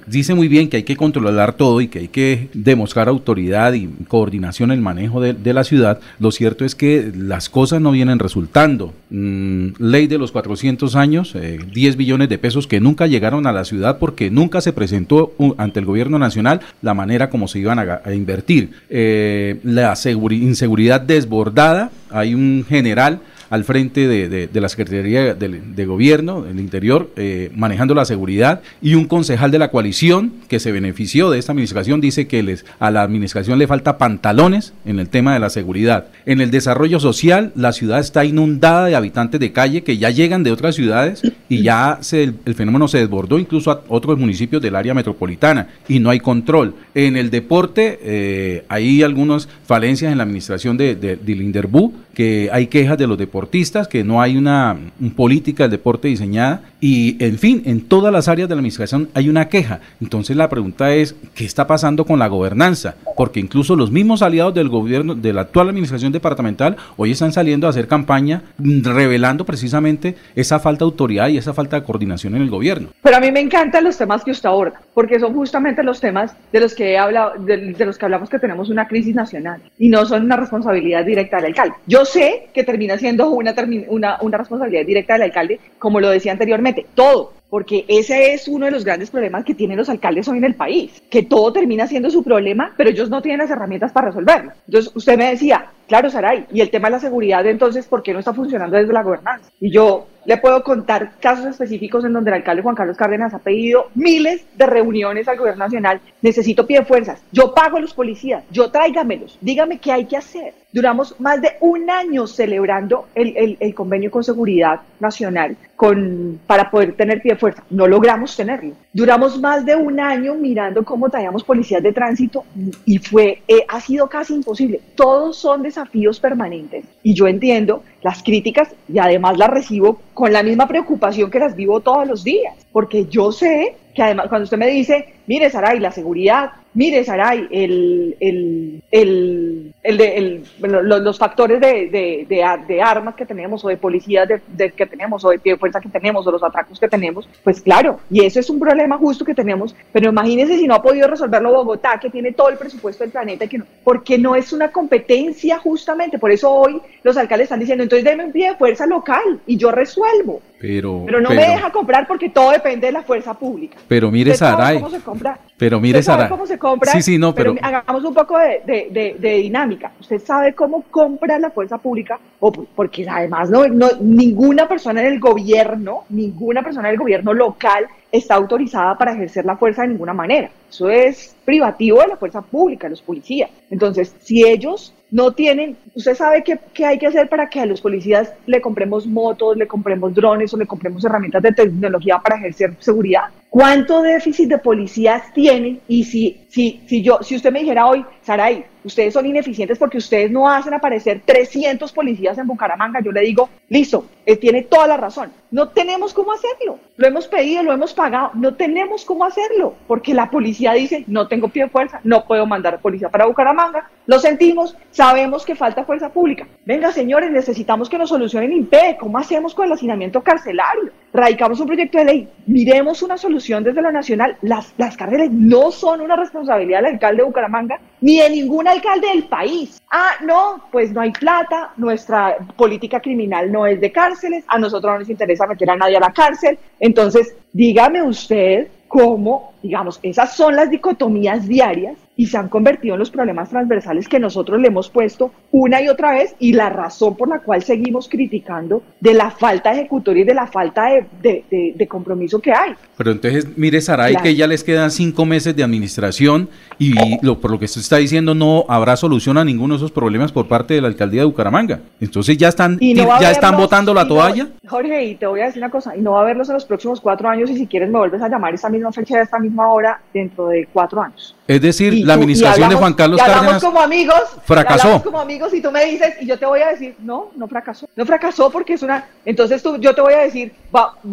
dice 0.07 0.33
muy 0.33 0.47
bien 0.47 0.69
que 0.69 0.77
hay 0.77 0.83
que 0.83 0.95
controlar 0.95 1.53
todo 1.53 1.81
y 1.81 1.89
que 1.89 1.99
hay 1.99 2.07
que 2.07 2.47
demostrar 2.53 3.09
autoridad 3.09 3.73
y 3.73 3.87
coordinación 4.07 4.71
en 4.71 4.77
el 4.77 4.83
manejo 4.83 5.19
de, 5.19 5.53
la 5.53 5.63
ciudad. 5.63 5.99
Lo 6.19 6.31
cierto 6.31 6.65
es 6.65 6.75
que 6.75 7.11
las 7.15 7.49
cosas 7.49 7.81
no 7.81 7.91
vienen 7.91 8.19
resultando. 8.19 8.93
Mm, 9.09 9.67
ley 9.79 10.07
de 10.07 10.17
los 10.17 10.31
400 10.31 10.95
años, 10.95 11.33
10 11.33 11.93
eh, 11.93 11.97
billones 11.97 12.29
de 12.29 12.37
pesos 12.37 12.67
que 12.67 12.79
nunca 12.79 13.07
llegaron 13.07 13.47
a 13.47 13.53
la 13.53 13.65
ciudad 13.65 13.99
porque 13.99 14.29
nunca 14.29 14.61
se 14.61 14.73
presentó 14.73 15.33
ante 15.57 15.79
el 15.79 15.85
gobierno 15.85 16.19
nacional 16.19 16.61
la 16.81 16.93
manera 16.93 17.29
como 17.29 17.47
se 17.47 17.59
iban 17.59 17.79
a, 17.79 18.13
invertir. 18.13 18.71
Eh, 18.89 19.59
la 19.63 19.93
inseguridad 20.31 21.01
de 21.01 21.24
desbordada. 21.25 21.89
Hay 22.11 22.33
un 22.33 22.65
general 22.67 23.19
al 23.55 23.63
frente 23.63 24.07
de, 24.07 24.49
la 24.53 24.69
Secretaría 24.69 25.33
de, 25.33 25.85
Gobierno, 25.85 26.41
del 26.41 26.59
Interior, 26.59 27.09
eh, 27.15 27.51
manejando 27.55 27.95
la 27.95 28.03
seguridad, 28.03 28.61
y 28.81 28.95
un 28.95 29.05
concejal 29.05 29.49
de 29.49 29.59
la 29.59 29.71
coalición 29.71 30.33
que 30.49 30.59
se 30.59 30.73
benefició 30.73 31.29
de 31.29 31.39
esta 31.39 31.53
administración 31.53 32.01
dice 32.01 32.27
que 32.27 32.43
les, 32.43 32.65
a 32.79 32.91
la 32.91 33.01
administración 33.01 33.57
le 33.57 33.65
falta 33.65 33.97
pantalones 33.97 34.73
en 34.85 34.99
el 34.99 35.07
tema 35.07 35.33
de 35.33 35.39
la 35.39 35.49
seguridad. 35.49 36.07
En 36.25 36.41
el 36.41 36.51
desarrollo 36.51 36.99
social, 36.99 37.53
la 37.55 37.71
ciudad 37.71 37.99
está 37.99 38.25
inundada 38.25 38.87
de 38.87 38.95
habitantes 38.95 39.39
de 39.39 39.53
calle 39.53 39.83
que 39.83 39.97
ya 39.97 40.09
llegan 40.09 40.43
de 40.43 40.51
otras 40.51 40.75
ciudades 40.75 41.21
y 41.47 41.63
ya 41.63 41.99
se, 42.01 42.23
el, 42.23 42.55
fenómeno 42.55 42.89
se 42.89 42.97
desbordó 42.97 43.39
incluso 43.39 43.71
a 43.71 43.83
otros 43.87 44.19
municipios 44.19 44.61
del 44.61 44.75
área 44.75 44.93
metropolitana 44.93 45.69
y 45.87 45.99
no 45.99 46.09
hay 46.09 46.19
control. 46.19 46.75
En 46.93 47.15
el 47.15 47.29
deporte, 47.29 47.99
eh, 48.03 48.65
hay 48.67 49.01
algunas 49.01 49.47
falencias 49.65 50.11
en 50.11 50.17
la 50.17 50.25
administración 50.25 50.75
de, 50.75 50.95
de, 50.95 51.15
de 51.15 51.35
Linderbú, 51.35 51.93
que 52.13 52.49
hay 52.51 52.67
quejas 52.67 52.97
de 52.97 53.07
los 53.07 53.17
deportistas, 53.17 53.44
que 53.89 54.03
no 54.03 54.21
hay 54.21 54.37
una, 54.37 54.77
política 55.15 55.63
del 55.63 55.71
deporte 55.71 56.07
diseñada 56.07 56.61
y, 56.79 57.15
en 57.23 57.37
fin, 57.37 57.63
en 57.65 57.81
todas 57.81 58.11
las 58.11 58.27
áreas 58.27 58.47
de 58.47 58.55
la 58.55 58.59
administración 58.59 59.09
hay 59.13 59.29
una 59.29 59.47
queja. 59.49 59.79
Entonces 60.01 60.35
la 60.35 60.49
pregunta 60.49 60.93
es, 60.93 61.15
¿qué 61.33 61.45
está 61.45 61.67
pasando 61.67 62.05
con 62.05 62.19
la 62.19 62.27
gobernanza? 62.27 62.95
Porque 63.15 63.39
incluso 63.39 63.75
los 63.75 63.91
mismos 63.91 64.21
aliados 64.21 64.53
del 64.53 64.69
gobierno, 64.69 65.15
de 65.15 65.33
la 65.33 65.41
actual 65.41 65.69
administración 65.69 66.11
departamental, 66.11 66.75
hoy 66.97 67.11
están 67.11 67.31
saliendo 67.31 67.67
a 67.67 67.69
hacer 67.69 67.87
campaña 67.87 68.43
revelando 68.57 69.45
precisamente 69.45 70.15
esa 70.35 70.59
falta 70.59 70.79
de 70.79 70.91
autoridad 70.91 71.29
y 71.29 71.37
esa 71.37 71.53
falta 71.53 71.79
de 71.79 71.85
coordinación 71.85 72.35
en 72.35 72.41
el 72.41 72.49
gobierno. 72.49 72.89
Pero 73.01 73.17
a 73.17 73.19
mí 73.19 73.31
me 73.31 73.39
encantan 73.39 73.83
los 73.83 73.97
temas 73.97 74.23
que 74.23 74.31
usted 74.31 74.49
aborda, 74.49 74.81
porque 74.93 75.19
son 75.19 75.33
justamente 75.33 75.83
los 75.83 75.99
temas 75.99 76.35
de 76.51 76.59
los 76.59 76.75
que 76.75 76.91
he 76.91 76.97
hablado, 76.97 77.33
de, 77.39 77.85
los 77.85 77.97
que 77.97 78.05
hablamos 78.05 78.29
que 78.29 78.39
tenemos 78.39 78.69
una 78.69 78.87
crisis 78.87 79.15
nacional 79.15 79.61
y 79.77 79.89
no 79.89 80.05
son 80.05 80.23
una 80.23 80.37
responsabilidad 80.37 81.05
directa 81.05 81.37
del 81.37 81.47
alcalde. 81.47 81.75
Yo 81.87 82.05
sé 82.05 82.47
que 82.53 82.63
termina 82.63 82.97
siendo 82.97 83.24
una, 83.31 83.55
una, 83.87 84.17
una 84.21 84.37
responsabilidad 84.37 84.85
directa 84.85 85.13
del 85.13 85.23
alcalde, 85.23 85.59
como 85.79 85.99
lo 85.99 86.09
decía 86.09 86.31
anteriormente, 86.31 86.85
todo, 86.95 87.33
porque 87.49 87.85
ese 87.87 88.33
es 88.33 88.47
uno 88.47 88.65
de 88.65 88.71
los 88.71 88.83
grandes 88.83 89.09
problemas 89.09 89.45
que 89.45 89.53
tienen 89.53 89.77
los 89.77 89.89
alcaldes 89.89 90.27
hoy 90.27 90.39
en 90.39 90.43
el 90.45 90.55
país, 90.55 91.03
que 91.09 91.23
todo 91.23 91.53
termina 91.53 91.87
siendo 91.87 92.09
su 92.09 92.23
problema, 92.23 92.73
pero 92.75 92.89
ellos 92.89 93.09
no 93.09 93.21
tienen 93.21 93.39
las 93.39 93.51
herramientas 93.51 93.91
para 93.91 94.07
resolverlo. 94.07 94.51
Entonces, 94.67 94.91
usted 94.95 95.17
me 95.17 95.29
decía, 95.29 95.71
claro, 95.87 96.09
Saray, 96.09 96.45
y 96.51 96.61
el 96.61 96.69
tema 96.69 96.87
de 96.87 96.93
la 96.93 96.99
seguridad, 96.99 97.45
entonces, 97.45 97.87
¿por 97.87 98.03
qué 98.03 98.13
no 98.13 98.19
está 98.19 98.33
funcionando 98.33 98.77
desde 98.77 98.93
la 98.93 99.03
gobernanza? 99.03 99.49
Y 99.59 99.71
yo 99.71 100.07
le 100.25 100.37
puedo 100.37 100.63
contar 100.63 101.11
casos 101.19 101.45
específicos 101.45 102.03
en 102.03 102.13
donde 102.13 102.31
el 102.31 102.35
alcalde 102.35 102.63
Juan 102.63 102.75
Carlos 102.75 102.97
Cárdenas 102.97 103.33
ha 103.33 103.39
pedido 103.39 103.89
miles 103.93 104.43
de 104.55 104.65
reuniones 104.65 105.27
al 105.27 105.37
gobierno 105.37 105.65
nacional. 105.65 106.01
Necesito 106.21 106.65
pie 106.65 106.79
de 106.79 106.85
fuerzas. 106.85 107.21
Yo 107.31 107.53
pago 107.53 107.77
a 107.77 107.79
los 107.79 107.93
policías. 107.93 108.43
Yo 108.51 108.71
tráigamelos. 108.71 109.37
Dígame 109.41 109.77
qué 109.77 109.91
hay 109.91 110.05
que 110.05 110.17
hacer. 110.17 110.53
Duramos 110.73 111.15
más 111.21 111.41
de 111.41 111.51
un 111.61 111.89
año 111.89 112.27
celebrando 112.27 113.07
el, 113.15 113.57
el, 113.59 113.73
convenio 113.73 114.11
con 114.11 114.25
seguridad 114.25 114.81
nacional 114.99 115.55
con, 115.77 116.39
para 116.45 116.69
poder 116.69 116.97
tener 116.97 117.21
pie 117.21 117.33
de 117.33 117.39
fuerza. 117.39 117.63
No 117.69 117.87
logramos 117.87 118.35
tenerlo. 118.35 118.73
Duramos 118.91 119.39
más 119.39 119.65
de 119.65 119.75
un 119.75 120.01
año 120.01 120.35
mirando 120.35 120.83
cómo 120.83 121.09
traíamos 121.09 121.45
policías 121.45 121.81
de 121.81 121.93
tránsito 121.93 122.43
y 122.85 122.97
fue, 122.97 123.41
eh, 123.47 123.63
ha 123.69 123.79
sido 123.79 124.09
casi 124.09 124.33
imposible. 124.33 124.81
Todos 124.95 125.37
son 125.37 125.63
desafíos 125.75 126.19
permanentes. 126.19 126.85
Y 127.03 127.13
yo 127.13 127.27
entiendo 127.27 127.83
las 128.01 128.23
críticas 128.23 128.69
y 128.87 128.99
además 128.99 129.37
las 129.37 129.49
recibo 129.49 129.99
con 130.13 130.31
la 130.31 130.41
misma 130.41 130.67
preocupación 130.67 131.29
que 131.29 131.39
las 131.39 131.55
vivo 131.55 131.81
todos 131.81 132.07
los 132.07 132.23
días, 132.23 132.55
porque 132.71 133.05
yo 133.05 133.31
sé 133.31 133.75
que 133.95 134.03
además 134.03 134.27
cuando 134.27 134.43
usted 134.43 134.57
me 134.57 134.67
dice, 134.67 135.13
mire 135.25 135.49
Saray, 135.49 135.79
la 135.79 135.89
seguridad, 135.89 136.51
mire 136.73 137.03
Saray, 137.05 137.47
el, 137.49 138.17
el, 138.19 138.83
el, 138.91 139.73
el, 139.81 139.97
de, 139.97 140.17
el 140.17 140.43
los, 140.59 141.17
factores 141.17 141.61
de, 141.61 141.87
de, 142.27 142.57
de, 142.67 142.81
armas 142.81 143.15
que 143.15 143.25
tenemos 143.25 143.63
o 143.63 143.69
de 143.69 143.77
policías 143.77 144.27
que 144.75 144.85
tenemos 144.85 145.23
o 145.23 145.29
de 145.29 145.39
pie 145.39 145.53
de 145.53 145.59
fuerza 145.59 145.79
que 145.79 145.87
tenemos 145.87 146.27
o 146.27 146.31
los 146.31 146.43
atracos 146.43 146.77
que 146.77 146.89
tenemos, 146.89 147.27
pues 147.43 147.61
claro, 147.61 148.01
y 148.11 148.25
eso 148.25 148.41
es 148.41 148.49
un 148.49 148.59
problema 148.59 148.97
justo 148.97 149.23
que 149.23 149.33
tenemos, 149.33 149.73
pero 149.93 150.09
imagínense 150.09 150.57
si 150.57 150.67
no 150.67 150.75
ha 150.75 150.83
podido 150.83 151.07
resolverlo 151.07 151.53
Bogotá, 151.53 151.97
que 151.97 152.09
tiene 152.09 152.33
todo 152.33 152.49
el 152.49 152.57
presupuesto 152.57 153.05
del 153.05 153.11
planeta, 153.11 153.47
que 153.47 153.59
no, 153.59 153.65
porque 153.83 154.17
no 154.17 154.35
es 154.35 154.51
una 154.51 154.71
competencia 154.71 155.57
justamente, 155.59 156.19
por 156.19 156.31
eso 156.31 156.51
hoy 156.51 156.81
los 157.01 157.15
alcaldes 157.15 157.45
están 157.45 157.61
diciendo, 157.61 157.83
entonces 157.83 158.03
denme 158.03 158.25
un 158.25 158.33
pie 158.33 158.49
de 158.49 158.57
fuerza 158.57 158.85
local 158.85 159.39
y 159.47 159.55
yo 159.55 159.71
resuelvo. 159.71 160.41
Pero, 160.59 161.03
pero 161.05 161.21
no 161.21 161.29
me 161.29 161.47
deja 161.47 161.71
comprar 161.71 162.07
porque 162.07 162.29
todo 162.29 162.51
depende 162.51 162.87
de 162.87 162.93
la 162.93 163.03
fuerza 163.03 163.33
pública. 163.33 163.77
Pero 163.87 164.09
mire, 164.09 164.33
Saray. 164.35 164.79
¿Cómo 164.79 164.89
se 164.89 165.01
compra? 165.01 165.39
Pero 165.57 165.79
mire, 165.79 166.01
Saray. 166.01 166.29
¿Cómo 166.29 166.47
se 166.47 166.57
compra? 166.57 166.91
Sí, 166.91 167.01
sí, 167.01 167.17
no, 167.17 167.35
pero... 167.35 167.55
hagamos 167.61 168.03
un 168.03 168.13
poco 168.13 168.37
de, 168.37 169.15
dinámica. 169.19 169.91
¿Usted 169.99 170.19
sabe 170.19 170.53
cómo 170.53 170.83
compra 170.89 171.37
la 171.39 171.51
fuerza 171.51 171.77
pública? 171.77 172.19
O 172.39 172.51
porque 172.51 173.05
además 173.07 173.49
no, 173.49 173.67
no, 173.67 173.89
ninguna 173.99 174.67
persona 174.67 175.01
en 175.01 175.07
el 175.07 175.19
gobierno, 175.19 176.03
ninguna 176.09 176.63
persona 176.63 176.89
del 176.89 176.97
gobierno 176.97 177.33
local 177.33 177.87
está 178.11 178.35
autorizada 178.35 178.97
para 178.97 179.13
ejercer 179.13 179.45
la 179.45 179.57
fuerza 179.57 179.81
de 179.81 179.89
ninguna 179.89 180.13
manera. 180.13 180.49
Eso 180.69 180.89
es 180.89 181.35
privativo 181.43 181.99
de 181.99 182.07
la 182.07 182.17
fuerza 182.17 182.41
pública, 182.41 182.89
los 182.89 183.01
policías. 183.01 183.49
Entonces, 183.69 184.15
si 184.19 184.45
ellos 184.45 184.93
no 185.15 185.31
tienen, 185.31 185.77
usted 185.93 186.13
sabe 186.13 186.43
qué, 186.43 186.59
qué, 186.73 186.85
hay 186.85 186.99
que 186.99 187.07
hacer 187.07 187.29
para 187.29 187.47
que 187.47 187.61
a 187.61 187.65
los 187.65 187.79
policías 187.79 188.33
le 188.47 188.59
compremos 188.59 189.07
motos, 189.07 189.55
le 189.55 189.65
compremos 189.65 190.13
drones 190.13 190.53
o 190.53 190.57
le 190.57 190.65
compremos 190.65 191.05
herramientas 191.05 191.41
de 191.41 191.53
tecnología 191.53 192.19
para 192.21 192.35
ejercer 192.35 192.73
seguridad. 192.79 193.29
¿Cuánto 193.49 194.01
déficit 194.01 194.49
de 194.49 194.57
policías 194.57 195.33
tienen? 195.33 195.79
Y 195.87 196.03
si, 196.03 196.44
si, 196.55 196.79
si, 196.87 197.01
yo, 197.01 197.19
si 197.21 197.35
usted 197.35 197.51
me 197.51 197.59
dijera 197.59 197.85
hoy, 197.85 198.05
Saray, 198.21 198.63
ustedes 198.85 199.13
son 199.13 199.25
ineficientes 199.25 199.77
porque 199.77 199.97
ustedes 199.97 200.31
no 200.31 200.49
hacen 200.49 200.73
aparecer 200.73 201.21
300 201.25 201.91
policías 201.91 202.37
en 202.37 202.47
Bucaramanga, 202.47 203.01
yo 203.01 203.11
le 203.11 203.21
digo, 203.21 203.49
listo, 203.67 204.05
él 204.25 204.39
tiene 204.39 204.63
toda 204.63 204.87
la 204.87 204.95
razón. 204.95 205.33
No 205.51 205.69
tenemos 205.69 206.13
cómo 206.13 206.31
hacerlo. 206.31 206.79
Lo 206.95 207.07
hemos 207.07 207.27
pedido, 207.27 207.61
lo 207.61 207.73
hemos 207.73 207.93
pagado, 207.93 208.31
no 208.35 208.55
tenemos 208.55 209.03
cómo 209.03 209.25
hacerlo 209.25 209.73
porque 209.85 210.13
la 210.13 210.29
policía 210.29 210.71
dice, 210.71 211.03
no 211.07 211.27
tengo 211.27 211.49
pie 211.49 211.63
de 211.63 211.69
fuerza, 211.69 211.99
no 212.05 212.23
puedo 212.25 212.45
mandar 212.45 212.79
policía 212.79 213.09
para 213.09 213.25
Bucaramanga. 213.25 213.89
Lo 214.05 214.19
sentimos, 214.19 214.77
sabemos 214.91 215.45
que 215.45 215.55
falta 215.55 215.83
fuerza 215.83 216.09
pública. 216.09 216.47
Venga, 216.65 216.91
señores, 216.91 217.31
necesitamos 217.31 217.89
que 217.89 217.97
nos 217.97 218.09
solucionen 218.09 218.53
IPE. 218.53 218.97
¿Cómo 218.97 219.17
hacemos 219.17 219.53
con 219.53 219.65
el 219.65 219.73
hacinamiento 219.73 220.21
carcelario? 220.21 220.91
Radicamos 221.11 221.59
un 221.59 221.67
proyecto 221.67 221.97
de 221.97 222.05
ley, 222.05 222.29
miremos 222.45 223.01
una 223.01 223.17
solución 223.17 223.63
desde 223.63 223.81
lo 223.81 223.91
nacional. 223.91 224.37
Las, 224.41 224.73
las 224.77 224.95
cárceles 224.95 225.31
no 225.31 225.71
son 225.71 226.01
una 226.01 226.15
responsabilidad 226.15 226.44
del 226.45 226.85
alcalde 226.85 227.21
de 227.21 227.27
Bucaramanga 227.27 227.79
ni 228.01 228.19
de 228.19 228.29
ningún 228.29 228.67
alcalde 228.67 229.07
del 229.07 229.23
país. 229.25 229.81
Ah, 229.91 230.11
no, 230.23 230.63
pues 230.71 230.91
no 230.91 231.01
hay 231.01 231.11
plata, 231.11 231.71
nuestra 231.77 232.37
política 232.55 232.99
criminal 232.99 233.51
no 233.51 233.65
es 233.65 233.81
de 233.81 233.91
cárceles, 233.91 234.43
a 234.47 234.57
nosotros 234.57 234.93
no 234.93 234.99
nos 234.99 235.09
interesa 235.09 235.47
meter 235.47 235.69
a 235.69 235.75
nadie 235.75 235.97
a 235.97 236.01
la 236.01 236.13
cárcel. 236.13 236.57
Entonces, 236.79 237.35
dígame 237.51 238.03
usted 238.03 238.67
cómo, 238.87 239.53
digamos, 239.61 239.99
esas 240.03 240.35
son 240.35 240.55
las 240.55 240.69
dicotomías 240.69 241.47
diarias 241.47 241.97
y 242.17 242.27
se 242.27 242.37
han 242.37 242.49
convertido 242.49 242.95
en 242.95 242.99
los 242.99 243.11
problemas 243.11 243.49
transversales 243.49 244.07
que 244.07 244.19
nosotros 244.19 244.59
le 244.61 244.67
hemos 244.67 244.89
puesto 244.89 245.31
una 245.51 245.81
y 245.81 245.89
otra 245.89 246.13
vez 246.13 246.35
y 246.39 246.53
la 246.53 246.69
razón 246.69 247.15
por 247.15 247.29
la 247.29 247.39
cual 247.39 247.63
seguimos 247.63 248.07
criticando 248.07 248.83
de 248.99 249.13
la 249.13 249.31
falta 249.31 249.71
de 249.71 249.81
ejecutoria 249.81 250.23
y 250.23 250.25
de 250.25 250.33
la 250.33 250.47
falta 250.47 250.87
de, 251.21 251.87
compromiso 251.89 252.39
que 252.39 252.51
hay. 252.51 252.73
Pero 252.97 253.11
entonces, 253.11 253.47
mire, 253.57 253.79
Saray, 253.79 254.15
que 254.17 254.35
ya 254.35 254.47
les 254.47 254.63
quedan 254.63 254.91
cinco 254.91 255.25
meses 255.25 255.55
de 255.55 255.63
administración 255.63 256.49
y 256.77 256.93
lo, 257.25 257.39
por 257.39 257.51
lo 257.51 257.59
que 257.59 257.65
usted 257.65 257.81
está 257.81 257.97
diciendo 257.97 258.33
no 258.33 258.65
habrá 258.67 258.95
solución 258.95 259.37
a 259.37 259.45
ninguno 259.45 259.75
de 259.75 259.77
esos 259.77 259.91
problemas 259.91 260.31
por 260.31 260.47
parte 260.47 260.73
de 260.73 260.81
la 260.81 260.87
alcaldía 260.87 261.21
de 261.21 261.25
Bucaramanga. 261.25 261.79
Entonces 261.99 262.37
ya 262.37 262.49
están, 262.49 262.79
ya 262.79 263.31
están 263.31 263.57
botando 263.57 263.93
la 263.93 264.07
toalla. 264.07 264.47
Jorge, 264.67 265.05
y 265.05 265.15
te 265.15 265.27
voy 265.27 265.41
a 265.41 265.45
decir 265.45 265.61
una 265.61 265.71
cosa, 265.71 265.95
y 265.95 266.01
no 266.01 266.11
va 266.11 266.21
a 266.21 266.23
verlos 266.25 266.49
en 266.49 266.55
los 266.55 266.65
próximos 266.65 266.99
cuatro 267.01 267.29
años 267.29 267.49
y 267.49 267.57
si 267.57 267.67
quieres 267.67 267.89
me 267.89 267.97
vuelves 267.97 268.21
a 268.21 268.29
llamar 268.29 268.53
esa 268.53 268.69
misma 268.69 268.91
fecha, 268.91 269.21
esta 269.21 269.39
misma 269.39 269.67
hora, 269.67 270.01
dentro 270.13 270.47
de 270.47 270.67
cuatro 270.71 271.01
años. 271.01 271.35
Es 271.47 271.61
decir, 271.61 272.05
la 272.05 272.15
administración 272.15 272.69
de 272.69 272.75
Juan 272.75 272.93
Carlos 272.93 273.21
Cárdenas 273.21 273.63
como 273.63 273.79
amigos, 273.79 274.37
fracasó. 274.43 275.03
como 275.03 275.19
amigos 275.19 275.53
y 275.53 275.61
tú 275.61 275.71
me 275.71 275.85
dices 275.85 276.15
y 276.19 276.25
yo 276.25 276.39
te 276.39 276.45
voy 276.45 276.61
a 276.61 276.69
decir, 276.69 276.95
no, 276.99 277.31
no 277.35 277.47
fracasó. 277.47 277.87
No 277.95 278.05
fracasó 278.05 278.49
porque 278.49 278.73
es 278.73 278.83
una... 278.83 279.05
Entonces 279.23 279.61
tú, 279.61 279.77
yo 279.77 279.93
te 279.93 280.01
voy 280.01 280.13
a 280.13 280.19
decir, 280.19 280.53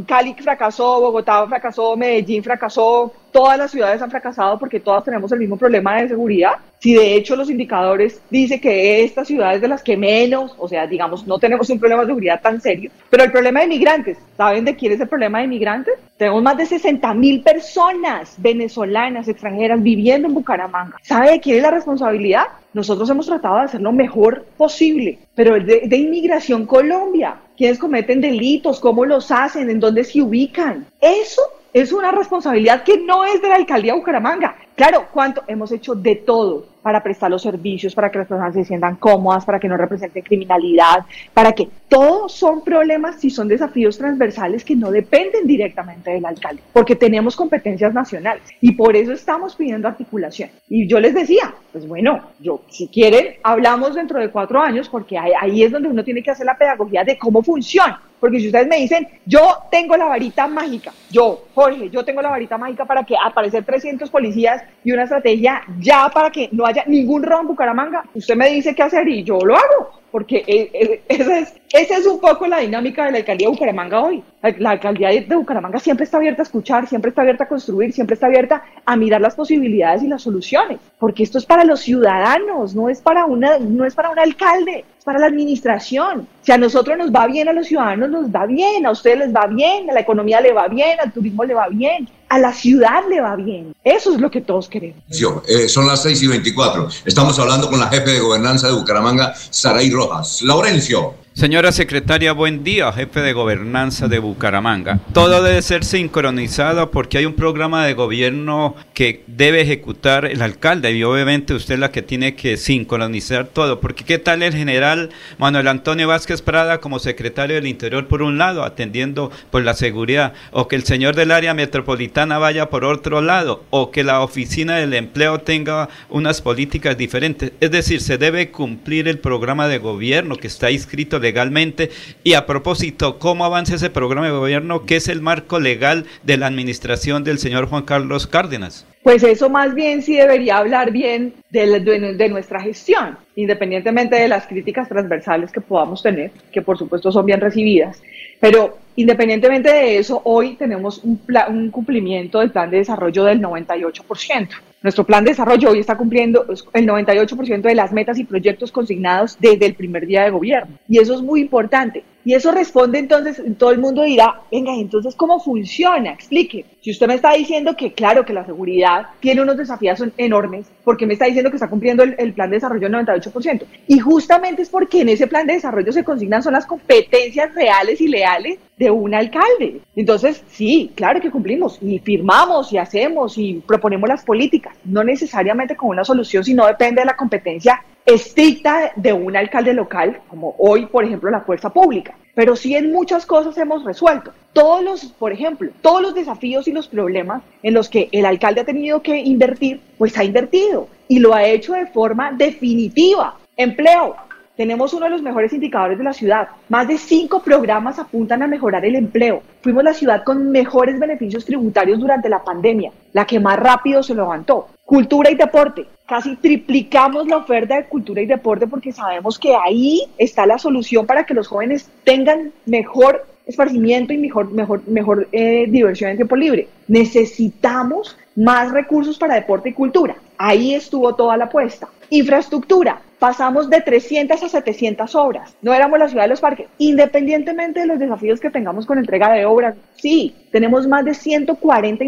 Cali 0.06 0.34
fracasó, 0.34 1.00
Bogotá 1.00 1.46
fracasó, 1.46 1.96
Medellín 1.96 2.42
fracasó, 2.42 3.12
todas 3.32 3.58
las 3.58 3.70
ciudades 3.70 4.00
han 4.02 4.10
fracasado 4.10 4.58
porque 4.58 4.78
todas 4.78 5.04
tenemos 5.04 5.32
el 5.32 5.40
mismo 5.40 5.56
problema 5.56 6.00
de 6.00 6.08
seguridad. 6.08 6.52
Si 6.78 6.94
de 6.94 7.14
hecho 7.14 7.36
los 7.36 7.48
indicadores 7.48 8.20
dicen 8.28 8.60
que 8.60 9.02
estas 9.04 9.28
ciudades 9.28 9.60
de 9.60 9.68
las 9.68 9.82
que 9.82 9.96
menos, 9.96 10.54
o 10.58 10.68
sea, 10.68 10.86
digamos, 10.86 11.26
no 11.26 11.38
tenemos 11.38 11.70
un 11.70 11.78
problema 11.78 12.02
de 12.02 12.08
seguridad 12.08 12.40
tan 12.40 12.60
serio, 12.60 12.90
pero 13.08 13.24
el 13.24 13.32
problema 13.32 13.60
de 13.60 13.68
migrantes, 13.68 14.18
¿saben 14.36 14.64
de 14.64 14.76
quién 14.76 14.92
es 14.92 15.00
el 15.00 15.08
problema 15.08 15.40
de 15.40 15.46
migrantes? 15.46 15.94
Tenemos 16.16 16.42
más 16.42 16.56
de 16.56 16.66
60 16.66 17.14
mil 17.14 17.42
personas 17.42 18.34
venezolanas, 18.38 19.28
extranjeras, 19.28 19.82
viviendo 19.82 20.28
en 20.28 20.34
Bucaramanga. 20.34 20.96
¿Sabe 21.02 21.32
de 21.32 21.40
quién 21.40 21.56
es 21.56 21.62
la 21.62 21.70
responsabilidad? 21.70 22.44
Nosotros 22.74 23.08
hemos 23.10 23.26
tratado 23.26 23.56
de 23.56 23.62
hacer 23.62 23.80
lo 23.80 23.92
mejor 23.92 24.44
posible, 24.56 25.18
pero 25.34 25.54
de, 25.54 25.82
de 25.86 25.96
Inmigración 25.96 26.66
Colombia, 26.66 27.36
¿quiénes 27.56 27.78
cometen 27.78 28.20
delitos? 28.20 28.80
¿Cómo 28.80 29.04
los 29.04 29.30
hacen? 29.30 29.70
¿En 29.70 29.80
dónde 29.80 30.04
se 30.04 30.20
ubican? 30.20 30.86
Eso 31.00 31.42
es 31.72 31.92
una 31.92 32.10
responsabilidad 32.10 32.82
que 32.82 32.98
no 32.98 33.24
es 33.24 33.40
de 33.40 33.48
la 33.48 33.56
alcaldía 33.56 33.92
de 33.92 33.98
Bucaramanga. 33.98 34.56
Claro, 34.74 35.06
¿cuánto? 35.12 35.42
Hemos 35.46 35.70
hecho 35.72 35.94
de 35.94 36.16
todo 36.16 36.66
para 36.82 37.02
prestar 37.02 37.30
los 37.30 37.42
servicios, 37.42 37.94
para 37.94 38.10
que 38.10 38.18
las 38.18 38.26
personas 38.26 38.54
se 38.54 38.64
sientan 38.64 38.96
cómodas, 38.96 39.44
para 39.44 39.60
que 39.60 39.68
no 39.68 39.76
representen 39.76 40.22
criminalidad, 40.22 41.04
para 41.32 41.52
que 41.52 41.68
todos 41.88 42.32
son 42.32 42.64
problemas 42.64 43.22
y 43.24 43.30
son 43.30 43.48
desafíos 43.48 43.96
transversales 43.96 44.64
que 44.64 44.74
no 44.74 44.90
dependen 44.90 45.46
directamente 45.46 46.10
del 46.10 46.24
alcalde, 46.24 46.62
porque 46.72 46.96
tenemos 46.96 47.36
competencias 47.36 47.94
nacionales 47.94 48.42
y 48.60 48.72
por 48.72 48.96
eso 48.96 49.12
estamos 49.12 49.54
pidiendo 49.54 49.88
articulación. 49.88 50.50
Y 50.68 50.88
yo 50.88 50.98
les 50.98 51.14
decía, 51.14 51.54
pues 51.70 51.86
bueno, 51.86 52.30
yo 52.40 52.62
si 52.68 52.88
quieren 52.88 53.34
hablamos 53.42 53.94
dentro 53.94 54.18
de 54.18 54.30
cuatro 54.30 54.60
años, 54.60 54.88
porque 54.88 55.18
ahí, 55.18 55.32
ahí 55.40 55.62
es 55.62 55.70
donde 55.70 55.88
uno 55.88 56.02
tiene 56.02 56.22
que 56.22 56.30
hacer 56.30 56.46
la 56.46 56.56
pedagogía 56.56 57.04
de 57.04 57.18
cómo 57.18 57.42
funciona. 57.42 58.00
Porque 58.22 58.38
si 58.38 58.46
ustedes 58.46 58.68
me 58.68 58.76
dicen, 58.76 59.08
yo 59.26 59.64
tengo 59.68 59.96
la 59.96 60.04
varita 60.04 60.46
mágica, 60.46 60.92
yo, 61.10 61.46
Jorge, 61.56 61.90
yo 61.90 62.04
tengo 62.04 62.22
la 62.22 62.30
varita 62.30 62.56
mágica 62.56 62.84
para 62.84 63.02
que 63.02 63.16
aparecen 63.20 63.64
300 63.64 64.08
policías 64.10 64.62
y 64.84 64.92
una 64.92 65.02
estrategia 65.02 65.62
ya 65.80 66.08
para 66.08 66.30
que 66.30 66.48
no 66.52 66.64
haya 66.64 66.84
ningún 66.86 67.24
robo 67.24 67.40
en 67.40 67.48
Bucaramanga, 67.48 68.04
usted 68.14 68.36
me 68.36 68.48
dice 68.48 68.76
qué 68.76 68.84
hacer 68.84 69.08
y 69.08 69.24
yo 69.24 69.40
lo 69.40 69.56
hago 69.56 70.02
porque 70.12 70.44
e, 70.46 70.70
e, 70.72 71.02
esa 71.08 71.38
es, 71.40 71.54
esa 71.72 71.96
es 71.96 72.06
un 72.06 72.20
poco 72.20 72.46
la 72.46 72.58
dinámica 72.58 73.06
de 73.06 73.12
la 73.12 73.18
alcaldía 73.18 73.46
de 73.46 73.52
Bucaramanga 73.52 74.02
hoy. 74.02 74.22
La, 74.58 74.70
alcaldía 74.70 75.08
de 75.08 75.36
Bucaramanga 75.36 75.78
siempre 75.78 76.04
está 76.04 76.18
abierta 76.18 76.42
a 76.42 76.44
escuchar, 76.44 76.86
siempre 76.86 77.08
está 77.08 77.22
abierta 77.22 77.44
a 77.44 77.48
construir, 77.48 77.92
siempre 77.92 78.14
está 78.14 78.26
abierta 78.26 78.62
a 78.84 78.96
mirar 78.96 79.20
las 79.20 79.34
posibilidades 79.34 80.02
y 80.02 80.08
las 80.08 80.20
soluciones, 80.20 80.80
porque 80.98 81.22
esto 81.22 81.38
es 81.38 81.46
para 81.46 81.64
los 81.64 81.80
ciudadanos, 81.80 82.74
no 82.74 82.88
es 82.90 83.00
para, 83.00 83.24
una, 83.24 83.58
no 83.58 83.86
es 83.86 83.94
para 83.94 84.10
un 84.10 84.18
alcalde, 84.18 84.84
es 84.98 85.04
para 85.04 85.18
la 85.18 85.26
administración. 85.26 86.28
Si 86.42 86.52
a 86.52 86.58
nosotros 86.58 86.98
nos 86.98 87.10
va 87.10 87.26
bien, 87.26 87.48
a 87.48 87.52
los 87.52 87.68
ciudadanos 87.68 88.10
nos 88.10 88.26
va 88.26 88.46
bien, 88.46 88.84
a 88.84 88.90
ustedes 88.90 89.18
les 89.18 89.34
va 89.34 89.46
bien, 89.46 89.88
a 89.88 89.94
la 89.94 90.00
economía 90.00 90.40
le 90.40 90.52
va 90.52 90.68
bien, 90.68 90.98
al 91.00 91.12
turismo 91.12 91.44
le 91.44 91.54
va 91.54 91.68
bien, 91.68 92.08
a 92.28 92.38
la 92.38 92.52
ciudad 92.52 93.02
le 93.08 93.20
va 93.20 93.36
bien. 93.36 93.74
Eso 93.84 94.14
es 94.14 94.20
lo 94.20 94.30
que 94.30 94.40
todos 94.40 94.68
queremos. 94.68 95.02
Eh, 95.48 95.68
son 95.68 95.86
las 95.86 96.02
6 96.02 96.22
y 96.22 96.26
24. 96.26 96.88
Estamos 97.04 97.38
hablando 97.38 97.70
con 97.70 97.78
la 97.78 97.88
jefe 97.88 98.10
de 98.10 98.20
gobernanza 98.20 98.68
de 98.68 98.74
Bucaramanga, 98.74 99.34
Saray 99.34 99.90
Rojas. 99.90 100.42
Laurencio. 100.42 101.22
Señora 101.34 101.72
secretaria, 101.72 102.34
buen 102.34 102.62
día, 102.62 102.92
jefe 102.92 103.20
de 103.20 103.32
gobernanza 103.32 104.06
de 104.06 104.18
Bucaramanga. 104.18 105.00
Todo 105.14 105.42
debe 105.42 105.62
ser 105.62 105.82
sincronizado 105.82 106.90
porque 106.90 107.16
hay 107.16 107.24
un 107.24 107.32
programa 107.32 107.86
de 107.86 107.94
gobierno 107.94 108.74
que 108.94 109.24
debe 109.26 109.62
ejecutar 109.62 110.26
el 110.26 110.42
alcalde 110.42 110.92
y 110.92 111.02
obviamente 111.02 111.54
usted 111.54 111.74
es 111.74 111.80
la 111.80 111.92
que 111.92 112.02
tiene 112.02 112.34
que 112.34 112.56
sincronizar 112.56 113.46
todo. 113.46 113.80
Porque 113.80 114.04
qué 114.04 114.18
tal 114.18 114.42
el 114.42 114.54
general 114.54 115.10
Manuel 115.38 115.68
Antonio 115.68 116.08
Vázquez 116.08 116.42
Prada 116.42 116.78
como 116.78 116.98
secretario 116.98 117.56
del 117.56 117.66
Interior 117.66 118.06
por 118.06 118.22
un 118.22 118.38
lado, 118.38 118.64
atendiendo 118.64 119.30
por 119.50 119.62
la 119.62 119.74
seguridad, 119.74 120.34
o 120.50 120.68
que 120.68 120.76
el 120.76 120.84
señor 120.84 121.16
del 121.16 121.30
área 121.30 121.54
metropolitana 121.54 122.38
vaya 122.38 122.70
por 122.70 122.84
otro 122.84 123.22
lado, 123.22 123.64
o 123.70 123.90
que 123.90 124.04
la 124.04 124.20
oficina 124.20 124.76
del 124.76 124.94
empleo 124.94 125.40
tenga 125.40 125.88
unas 126.08 126.42
políticas 126.42 126.96
diferentes. 126.96 127.52
Es 127.60 127.70
decir, 127.70 128.00
se 128.00 128.18
debe 128.18 128.50
cumplir 128.50 129.08
el 129.08 129.18
programa 129.18 129.68
de 129.68 129.78
gobierno 129.78 130.36
que 130.36 130.46
está 130.46 130.70
inscrito 130.70 131.18
legalmente. 131.18 131.90
Y 132.24 132.34
a 132.34 132.46
propósito, 132.46 133.18
¿cómo 133.18 133.44
avanza 133.44 133.76
ese 133.76 133.90
programa 133.90 134.26
de 134.26 134.32
gobierno? 134.32 134.84
¿Qué 134.84 134.96
es 134.96 135.08
el 135.08 135.22
marco 135.22 135.60
legal 135.60 136.06
de 136.22 136.36
la 136.36 136.46
administración 136.46 137.24
del 137.24 137.38
señor 137.38 137.66
Juan 137.66 137.84
Carlos 137.84 138.26
Cárdenas? 138.26 138.86
Pues 139.02 139.24
eso 139.24 139.50
más 139.50 139.74
bien 139.74 140.00
sí 140.00 140.14
debería 140.14 140.58
hablar 140.58 140.92
bien 140.92 141.34
de, 141.50 142.28
nuestra 142.30 142.60
gestión, 142.60 143.18
independientemente 143.34 144.14
de 144.14 144.28
las 144.28 144.46
críticas 144.46 144.88
transversales 144.88 145.50
que 145.50 145.60
podamos 145.60 146.02
tener, 146.02 146.30
que 146.52 146.62
por 146.62 146.78
supuesto 146.78 147.10
son 147.10 147.26
bien 147.26 147.40
recibidas. 147.40 148.00
Pero 148.38 148.78
independientemente 148.94 149.72
de 149.72 149.98
eso, 149.98 150.22
hoy 150.24 150.54
tenemos 150.54 151.02
un, 151.02 151.20
un 151.48 151.70
cumplimiento 151.70 152.38
del 152.38 152.52
plan 152.52 152.70
de 152.70 152.78
desarrollo 152.78 153.24
del 153.24 153.40
98%. 153.40 154.48
Nuestro 154.82 155.04
plan 155.04 155.24
de 155.24 155.30
desarrollo 155.30 155.70
hoy 155.70 155.80
está 155.80 155.96
cumpliendo 155.96 156.44
el 156.72 156.86
98% 156.86 157.60
de 157.60 157.74
las 157.74 157.92
metas 157.92 158.18
y 158.18 158.24
proyectos 158.24 158.70
consignados 158.70 159.36
desde 159.40 159.66
el 159.66 159.74
primer 159.74 160.06
día 160.06 160.22
de 160.22 160.30
gobierno. 160.30 160.78
Y 160.88 160.98
eso 160.98 161.14
es 161.14 161.22
muy 161.22 161.40
importante. 161.40 162.04
Y 162.24 162.34
eso 162.34 162.52
responde 162.52 162.98
entonces, 162.98 163.42
todo 163.58 163.70
el 163.70 163.78
mundo 163.78 164.02
dirá, 164.02 164.42
venga, 164.50 164.74
entonces, 164.74 165.14
¿cómo 165.16 165.40
funciona? 165.40 166.12
Explique. 166.12 166.64
Si 166.80 166.90
usted 166.90 167.06
me 167.06 167.14
está 167.14 167.32
diciendo 167.32 167.76
que, 167.76 167.92
claro, 167.92 168.24
que 168.24 168.32
la 168.32 168.44
seguridad 168.44 169.06
tiene 169.20 169.42
unos 169.42 169.56
desafíos 169.56 170.02
enormes, 170.16 170.66
porque 170.84 171.06
me 171.06 171.14
está 171.14 171.26
diciendo 171.26 171.50
que 171.50 171.56
está 171.56 171.68
cumpliendo 171.68 172.02
el, 172.02 172.32
plan 172.32 172.50
de 172.50 172.56
desarrollo 172.56 172.88
del 172.88 173.06
98%? 173.06 173.64
Y 173.88 173.98
justamente 173.98 174.62
es 174.62 174.68
porque 174.68 175.00
en 175.00 175.08
ese 175.08 175.26
plan 175.26 175.46
de 175.46 175.54
desarrollo 175.54 175.92
se 175.92 176.04
consignan 176.04 176.42
son 176.42 176.54
las 176.54 176.66
competencias 176.66 177.54
reales 177.54 178.00
y 178.00 178.08
leales 178.08 178.58
de 178.76 178.90
un 178.90 179.14
alcalde. 179.14 179.80
Entonces, 179.94 180.42
sí, 180.48 180.92
claro 180.94 181.20
que 181.20 181.30
cumplimos 181.30 181.78
y 181.80 181.98
firmamos 181.98 182.72
y 182.72 182.78
hacemos 182.78 183.38
y 183.38 183.62
proponemos 183.66 184.08
las 184.08 184.24
políticas, 184.24 184.76
no 184.84 185.04
necesariamente 185.04 185.76
con 185.76 185.90
una 185.90 186.04
solución, 186.04 186.44
sino 186.44 186.66
depende 186.66 187.02
de 187.02 187.06
la 187.06 187.16
competencia 187.16 187.82
estricta 188.04 188.92
de 188.96 189.12
un 189.12 189.36
alcalde 189.36 189.74
local, 189.74 190.20
como 190.28 190.54
hoy, 190.58 190.86
por 190.86 191.04
ejemplo, 191.04 191.30
la 191.30 191.42
fuerza 191.42 191.70
pública. 191.70 192.14
Pero 192.34 192.56
sí 192.56 192.74
en 192.74 192.92
muchas 192.92 193.26
cosas 193.26 193.56
hemos 193.58 193.84
resuelto. 193.84 194.32
Todos 194.52 194.82
los, 194.82 195.04
por 195.12 195.32
ejemplo, 195.32 195.70
todos 195.82 196.02
los 196.02 196.14
desafíos 196.14 196.66
y 196.66 196.72
los 196.72 196.88
problemas 196.88 197.42
en 197.62 197.74
los 197.74 197.88
que 197.88 198.08
el 198.10 198.24
alcalde 198.24 198.62
ha 198.62 198.64
tenido 198.64 199.02
que 199.02 199.18
invertir, 199.18 199.80
pues 199.98 200.16
ha 200.18 200.24
invertido 200.24 200.88
y 201.08 201.18
lo 201.18 201.34
ha 201.34 201.44
hecho 201.44 201.74
de 201.74 201.86
forma 201.86 202.32
definitiva. 202.32 203.36
Empleo, 203.56 204.16
tenemos 204.56 204.92
uno 204.92 205.06
de 205.06 205.10
los 205.10 205.22
mejores 205.22 205.52
indicadores 205.52 205.98
de 205.98 206.04
la 206.04 206.12
ciudad. 206.12 206.48
Más 206.68 206.86
de 206.88 206.98
cinco 206.98 207.42
programas 207.42 207.98
apuntan 207.98 208.42
a 208.42 208.46
mejorar 208.46 208.84
el 208.84 208.96
empleo. 208.96 209.42
Fuimos 209.62 209.84
la 209.84 209.94
ciudad 209.94 210.24
con 210.24 210.50
mejores 210.50 210.98
beneficios 210.98 211.44
tributarios 211.44 212.00
durante 212.00 212.28
la 212.28 212.44
pandemia, 212.44 212.92
la 213.12 213.26
que 213.26 213.40
más 213.40 213.58
rápido 213.58 214.02
se 214.02 214.14
levantó. 214.14 214.68
Cultura 214.84 215.30
y 215.30 215.34
deporte. 215.34 215.86
Casi 216.06 216.36
triplicamos 216.36 217.26
la 217.26 217.38
oferta 217.38 217.76
de 217.76 217.84
cultura 217.84 218.20
y 218.20 218.26
deporte 218.26 218.66
porque 218.66 218.92
sabemos 218.92 219.38
que 219.38 219.54
ahí 219.54 220.02
está 220.18 220.44
la 220.44 220.58
solución 220.58 221.06
para 221.06 221.24
que 221.24 221.34
los 221.34 221.48
jóvenes 221.48 221.88
tengan 222.04 222.52
mejor 222.66 223.24
esparcimiento 223.46 224.12
y 224.12 224.18
mejor, 224.18 224.52
mejor, 224.52 224.82
mejor 224.86 225.28
eh, 225.32 225.66
diversión 225.68 226.10
en 226.10 226.16
tiempo 226.16 226.36
libre. 226.36 226.68
Necesitamos 226.88 228.18
más 228.36 228.70
recursos 228.70 229.18
para 229.18 229.34
deporte 229.34 229.70
y 229.70 229.72
cultura. 229.72 230.16
Ahí 230.44 230.74
estuvo 230.74 231.14
toda 231.14 231.36
la 231.36 231.44
apuesta. 231.44 231.88
Infraestructura, 232.10 233.00
pasamos 233.20 233.70
de 233.70 233.80
300 233.80 234.42
a 234.42 234.48
700 234.48 235.14
obras. 235.14 235.54
No 235.62 235.72
éramos 235.72 236.00
la 236.00 236.08
ciudad 236.08 236.24
de 236.24 236.30
los 236.30 236.40
parques, 236.40 236.66
independientemente 236.78 237.78
de 237.78 237.86
los 237.86 238.00
desafíos 238.00 238.40
que 238.40 238.50
tengamos 238.50 238.84
con 238.84 238.98
entrega 238.98 239.30
de 239.30 239.46
obras. 239.46 239.76
Sí, 239.94 240.34
tenemos 240.50 240.88
más 240.88 241.04
de 241.04 241.14
140 241.14 242.04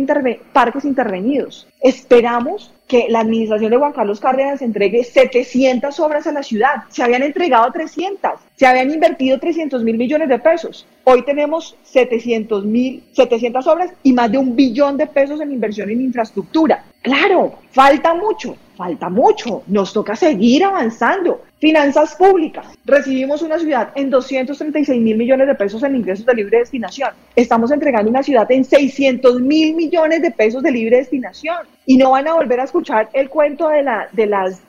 parques 0.53 0.85
intervenidos. 0.85 1.69
Esperamos 1.81 2.75
que 2.89 3.07
la 3.09 3.21
administración 3.21 3.71
de 3.71 3.77
Juan 3.77 3.93
Carlos 3.93 4.19
Cárdenas 4.19 4.63
entregue 4.63 5.05
700 5.05 6.01
obras 6.01 6.27
a 6.27 6.33
la 6.33 6.43
ciudad. 6.43 6.83
Se 6.89 7.05
habían 7.05 7.23
entregado 7.23 7.71
300, 7.71 8.33
se 8.57 8.67
habían 8.67 8.91
invertido 8.91 9.39
300 9.39 9.85
mil 9.85 9.97
millones 9.97 10.29
de 10.29 10.41
pesos. 10.41 10.89
Hoy 11.05 11.25
tenemos 11.25 11.77
700 11.85 12.65
mil, 12.65 13.05
700 13.13 13.65
obras 13.69 13.93
y 14.03 14.13
más 14.13 14.33
de 14.33 14.39
un 14.39 14.57
billón 14.57 14.97
de 14.97 15.07
pesos 15.07 15.41
en 15.41 15.53
inversión 15.53 15.89
en 15.89 16.01
infraestructura. 16.01 16.85
Claro, 17.05 17.59
falta 17.71 18.15
mucho, 18.15 18.57
falta 18.79 19.11
mucho. 19.11 19.63
Nos 19.67 19.93
toca 19.93 20.17
seguir 20.17 20.65
avanzando. 20.65 21.43
Finanzas 21.65 22.15
públicas. 22.17 22.67
Recibimos 22.85 23.41
una 23.41 23.59
ciudad 23.59 23.89
en 23.95 24.11
236 24.11 25.01
mil 25.01 25.17
millones 25.17 25.47
de 25.47 25.55
pesos 25.55 25.83
en 25.83 25.97
ingresos 25.97 26.27
de 26.27 26.35
libre 26.35 26.59
destinación. 26.59 27.13
Estamos 27.35 27.71
entregando 27.71 28.11
una 28.11 28.23
ciudad 28.23 28.47
en 28.53 28.67
600 28.67 29.41
mil 29.41 29.75
millones 29.75 30.21
de 30.21 30.31
pesos 30.31 30.63
de 30.63 30.71
libre 30.71 30.99
destinación. 30.99 31.57
Y 31.87 31.97
no 31.97 32.11
van 32.11 32.29
a 32.29 32.35
volver 32.35 32.61
a 32.61 32.65
escuchar 32.65 33.09
el 33.15 33.31
cuento 33.31 33.69
de 33.69 33.83
la, 33.83 34.09
de 34.13 34.27
las, 34.27 34.61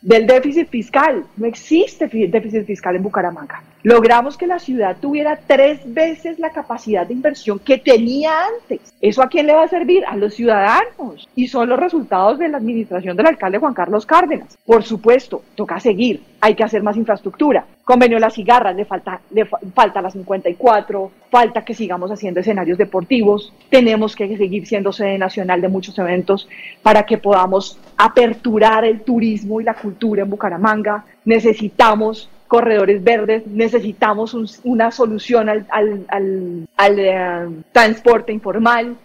del 0.00 0.26
déficit 0.26 0.68
fiscal. 0.68 1.24
No 1.36 1.46
existe 1.46 2.08
déficit 2.08 2.64
fiscal 2.64 2.96
en 2.96 3.02
Bucaramanga. 3.04 3.62
Logramos 3.84 4.36
que 4.36 4.46
la 4.46 4.58
ciudad 4.58 4.96
tuviera 5.00 5.38
tres 5.46 5.80
veces 5.84 6.38
la 6.38 6.50
capacidad 6.50 7.06
de 7.06 7.14
inversión 7.14 7.60
que 7.60 7.78
tenía 7.78 8.32
antes. 8.46 8.80
¿Eso 9.00 9.22
a 9.22 9.28
quién 9.28 9.46
le 9.46 9.54
va 9.54 9.64
a 9.64 9.68
servir? 9.68 10.04
A 10.04 10.16
los 10.16 10.34
ciudadanos. 10.34 11.28
Y 11.36 11.46
son 11.46 11.68
los 11.68 11.78
resultados 11.78 12.38
de 12.38 12.48
la 12.48 12.58
administración 12.58 13.16
del 13.16 13.26
alcalde 13.26 13.58
Juan 13.58 13.74
Carlos 13.74 14.04
Cárdenas. 14.04 14.58
Por 14.66 14.82
supuesto, 14.82 15.42
toca 15.54 15.78
seguir. 15.78 16.07
Hay 16.40 16.54
que 16.54 16.64
hacer 16.64 16.82
más 16.82 16.96
infraestructura. 16.96 17.64
Convenio 17.84 18.18
Las 18.18 18.34
Cigarras, 18.34 18.76
le 18.76 18.84
falta, 18.84 19.20
le 19.30 19.44
falta 19.46 20.00
la 20.00 20.10
54, 20.10 21.10
falta 21.30 21.64
que 21.64 21.74
sigamos 21.74 22.10
haciendo 22.10 22.40
escenarios 22.40 22.78
deportivos. 22.78 23.52
Tenemos 23.70 24.14
que 24.14 24.36
seguir 24.36 24.66
siendo 24.66 24.92
sede 24.92 25.18
nacional 25.18 25.60
de 25.60 25.68
muchos 25.68 25.98
eventos 25.98 26.48
para 26.82 27.04
que 27.04 27.18
podamos 27.18 27.78
aperturar 27.96 28.84
el 28.84 29.00
turismo 29.00 29.60
y 29.60 29.64
la 29.64 29.74
cultura 29.74 30.22
en 30.22 30.30
Bucaramanga. 30.30 31.04
Necesitamos 31.24 32.28
corredores 32.48 33.04
verdes, 33.04 33.46
necesitamos 33.46 34.34
una 34.64 34.90
solución 34.90 35.48
al, 35.48 35.66
al, 35.70 36.98
eh, 36.98 37.48
transporte 37.72 38.32
informal, 38.32 38.96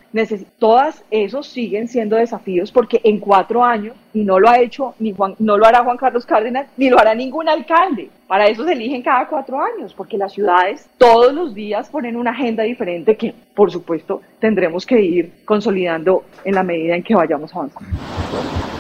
todas 0.60 1.04
esos 1.12 1.48
siguen 1.48 1.88
siendo 1.88 2.16
desafíos 2.16 2.72
porque 2.72 3.02
en 3.04 3.20
cuatro 3.20 3.64
años, 3.64 3.96
y 4.14 4.24
no 4.24 4.40
lo 4.40 4.50
ha 4.50 4.60
hecho 4.60 4.94
ni 5.00 5.12
Juan, 5.12 5.36
no 5.40 5.58
lo 5.58 5.66
hará 5.66 5.84
Juan 5.84 5.98
Carlos 5.98 6.26
Cárdenas, 6.26 6.68
ni 6.78 6.90
lo 6.90 7.00
hará 7.00 7.14
ningún 7.16 7.50
alcalde. 7.50 8.10
Para 8.28 8.48
eso 8.48 8.64
se 8.64 8.74
eligen 8.74 9.02
cada 9.02 9.28
cuatro 9.28 9.60
años, 9.60 9.94
porque 9.94 10.18
las 10.18 10.34
ciudades 10.34 10.88
todos 10.98 11.34
los 11.34 11.54
días 11.54 11.90
ponen 11.90 12.16
una 12.16 12.32
agenda 12.32 12.64
diferente 12.64 13.18
que, 13.18 13.34
por 13.54 13.72
supuesto, 13.72 14.22
tendremos 14.40 14.86
que 14.86 15.02
ir 15.02 15.32
consolidando 15.46 16.24
en 16.46 16.56
la 16.56 16.64
medida 16.64 16.96
en 16.96 17.04
que 17.04 17.16
vayamos 17.16 17.54
avanzando. 17.54 17.90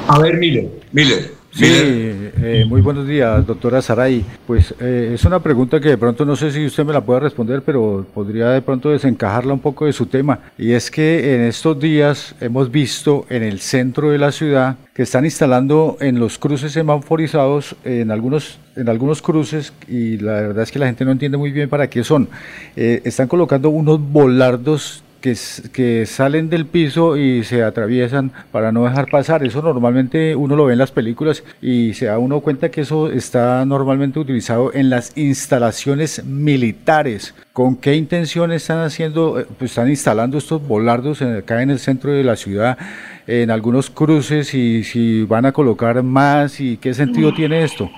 A 0.07 0.19
ver, 0.19 0.38
Miller, 0.38 0.69
Miller. 0.91 1.43
Sí, 1.56 1.66
eh, 1.68 2.66
muy 2.68 2.82
buenos 2.82 3.08
días, 3.08 3.46
doctora 3.46 3.80
Saray. 3.80 4.26
Pues 4.48 4.74
eh, 4.80 5.12
es 5.14 5.24
una 5.24 5.40
pregunta 5.40 5.80
que 5.80 5.90
de 5.90 5.98
pronto 6.00 6.26
no 6.26 6.36
sé 6.36 6.52
si 6.52 6.66
usted 6.66 6.84
me 6.84 6.94
la 6.94 7.02
puede 7.02 7.20
responder, 7.20 7.62
pero 7.62 8.08
podría 8.12 8.50
de 8.50 8.64
pronto 8.64 8.90
desencajarla 8.90 9.54
un 9.54 9.60
poco 9.60 9.86
de 9.86 9.94
su 9.94 10.08
tema. 10.08 10.40
Y 10.58 10.72
es 10.72 10.90
que 10.90 11.36
en 11.36 11.42
estos 11.42 11.80
días 11.80 12.34
hemos 12.42 12.72
visto 12.72 13.28
en 13.30 13.44
el 13.44 13.60
centro 13.60 14.10
de 14.10 14.18
la 14.18 14.32
ciudad 14.32 14.78
que 14.96 15.04
están 15.04 15.26
instalando 15.26 15.96
en 16.00 16.18
los 16.20 16.40
cruces 16.40 16.72
semanforizados, 16.72 17.76
en 17.84 18.10
algunos, 18.10 18.58
en 18.76 18.90
algunos 18.90 19.22
cruces, 19.22 19.74
y 19.88 20.18
la 20.18 20.34
verdad 20.34 20.64
es 20.64 20.72
que 20.72 20.80
la 20.80 20.88
gente 20.88 21.06
no 21.06 21.12
entiende 21.12 21.38
muy 21.38 21.52
bien 21.52 21.70
para 21.70 21.88
qué 21.88 22.04
son. 22.04 22.30
Eh, 22.76 23.02
están 23.04 23.28
colocando 23.28 23.70
unos 23.70 24.00
volardos 24.00 25.04
que, 25.24 26.06
salen 26.06 26.50
del 26.50 26.66
piso 26.66 27.16
y 27.16 27.45
se 27.45 27.64
atraviesan 27.64 28.32
para 28.52 28.74
no 28.74 28.84
dejar 28.84 29.10
pasar. 29.10 29.44
Eso 29.45 29.62
normalmente 29.62 30.36
uno 30.36 30.58
lo 30.58 30.66
ve 30.66 30.74
en 30.74 30.80
las 30.80 30.91
películas 30.91 31.44
y 31.62 31.94
se 31.94 32.08
da 32.08 32.20
uno 32.20 32.41
cuenta 32.41 32.70
que 32.70 32.82
eso 32.82 33.10
está 33.10 33.66
normalmente 33.66 34.20
utilizado 34.20 34.74
en 34.74 34.90
las 34.90 35.18
instalaciones 35.18 36.26
militares. 36.26 37.34
¿Con 37.54 37.78
qué 37.78 37.95
intención 37.95 38.52
están 38.52 38.80
haciendo, 38.80 39.40
eh, 39.40 39.45
pues 39.58 39.72
están 39.72 39.90
instalando 39.90 40.38
estos 40.38 40.68
volardos 40.68 41.22
acá 41.22 41.62
en 41.62 41.70
el 41.70 41.80
centro 41.80 42.12
de 42.12 42.24
la 42.24 42.36
ciudad, 42.36 42.78
en 43.26 43.50
algunos 43.50 43.90
cruces 43.90 44.54
y 44.54 44.84
si 44.84 45.24
van 45.24 45.45
a 45.45 45.54
colocar 45.54 46.04
más 46.04 46.60
y 46.60 46.78
qué 46.78 46.94
sentido 46.94 47.34
tiene 47.34 47.64
esto? 47.64 47.90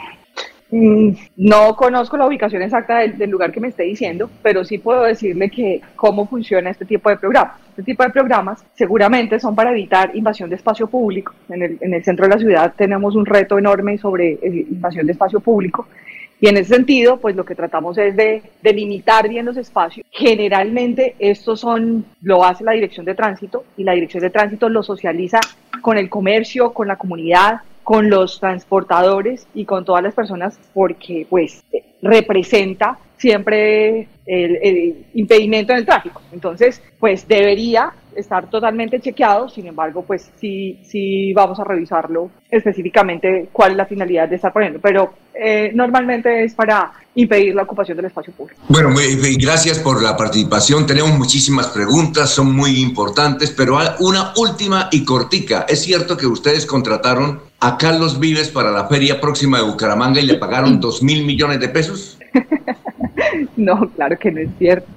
Mm, 0.72 1.12
no 1.38 1.76
conozco 1.76 2.18
la 2.18 2.26
ubicación 2.26 2.64
exacta 2.64 2.98
del, 3.00 3.30
lugar 3.30 3.52
que 3.52 3.60
me 3.60 3.68
esté 3.68 3.84
diciendo, 3.84 4.30
pero 4.42 4.66
sí 4.66 4.80
puedo 4.80 5.04
decirle 5.04 5.50
que 5.50 5.82
cómo 5.96 6.28
funciona 6.28 6.72
este 6.72 6.86
tipo 6.86 7.10
de 7.10 7.18
programas. 7.18 7.60
Este 7.70 7.84
tipo 7.84 8.04
de 8.04 8.10
programas 8.10 8.66
seguramente 8.74 9.40
son 9.40 9.56
para 9.56 9.72
evitar 9.72 10.16
invasión 10.16 10.50
de 10.50 10.56
espacio 10.56 10.88
público. 10.88 11.34
En 11.50 11.62
el, 11.62 11.78
en 11.82 11.94
el 11.94 12.04
centro 12.04 12.26
de 12.28 12.34
la 12.34 12.40
ciudad 12.40 12.74
tenemos 12.76 13.16
un 13.16 13.26
reto 13.26 13.60
enorme 13.60 13.98
sobre 13.98 14.34
eh, 14.34 14.66
invasión 14.70 15.06
de 15.06 15.12
espacio 15.12 15.40
público. 15.40 15.88
Y 16.42 16.48
en 16.48 16.58
ese 16.58 16.76
sentido, 16.76 17.18
pues 17.18 17.36
lo 17.36 17.46
que 17.46 17.56
tratamos 17.56 17.98
es 17.98 18.16
de 18.16 18.42
delimitar 18.62 19.30
bien 19.30 19.46
los 19.46 19.56
espacios. 19.58 20.06
Generalmente 20.12 21.16
estos 21.20 21.62
son, 21.62 22.06
lo 22.22 22.44
hace 22.44 22.64
la 22.64 22.74
dirección 22.74 23.06
de 23.06 23.16
tránsito 23.16 23.64
y 23.78 23.84
la 23.84 23.94
dirección 23.94 24.22
de 24.22 24.30
tránsito 24.32 24.68
lo 24.68 24.84
socializa 24.84 25.40
con 25.82 25.98
el 25.98 26.10
comercio, 26.10 26.74
con 26.74 26.88
la 26.88 26.98
comunidad, 26.98 27.62
con 27.86 28.10
los 28.10 28.40
transportadores 28.40 29.48
y 29.54 29.64
con 29.64 29.86
todas 29.86 30.02
las 30.02 30.16
personas 30.16 30.60
porque 30.74 31.28
pues 31.30 31.64
representa 32.02 32.98
siempre 33.16 34.08
el, 34.26 35.06
impedimento 35.14 35.72
en 35.72 35.80
el 35.80 35.86
tráfico. 35.86 36.20
Entonces, 36.32 36.82
pues 37.00 37.28
debería 37.28 37.94
estar 38.16 38.50
totalmente 38.50 39.00
chequeado, 39.00 39.50
sin 39.50 39.68
embargo, 39.68 40.02
pues 40.02 40.32
sí, 40.42 40.80
sí 40.84 41.32
vamos 41.34 41.60
a 41.60 41.64
revisarlo 41.64 42.32
específicamente 42.50 43.50
cuál 43.52 43.72
es 43.72 43.78
la 43.78 43.86
finalidad 43.86 44.28
de 44.30 44.38
estar 44.38 44.52
poniendo, 44.52 44.80
pero 44.80 45.14
eh, 45.34 45.72
normalmente 45.76 46.44
es 46.44 46.56
para 46.56 46.92
impedir 47.14 47.54
la 47.54 47.64
ocupación 47.64 47.98
del 47.98 48.08
espacio 48.08 48.34
público. 48.34 48.60
Bueno, 48.68 48.90
gracias 49.38 49.78
por 49.80 50.02
la 50.02 50.18
participación. 50.18 50.88
Tenemos 50.88 51.12
muchísimas 51.12 51.68
preguntas, 51.68 52.32
son 52.32 52.56
muy 52.56 52.80
importantes, 52.82 53.52
pero 53.52 53.78
una 54.00 54.34
última 54.38 54.90
y 54.92 55.06
cortica. 55.06 55.66
¿Es 55.70 55.84
cierto 55.84 56.18
que 56.18 56.26
ustedes 56.26 56.66
contrataron 56.66 57.42
a 57.60 57.78
Carlos 57.78 58.20
Vives 58.20 58.50
para 58.50 58.72
la 58.72 58.88
feria 58.88 59.20
próxima 59.20 59.58
de 59.60 59.66
Bucaramanga 59.66 60.20
y 60.20 60.26
le 60.26 60.36
pagaron 60.36 60.80
dos 60.82 61.02
mil 61.02 61.26
millones 61.26 61.60
de 61.60 61.70
pesos? 61.70 62.18
no, 63.56 63.90
claro 63.90 64.18
que 64.20 64.32
no 64.32 64.40
es 64.42 64.50
cierto. 64.58 64.88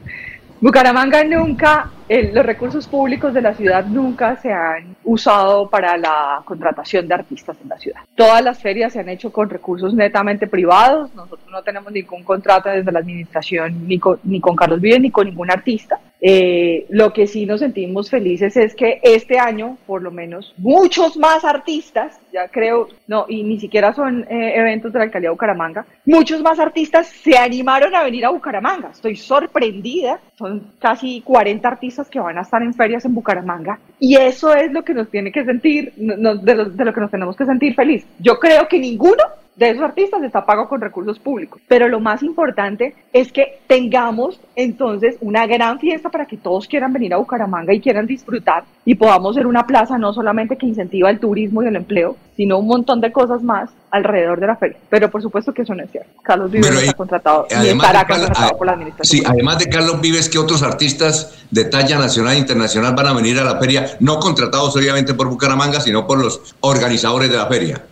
Bucaramanga 0.60 1.22
nunca, 1.24 1.90
los 2.08 2.46
recursos 2.46 2.86
públicos 2.86 3.34
de 3.34 3.42
la 3.42 3.54
ciudad 3.54 3.84
nunca 3.86 4.36
se 4.36 4.52
han 4.52 4.96
usado 5.04 5.68
para 5.68 5.96
la 5.96 6.42
contratación 6.44 7.06
de 7.06 7.14
artistas 7.14 7.56
en 7.62 7.68
la 7.68 7.78
ciudad. 7.78 8.00
Todas 8.14 8.42
las 8.42 8.60
ferias 8.60 8.92
se 8.92 9.00
han 9.00 9.08
hecho 9.08 9.30
con 9.30 9.50
recursos 9.50 9.94
netamente 9.94 10.46
privados. 10.46 11.14
Nosotros 11.14 11.48
no 11.50 11.62
tenemos 11.62 11.92
ningún 11.92 12.24
contrato 12.24 12.68
desde 12.68 12.90
la 12.90 13.00
administración 13.00 13.86
ni 13.86 13.98
con, 13.98 14.18
ni 14.24 14.40
con 14.40 14.56
Carlos 14.56 14.80
Vives 14.80 15.00
ni 15.00 15.10
con 15.10 15.26
ningún 15.26 15.50
artista. 15.50 16.00
Eh, 16.20 16.86
lo 16.88 17.12
que 17.12 17.28
sí 17.28 17.46
nos 17.46 17.60
sentimos 17.60 18.10
felices 18.10 18.56
es 18.56 18.74
que 18.74 19.00
este 19.02 19.38
año, 19.38 19.78
por 19.86 20.02
lo 20.02 20.10
menos, 20.10 20.52
muchos 20.56 21.16
más 21.16 21.44
artistas, 21.44 22.18
ya 22.32 22.48
creo, 22.48 22.88
no, 23.06 23.26
y 23.28 23.44
ni 23.44 23.60
siquiera 23.60 23.94
son 23.94 24.22
eh, 24.28 24.54
eventos 24.56 24.92
de 24.92 24.98
la 24.98 25.04
alcaldía 25.04 25.28
de 25.28 25.34
Bucaramanga, 25.34 25.86
muchos 26.04 26.42
más 26.42 26.58
artistas 26.58 27.06
se 27.06 27.38
animaron 27.38 27.94
a 27.94 28.02
venir 28.02 28.26
a 28.26 28.30
Bucaramanga. 28.30 28.90
Estoy 28.90 29.14
sorprendida, 29.14 30.18
son 30.36 30.72
casi 30.80 31.20
40 31.20 31.68
artistas 31.68 31.97
que 32.06 32.20
van 32.20 32.38
a 32.38 32.42
estar 32.42 32.62
en 32.62 32.74
ferias 32.74 33.04
en 33.04 33.14
Bucaramanga, 33.14 33.80
y 33.98 34.14
eso 34.14 34.54
es 34.54 34.70
lo 34.70 34.84
que 34.84 34.94
nos 34.94 35.10
tiene 35.10 35.32
que 35.32 35.44
sentir, 35.44 35.92
de, 35.96 36.54
lo, 36.54 36.66
de 36.66 36.84
lo 36.84 36.94
que 36.94 37.00
nos 37.00 37.10
tenemos 37.10 37.36
que 37.36 37.46
sentir 37.46 37.74
feliz. 37.74 38.06
Yo 38.20 38.38
creo 38.38 38.68
que 38.68 38.78
ninguno 38.78 39.24
de 39.58 39.70
esos 39.70 39.82
artistas 39.82 40.22
está 40.22 40.46
pago 40.46 40.68
con 40.68 40.80
recursos 40.80 41.18
públicos. 41.18 41.60
Pero 41.66 41.88
lo 41.88 41.98
más 41.98 42.22
importante 42.22 42.94
es 43.12 43.32
que 43.32 43.58
tengamos 43.66 44.40
entonces 44.54 45.16
una 45.20 45.46
gran 45.46 45.80
fiesta 45.80 46.10
para 46.10 46.26
que 46.26 46.36
todos 46.36 46.68
quieran 46.68 46.92
venir 46.92 47.12
a 47.12 47.16
Bucaramanga 47.16 47.74
y 47.74 47.80
quieran 47.80 48.06
disfrutar 48.06 48.64
y 48.84 48.94
podamos 48.94 49.34
ser 49.34 49.46
una 49.46 49.66
plaza 49.66 49.98
no 49.98 50.12
solamente 50.12 50.56
que 50.56 50.66
incentiva 50.66 51.10
el 51.10 51.18
turismo 51.18 51.62
y 51.62 51.66
el 51.66 51.74
empleo, 51.74 52.16
sino 52.36 52.58
un 52.58 52.68
montón 52.68 53.00
de 53.00 53.10
cosas 53.10 53.42
más 53.42 53.70
alrededor 53.90 54.38
de 54.38 54.46
la 54.46 54.56
feria. 54.56 54.78
Pero 54.88 55.10
por 55.10 55.22
supuesto 55.22 55.52
que 55.52 55.62
eso 55.62 55.74
no 55.74 55.82
es 55.82 55.90
cierto. 55.90 56.10
Carlos 56.22 56.52
Vives 56.52 56.70
está 56.70 56.92
contratado 56.92 57.48
y 57.50 57.66
estará 57.66 58.06
contratado 58.06 58.56
por 58.56 58.66
la 58.66 58.74
administración. 58.74 59.22
Sí, 59.22 59.26
además 59.28 59.58
de 59.58 59.68
Carlos 59.68 60.00
Vives, 60.00 60.28
¿qué 60.28 60.38
otros 60.38 60.62
artistas 60.62 61.44
de 61.50 61.64
talla 61.64 61.98
nacional 61.98 62.36
e 62.36 62.38
internacional 62.38 62.94
van 62.94 63.08
a 63.08 63.12
venir 63.12 63.40
a 63.40 63.44
la 63.44 63.58
feria? 63.58 63.86
No 63.98 64.20
contratados 64.20 64.76
obviamente 64.76 65.14
por 65.14 65.28
Bucaramanga, 65.28 65.80
sino 65.80 66.06
por 66.06 66.20
los 66.20 66.54
organizadores 66.60 67.28
de 67.28 67.36
la 67.36 67.46
feria. 67.46 67.82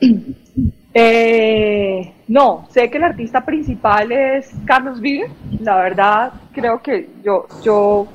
Eh, 0.94 2.12
no, 2.28 2.68
sé 2.70 2.88
que 2.88 2.98
el 2.98 3.04
artista 3.04 3.44
principal 3.44 4.12
es 4.12 4.50
Carlos 4.64 5.00
Vive. 5.00 5.28
La 5.60 5.76
verdad, 5.76 6.32
creo 6.52 6.80
que 6.80 7.10
yo, 7.24 7.46
yo 7.62 8.06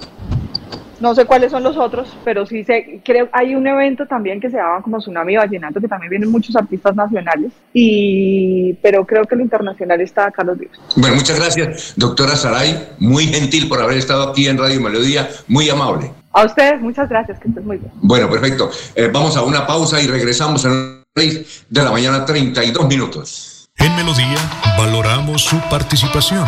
no 0.99 1.15
sé 1.15 1.25
cuáles 1.25 1.51
son 1.51 1.63
los 1.63 1.77
otros, 1.77 2.15
pero 2.23 2.45
sí 2.45 2.63
sé, 2.63 3.01
creo, 3.03 3.29
hay 3.31 3.55
un 3.55 3.67
evento 3.67 4.05
también 4.05 4.39
que 4.39 4.49
se 4.49 4.57
llama 4.57 4.81
como 4.81 4.97
Tsunami 4.99 5.35
Vallenato, 5.35 5.79
que 5.79 5.87
también 5.87 6.09
vienen 6.09 6.31
muchos 6.31 6.55
artistas 6.55 6.95
nacionales, 6.95 7.51
y, 7.73 8.73
pero 8.81 9.05
creo 9.05 9.23
que 9.25 9.35
el 9.35 9.41
internacional 9.41 10.01
está 10.01 10.31
Carlos 10.31 10.57
Vives. 10.57 10.77
Bueno, 10.95 11.15
muchas 11.15 11.39
gracias, 11.39 11.93
doctora 11.95 12.35
Saray, 12.35 12.89
muy 12.99 13.25
gentil 13.25 13.67
por 13.69 13.81
haber 13.81 13.97
estado 13.97 14.29
aquí 14.29 14.47
en 14.47 14.57
Radio 14.57 14.81
Melodía, 14.81 15.29
muy 15.47 15.69
amable. 15.69 16.11
A 16.31 16.45
ustedes, 16.45 16.79
muchas 16.81 17.09
gracias, 17.09 17.39
que 17.39 17.47
estén 17.47 17.65
muy 17.65 17.77
bien. 17.77 17.91
Bueno, 18.01 18.29
perfecto. 18.29 18.69
Eh, 18.95 19.09
vamos 19.11 19.35
a 19.35 19.41
una 19.41 19.65
pausa 19.65 19.99
y 19.99 20.07
regresamos 20.07 20.63
en 20.65 20.98
6 21.15 21.65
de 21.69 21.83
la 21.83 21.91
mañana, 21.91 22.25
32 22.25 22.87
minutos. 22.87 23.69
En 23.77 23.95
Melodía 23.95 24.37
valoramos 24.77 25.43
su 25.43 25.57
participación. 25.69 26.45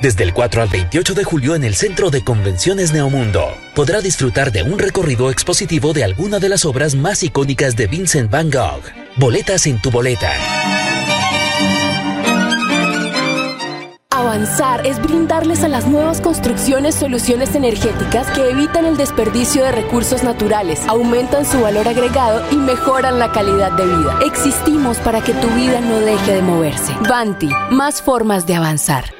Desde 0.00 0.24
el 0.24 0.32
4 0.32 0.62
al 0.62 0.68
28 0.68 1.12
de 1.12 1.24
julio 1.24 1.54
en 1.54 1.62
el 1.62 1.74
Centro 1.74 2.08
de 2.08 2.24
Convenciones 2.24 2.90
Neomundo, 2.90 3.52
podrá 3.74 4.00
disfrutar 4.00 4.50
de 4.50 4.62
un 4.62 4.78
recorrido 4.78 5.30
expositivo 5.30 5.92
de 5.92 6.04
alguna 6.04 6.38
de 6.38 6.48
las 6.48 6.64
obras 6.64 6.94
más 6.94 7.22
icónicas 7.22 7.76
de 7.76 7.86
Vincent 7.86 8.30
Van 8.30 8.50
Gogh. 8.50 8.80
Boletas 9.16 9.66
en 9.66 9.78
tu 9.82 9.90
boleta. 9.90 10.32
Avanzar 14.08 14.86
es 14.86 15.00
brindarles 15.02 15.64
a 15.64 15.68
las 15.68 15.86
nuevas 15.86 16.22
construcciones 16.22 16.94
soluciones 16.94 17.54
energéticas 17.54 18.26
que 18.28 18.48
evitan 18.48 18.86
el 18.86 18.96
desperdicio 18.96 19.64
de 19.64 19.72
recursos 19.72 20.22
naturales, 20.22 20.80
aumentan 20.88 21.44
su 21.44 21.60
valor 21.60 21.86
agregado 21.86 22.42
y 22.50 22.56
mejoran 22.56 23.18
la 23.18 23.32
calidad 23.32 23.72
de 23.72 23.84
vida. 23.84 24.18
Existimos 24.24 24.96
para 24.98 25.20
que 25.20 25.34
tu 25.34 25.48
vida 25.48 25.82
no 25.82 26.00
deje 26.00 26.36
de 26.36 26.42
moverse. 26.42 26.94
Banti, 27.06 27.50
más 27.70 28.00
formas 28.00 28.46
de 28.46 28.54
avanzar. 28.54 29.19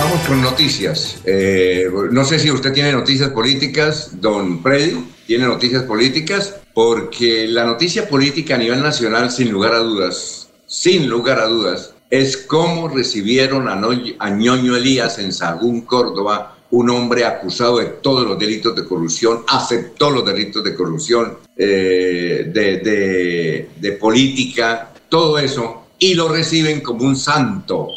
vamos 0.00 0.20
con 0.26 0.40
noticias. 0.40 1.18
Eh, 1.26 1.86
no 2.10 2.24
sé 2.24 2.38
si 2.38 2.50
usted 2.50 2.72
tiene 2.72 2.90
noticias 2.92 3.28
políticas, 3.30 4.12
don 4.20 4.62
Freddy, 4.62 5.04
tiene 5.26 5.44
noticias 5.44 5.82
políticas, 5.82 6.56
porque 6.72 7.46
la 7.46 7.64
noticia 7.64 8.08
política 8.08 8.54
a 8.54 8.58
nivel 8.58 8.82
nacional, 8.82 9.30
sin 9.30 9.50
lugar 9.50 9.74
a 9.74 9.78
dudas, 9.80 10.48
sin 10.66 11.08
lugar 11.08 11.38
a 11.38 11.46
dudas, 11.46 11.92
es 12.08 12.38
cómo 12.38 12.88
recibieron 12.88 13.68
a, 13.68 13.78
a 14.18 14.30
Ñoño 14.30 14.74
Elías 14.74 15.18
en 15.18 15.34
Sagún, 15.34 15.82
Córdoba, 15.82 16.56
un 16.70 16.88
hombre 16.88 17.26
acusado 17.26 17.78
de 17.78 17.86
todos 17.86 18.26
los 18.26 18.38
delitos 18.38 18.74
de 18.74 18.86
corrupción, 18.86 19.44
aceptó 19.48 20.10
los 20.10 20.24
delitos 20.24 20.64
de 20.64 20.74
corrupción, 20.74 21.36
eh, 21.56 22.50
de 22.50 23.92
política, 24.00 24.92
todo 25.10 25.38
eso, 25.38 25.88
y 25.98 26.14
lo 26.14 26.28
reciben 26.28 26.80
como 26.80 27.04
un 27.04 27.16
santo 27.16 27.88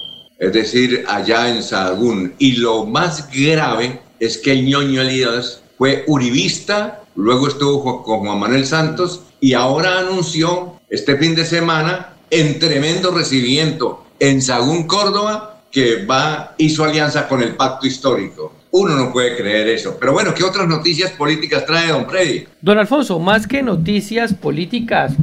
es 0.44 0.52
decir, 0.52 1.06
allá 1.08 1.48
en 1.48 1.64
Sahagún. 1.64 2.34
Y 2.38 2.58
lo 2.58 2.86
más 2.86 3.30
grave 3.32 4.02
es 4.20 4.38
que 4.38 4.52
el 4.52 4.66
ñoño 4.66 5.02
Elías 5.02 5.62
fue 5.78 6.04
uribista, 6.08 7.02
luego 7.16 7.48
estuvo 7.48 8.04
con 8.04 8.20
Juan 8.20 8.40
Manuel 8.40 8.66
Santos 8.66 9.22
y 9.40 9.54
ahora 9.54 10.00
anunció 10.00 10.82
este 10.90 11.16
fin 11.16 11.34
de 11.34 11.46
semana 11.46 12.16
en 12.30 12.60
tremendo 12.60 13.12
recibimiento 13.12 14.06
en 14.20 14.42
Sagún, 14.42 14.86
Córdoba, 14.86 15.62
que 15.72 16.06
va, 16.06 16.56
hizo 16.58 16.84
alianza 16.84 17.26
con 17.30 17.42
el 17.42 17.56
pacto 17.56 17.88
histórico. 17.88 18.54
Uno 18.72 18.96
no 18.98 19.14
puede 19.14 19.38
creer 19.38 19.70
eso. 19.70 19.96
Pero 19.98 20.12
bueno, 20.12 20.34
¿qué 20.34 20.44
otras 20.44 20.68
noticias 20.68 21.12
políticas 21.12 21.66
trae 21.66 21.88
don 21.88 22.06
Freddy? 22.10 22.46
Don 22.62 22.78
Alfonso, 22.78 23.18
más 23.18 23.48
que 23.48 23.64
noticias 23.64 24.34
políticas, 24.34 25.14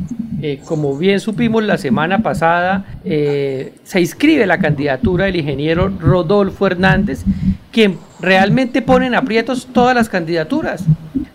eh, 0.42 0.60
como 0.64 0.96
bien 0.96 1.20
supimos 1.20 1.62
la 1.62 1.76
semana 1.76 2.20
pasada, 2.20 2.84
eh, 3.04 3.74
se 3.82 4.00
inscribe 4.00 4.46
la 4.46 4.58
candidatura 4.58 5.26
del 5.26 5.36
ingeniero 5.36 5.92
Rodolfo 6.00 6.66
Hernández, 6.66 7.24
quien 7.70 7.98
realmente 8.20 8.80
pone 8.80 9.06
en 9.06 9.14
aprietos 9.14 9.68
todas 9.72 9.94
las 9.94 10.08
candidaturas. 10.08 10.84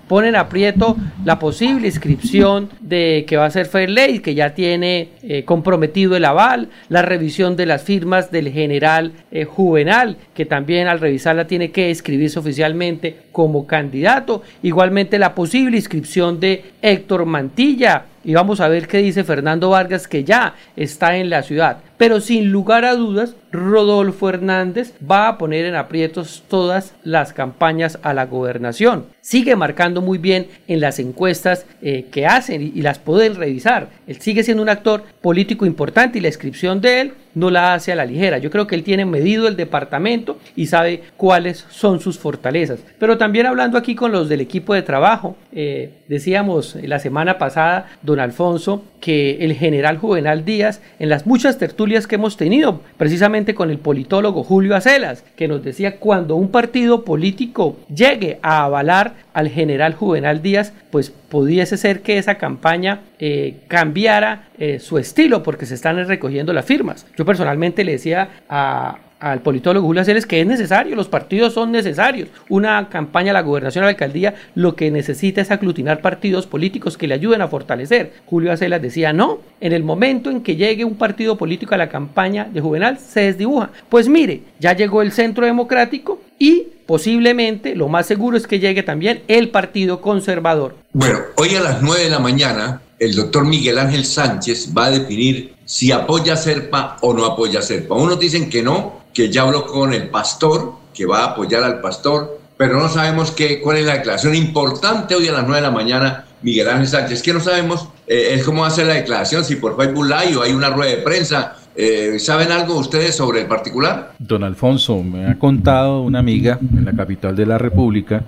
Ponen 0.07 0.35
aprieto 0.35 0.97
la 1.23 1.39
posible 1.39 1.87
inscripción 1.87 2.69
de 2.79 3.25
que 3.27 3.37
va 3.37 3.45
a 3.45 3.51
ser 3.51 3.65
Fairley, 3.65 4.19
que 4.19 4.35
ya 4.35 4.53
tiene 4.53 5.09
eh, 5.23 5.43
comprometido 5.43 6.15
el 6.15 6.25
aval, 6.25 6.69
la 6.89 7.01
revisión 7.01 7.55
de 7.55 7.65
las 7.65 7.83
firmas 7.83 8.31
del 8.31 8.51
general 8.51 9.13
Juvenal, 9.47 10.17
que 10.35 10.45
también 10.45 10.87
al 10.87 10.99
revisarla 10.99 11.47
tiene 11.47 11.71
que 11.71 11.89
inscribirse 11.89 12.37
oficialmente 12.37 13.17
como 13.31 13.65
candidato. 13.65 14.43
Igualmente 14.61 15.17
la 15.17 15.33
posible 15.33 15.77
inscripción 15.77 16.39
de 16.39 16.63
Héctor 16.83 17.25
Mantilla, 17.25 18.05
y 18.25 18.33
vamos 18.33 18.59
a 18.59 18.67
ver 18.67 18.87
qué 18.87 18.97
dice 18.97 19.23
Fernando 19.23 19.69
Vargas, 19.69 20.07
que 20.07 20.23
ya 20.23 20.55
está 20.75 21.15
en 21.15 21.29
la 21.29 21.43
ciudad. 21.43 21.77
Pero 21.97 22.19
sin 22.19 22.51
lugar 22.51 22.83
a 22.83 22.95
dudas, 22.95 23.35
Rodolfo 23.55 24.29
Hernández 24.29 24.93
va 25.09 25.27
a 25.27 25.37
poner 25.37 25.65
en 25.65 25.75
aprietos 25.75 26.43
todas 26.47 26.93
las 27.03 27.33
campañas 27.33 27.99
a 28.03 28.13
la 28.13 28.25
gobernación. 28.25 29.05
Sigue 29.21 29.55
marcando 29.55 30.01
muy 30.01 30.17
bien 30.17 30.47
en 30.67 30.81
las 30.81 30.99
encuestas 30.99 31.65
eh, 31.81 32.05
que 32.11 32.27
hacen 32.27 32.61
y, 32.61 32.81
las 32.81 32.99
pueden 32.99 33.35
revisar. 33.35 33.87
Él 34.05 34.19
sigue 34.19 34.43
siendo 34.43 34.61
un 34.61 34.69
actor 34.69 35.03
político 35.21 35.65
importante 35.65 36.19
y 36.19 36.21
la 36.21 36.27
inscripción 36.27 36.81
de 36.81 37.01
él 37.01 37.13
no 37.33 37.49
la 37.49 37.73
hace 37.73 37.91
a 37.91 37.95
la 37.95 38.05
ligera. 38.05 38.37
Yo 38.37 38.51
creo 38.51 38.67
que 38.67 38.75
él 38.75 38.83
tiene 38.83 39.05
medido 39.05 39.47
el 39.47 39.55
departamento 39.55 40.37
y 40.55 40.67
sabe 40.67 41.01
cuáles 41.17 41.65
son 41.69 41.99
sus 41.99 42.19
fortalezas. 42.19 42.79
Pero 42.99 43.17
también 43.17 43.47
hablando 43.47 43.77
aquí 43.77 43.95
con 43.95 44.11
los 44.11 44.29
del 44.29 44.41
equipo 44.41 44.73
de 44.73 44.83
trabajo, 44.83 45.35
eh, 45.51 45.89
decíamos 46.07 46.77
la 46.83 46.99
semana 46.99 47.37
pasada, 47.37 47.87
don 48.03 48.19
Alfonso, 48.19 48.83
que 49.01 49.43
el 49.43 49.53
general 49.53 49.97
Juvenal 49.97 50.45
Díaz, 50.45 50.81
en 50.99 51.09
las 51.09 51.25
muchas 51.25 51.57
tertulias 51.57 51.84
que 51.85 52.15
hemos 52.15 52.35
tenido, 52.35 52.81
precisamente 52.97 53.53
con 53.53 53.69
el 53.69 53.77
politólogo 53.77 54.43
Julio 54.43 54.75
Acelas, 54.75 55.23
que 55.35 55.47
nos 55.47 55.63
decía 55.63 55.97
cuando 55.97 56.35
un 56.35 56.49
partido 56.49 57.05
político 57.05 57.77
llegue 57.93 58.39
a 58.41 58.63
avalar 58.63 59.13
al 59.33 59.49
general 59.49 59.93
Juvenal 59.93 60.41
Díaz, 60.41 60.73
pues 60.89 61.11
pudiese 61.11 61.77
ser 61.77 62.01
que 62.01 62.17
esa 62.17 62.35
campaña 62.35 63.01
eh, 63.19 63.57
cambiara 63.67 64.49
eh, 64.57 64.79
su 64.79 64.97
estilo 64.97 65.43
porque 65.43 65.65
se 65.65 65.75
están 65.75 66.03
recogiendo 66.07 66.53
las 66.53 66.65
firmas. 66.65 67.05
Yo 67.15 67.23
personalmente 67.23 67.83
le 67.83 67.93
decía 67.93 68.29
a, 68.49 68.97
al 69.19 69.41
politólogo 69.41 69.87
Julio 69.87 70.01
Aceles 70.01 70.25
que 70.25 70.41
es 70.41 70.47
necesario, 70.47 70.95
los 70.95 71.07
partidos 71.07 71.53
son 71.53 71.71
necesarios. 71.71 72.29
Una 72.49 72.89
campaña 72.89 73.31
a 73.31 73.33
la 73.33 73.41
gobernación 73.41 73.83
a 73.83 73.87
la 73.87 73.91
alcaldía 73.91 74.35
lo 74.55 74.75
que 74.75 74.91
necesita 74.91 75.41
es 75.41 75.51
aglutinar 75.51 76.01
partidos 76.01 76.47
políticos 76.47 76.97
que 76.97 77.07
le 77.07 77.13
ayuden 77.13 77.41
a 77.41 77.47
fortalecer. 77.47 78.13
Julio 78.25 78.51
Acelas 78.51 78.81
decía, 78.81 79.13
no, 79.13 79.39
en 79.61 79.73
el 79.73 79.83
momento 79.83 80.29
en 80.29 80.41
que 80.41 80.55
llegue 80.55 80.85
un 80.85 80.95
partido 80.95 81.37
político 81.37 81.75
a 81.75 81.77
la 81.77 81.89
campaña 81.89 82.47
de 82.51 82.61
Juvenal 82.61 82.99
se 82.99 83.21
desdibuja. 83.21 83.69
Pues 83.89 84.07
mire, 84.09 84.41
ya 84.59 84.73
llegó 84.73 85.01
el 85.01 85.11
centro 85.11 85.45
democrático 85.45 86.21
y 86.37 86.67
posiblemente 86.85 87.75
lo 87.75 87.87
más 87.87 88.05
seguro 88.05 88.37
es 88.37 88.47
que 88.47 88.59
llegue 88.59 88.83
también 88.83 89.23
el 89.27 89.49
Partido 89.49 90.01
Conservador. 90.01 90.75
Bueno, 90.93 91.19
hoy 91.37 91.55
a 91.55 91.61
las 91.61 91.81
9 91.81 92.03
de 92.03 92.09
la 92.09 92.19
mañana 92.19 92.81
el 92.99 93.15
doctor 93.15 93.45
Miguel 93.45 93.77
Ángel 93.77 94.05
Sánchez 94.05 94.71
va 94.75 94.85
a 94.85 94.91
definir 94.91 95.55
si 95.65 95.91
apoya 95.91 96.33
a 96.33 96.37
Serpa 96.37 96.97
o 97.01 97.13
no 97.13 97.25
apoya 97.25 97.61
Serpa. 97.61 97.95
Unos 97.95 98.19
dicen 98.19 98.49
que 98.49 98.61
no, 98.61 99.04
que 99.15 99.31
ya 99.31 99.43
habló 99.43 99.65
con 99.65 99.93
el 99.93 100.09
pastor, 100.09 100.73
que 100.93 101.05
va 101.05 101.21
a 101.21 101.25
apoyar 101.31 101.63
al 101.63 101.79
pastor, 101.79 102.39
pero 102.57 102.79
no 102.79 102.89
sabemos 102.89 103.31
qué, 103.31 103.61
cuál 103.61 103.77
es 103.77 103.85
la 103.85 103.93
declaración 103.93 104.35
importante 104.35 105.15
hoy 105.15 105.27
a 105.29 105.31
las 105.31 105.43
9 105.43 105.55
de 105.55 105.61
la 105.61 105.71
mañana. 105.71 106.25
Miguel 106.41 106.67
Ángel 106.67 106.87
Sánchez, 106.87 107.23
que 107.23 107.33
no 107.33 107.39
sabemos 107.39 107.87
eh, 108.05 108.39
cómo 108.45 108.65
hace 108.65 108.85
la 108.85 108.93
declaración, 108.93 109.43
si 109.43 109.55
por 109.55 109.75
Facebook 109.75 110.05
Live 110.05 110.35
o 110.37 110.43
hay 110.43 110.53
una 110.53 110.69
rueda 110.69 110.91
de 110.91 110.97
prensa 110.97 111.55
eh, 111.77 112.19
¿Saben 112.19 112.53
algo 112.53 112.77
ustedes 112.77 113.15
sobre 113.15 113.41
el 113.41 113.47
particular? 113.47 114.13
Don 114.17 114.45
Alfonso, 114.45 115.03
me 115.03 115.27
ha 115.27 115.37
contado 115.37 116.03
una 116.03 116.19
amiga 116.19 116.57
en 116.61 116.85
la 116.85 116.93
capital 116.93 117.35
de 117.35 117.45
la 117.45 117.57
República 117.57 118.23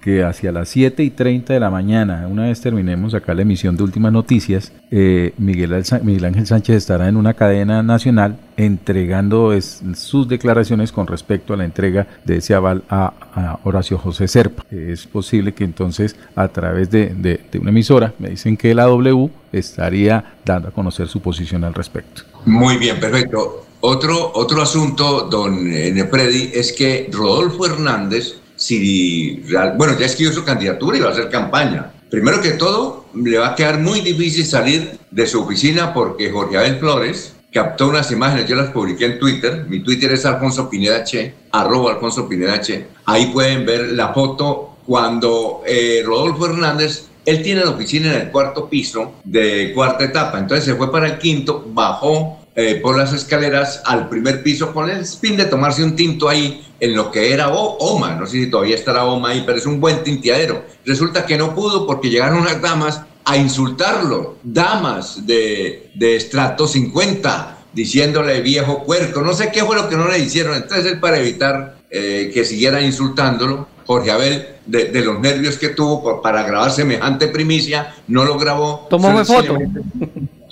que 0.00 0.24
hacia 0.24 0.50
las 0.50 0.70
7 0.70 1.04
y 1.04 1.10
30 1.10 1.54
de 1.54 1.60
la 1.60 1.70
mañana, 1.70 2.26
una 2.28 2.44
vez 2.44 2.60
terminemos 2.60 3.14
acá 3.14 3.32
la 3.34 3.42
emisión 3.42 3.76
de 3.76 3.84
últimas 3.84 4.12
noticias, 4.12 4.72
eh, 4.90 5.34
Miguel, 5.38 5.84
Miguel, 6.02 6.24
Ángel 6.24 6.46
Sánchez 6.46 6.76
estará 6.76 7.08
en 7.08 7.16
una 7.16 7.34
cadena 7.34 7.82
nacional 7.84 8.36
entregando 8.64 9.52
sus 9.94 10.28
declaraciones 10.28 10.92
con 10.92 11.06
respecto 11.06 11.54
a 11.54 11.56
la 11.56 11.64
entrega 11.64 12.06
de 12.24 12.36
ese 12.36 12.54
aval 12.54 12.84
a, 12.90 13.58
Horacio 13.64 13.96
José 13.98 14.28
Serpa. 14.28 14.64
Es 14.70 15.06
posible 15.06 15.54
que 15.54 15.64
entonces 15.64 16.16
a 16.36 16.48
través 16.48 16.90
de, 16.90 17.06
de 17.14 17.58
una 17.58 17.70
emisora, 17.70 18.12
me 18.18 18.30
dicen 18.30 18.56
que 18.56 18.74
la 18.74 18.84
W 18.84 19.30
estaría 19.52 20.36
dando 20.44 20.68
a 20.68 20.70
conocer 20.72 21.08
su 21.08 21.20
posición 21.20 21.64
al 21.64 21.74
respecto. 21.74 22.22
Muy 22.44 22.76
bien, 22.76 23.00
perfecto. 23.00 23.66
Otro, 23.80 24.32
otro 24.34 24.60
asunto, 24.60 25.28
don 25.30 25.64
Nepredi, 25.70 26.50
es 26.52 26.72
que 26.72 27.08
Rodolfo 27.10 27.64
Hernández, 27.64 28.34
si, 28.56 29.42
bueno, 29.76 29.98
ya 29.98 30.04
escribió 30.04 30.32
su 30.34 30.44
candidatura 30.44 30.98
y 30.98 31.00
va 31.00 31.08
a 31.08 31.12
hacer 31.12 31.30
campaña. 31.30 31.92
Primero 32.10 32.42
que 32.42 32.50
todo, 32.52 33.06
le 33.14 33.38
va 33.38 33.48
a 33.48 33.54
quedar 33.54 33.78
muy 33.78 34.00
difícil 34.02 34.44
salir 34.44 34.98
de 35.10 35.26
su 35.26 35.42
oficina 35.42 35.94
porque 35.94 36.30
Jorge 36.30 36.58
Abel 36.58 36.78
Flores 36.78 37.36
captó 37.52 37.88
unas 37.88 38.10
imágenes, 38.10 38.48
yo 38.48 38.56
las 38.56 38.70
publiqué 38.70 39.06
en 39.06 39.18
Twitter, 39.18 39.66
mi 39.68 39.80
Twitter 39.80 40.12
es 40.12 40.24
Alfonso 40.24 40.68
Pineda 40.70 41.02
Che, 41.04 41.34
arroba 41.50 41.92
Alfonso 41.92 42.28
Pineda 42.28 42.60
Che. 42.60 42.86
Ahí 43.06 43.26
pueden 43.26 43.66
ver 43.66 43.92
la 43.92 44.12
foto 44.12 44.76
cuando 44.86 45.62
eh, 45.66 46.02
Rodolfo 46.04 46.46
Hernández 46.46 47.10
él 47.24 47.42
tiene 47.42 47.64
la 47.64 47.70
oficina 47.70 48.14
en 48.14 48.20
el 48.22 48.30
cuarto 48.30 48.68
piso 48.68 49.14
de 49.24 49.72
cuarta 49.74 50.04
etapa, 50.04 50.38
entonces 50.38 50.64
se 50.64 50.74
fue 50.74 50.90
para 50.90 51.06
el 51.06 51.18
quinto, 51.18 51.64
bajó 51.68 52.40
eh, 52.56 52.80
por 52.82 52.96
las 52.96 53.12
escaleras 53.12 53.82
al 53.84 54.08
primer 54.08 54.42
piso 54.42 54.72
con 54.72 54.90
el 54.90 55.00
spin 55.00 55.36
de 55.36 55.44
tomarse 55.44 55.84
un 55.84 55.94
tinto 55.94 56.28
ahí 56.28 56.66
en 56.80 56.96
lo 56.96 57.10
que 57.10 57.32
era 57.32 57.50
OMA, 57.50 58.16
no 58.16 58.26
sé 58.26 58.44
si 58.44 58.50
todavía 58.50 58.74
estará 58.74 59.04
OMA 59.04 59.28
ahí, 59.28 59.42
pero 59.44 59.58
es 59.58 59.66
un 59.66 59.80
buen 59.80 60.02
tinteadero. 60.02 60.64
Resulta 60.84 61.26
que 61.26 61.36
no 61.36 61.54
pudo 61.54 61.86
porque 61.86 62.08
llegaron 62.08 62.40
unas 62.40 62.60
damas 62.60 63.02
a 63.24 63.36
insultarlo, 63.36 64.36
damas 64.42 65.26
de, 65.26 65.90
de 65.94 66.16
estrato 66.16 66.66
50, 66.66 67.58
diciéndole 67.72 68.40
viejo 68.40 68.84
puerco, 68.84 69.20
no 69.20 69.32
sé 69.32 69.50
qué 69.52 69.64
fue 69.64 69.76
lo 69.76 69.88
que 69.88 69.96
no 69.96 70.08
le 70.08 70.18
hicieron, 70.18 70.56
entonces 70.56 70.86
él 70.86 71.00
para 71.00 71.18
evitar 71.18 71.76
eh, 71.90 72.30
que 72.32 72.44
siguieran 72.44 72.84
insultándolo, 72.84 73.66
Jorge 73.86 74.12
Abel, 74.12 74.46
de, 74.66 75.04
los 75.04 75.18
nervios 75.18 75.58
que 75.58 75.70
tuvo 75.70 76.22
para 76.22 76.44
grabar 76.44 76.70
semejante 76.70 77.26
primicia, 77.26 77.92
no 78.06 78.24
lo 78.24 78.38
grabó. 78.38 78.86
Tomó 78.88 79.08
una 79.08 79.24
foto. 79.24 79.58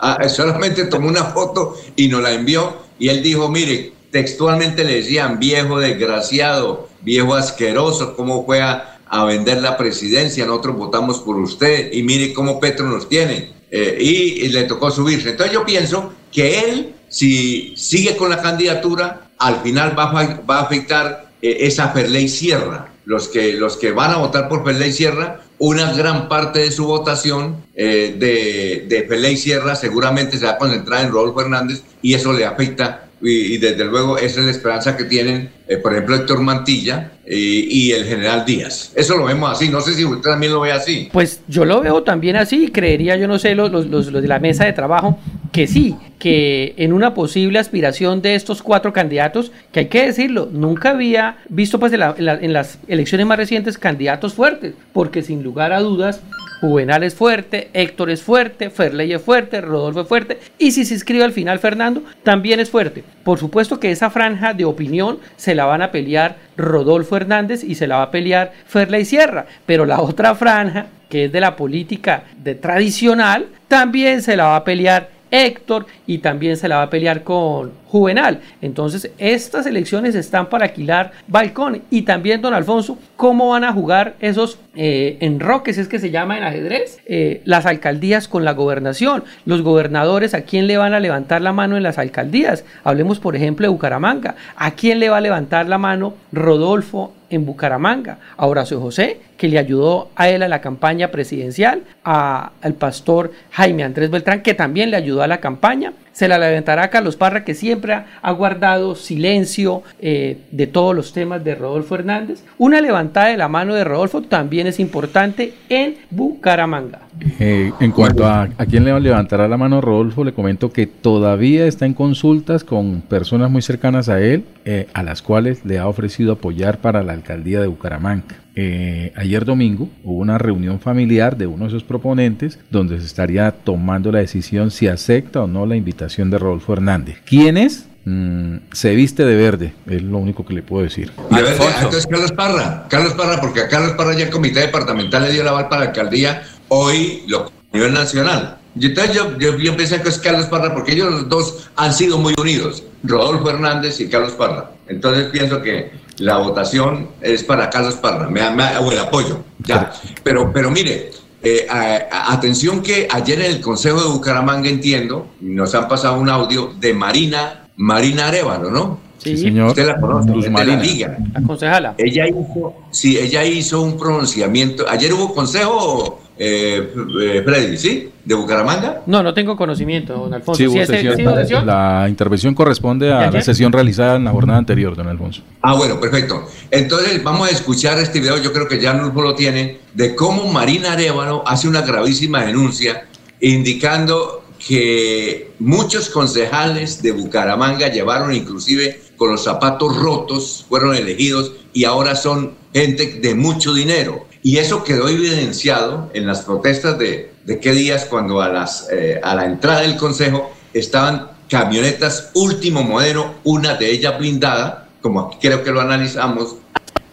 Ah, 0.01 0.29
solamente 0.29 0.85
tomó 0.85 1.09
una 1.09 1.25
foto 1.25 1.77
y 1.95 2.09
nos 2.09 2.23
la 2.23 2.33
envió. 2.33 2.77
Y 2.99 3.09
él 3.09 3.23
dijo, 3.23 3.49
mire, 3.49 3.93
textualmente 4.11 4.83
le 4.83 4.97
decían, 4.97 5.39
viejo 5.39 5.79
desgraciado, 5.79 6.89
viejo 7.03 7.35
asqueroso, 7.35 8.17
¿cómo 8.17 8.45
fue 8.45 8.61
a, 8.61 8.98
vender 9.27 9.63
la 9.63 9.77
presidencia? 9.77 10.47
Nosotros 10.47 10.77
votamos 10.77 11.19
por 11.21 11.37
usted 11.37 11.93
y 11.93 12.03
mire 12.03 12.33
cómo 12.33 12.61
Petro 12.61 12.87
nos 12.87 13.09
tiene. 13.09 13.53
Eh, 13.71 13.99
y, 14.01 14.49
le 14.49 14.65
tocó 14.65 14.91
subirse. 14.91 15.31
Entonces 15.31 15.53
yo 15.53 15.65
pienso 15.65 16.13
que 16.33 16.61
él, 16.61 16.95
si 17.09 17.75
sigue 17.77 18.17
con 18.17 18.31
la 18.31 18.41
candidatura, 18.41 19.31
al 19.39 19.61
final 19.63 19.99
va 19.99 20.07
va 20.49 20.59
a 20.59 20.63
afectar 20.63 21.31
eh, 21.43 21.59
esa 21.61 21.91
Ferley 21.91 22.29
Sierra 22.29 22.89
los 23.09 23.29
que, 23.29 23.55
los 23.55 23.79
que 23.79 23.91
van 23.91 24.11
a 24.11 24.19
votar 24.19 24.51
por 24.51 24.63
Pelé 24.63 24.93
Sierra, 24.93 25.41
una 25.59 25.95
gran 25.95 26.29
parte 26.29 26.59
de 26.59 26.71
su 26.71 26.85
votación 26.85 27.65
eh, 27.75 28.15
de, 28.19 28.85
de 28.87 29.03
Pelé 29.05 29.35
Sierra 29.39 29.75
seguramente 29.77 30.37
se 30.37 30.45
va 30.45 30.53
a 30.53 30.59
concentrar 30.59 31.07
en 31.07 31.11
Rodolfo 31.11 31.41
Hernández 31.41 31.83
y 32.03 32.13
eso 32.13 32.35
le 32.35 32.45
afecta 32.45 33.08
y, 33.21 33.59
desde 33.59 33.85
luego 33.85 34.19
esa 34.19 34.41
es 34.41 34.47
la 34.47 34.53
esperanza 34.53 34.97
que 34.97 35.05
tienen, 35.05 35.51
eh, 35.67 35.77
por 35.77 35.93
ejemplo, 35.93 36.17
Héctor 36.17 36.41
Mantilla 36.41 37.13
y 37.27 37.93
el 37.93 38.05
general 38.05 38.45
Díaz. 38.47 38.93
Eso 38.95 39.17
lo 39.17 39.27
vemos 39.27 39.51
así, 39.51 39.69
no 39.69 39.83
sé 39.83 39.93
si 39.93 40.05
usted 40.05 40.31
también 40.31 40.53
lo 40.53 40.61
ve 40.61 40.73
así. 40.73 41.11
Pues 41.13 41.43
yo 41.47 41.67
lo 41.67 41.83
veo 41.83 42.03
también 42.03 42.37
así, 42.37 42.69
creería, 42.69 43.17
yo 43.17 43.29
no 43.29 43.39
sé, 43.39 43.55
los, 43.55 43.71
los, 43.71 43.87
los 43.87 44.13
de 44.13 44.29
la 44.29 44.39
mesa 44.39 44.65
de 44.65 44.73
trabajo, 44.73 45.19
que 45.53 45.67
sí, 45.67 45.95
que 46.19 46.75
en 46.77 46.93
una 46.93 47.15
posible 47.15 47.59
aspiración 47.59 48.23
de 48.23 48.35
estos 48.35 48.63
cuatro 48.63 48.93
candidatos, 48.93 49.53
que 49.73 49.81
hay 49.81 49.87
que 49.87 50.07
decirlo, 50.07 50.49
nunca 50.51 50.91
había 50.91 51.39
visto 51.49 51.79
pues 51.79 51.93
en, 51.93 52.53
las 52.53 52.79
elecciones 52.89 53.27
más 53.27 53.39
recientes 53.39 53.79
candidatos 53.79 54.35
fuertes, 54.35 54.75
porque 54.93 55.23
sin 55.23 55.43
lugar 55.43 55.73
a 55.73 55.81
dudas 55.81 56.23
Juvenal 56.61 57.05
es 57.05 57.15
fuerte, 57.15 57.71
Héctor 57.73 58.11
es 58.11 58.23
fuerte, 58.23 58.71
Ferley 58.71 59.13
es 59.13 59.23
fuerte, 59.23 59.61
Rodolfo 59.61 60.01
es 60.01 60.09
fuerte, 60.09 60.39
y 60.59 60.73
si 60.73 60.85
se 60.85 60.95
inscribe 60.95 61.23
al 61.23 61.33
final 61.33 61.59
Fernando, 61.61 62.03
también 62.25 62.59
es 62.59 62.71
fuerte. 62.71 63.05
Por 63.23 63.39
supuesto 63.39 63.79
que 63.79 63.93
esa 63.93 64.11
franja 64.11 64.55
de 64.55 64.65
opinión 64.65 65.19
se 65.37 65.55
la 65.55 65.67
van 65.67 65.83
a 65.83 65.93
pelear 65.93 66.37
Rodolfo 66.57 67.17
Hernández 67.17 67.63
y 67.63 67.77
se 67.77 67.87
la 67.87 67.99
va 67.99 68.03
a 68.05 68.11
pelear 68.11 68.53
Ferley 68.67 69.05
Sierra, 69.05 69.47
pero 69.67 69.87
la 69.87 70.01
otra 70.01 70.35
franja, 70.35 70.87
que 71.09 71.27
es 71.27 71.33
de 71.33 71.41
la 71.41 71.55
política 71.57 72.25
de 72.37 72.55
tradicional, 72.55 73.47
también 73.69 74.23
se 74.23 74.37
la 74.37 74.47
va 74.47 74.57
a 74.57 74.65
pelear 74.65 75.18
Héctor 75.31 75.87
y 76.07 76.19
también 76.19 76.57
se 76.57 76.69
la 76.69 76.77
va 76.77 76.83
a 76.83 76.91
pelear 76.91 77.23
con 77.23 77.73
Juvenal. 77.87 78.41
Entonces, 78.61 79.11
estas 79.19 79.67
elecciones 79.67 80.15
están 80.15 80.47
para 80.47 80.67
alquilar 80.67 81.13
balcón. 81.27 81.83
Y 81.91 82.03
también, 82.03 82.43
don 82.43 82.55
Alfonso, 82.55 82.99
¿cómo 83.17 83.51
van 83.51 83.65
a 83.65 83.73
jugar 83.73 84.15
esos 84.21 84.59
eh, 84.75 85.17
enroques, 85.21 85.79
es 85.79 85.89
que 85.89 85.99
se 85.99 86.11
llama 86.11 86.37
en 86.37 86.45
ajedrez? 86.45 87.01
Eh, 87.07 87.41
las 87.45 87.67
alcaldías 87.67 88.29
con 88.29 88.45
la 88.45 88.53
gobernación. 88.53 89.25
Los 89.47 89.63
gobernadores, 89.63 90.35
¿a 90.35 90.43
quién 90.43 90.67
le 90.67 90.77
van 90.77 90.93
a 90.93 91.01
levantar 91.01 91.41
la 91.41 91.53
mano 91.53 91.77
en 91.77 91.83
las 91.83 91.99
alcaldías? 91.99 92.65
Hablemos, 92.85 93.21
por 93.21 93.37
ejemplo, 93.37 93.65
de 93.65 93.71
Bucaramanga. 93.71 94.37
¿A 94.57 94.73
quién 94.73 95.01
le 95.01 95.09
va 95.09 95.19
a 95.19 95.23
levantar 95.23 95.67
la 95.67 95.79
mano 95.79 96.15
Rodolfo 96.33 97.13
en 97.31 97.45
Bucaramanga, 97.45 98.19
a 98.37 98.47
Horacio 98.47 98.81
José, 98.81 99.21
que 99.37 99.49
le 99.49 99.59
ayudó 99.59 100.11
a 100.17 100.29
él 100.29 100.43
a 100.43 100.49
la 100.49 100.61
campaña 100.61 101.09
presidencial, 101.09 101.83
al 102.03 102.75
pastor 102.75 103.33
Jaime 103.53 103.85
Andrés 103.85 104.11
Beltrán, 104.11 104.43
que 104.43 104.55
también 104.55 104.91
le 104.91 104.97
ayudó 104.97 105.23
a 105.23 105.27
la 105.27 105.39
campaña, 105.39 105.93
se 106.19 106.27
la 106.27 106.37
levantará 106.37 106.83
a 106.83 106.91
Carlos 106.91 107.15
Parra, 107.15 107.45
que 107.45 107.55
siempre 107.55 107.97
ha 108.21 108.33
guardado 108.33 108.97
silencio 108.97 109.85
eh, 110.01 110.39
de 110.51 110.67
todos 110.67 110.93
los 110.93 111.13
temas 111.13 111.45
de 111.45 111.55
Rodolfo 111.55 111.95
Hernández. 111.95 112.43
Una 112.59 112.81
levantada 112.81 113.29
de 113.29 113.37
la 113.37 113.47
mano 113.47 113.73
de 113.77 113.85
Rodolfo 113.85 114.23
también 114.23 114.67
es 114.67 114.81
importante 114.81 115.55
en 115.69 115.95
Bucaramanga. 116.11 117.03
Eh, 117.39 117.71
en 117.79 117.93
cuanto 117.93 118.27
a, 118.27 118.49
a 118.59 118.67
quién 118.67 118.85
le 118.85 118.99
levantará 118.99 119.47
la 119.47 119.57
mano 119.57 119.81
Rodolfo, 119.81 120.25
le 120.25 120.33
comento 120.33 120.73
que 120.73 120.89
todavía 120.89 121.67
está 121.67 121.87
en 121.87 121.95
consultas 121.95 122.65
con 122.65 123.01
personas 123.03 123.49
muy 123.49 123.63
cercanas 123.63 124.09
a 124.09 124.21
él, 124.21 124.45
eh, 124.65 124.89
a 124.95 125.05
las 125.05 125.23
cuales 125.23 125.65
le 125.65 125.79
ha 125.79 125.87
ofrecido 125.87 126.33
apoyar 126.33 126.79
para 126.79 127.05
la 127.05 127.13
alcaldía 127.13 127.61
de 127.61 127.69
Bucaramanga. 127.69 128.35
Eh, 128.61 129.13
ayer 129.15 129.45
domingo 129.45 129.89
hubo 130.03 130.19
una 130.19 130.37
reunión 130.37 130.81
familiar 130.81 131.37
de 131.37 131.47
uno 131.47 131.67
de 131.67 131.71
sus 131.71 131.85
proponentes 131.85 132.59
donde 132.71 132.99
se 132.99 133.07
estaría 133.07 133.53
tomando 133.53 134.11
la 134.11 134.19
decisión 134.19 134.73
si 134.73 134.89
acepta 134.89 135.45
o 135.45 135.47
no 135.47 135.65
la 135.65 135.77
invitación 135.77 136.29
de 136.29 136.39
Rodolfo 136.39 136.73
Hernández. 136.73 137.19
¿Quién 137.25 137.57
es? 137.57 137.87
Mm, 138.05 138.57
se 138.73 138.97
viste 138.97 139.25
de 139.25 139.37
verde, 139.37 139.75
es 139.87 140.03
lo 140.03 140.19
único 140.19 140.45
que 140.45 140.55
le 140.55 140.63
puedo 140.63 140.83
decir. 140.83 141.13
entonces 141.31 142.09
Carlos 142.09 142.33
Parra, 142.33 142.87
Carlos 142.91 143.13
Parra, 143.13 143.41
porque 143.41 143.61
a 143.61 143.69
Carlos 143.69 143.93
Parra 143.93 144.17
ya 144.17 144.25
el 144.25 144.31
comité 144.31 144.59
departamental 144.59 145.23
le 145.23 145.31
dio 145.31 145.45
la 145.45 145.51
aval 145.51 145.69
para 145.69 145.85
la 145.85 145.91
alcaldía, 145.91 146.43
hoy 146.67 147.23
lo 147.29 147.45
a 147.45 147.51
nivel 147.73 147.95
nacional. 147.95 148.59
Y 148.75 148.87
entonces 148.87 149.15
yo, 149.15 149.39
yo, 149.39 149.57
yo, 149.57 149.77
pensé 149.77 150.03
que 150.03 150.09
es 150.09 150.19
Carlos 150.19 150.47
Parra, 150.47 150.75
porque 150.75 150.95
ellos 150.95 151.13
los 151.13 151.29
dos 151.29 151.71
han 151.77 151.93
sido 151.93 152.19
muy 152.19 152.35
unidos, 152.37 152.83
Rodolfo 153.05 153.51
Hernández 153.51 154.01
y 154.01 154.09
Carlos 154.09 154.33
Parra. 154.33 154.73
Entonces 154.89 155.27
pienso 155.27 155.63
que 155.63 156.08
la 156.19 156.39
votación 156.39 157.09
es 157.21 157.45
para 157.45 157.71
Carlos 157.71 157.95
Parra, 157.95 158.29
me, 158.29 158.43
o 158.79 158.93
el 158.93 158.99
apoyo, 158.99 159.39
ya. 159.59 159.93
Pero, 160.23 160.53
pero 160.53 160.71
mire, 160.71 161.11
eh, 161.43 161.67
atención 162.11 162.83
que 162.83 163.07
ayer 163.11 163.41
en 163.41 163.53
el 163.53 163.61
Consejo 163.61 164.01
de 164.01 164.09
Bucaramanga, 164.09 164.69
entiendo, 164.69 165.29
nos 165.41 165.75
han 165.75 165.89
pasado 165.89 166.19
un 166.19 166.29
audio 166.29 166.73
de 166.79 166.93
Marina, 166.95 167.69
Marina 167.77 168.29
Arevalo, 168.29 168.71
¿no? 168.71 169.09
Sí, 169.19 169.37
señor. 169.37 169.69
Usted 169.69 169.87
la 169.87 170.01
conoce, 170.01 170.31
Luz 170.31 170.45
de 170.45 170.51
la 170.51 170.59
Marina. 170.59 170.83
Liga. 170.83 171.19
La 171.33 171.43
concejala. 171.43 171.95
Ella 171.99 172.29
hizo, 172.29 172.75
sí, 172.91 173.19
ella 173.19 173.45
hizo 173.45 173.83
un 173.83 173.97
pronunciamiento. 173.97 174.89
Ayer 174.89 175.13
hubo 175.13 175.35
consejo, 175.35 176.21
eh, 176.39 176.93
eh, 177.21 177.43
Freddy, 177.45 177.77
¿sí? 177.77 178.11
De 178.25 178.35
Bucaramanga. 178.35 179.03
No, 179.07 179.23
no 179.23 179.35
tengo 179.35 179.57
conocimiento, 179.57 180.15
don 180.15 180.33
Alfonso. 180.33 180.63
Sí, 180.63 180.69
¿Sí, 180.69 180.87
sesión. 180.87 181.17
sí 181.17 181.25
sesión? 181.25 181.67
La 181.67 182.07
intervención 182.09 182.55
corresponde 182.55 183.07
¿De 183.07 183.13
a 183.13 183.31
la 183.31 183.43
sesión 183.43 183.73
realizada 183.73 184.17
en 184.17 184.25
la 184.25 184.31
jornada 184.31 184.59
anterior, 184.59 184.95
don 184.95 185.09
Alfonso. 185.09 185.43
Ah, 185.63 185.75
bueno, 185.75 185.99
perfecto. 185.99 186.47
Entonces 186.71 187.23
vamos 187.25 187.49
a 187.49 187.51
escuchar 187.51 187.99
este 187.99 188.21
video, 188.21 188.39
yo 188.39 188.53
creo 188.53 188.69
que 188.69 188.81
ya 188.81 188.93
Nulfo 188.93 189.23
lo 189.23 189.35
tiene, 189.35 189.79
de 189.95 190.15
cómo 190.15 190.47
Marina 190.53 190.93
Arevalo 190.93 191.43
hace 191.47 191.67
una 191.67 191.83
gravísima 191.83 192.45
denuncia 192.45 193.07
indicando 193.41 194.45
que 194.59 195.53
muchos 195.59 196.09
concejales 196.09 197.03
de 197.03 197.13
Bucaramanga 197.13 197.89
llevaron 197.89 198.35
inclusive 198.35 199.01
con 199.17 199.31
los 199.33 199.45
zapatos 199.45 199.97
rotos, 199.97 200.65
fueron 200.69 200.95
elegidos 200.95 201.53
y 201.73 201.85
ahora 201.85 202.15
son 202.15 202.55
gente 202.73 203.19
de 203.21 203.35
mucho 203.35 203.75
dinero. 203.75 204.27
Y 204.43 204.59
eso 204.59 204.85
quedó 204.85 205.09
evidenciado 205.09 206.11
en 206.15 206.27
las 206.27 206.43
protestas 206.43 206.99
de, 206.99 207.33
de 207.45 207.61
qué 207.61 207.73
días 207.73 208.05
cuando 208.05 208.41
a, 208.41 208.49
las, 208.49 208.89
eh, 208.91 209.21
a 209.23 209.35
la 209.35 209.47
entrada 209.47 209.81
del 209.81 209.97
consejo 209.97 210.53
estaban 210.73 211.29
camionetas 211.49 212.31
último 212.35 212.83
modelo, 212.83 213.35
una 213.45 213.75
de 213.75 213.91
ellas 213.91 214.19
blindada, 214.19 214.89
como 215.01 215.21
aquí 215.21 215.39
creo 215.41 215.65
que 215.65 215.71
lo 215.71 215.81
analizamos, 215.81 216.57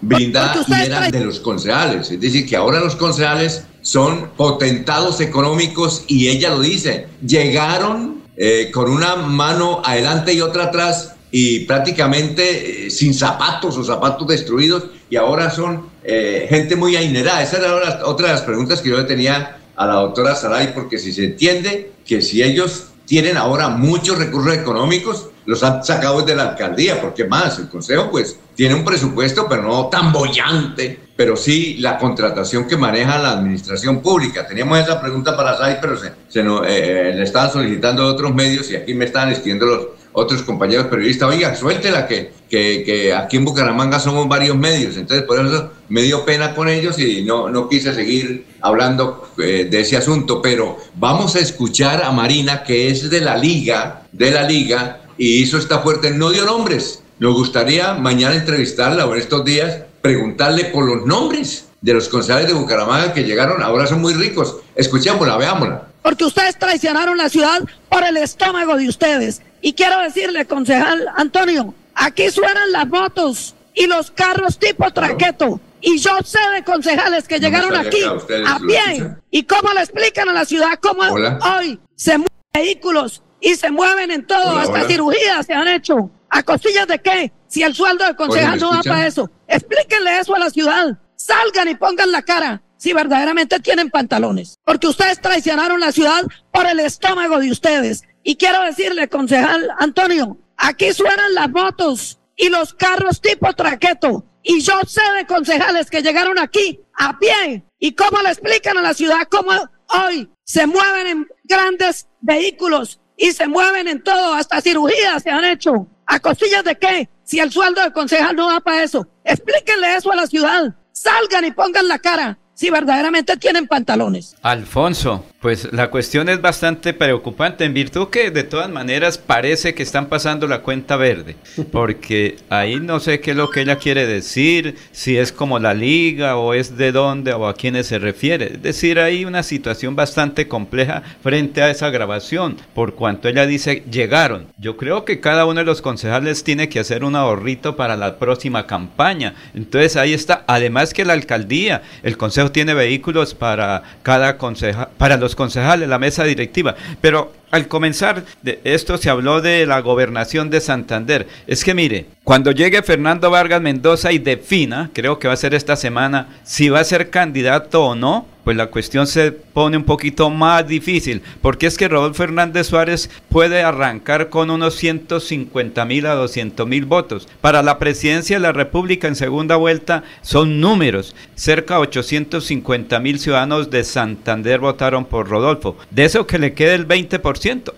blindada 0.01 0.63
y 0.67 0.73
eran 0.73 1.11
de 1.11 1.21
los 1.21 1.39
concejales. 1.39 2.11
Es 2.11 2.19
decir, 2.19 2.47
que 2.47 2.55
ahora 2.55 2.79
los 2.79 2.95
concejales 2.95 3.63
son 3.81 4.31
potentados 4.35 5.21
económicos 5.21 6.03
y 6.07 6.27
ella 6.27 6.49
lo 6.49 6.59
dice, 6.59 7.07
llegaron 7.25 8.23
eh, 8.35 8.71
con 8.73 8.89
una 8.89 9.15
mano 9.15 9.81
adelante 9.85 10.33
y 10.33 10.41
otra 10.41 10.65
atrás 10.65 11.13
y 11.31 11.61
prácticamente 11.61 12.87
eh, 12.87 12.89
sin 12.89 13.13
zapatos 13.13 13.77
o 13.77 13.83
zapatos 13.83 14.27
destruidos 14.27 14.85
y 15.09 15.15
ahora 15.15 15.49
son 15.49 15.89
eh, 16.03 16.45
gente 16.49 16.75
muy 16.75 16.95
ainerada. 16.95 17.41
Esa 17.43 17.57
era 17.57 17.79
la- 17.79 18.05
otra 18.05 18.27
de 18.27 18.33
las 18.33 18.41
preguntas 18.43 18.81
que 18.81 18.89
yo 18.89 18.97
le 18.97 19.03
tenía 19.03 19.57
a 19.75 19.85
la 19.85 19.93
doctora 19.95 20.35
Saray, 20.35 20.73
porque 20.73 20.97
si 20.97 21.11
se 21.11 21.25
entiende 21.25 21.91
que 22.05 22.21
si 22.21 22.41
ellos 22.41 22.87
tienen 23.05 23.37
ahora 23.37 23.69
muchos 23.69 24.17
recursos 24.17 24.53
económicos, 24.53 25.27
los 25.45 25.61
han 25.63 25.83
sacado 25.83 26.21
desde 26.21 26.35
la 26.35 26.49
alcaldía, 26.49 26.99
porque 27.01 27.25
más, 27.25 27.59
el 27.59 27.69
consejo 27.69 28.09
pues 28.09 28.35
tiene 28.55 28.73
un 28.73 28.83
presupuesto, 28.83 29.45
pero 29.47 29.61
no 29.61 29.87
tan 29.89 30.11
bollante, 30.11 30.99
pero 31.15 31.35
sí 31.35 31.77
la 31.79 31.99
contratación 31.99 32.67
que 32.67 32.77
maneja 32.77 33.19
la 33.19 33.33
administración 33.33 34.01
pública. 34.01 34.47
Teníamos 34.47 34.79
esa 34.79 34.99
pregunta 34.99 35.37
para 35.37 35.55
Saray, 35.55 35.77
pero 35.79 35.97
se, 36.29 36.43
nos, 36.43 36.65
eh, 36.67 37.11
le 37.15 37.23
estaban 37.23 37.51
solicitando 37.51 38.07
otros 38.07 38.33
medios 38.33 38.71
y 38.71 38.75
aquí 38.75 38.95
me 38.95 39.05
estaban 39.05 39.29
escribiendo 39.31 39.65
los 39.67 39.87
otros 40.15 40.41
compañeros 40.43 40.87
periodistas, 40.87 41.29
oiga, 41.29 41.55
suéltela, 41.55 42.07
que, 42.07 42.31
que, 42.49 43.13
aquí 43.13 43.37
en 43.37 43.45
Bucaramanga 43.45 43.99
somos 43.99 44.27
varios 44.27 44.55
medios, 44.55 44.95
entonces 44.95 45.25
por 45.25 45.45
eso 45.45 45.71
me 45.89 46.01
dio 46.03 46.23
pena 46.23 46.55
con 46.55 46.69
ellos 46.69 46.97
y 46.97 47.21
no, 47.23 47.49
no 47.49 47.67
quise 47.67 47.93
seguir 47.93 48.45
hablando 48.61 49.29
eh, 49.37 49.67
de 49.69 49.81
ese 49.81 49.97
asunto, 49.97 50.41
pero 50.41 50.77
vamos 50.95 51.35
a 51.35 51.39
escuchar 51.39 52.01
a 52.03 52.11
Marina, 52.11 52.63
que 52.63 52.89
es 52.89 53.09
de 53.09 53.19
la 53.19 53.37
liga, 53.37 54.03
de 54.13 54.31
la 54.31 54.43
liga, 54.43 55.01
y 55.17 55.41
hizo 55.43 55.57
esta 55.57 55.79
fuerte, 55.79 56.11
no 56.11 56.31
dio 56.31 56.45
nombres, 56.45 57.03
nos 57.19 57.33
gustaría 57.33 57.93
mañana 57.93 58.35
entrevistarla 58.35 59.05
o 59.05 59.13
en 59.13 59.19
estos 59.19 59.43
días 59.43 59.79
preguntarle 60.01 60.65
por 60.65 60.85
los 60.85 61.05
nombres 61.05 61.65
de 61.81 61.93
los 61.93 62.07
concejales 62.07 62.47
de 62.47 62.53
Bucaramanga 62.53 63.13
que 63.13 63.23
llegaron, 63.23 63.61
ahora 63.61 63.85
son 63.85 64.01
muy 64.01 64.13
ricos, 64.13 64.57
escuchémosla, 64.75 65.37
veámosla. 65.37 65.87
porque 66.01 66.23
ustedes 66.23 66.57
traicionaron 66.57 67.17
la 67.17 67.29
ciudad 67.29 67.61
por 67.89 68.03
el 68.03 68.15
estómago 68.17 68.77
de 68.77 68.87
ustedes. 68.87 69.41
Y 69.65 69.73
quiero 69.73 69.99
decirle, 69.99 70.45
concejal 70.45 71.07
Antonio, 71.15 71.73
aquí 71.95 72.29
suenan 72.29 72.71
las 72.71 72.87
motos 72.87 73.55
y 73.73 73.87
los 73.87 74.11
carros 74.11 74.59
tipo 74.59 74.91
traqueto. 74.91 75.59
Y 75.81 75.97
yo 75.97 76.11
sé 76.23 76.37
de 76.53 76.63
concejales 76.63 77.27
que 77.27 77.39
No 77.39 77.47
llegaron 77.47 77.75
aquí 77.75 78.03
acá, 78.03 78.13
¿ustedes 78.13 78.47
a 78.47 78.59
pie. 78.59 79.15
¿Y 79.31 79.41
cómo 79.41 79.73
le 79.73 79.79
explican 79.79 80.29
a 80.29 80.33
la 80.33 80.45
ciudad 80.45 80.77
cómo 80.79 81.01
Hola. 81.01 81.39
hoy 81.57 81.79
se 81.95 82.11
mueven 82.11 82.29
vehículos 82.53 83.23
y 83.41 83.55
se 83.55 83.71
mueven 83.71 84.11
en 84.11 84.27
todo? 84.27 84.51
Hola, 84.51 84.61
hasta 84.61 84.73
hola. 84.73 84.87
cirugías 84.87 85.47
se 85.47 85.53
han 85.53 85.67
hecho. 85.67 86.11
¿A 86.29 86.43
costillas 86.43 86.85
de 86.87 86.99
qué? 86.99 87.31
Si 87.47 87.63
el 87.63 87.73
sueldo 87.73 88.05
de 88.05 88.15
concejal 88.15 88.51
¿me 88.51 88.61
no 88.61 88.69
escuchan? 88.71 88.93
para 88.93 89.07
eso. 89.07 89.31
Explíquenle 89.47 90.19
eso 90.19 90.35
a 90.35 90.39
la 90.39 90.51
ciudad. 90.51 90.99
Salgan 91.15 91.69
y 91.69 91.73
pongan 91.73 92.11
la 92.11 92.21
cara 92.21 92.61
si 92.77 92.93
verdaderamente 92.93 93.59
tienen 93.61 93.89
pantalones. 93.89 94.59
Porque 94.63 94.85
ustedes 94.85 95.19
traicionaron 95.19 95.79
la 95.79 95.91
ciudad 95.91 96.23
por 96.51 96.67
el 96.67 96.79
estómago 96.81 97.39
de 97.39 97.49
ustedes. 97.49 98.03
Y 98.27 98.37
quiero 98.37 98.63
decirle, 98.63 99.07
concejal 99.07 99.69
Antonio, 99.77 100.39
aquí 100.57 100.91
suenan 100.93 101.35
las 101.35 101.47
motos 101.51 102.17
y 102.35 102.49
los 102.49 102.73
carros 102.73 103.21
tipo 103.21 103.53
traqueto. 103.53 104.25
Y 104.41 104.61
yo 104.61 104.73
sé 104.87 105.01
de 105.15 105.27
concejales 105.27 105.91
que 105.91 106.01
llegaron 106.01 106.39
aquí 106.39 106.81
a 106.97 107.19
pie. 107.19 107.63
¿Y 107.77 107.91
cómo 107.91 108.19
le 108.23 108.29
explican 108.29 108.79
a 108.79 108.81
la 108.81 108.95
ciudad 108.95 109.27
cómo 109.29 109.51
hoy 109.89 110.27
se 110.43 110.65
mueven 110.65 111.05
en 111.05 111.27
grandes 111.43 112.07
vehículos 112.19 112.99
y 113.15 113.31
se 113.31 113.47
mueven 113.47 113.87
en 113.87 114.03
todo? 114.03 114.33
Hasta 114.33 114.59
cirugías 114.59 115.21
se 115.21 115.29
han 115.29 115.45
hecho. 115.45 115.87
¿A 116.07 116.19
costillas 116.19 116.63
de 116.63 116.79
qué? 116.79 117.07
Si 117.23 117.39
el 117.39 117.51
sueldo 117.51 117.81
del 117.81 117.93
concejal 117.93 118.35
no 118.35 118.49
da 118.49 118.59
para 118.59 118.81
eso. 118.81 119.07
Explíquenle 119.23 119.97
eso 119.97 120.11
a 120.11 120.15
la 120.15 120.25
ciudad. 120.25 120.73
Salgan 120.93 121.45
y 121.45 121.51
pongan 121.51 121.87
la 121.87 121.99
cara 121.99 122.39
si 122.55 122.71
verdaderamente 122.71 123.37
tienen 123.37 123.67
pantalones. 123.67 124.35
Alfonso, 124.41 125.25
pues 125.45 125.71
la 125.73 125.91
cuestión 125.91 126.27
es 126.27 126.41
bastante 126.41 126.91
preocupante 126.95 127.65
en 127.65 127.75
virtud 127.75 128.07
que 128.07 128.31
de 128.31 128.41
todas 128.41 128.67
maneras 128.67 129.19
parece 129.19 129.75
que 129.75 129.83
están 129.83 130.07
pasando 130.07 130.47
la 130.47 130.63
cuenta 130.63 130.97
verde, 130.97 131.35
porque 131.71 132.37
ahí 132.49 132.79
no 132.79 132.99
sé 132.99 133.19
qué 133.19 133.29
es 133.29 133.37
lo 133.37 133.51
que 133.51 133.61
ella 133.61 133.75
quiere 133.75 134.07
decir, 134.07 134.75
si 134.91 135.19
es 135.19 135.31
como 135.31 135.59
la 135.59 135.75
liga 135.75 136.37
o 136.37 136.55
es 136.55 136.77
de 136.77 136.91
dónde 136.91 137.31
o 137.33 137.47
a 137.47 137.53
quiénes 137.53 137.85
se 137.85 137.99
refiere. 137.99 138.53
Es 138.53 138.63
decir, 138.63 138.97
hay 138.97 139.23
una 139.23 139.43
situación 139.43 139.95
bastante 139.95 140.47
compleja 140.47 141.03
frente 141.21 141.61
a 141.61 141.69
esa 141.69 141.91
grabación, 141.91 142.57
por 142.73 142.95
cuanto 142.95 143.29
ella 143.29 143.45
dice 143.45 143.83
llegaron. 143.91 144.47
Yo 144.57 144.77
creo 144.77 145.05
que 145.05 145.19
cada 145.19 145.45
uno 145.45 145.59
de 145.59 145.65
los 145.67 145.83
concejales 145.83 146.43
tiene 146.43 146.69
que 146.69 146.79
hacer 146.79 147.03
un 147.03 147.15
ahorrito 147.15 147.75
para 147.75 147.95
la 147.95 148.17
próxima 148.17 148.65
campaña. 148.65 149.35
Entonces 149.53 149.95
ahí 149.95 150.15
está, 150.15 150.43
además 150.47 150.91
que 150.91 151.05
la 151.05 151.13
alcaldía, 151.13 151.83
el 152.01 152.17
consejo 152.17 152.51
tiene 152.51 152.73
vehículos 152.73 153.35
para 153.35 153.83
cada 154.01 154.39
conceja, 154.39 154.89
para 154.97 155.17
los 155.17 155.34
concejales, 155.35 155.87
la 155.87 155.99
mesa 155.99 156.23
directiva. 156.23 156.75
Pero 157.01 157.31
al 157.55 157.67
comenzar 157.69 158.25
de 158.41 158.59
esto 158.65 158.97
se 158.97 159.09
habló 159.09 159.41
de 159.41 159.65
la 159.65 159.79
gobernación 159.79 160.49
de 160.49 160.59
Santander. 160.59 161.27
Es 161.47 161.63
que 161.63 161.73
mire, 161.73 162.05
cuando 162.25 162.51
llegue 162.51 162.83
Fernando 162.83 163.31
Vargas 163.31 163.61
Mendoza 163.61 164.11
y 164.11 164.17
defina, 164.17 164.89
creo 164.93 165.19
que 165.19 165.27
va 165.27 165.35
a 165.35 165.37
ser 165.37 165.53
esta 165.53 165.75
semana, 165.75 166.27
si 166.43 166.69
va 166.69 166.81
a 166.81 166.83
ser 166.83 167.09
candidato 167.09 167.85
o 167.85 167.95
no, 167.95 168.27
pues 168.45 168.55
la 168.55 168.67
cuestión 168.67 169.07
se 169.07 169.31
pone 169.31 169.75
un 169.75 169.83
poquito 169.83 170.29
más 170.29 170.67
difícil, 170.67 171.23
porque 171.41 171.65
es 171.65 171.77
que 171.77 171.87
Rodolfo 171.87 172.23
Hernández 172.23 172.67
Suárez 172.67 173.09
puede 173.27 173.63
arrancar 173.63 174.29
con 174.29 174.51
unos 174.51 174.75
150 174.75 175.83
mil 175.85 176.05
a 176.05 176.13
200 176.13 176.67
mil 176.67 176.85
votos. 176.85 177.27
Para 177.41 177.63
la 177.63 177.79
presidencia 177.79 178.35
de 178.35 178.41
la 178.41 178.51
República 178.51 179.07
en 179.07 179.15
segunda 179.15 179.55
vuelta 179.55 180.03
son 180.21 180.61
números. 180.61 181.15
Cerca 181.33 181.73
de 181.75 181.81
850 181.81 182.99
mil 182.99 183.19
ciudadanos 183.19 183.71
de 183.71 183.83
Santander 183.83 184.59
votaron 184.59 185.05
por 185.05 185.27
Rodolfo. 185.27 185.75
De 185.89 186.05
eso 186.05 186.27
que 186.27 186.37
le 186.37 186.53
quede 186.53 186.75
el 186.75 186.87
20%, 186.87 187.19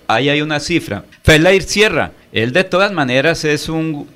ahí 0.07 0.30
hay 0.30 0.41
una 0.41 0.60
cifra. 0.60 1.03
Felair 1.23 1.64
Sierra, 1.64 2.11
él 2.31 2.53
de 2.53 2.64
todas 2.64 2.91
maneras 2.91 3.44
es 3.45 3.69
un 3.69 4.07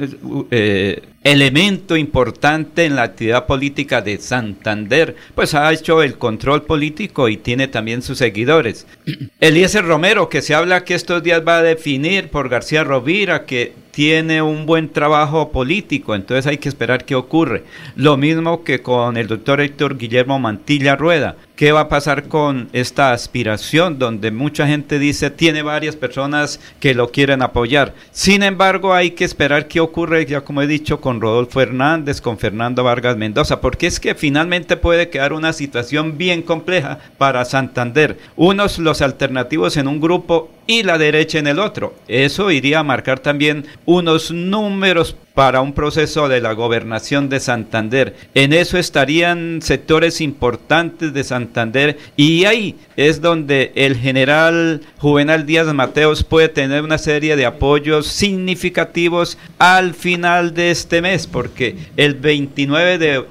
eh, 0.51 1.01
elemento 1.23 1.95
importante 1.97 2.85
en 2.85 2.95
la 2.95 3.03
actividad 3.03 3.45
política 3.45 4.01
de 4.01 4.17
Santander, 4.17 5.15
pues 5.35 5.53
ha 5.53 5.71
hecho 5.71 6.01
el 6.03 6.17
control 6.17 6.63
político 6.63 7.29
y 7.29 7.37
tiene 7.37 7.67
también 7.67 8.01
sus 8.01 8.17
seguidores. 8.17 8.87
Eliezer 9.39 9.85
Romero, 9.85 10.29
que 10.29 10.41
se 10.41 10.55
habla 10.55 10.83
que 10.83 10.95
estos 10.95 11.21
días 11.23 11.43
va 11.47 11.57
a 11.57 11.63
definir 11.63 12.29
por 12.29 12.49
García 12.49 12.83
Rovira, 12.83 13.45
que 13.45 13.73
tiene 13.91 14.41
un 14.41 14.65
buen 14.65 14.89
trabajo 14.89 15.51
político, 15.51 16.15
entonces 16.15 16.47
hay 16.47 16.57
que 16.57 16.69
esperar 16.69 17.05
qué 17.05 17.15
ocurre. 17.15 17.63
Lo 17.95 18.17
mismo 18.17 18.63
que 18.63 18.81
con 18.81 19.17
el 19.17 19.27
doctor 19.27 19.61
Héctor 19.61 19.97
Guillermo 19.97 20.39
Mantilla 20.39 20.95
Rueda. 20.95 21.35
¿Qué 21.61 21.71
va 21.71 21.81
a 21.81 21.89
pasar 21.89 22.23
con 22.23 22.69
esta 22.73 23.13
aspiración 23.13 23.99
donde 23.99 24.31
mucha 24.31 24.65
gente 24.65 24.97
dice 24.97 25.29
tiene 25.29 25.61
varias 25.61 25.95
personas 25.95 26.59
que 26.79 26.95
lo 26.95 27.11
quieren 27.11 27.43
apoyar? 27.43 27.93
Sin 28.09 28.41
embargo, 28.41 28.95
hay 28.95 29.11
que 29.11 29.25
esperar 29.25 29.67
qué 29.67 29.79
ocurre, 29.79 30.25
ya 30.25 30.41
como 30.41 30.63
he 30.63 30.65
dicho, 30.65 30.99
con 30.99 31.21
Rodolfo 31.21 31.61
Hernández, 31.61 32.19
con 32.19 32.39
Fernando 32.39 32.83
Vargas 32.83 33.15
Mendoza, 33.15 33.61
porque 33.61 33.85
es 33.85 33.99
que 33.99 34.15
finalmente 34.15 34.75
puede 34.75 35.09
quedar 35.09 35.33
una 35.33 35.53
situación 35.53 36.17
bien 36.17 36.41
compleja 36.41 36.97
para 37.19 37.45
Santander. 37.45 38.17
Unos 38.35 38.79
los 38.79 39.03
alternativos 39.03 39.77
en 39.77 39.87
un 39.87 40.01
grupo 40.01 40.49
y 40.65 40.81
la 40.81 40.97
derecha 40.97 41.37
en 41.37 41.45
el 41.45 41.59
otro. 41.59 41.93
Eso 42.07 42.49
iría 42.49 42.79
a 42.79 42.83
marcar 42.83 43.19
también 43.19 43.67
unos 43.85 44.31
números 44.31 45.15
para 45.33 45.61
un 45.61 45.73
proceso 45.73 46.27
de 46.27 46.41
la 46.41 46.53
gobernación 46.53 47.29
de 47.29 47.39
Santander. 47.39 48.15
En 48.33 48.53
eso 48.53 48.77
estarían 48.77 49.61
sectores 49.61 50.21
importantes 50.21 51.13
de 51.13 51.23
Santander 51.23 51.97
y 52.17 52.45
ahí 52.45 52.77
es 52.97 53.21
donde 53.21 53.71
el 53.75 53.95
general 53.97 54.81
Juvenal 54.97 55.45
Díaz 55.45 55.73
Mateos 55.73 56.23
puede 56.23 56.49
tener 56.49 56.83
una 56.83 56.97
serie 56.97 57.35
de 57.35 57.45
apoyos 57.45 58.07
significativos 58.07 59.37
al 59.57 59.93
final 59.93 60.53
de 60.53 60.71
este 60.71 61.01
mes, 61.01 61.27
porque 61.27 61.77
el 61.97 62.15
29 62.15 62.97
de, 62.97 63.25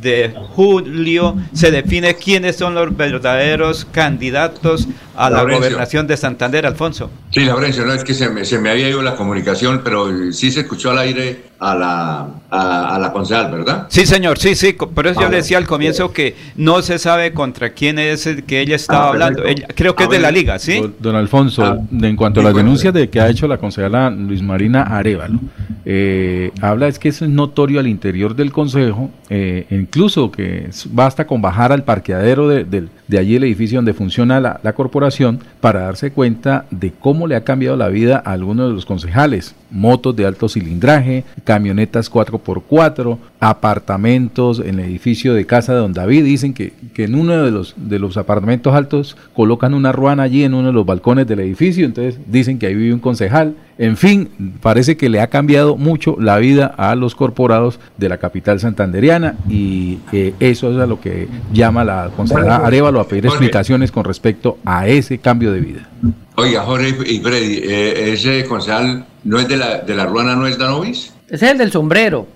de 0.00 0.34
julio 0.50 1.36
se 1.52 1.70
define 1.70 2.14
quiénes 2.16 2.56
son 2.56 2.74
los 2.74 2.96
verdaderos 2.96 3.84
candidatos 3.84 4.88
a 5.16 5.30
la 5.30 5.42
gobernación 5.42 6.06
de 6.06 6.16
Santander, 6.16 6.66
Alfonso. 6.66 7.10
Sí, 7.30 7.44
Laurencio, 7.44 7.84
no 7.84 7.92
es 7.92 8.04
que 8.04 8.14
se 8.14 8.28
me, 8.28 8.44
se 8.44 8.58
me 8.58 8.70
había 8.70 8.88
ido 8.88 9.02
la 9.02 9.16
comunicación, 9.16 9.82
pero 9.84 10.32
sí 10.32 10.50
se 10.50 10.60
escuchó 10.60 10.90
al 10.90 10.98
aire 10.98 11.44
a 11.64 11.74
la, 11.74 12.26
a, 12.50 12.98
la 12.98 13.12
concejal, 13.12 13.50
¿verdad? 13.50 13.86
Sí, 13.88 14.06
señor, 14.06 14.38
sí, 14.38 14.54
sí, 14.54 14.72
por 14.74 15.06
eso 15.06 15.20
yo 15.20 15.28
le 15.28 15.38
decía 15.38 15.58
al 15.58 15.66
comienzo 15.66 16.12
que 16.12 16.36
no 16.56 16.82
se 16.82 16.98
sabe 16.98 17.32
contra 17.32 17.70
quién 17.70 17.98
es 17.98 18.26
el 18.26 18.44
que 18.44 18.60
ella 18.60 18.76
estaba 18.76 19.06
ah, 19.06 19.08
hablando. 19.08 19.42
creo 19.74 19.96
que 19.96 20.04
es 20.04 20.10
de 20.10 20.20
la 20.20 20.30
liga, 20.30 20.58
¿sí? 20.58 20.82
Don, 21.00 21.16
Alfonso, 21.16 21.64
ah. 21.64 21.78
en 21.90 22.16
cuanto 22.16 22.40
a 22.40 22.44
las 22.44 22.54
denuncias 22.54 22.92
de 22.92 23.08
que 23.08 23.20
ha 23.20 23.28
hecho 23.28 23.48
la 23.48 23.58
concejala 23.58 24.10
Luis 24.10 24.42
Marina 24.42 24.82
Arevalo, 24.82 25.40
eh, 25.86 26.50
habla 26.60 26.88
es 26.88 26.98
que 26.98 27.08
es 27.08 27.22
notorio 27.22 27.80
al 27.80 27.86
interior 27.86 28.36
del 28.36 28.52
consejo, 28.52 29.10
eh, 29.30 29.66
incluso 29.70 30.30
que 30.30 30.68
basta 30.90 31.26
con 31.26 31.40
bajar 31.40 31.72
al 31.72 31.84
parqueadero 31.84 32.48
de, 32.48 32.64
de, 32.64 33.18
allí 33.18 33.36
el 33.36 33.44
edificio 33.44 33.78
donde 33.78 33.94
funciona 33.94 34.40
la, 34.40 34.60
la 34.62 34.72
corporación 34.74 35.40
para 35.60 35.80
darse 35.80 36.10
cuenta 36.10 36.66
de 36.70 36.92
cómo 36.92 37.26
le 37.26 37.36
ha 37.36 37.44
cambiado 37.44 37.76
la 37.76 37.88
vida 37.88 38.22
a 38.24 38.32
algunos 38.32 38.68
de 38.68 38.74
los 38.74 38.86
concejales. 38.86 39.54
Motos 39.70 40.14
de 40.14 40.26
alto 40.26 40.48
cilindraje, 40.48 41.24
camionetas 41.54 42.10
4x4, 42.10 43.16
apartamentos 43.38 44.58
en 44.58 44.80
el 44.80 44.86
edificio 44.86 45.34
de 45.34 45.46
casa 45.46 45.72
de 45.72 45.78
don 45.78 45.92
David. 45.92 46.24
Dicen 46.24 46.52
que, 46.52 46.72
que 46.92 47.04
en 47.04 47.14
uno 47.14 47.44
de 47.44 47.52
los, 47.52 47.74
de 47.76 48.00
los 48.00 48.16
apartamentos 48.16 48.74
altos 48.74 49.16
colocan 49.34 49.72
una 49.72 49.92
ruana 49.92 50.24
allí 50.24 50.42
en 50.42 50.52
uno 50.52 50.66
de 50.68 50.72
los 50.72 50.84
balcones 50.84 51.28
del 51.28 51.38
edificio, 51.38 51.86
entonces 51.86 52.18
dicen 52.26 52.58
que 52.58 52.66
ahí 52.66 52.74
vive 52.74 52.92
un 52.92 52.98
concejal. 52.98 53.54
En 53.78 53.96
fin, 53.96 54.56
parece 54.60 54.96
que 54.96 55.08
le 55.08 55.20
ha 55.20 55.28
cambiado 55.28 55.76
mucho 55.76 56.16
la 56.18 56.38
vida 56.38 56.66
a 56.76 56.96
los 56.96 57.14
corporados 57.14 57.78
de 57.98 58.08
la 58.08 58.18
capital 58.18 58.58
santanderiana 58.58 59.36
y 59.48 59.98
eh, 60.10 60.34
eso 60.40 60.72
es 60.72 60.78
a 60.78 60.86
lo 60.86 61.00
que 61.00 61.28
llama 61.52 61.84
la 61.84 62.10
concejala 62.16 62.56
Arevalo 62.56 62.98
a 62.98 63.06
pedir 63.06 63.26
explicaciones 63.26 63.92
con 63.92 64.04
respecto 64.04 64.58
a 64.64 64.88
ese 64.88 65.18
cambio 65.18 65.52
de 65.52 65.60
vida. 65.60 65.88
Oiga, 66.34 66.62
Jorge 66.62 66.96
y 67.06 67.20
Freddy, 67.20 67.60
eh, 67.62 68.12
ese 68.12 68.44
concejal 68.44 69.06
no 69.22 69.38
es 69.38 69.46
de 69.46 69.56
la, 69.56 69.78
de 69.78 69.94
la 69.94 70.06
Ruana, 70.06 70.34
no 70.34 70.48
es 70.48 70.58
Danovis. 70.58 71.13
Ese 71.28 71.46
es 71.46 71.52
el 71.52 71.58
del 71.58 71.72
sombrero. 71.72 72.26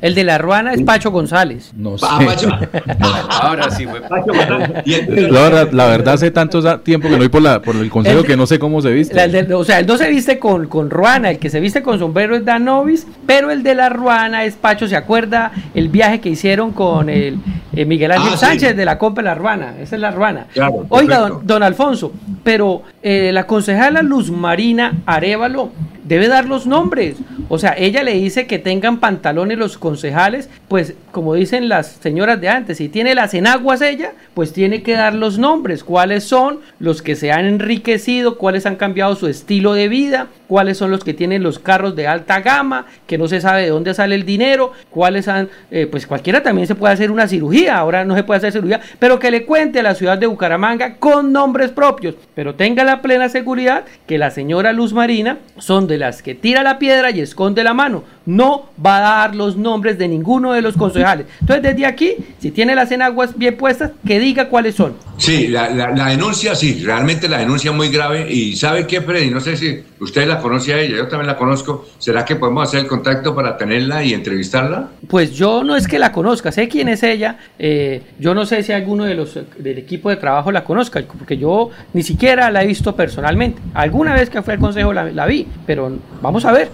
El 0.00 0.14
de 0.14 0.24
la 0.24 0.38
ruana 0.38 0.72
es 0.72 0.82
Pacho 0.82 1.10
González. 1.10 1.72
No 1.76 1.96
ah, 2.00 2.20
sé. 2.36 2.46
Ahora 3.42 3.70
sí 3.70 3.86
fue 3.86 4.00
Pacho 4.00 4.32
González. 4.32 5.72
La, 5.72 5.86
verdad, 5.86 6.14
hace 6.14 6.30
tanto 6.30 6.80
tiempo 6.80 7.08
que 7.08 7.12
no 7.12 7.18
voy 7.18 7.28
por, 7.28 7.42
la, 7.42 7.60
por 7.60 7.76
el 7.76 7.90
consejo 7.90 8.22
que 8.22 8.36
no 8.36 8.46
sé 8.46 8.58
cómo 8.58 8.80
se 8.80 8.90
viste. 8.90 9.14
o 9.52 9.64
sea, 9.64 9.80
el 9.80 9.86
no 9.86 9.98
se 9.98 10.08
viste 10.08 10.38
con, 10.38 10.66
con 10.66 10.88
ruana, 10.88 11.30
el 11.30 11.38
que 11.38 11.50
se 11.50 11.60
viste 11.60 11.82
con 11.82 11.98
sombrero 11.98 12.36
es 12.36 12.44
Danovis, 12.44 13.06
pero 13.26 13.50
el 13.50 13.62
de 13.62 13.74
la 13.74 13.90
ruana 13.90 14.44
es 14.44 14.54
Pacho. 14.54 14.88
¿Se 14.88 14.96
acuerda 14.96 15.52
el 15.74 15.88
viaje 15.88 16.20
que 16.20 16.30
hicieron 16.30 16.72
con 16.72 17.10
el 17.10 17.38
eh, 17.74 17.84
Miguel 17.84 18.12
Ángel 18.12 18.32
ah, 18.34 18.38
Sánchez 18.38 18.74
de 18.74 18.84
la 18.86 18.96
Copa 18.96 19.20
de 19.20 19.26
la 19.26 19.34
Ruana? 19.34 19.74
Esa 19.78 19.96
es 19.96 20.00
la 20.00 20.10
ruana. 20.10 20.46
Oiga, 20.88 21.30
don, 21.42 21.62
Alfonso, 21.62 22.12
pero 22.44 22.82
eh, 23.02 23.30
la 23.32 23.46
concejala 23.46 24.00
Luz 24.00 24.30
Marina 24.30 24.94
Arevalo 25.04 25.70
debe 26.08 26.28
dar 26.28 26.46
los 26.46 26.66
nombres. 26.66 27.16
O 27.48 27.58
sea, 27.58 27.74
ella 27.78 28.02
le 28.02 28.14
dice 28.14 28.37
que 28.46 28.58
tengan 28.58 29.00
pantalones 29.00 29.58
los 29.58 29.78
concejales, 29.78 30.48
pues 30.68 30.94
como 31.10 31.34
dicen 31.34 31.68
las 31.68 31.86
señoras 32.00 32.40
de 32.40 32.48
antes, 32.48 32.78
si 32.78 32.88
tiene 32.88 33.14
las 33.14 33.34
enaguas 33.34 33.80
ella, 33.80 34.12
pues 34.34 34.52
tiene 34.52 34.82
que 34.82 34.92
dar 34.92 35.14
los 35.14 35.38
nombres, 35.38 35.82
cuáles 35.82 36.24
son 36.24 36.60
los 36.78 37.02
que 37.02 37.16
se 37.16 37.32
han 37.32 37.44
enriquecido, 37.44 38.38
cuáles 38.38 38.66
han 38.66 38.76
cambiado 38.76 39.16
su 39.16 39.26
estilo 39.26 39.72
de 39.72 39.88
vida, 39.88 40.28
cuáles 40.46 40.78
son 40.78 40.90
los 40.90 41.04
que 41.04 41.14
tienen 41.14 41.42
los 41.42 41.58
carros 41.58 41.96
de 41.96 42.06
alta 42.06 42.40
gama, 42.40 42.86
que 43.06 43.18
no 43.18 43.28
se 43.28 43.40
sabe 43.40 43.62
de 43.62 43.70
dónde 43.70 43.94
sale 43.94 44.14
el 44.14 44.24
dinero, 44.24 44.72
cuáles 44.90 45.28
han, 45.28 45.48
eh, 45.70 45.86
pues 45.90 46.06
cualquiera 46.06 46.42
también 46.42 46.66
se 46.66 46.74
puede 46.74 46.94
hacer 46.94 47.10
una 47.10 47.28
cirugía, 47.28 47.76
ahora 47.76 48.04
no 48.04 48.14
se 48.14 48.22
puede 48.22 48.38
hacer 48.38 48.52
cirugía, 48.52 48.80
pero 48.98 49.18
que 49.18 49.30
le 49.30 49.44
cuente 49.44 49.80
a 49.80 49.82
la 49.82 49.94
ciudad 49.94 50.18
de 50.18 50.26
Bucaramanga 50.26 50.96
con 50.96 51.32
nombres 51.32 51.70
propios, 51.70 52.14
pero 52.34 52.54
tenga 52.54 52.84
la 52.84 53.02
plena 53.02 53.28
seguridad 53.28 53.84
que 54.06 54.18
la 54.18 54.30
señora 54.30 54.72
Luz 54.72 54.92
Marina 54.92 55.38
son 55.58 55.86
de 55.86 55.98
las 55.98 56.22
que 56.22 56.34
tira 56.34 56.62
la 56.62 56.78
piedra 56.78 57.10
y 57.10 57.20
esconde 57.20 57.64
la 57.64 57.74
mano, 57.74 58.04
no 58.28 58.66
va 58.84 58.98
a 58.98 59.00
dar 59.00 59.34
los 59.34 59.56
nombres 59.56 59.96
de 59.96 60.06
ninguno 60.06 60.52
de 60.52 60.60
los 60.60 60.76
concejales. 60.76 61.26
Entonces 61.40 61.62
desde 61.62 61.86
aquí, 61.86 62.16
si 62.38 62.50
tiene 62.50 62.74
las 62.74 62.92
enaguas 62.92 63.36
bien 63.38 63.56
puestas, 63.56 63.92
que 64.06 64.20
diga 64.20 64.50
cuáles 64.50 64.74
son. 64.74 64.92
Sí, 65.16 65.48
la, 65.48 65.68
denuncia, 66.10 66.54
sí, 66.54 66.82
realmente 66.84 67.26
la 67.26 67.38
denuncia 67.38 67.70
es 67.70 67.76
muy 67.76 67.88
grave 67.88 68.30
y 68.30 68.54
¿sabe 68.54 68.86
qué, 68.86 69.00
Freddy? 69.00 69.30
No 69.30 69.40
sé 69.40 69.56
si 69.56 69.82
usted 69.98 70.28
la 70.28 70.40
conoce 70.40 70.74
a 70.74 70.78
ella, 70.78 70.98
yo 70.98 71.08
también 71.08 71.26
la 71.26 71.38
conozco. 71.38 71.86
¿Será 71.98 72.24
que 72.26 72.36
podemos 72.36 72.68
hacer 72.68 72.80
el 72.80 72.86
contacto 72.86 73.34
para 73.34 73.56
tenerla 73.56 74.04
y 74.04 74.12
entrevistarla? 74.12 74.90
Pues 75.08 75.32
yo 75.32 75.64
no 75.64 75.74
es 75.74 75.88
que 75.88 75.98
la 75.98 76.12
conozca, 76.12 76.52
sé 76.52 76.68
quién 76.68 76.88
es 76.88 77.02
ella. 77.02 77.38
Eh, 77.58 78.02
yo 78.18 78.34
no 78.34 78.44
sé 78.44 78.62
si 78.62 78.72
alguno 78.72 79.04
de 79.04 79.14
los 79.14 79.38
del 79.56 79.78
equipo 79.78 80.10
de 80.10 80.16
trabajo 80.16 80.52
la 80.52 80.64
conozca, 80.64 81.02
porque 81.16 81.38
yo 81.38 81.70
ni 81.94 82.02
siquiera 82.02 82.50
la 82.50 82.62
he 82.62 82.66
visto 82.66 82.94
personalmente. 82.94 83.60
Alguna 83.72 84.12
vez 84.12 84.28
que 84.28 84.42
fue 84.42 84.52
al 84.54 84.60
consejo 84.60 84.92
la, 84.92 85.26
vi, 85.26 85.48
pero 85.66 85.90
vamos 86.20 86.44
a 86.44 86.52
ver 86.52 86.68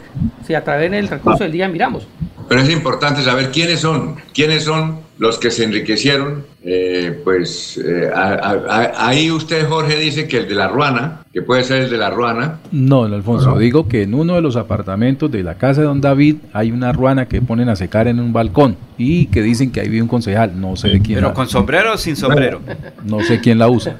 si 0.44 0.54
a 0.54 0.64
través 0.64 0.90
del 0.90 1.08
recurso 1.08 1.43
del 1.44 1.52
día 1.52 1.68
miramos. 1.68 2.06
Pero 2.48 2.60
es 2.60 2.70
importante 2.70 3.22
saber 3.22 3.50
quiénes 3.50 3.80
son, 3.80 4.16
quiénes 4.34 4.64
son 4.64 5.00
los 5.18 5.38
que 5.38 5.50
se 5.50 5.64
enriquecieron, 5.64 6.44
eh, 6.64 7.20
pues 7.24 7.78
eh, 7.78 8.10
ahí 8.14 9.30
usted, 9.30 9.66
Jorge, 9.68 9.96
dice 9.96 10.28
que 10.28 10.38
el 10.38 10.48
de 10.48 10.54
la 10.54 10.68
Ruana, 10.68 11.23
que 11.34 11.42
puede 11.42 11.64
ser 11.64 11.82
el 11.82 11.90
de 11.90 11.98
la 11.98 12.10
Ruana. 12.10 12.60
No, 12.70 13.02
Alfonso, 13.02 13.58
digo 13.58 13.88
que 13.88 14.02
en 14.02 14.14
uno 14.14 14.36
de 14.36 14.40
los 14.40 14.54
apartamentos 14.54 15.32
de 15.32 15.42
la 15.42 15.56
casa 15.56 15.80
de 15.80 15.88
don 15.88 16.00
David 16.00 16.36
hay 16.52 16.70
una 16.70 16.92
ruana 16.92 17.26
que 17.26 17.42
ponen 17.42 17.68
a 17.68 17.74
secar 17.74 18.06
en 18.06 18.20
un 18.20 18.32
balcón 18.32 18.76
y 18.96 19.26
que 19.26 19.42
dicen 19.42 19.72
que 19.72 19.80
ahí 19.80 19.88
vive 19.88 20.02
un 20.02 20.08
concejal, 20.08 20.60
no 20.60 20.76
sé 20.76 20.90
de 20.90 21.00
quién. 21.02 21.18
Pero 21.18 21.34
con 21.34 21.48
sombrero 21.48 21.94
o 21.94 21.98
sin 21.98 22.14
sombrero. 22.14 22.60
No 23.04 23.20
sé 23.24 23.40
quién 23.40 23.58
la 23.58 23.68
usa. 23.68 23.96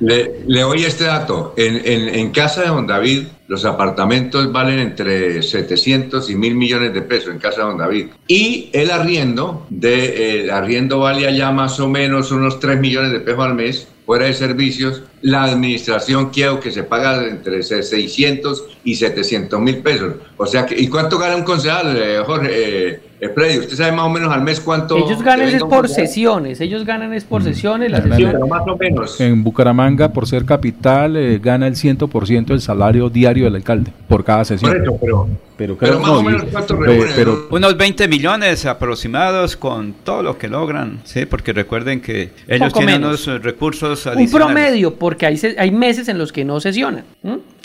Le, 0.00 0.40
le 0.46 0.64
oí 0.64 0.84
este 0.84 1.04
dato, 1.04 1.52
en, 1.58 1.82
en, 1.84 2.14
en 2.14 2.30
casa 2.30 2.62
de 2.62 2.68
don 2.68 2.86
David 2.86 3.24
los 3.46 3.64
apartamentos 3.64 4.50
valen 4.52 4.78
entre 4.78 5.42
700 5.42 6.30
y 6.30 6.36
mil 6.36 6.54
millones 6.54 6.94
de 6.94 7.02
pesos 7.02 7.34
en 7.34 7.40
casa 7.40 7.62
de 7.62 7.66
don 7.66 7.78
David. 7.78 8.06
Y 8.26 8.70
el 8.72 8.90
arriendo, 8.90 9.66
de, 9.68 10.44
el 10.44 10.50
arriendo 10.50 11.00
vale 11.00 11.26
allá 11.26 11.50
más 11.50 11.78
o 11.80 11.88
menos 11.88 12.30
unos 12.30 12.58
3 12.58 12.80
millones 12.80 13.12
de 13.12 13.18
pesos 13.18 13.44
al 13.44 13.54
mes 13.54 13.88
fuera 14.10 14.26
de 14.26 14.34
servicios, 14.34 15.04
la 15.22 15.44
administración 15.44 16.30
quiero 16.30 16.58
que 16.58 16.72
se 16.72 16.82
paga 16.82 17.28
entre 17.28 17.62
600 17.62 18.64
y 18.82 18.96
700 18.96 19.60
mil 19.60 19.78
pesos. 19.82 20.14
O 20.36 20.46
sea, 20.46 20.66
que, 20.66 20.74
¿y 20.74 20.88
cuánto 20.88 21.16
gana 21.16 21.36
un 21.36 21.44
concejal, 21.44 21.96
eh, 21.96 22.20
Jorge? 22.26 23.00
Eh, 23.20 23.28
Freddy, 23.28 23.58
¿usted 23.58 23.76
sabe 23.76 23.92
más 23.92 24.06
o 24.06 24.08
menos 24.08 24.32
al 24.32 24.42
mes 24.42 24.60
cuánto? 24.60 24.96
Ellos 24.96 25.22
ganan 25.22 25.48
es 25.48 25.62
por 25.62 25.88
sesiones, 25.88 26.60
ellos 26.60 26.86
ganan 26.86 27.12
es 27.12 27.24
por 27.24 27.42
mm. 27.42 27.44
sesiones. 27.44 27.90
La 27.90 28.02
sesión, 28.02 28.48
más 28.48 28.62
o 28.66 28.76
menos. 28.76 29.20
En 29.20 29.44
Bucaramanga, 29.44 30.12
por 30.12 30.26
ser 30.26 30.46
capital, 30.46 31.16
eh, 31.16 31.38
gana 31.38 31.66
el 31.66 31.74
100% 31.74 32.46
del 32.46 32.60
salario 32.62 33.10
diario 33.10 33.44
del 33.44 33.56
alcalde 33.56 33.92
por 34.08 34.24
cada 34.24 34.44
sesión. 34.44 34.72
Por 34.72 34.82
eso, 34.82 34.98
pero 35.00 35.28
pero, 35.60 35.76
más 36.00 36.08
o 36.08 36.22
menos 36.22 36.44
cuánto 36.50 36.78
pero, 36.78 37.48
Unos 37.50 37.76
20 37.76 38.08
millones 38.08 38.64
aproximados 38.64 39.58
con 39.58 39.92
todo 39.92 40.22
lo 40.22 40.38
que 40.38 40.48
logran, 40.48 41.00
¿sí? 41.04 41.26
Porque 41.26 41.52
recuerden 41.52 42.00
que 42.00 42.30
ellos 42.48 42.72
tienen 42.72 43.04
unos 43.04 43.26
recursos 43.42 44.06
adicionales. 44.06 44.32
Un 44.32 44.40
promedio, 44.40 44.94
porque 44.94 45.26
hay, 45.26 45.38
hay 45.58 45.70
meses 45.70 46.08
en 46.08 46.16
los 46.16 46.32
que 46.32 46.46
no 46.46 46.60
sesionan. 46.60 47.04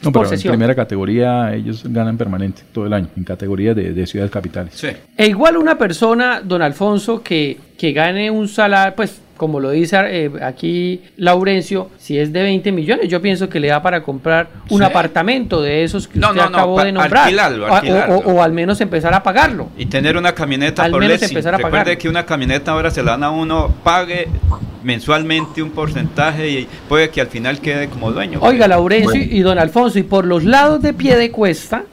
No, 0.05 0.11
pero 0.11 0.31
en 0.31 0.41
primera 0.41 0.75
categoría 0.75 1.53
ellos 1.53 1.83
ganan 1.85 2.17
permanente 2.17 2.61
todo 2.71 2.85
el 2.85 2.93
año, 2.93 3.07
en 3.17 3.23
categoría 3.23 3.73
de, 3.73 3.91
de 3.91 4.07
ciudades 4.07 4.31
capitales. 4.31 4.73
Sí. 4.75 4.87
E 5.17 5.27
igual 5.27 5.57
una 5.57 5.77
persona, 5.77 6.41
don 6.41 6.61
Alfonso, 6.61 7.21
que, 7.21 7.57
que 7.77 7.91
gane 7.91 8.31
un 8.31 8.47
salario, 8.47 8.95
pues 8.95 9.19
como 9.37 9.59
lo 9.59 9.71
dice 9.71 9.97
eh, 10.07 10.31
aquí 10.41 11.03
Laurencio, 11.17 11.89
si 11.97 12.17
es 12.17 12.31
de 12.31 12.41
20 12.43 12.71
millones, 12.71 13.09
yo 13.09 13.21
pienso 13.21 13.49
que 13.49 13.59
le 13.59 13.67
da 13.67 13.81
para 13.81 14.01
comprar 14.03 14.49
un 14.69 14.83
apartamento 14.83 15.61
de 15.61 15.83
esos 15.83 16.07
que 16.07 16.19
usted 16.19 16.39
acabó 16.39 16.81
de 16.81 16.91
nombrar. 16.91 17.31
O, 18.25 18.41
al 18.41 18.51
menos 18.51 18.79
empezar 18.81 19.13
a 19.13 19.23
pagarlo. 19.23 19.69
Y 19.77 19.85
tener 19.87 20.17
una 20.17 20.33
camioneta 20.33 20.83
al 20.83 20.91
menos 20.93 21.21
empezar 21.21 21.55
a 21.55 21.57
Recuerde 21.57 21.97
que 21.97 22.09
una 22.09 22.25
camioneta 22.25 22.71
ahora 22.71 22.91
se 22.91 23.03
la 23.03 23.11
dan 23.11 23.23
a 23.23 23.31
uno, 23.31 23.73
pague 23.83 24.27
mensualmente 24.83 25.63
un 25.63 25.71
porcentaje 25.71 26.47
y 26.47 26.67
puede 26.87 27.09
que 27.09 27.19
al 27.19 27.27
final 27.27 27.59
quede 27.59 27.89
como 27.89 28.11
dueño. 28.11 28.39
Oiga, 28.41 28.67
Laurencio 28.67 29.21
y 29.21 29.41
don 29.41 29.57
Alfonso, 29.57 29.99
y 29.99 30.03
por 30.03 30.25
los 30.25 30.43
lados 30.43 30.81
de 30.81 30.93
pie 30.93 31.17
de 31.17 31.31
cuesta, 31.31 31.83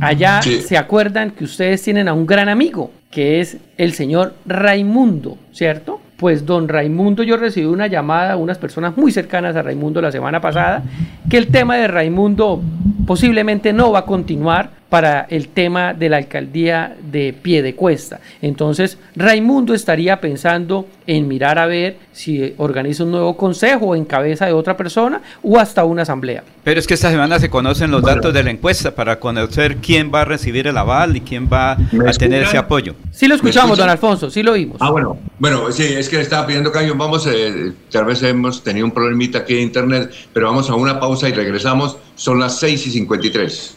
allá 0.00 0.40
se 0.42 0.76
acuerdan 0.76 1.32
que 1.32 1.44
ustedes 1.44 1.82
tienen 1.82 2.08
a 2.08 2.14
un 2.14 2.26
gran 2.26 2.48
amigo, 2.48 2.92
que 3.10 3.40
es 3.40 3.58
el 3.76 3.92
señor 3.92 4.34
Raimundo, 4.46 5.38
¿cierto? 5.52 5.99
Pues 6.20 6.44
don 6.44 6.68
Raimundo, 6.68 7.22
yo 7.22 7.38
recibí 7.38 7.64
una 7.64 7.86
llamada, 7.86 8.36
unas 8.36 8.58
personas 8.58 8.94
muy 8.94 9.10
cercanas 9.10 9.56
a 9.56 9.62
Raimundo 9.62 10.02
la 10.02 10.12
semana 10.12 10.38
pasada, 10.38 10.82
que 11.30 11.38
el 11.38 11.46
tema 11.46 11.76
de 11.76 11.88
Raimundo 11.88 12.60
posiblemente 13.06 13.72
no 13.72 13.90
va 13.90 14.00
a 14.00 14.04
continuar 14.04 14.68
para 14.90 15.26
el 15.30 15.48
tema 15.48 15.94
de 15.94 16.08
la 16.08 16.18
alcaldía 16.18 16.96
de 17.00 17.32
Piedecuesta. 17.32 18.20
Entonces, 18.42 18.98
Raimundo 19.16 19.72
estaría 19.72 20.20
pensando 20.20 20.86
en 21.06 21.28
mirar 21.28 21.58
a 21.58 21.66
ver 21.66 21.96
si 22.12 22.54
organiza 22.58 23.04
un 23.04 23.12
nuevo 23.12 23.36
consejo 23.36 23.94
en 23.94 24.04
cabeza 24.04 24.46
de 24.46 24.52
otra 24.52 24.76
persona 24.76 25.22
o 25.42 25.58
hasta 25.58 25.84
una 25.84 26.02
asamblea. 26.02 26.42
Pero 26.64 26.78
es 26.78 26.86
que 26.86 26.94
esta 26.94 27.10
semana 27.10 27.38
se 27.38 27.48
conocen 27.48 27.90
los 27.90 28.02
datos 28.02 28.34
de 28.34 28.42
la 28.42 28.50
encuesta 28.50 28.94
para 28.94 29.18
conocer 29.18 29.76
quién 29.76 30.10
va 30.12 30.22
a 30.22 30.24
recibir 30.24 30.66
el 30.66 30.76
aval 30.76 31.16
y 31.16 31.20
quién 31.20 31.48
va 31.50 31.72
a 31.72 32.12
tener 32.18 32.42
ese 32.42 32.58
apoyo. 32.58 32.94
Sí 33.12 33.28
lo 33.28 33.36
escuchamos, 33.36 33.78
don 33.78 33.88
Alfonso, 33.88 34.28
sí 34.28 34.42
lo 34.42 34.52
oímos. 34.52 34.76
Ah, 34.80 34.90
bueno, 34.90 35.18
bueno, 35.38 35.70
sí, 35.72 35.84
es 35.84 36.08
que 36.08 36.16
le 36.16 36.22
estaba 36.22 36.46
pidiendo 36.46 36.70
cambio. 36.70 36.94
Vamos, 36.96 37.26
eh, 37.26 37.72
tal 37.90 38.04
vez 38.04 38.22
hemos 38.22 38.62
tenido 38.62 38.84
un 38.84 38.92
problemita 38.92 39.38
aquí 39.38 39.54
de 39.54 39.62
internet, 39.62 40.12
pero 40.32 40.46
vamos 40.46 40.68
a 40.68 40.74
una 40.74 40.98
pausa 40.98 41.28
y 41.28 41.32
regresamos. 41.32 41.96
Son 42.16 42.38
las 42.38 42.58
6 42.58 42.88
y 42.88 42.90
53. 42.90 43.76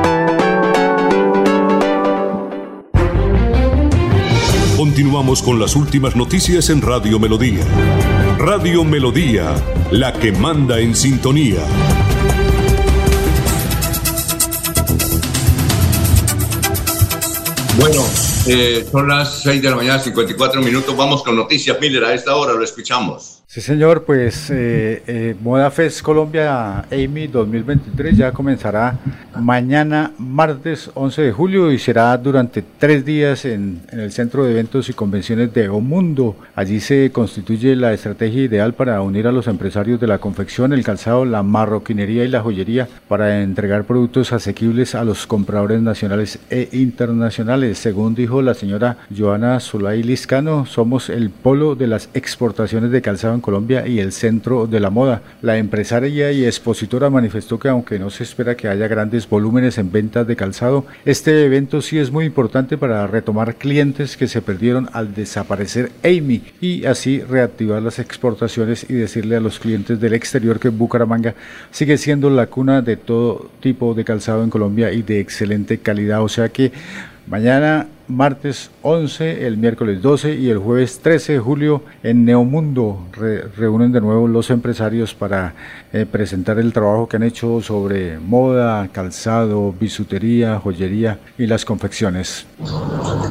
Continuamos 4.81 5.43
con 5.43 5.59
las 5.59 5.75
últimas 5.75 6.15
noticias 6.15 6.71
en 6.71 6.81
Radio 6.81 7.19
Melodía. 7.19 7.63
Radio 8.39 8.83
Melodía, 8.83 9.53
la 9.91 10.11
que 10.11 10.31
manda 10.31 10.79
en 10.79 10.95
sintonía. 10.95 11.59
Bueno, 17.77 18.03
eh, 18.47 18.83
son 18.91 19.07
las 19.07 19.43
6 19.43 19.61
de 19.61 19.69
la 19.69 19.75
mañana, 19.75 19.99
54 19.99 20.63
minutos. 20.63 20.97
Vamos 20.97 21.21
con 21.21 21.35
Noticias 21.35 21.77
Miller. 21.79 22.03
A 22.03 22.15
esta 22.15 22.35
hora 22.35 22.53
lo 22.53 22.63
escuchamos. 22.63 23.40
Sí, 23.53 23.59
señor, 23.59 24.05
pues 24.05 24.49
eh, 24.49 25.03
eh, 25.07 25.35
Moda 25.43 25.69
Fest 25.71 26.01
Colombia 26.01 26.85
Amy 26.89 27.27
2023 27.27 28.15
ya 28.15 28.31
comenzará 28.31 28.97
mañana, 29.37 30.13
martes 30.17 30.89
11 30.93 31.21
de 31.21 31.31
julio, 31.33 31.69
y 31.69 31.77
será 31.77 32.17
durante 32.17 32.61
tres 32.61 33.03
días 33.03 33.43
en, 33.43 33.81
en, 33.91 33.99
el 33.99 34.13
Centro 34.13 34.45
de 34.45 34.51
Eventos 34.51 34.87
y 34.87 34.93
Convenciones 34.93 35.53
de 35.53 35.67
Omundo. 35.67 36.37
Allí 36.55 36.79
se 36.79 37.11
constituye 37.11 37.75
la 37.75 37.91
estrategia 37.91 38.43
ideal 38.43 38.73
para 38.73 39.01
unir 39.01 39.27
a 39.27 39.33
los 39.33 39.47
empresarios 39.47 39.99
de 39.99 40.07
la 40.07 40.19
confección, 40.19 40.71
el 40.71 40.85
calzado, 40.85 41.25
la 41.25 41.43
marroquinería 41.43 42.23
y 42.23 42.29
la 42.29 42.41
joyería 42.41 42.87
para 43.09 43.41
entregar 43.41 43.83
productos 43.83 44.31
asequibles 44.31 44.95
a 44.95 45.03
los 45.03 45.27
compradores 45.27 45.81
nacionales 45.81 46.39
e 46.49 46.69
internacionales. 46.71 47.79
Según 47.79 48.15
dijo 48.15 48.41
la 48.41 48.53
señora 48.53 48.95
Joana 49.13 49.59
Zulay 49.59 50.03
Liscano, 50.03 50.65
somos 50.65 51.09
el 51.09 51.31
polo 51.31 51.75
de 51.75 51.87
las 51.87 52.07
exportaciones 52.13 52.91
de 52.91 53.01
calzado 53.01 53.40
Colombia 53.41 53.87
y 53.87 53.99
el 53.99 54.11
centro 54.11 54.67
de 54.67 54.79
la 54.79 54.89
moda. 54.89 55.21
La 55.41 55.57
empresaria 55.57 56.31
y 56.31 56.45
expositora 56.45 57.09
manifestó 57.09 57.59
que 57.59 57.69
aunque 57.69 57.99
no 57.99 58.09
se 58.09 58.23
espera 58.23 58.55
que 58.55 58.67
haya 58.67 58.87
grandes 58.87 59.27
volúmenes 59.27 59.77
en 59.77 59.91
ventas 59.91 60.27
de 60.27 60.35
calzado, 60.35 60.85
este 61.05 61.45
evento 61.45 61.81
sí 61.81 61.97
es 61.97 62.11
muy 62.11 62.25
importante 62.25 62.77
para 62.77 63.07
retomar 63.07 63.55
clientes 63.55 64.17
que 64.17 64.27
se 64.27 64.41
perdieron 64.41 64.89
al 64.93 65.13
desaparecer 65.13 65.91
Amy 66.03 66.43
y 66.61 66.85
así 66.85 67.21
reactivar 67.21 67.81
las 67.81 67.99
exportaciones 67.99 68.85
y 68.89 68.93
decirle 68.93 69.35
a 69.35 69.41
los 69.41 69.59
clientes 69.59 69.99
del 69.99 70.13
exterior 70.13 70.59
que 70.59 70.69
Bucaramanga 70.69 71.35
sigue 71.71 71.97
siendo 71.97 72.29
la 72.29 72.47
cuna 72.47 72.81
de 72.81 72.97
todo 72.97 73.49
tipo 73.59 73.93
de 73.93 74.05
calzado 74.05 74.43
en 74.43 74.49
Colombia 74.49 74.91
y 74.91 75.01
de 75.01 75.19
excelente 75.19 75.79
calidad. 75.79 76.23
O 76.23 76.29
sea 76.29 76.49
que 76.49 76.71
Mañana, 77.27 77.87
martes 78.11 78.69
11, 78.81 79.47
el 79.47 79.57
miércoles 79.57 80.01
12 80.01 80.35
y 80.35 80.49
el 80.49 80.57
jueves 80.57 80.99
13 81.01 81.33
de 81.33 81.39
julio 81.39 81.83
en 82.03 82.25
Neomundo. 82.25 83.07
Reúnen 83.57 83.91
de 83.91 84.01
nuevo 84.01 84.27
los 84.27 84.49
empresarios 84.49 85.13
para 85.13 85.53
eh, 85.93 86.05
presentar 86.09 86.59
el 86.59 86.73
trabajo 86.73 87.07
que 87.07 87.17
han 87.17 87.23
hecho 87.23 87.61
sobre 87.61 88.19
moda, 88.19 88.87
calzado, 88.91 89.73
bisutería, 89.79 90.59
joyería 90.59 91.19
y 91.37 91.47
las 91.47 91.65
confecciones. 91.65 92.45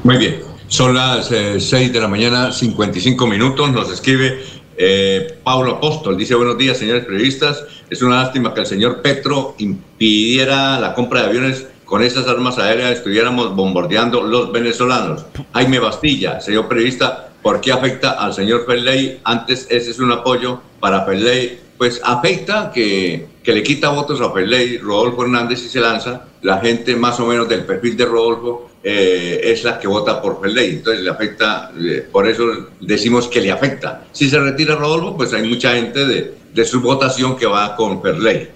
Muy 0.03 0.17
bien, 0.17 0.37
son 0.69 0.95
las 0.95 1.27
6 1.27 1.73
eh, 1.73 1.91
de 1.91 2.01
la 2.01 2.09
mañana, 2.09 2.53
55 2.53 3.27
minutos, 3.27 3.71
nos 3.71 3.93
escribe 3.93 4.41
eh, 4.77 5.39
Pablo 5.45 5.73
Apóstol, 5.73 6.17
dice 6.17 6.35
buenos 6.35 6.57
días 6.57 6.79
señores 6.79 7.05
periodistas, 7.05 7.65
es 7.91 8.01
una 8.01 8.23
lástima 8.23 8.55
que 8.55 8.61
el 8.61 8.67
señor 8.67 9.03
Petro 9.03 9.55
impidiera 9.59 10.81
la 10.81 10.95
compra 10.95 11.21
de 11.21 11.27
aviones 11.27 11.67
con 11.91 12.05
esas 12.05 12.29
armas 12.29 12.57
aéreas 12.57 12.99
estuviéramos 12.99 13.57
bombardeando 13.57 14.23
los 14.23 14.53
venezolanos. 14.53 15.27
Jaime 15.53 15.81
Bastilla, 15.81 16.41
señor 16.41 16.69
periodista, 16.69 17.31
¿por 17.43 17.61
qué 17.61 17.73
afecta 17.73 18.13
al 18.13 18.33
señor 18.33 18.65
Ferley? 18.65 19.19
Antes 19.25 19.67
ese 19.69 19.91
es 19.91 19.99
un 19.99 20.13
apoyo 20.13 20.61
para 20.79 21.05
Ferley. 21.05 21.59
Pues 21.77 22.01
afecta 22.05 22.71
que, 22.73 23.27
que 23.43 23.53
le 23.53 23.65
quita 23.65 23.89
votos 23.89 24.21
a 24.21 24.31
Ferley, 24.31 24.79
Rodolfo 24.79 25.25
Hernández 25.25 25.65
y 25.65 25.69
se 25.69 25.81
lanza. 25.81 26.27
La 26.43 26.59
gente 26.59 26.95
más 26.95 27.19
o 27.19 27.27
menos 27.27 27.49
del 27.49 27.65
perfil 27.65 27.97
de 27.97 28.05
Rodolfo 28.05 28.71
eh, 28.85 29.41
es 29.43 29.65
la 29.65 29.81
que 29.81 29.89
vota 29.89 30.23
por 30.23 30.41
Ferley. 30.41 30.71
Entonces 30.77 31.03
le 31.03 31.11
afecta, 31.11 31.73
por 32.13 32.29
eso 32.29 32.69
decimos 32.79 33.27
que 33.27 33.41
le 33.41 33.51
afecta. 33.51 34.05
Si 34.13 34.31
se 34.31 34.39
retira 34.39 34.77
Rodolfo, 34.77 35.17
pues 35.17 35.33
hay 35.33 35.43
mucha 35.43 35.73
gente 35.73 36.07
de, 36.07 36.35
de 36.55 36.65
su 36.65 36.81
votación 36.81 37.37
que 37.37 37.47
va 37.47 37.75
con 37.75 38.01
Ferley. 38.01 38.49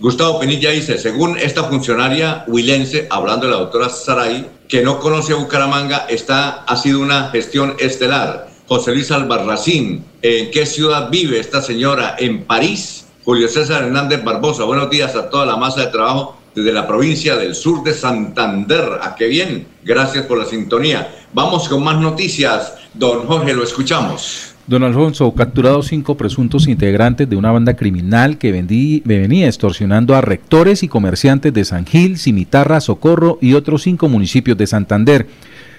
Gustavo 0.00 0.38
Penilla 0.38 0.70
dice, 0.70 0.96
según 0.96 1.36
esta 1.36 1.64
funcionaria 1.64 2.44
huilense, 2.46 3.08
hablando 3.10 3.46
de 3.46 3.52
la 3.52 3.58
doctora 3.58 3.88
Saray, 3.88 4.48
que 4.68 4.80
no 4.80 5.00
conoce 5.00 5.32
a 5.32 5.36
Bucaramanga, 5.36 6.06
está, 6.08 6.62
ha 6.62 6.76
sido 6.76 7.00
una 7.00 7.30
gestión 7.30 7.74
estelar. 7.80 8.48
José 8.68 8.92
Luis 8.92 9.10
Albarracín, 9.10 10.04
¿en 10.22 10.52
qué 10.52 10.66
ciudad 10.66 11.10
vive 11.10 11.40
esta 11.40 11.60
señora? 11.60 12.14
En 12.16 12.44
París. 12.44 13.06
Julio 13.24 13.48
César 13.48 13.82
Hernández 13.82 14.22
Barbosa, 14.22 14.62
buenos 14.64 14.88
días 14.88 15.16
a 15.16 15.28
toda 15.28 15.44
la 15.44 15.56
masa 15.56 15.80
de 15.80 15.86
trabajo 15.88 16.38
desde 16.54 16.72
la 16.72 16.86
provincia 16.86 17.34
del 17.34 17.56
sur 17.56 17.82
de 17.82 17.92
Santander. 17.92 19.00
¿A 19.02 19.16
qué 19.16 19.26
bien? 19.26 19.66
Gracias 19.82 20.26
por 20.26 20.38
la 20.38 20.44
sintonía. 20.44 21.12
Vamos 21.32 21.68
con 21.68 21.82
más 21.82 21.98
noticias. 21.98 22.72
Don 22.94 23.26
Jorge, 23.26 23.52
lo 23.52 23.64
escuchamos. 23.64 24.54
Don 24.68 24.82
Alfonso, 24.82 25.32
capturados 25.32 25.86
cinco 25.86 26.18
presuntos 26.18 26.68
integrantes 26.68 27.26
de 27.26 27.36
una 27.36 27.50
banda 27.50 27.74
criminal 27.74 28.36
que 28.36 28.52
vendí, 28.52 29.00
venía 29.06 29.46
extorsionando 29.46 30.14
a 30.14 30.20
rectores 30.20 30.82
y 30.82 30.88
comerciantes 30.88 31.54
de 31.54 31.64
San 31.64 31.86
Gil, 31.86 32.18
Cimitarra, 32.18 32.82
Socorro 32.82 33.38
y 33.40 33.54
otros 33.54 33.80
cinco 33.80 34.10
municipios 34.10 34.58
de 34.58 34.66
Santander. 34.66 35.26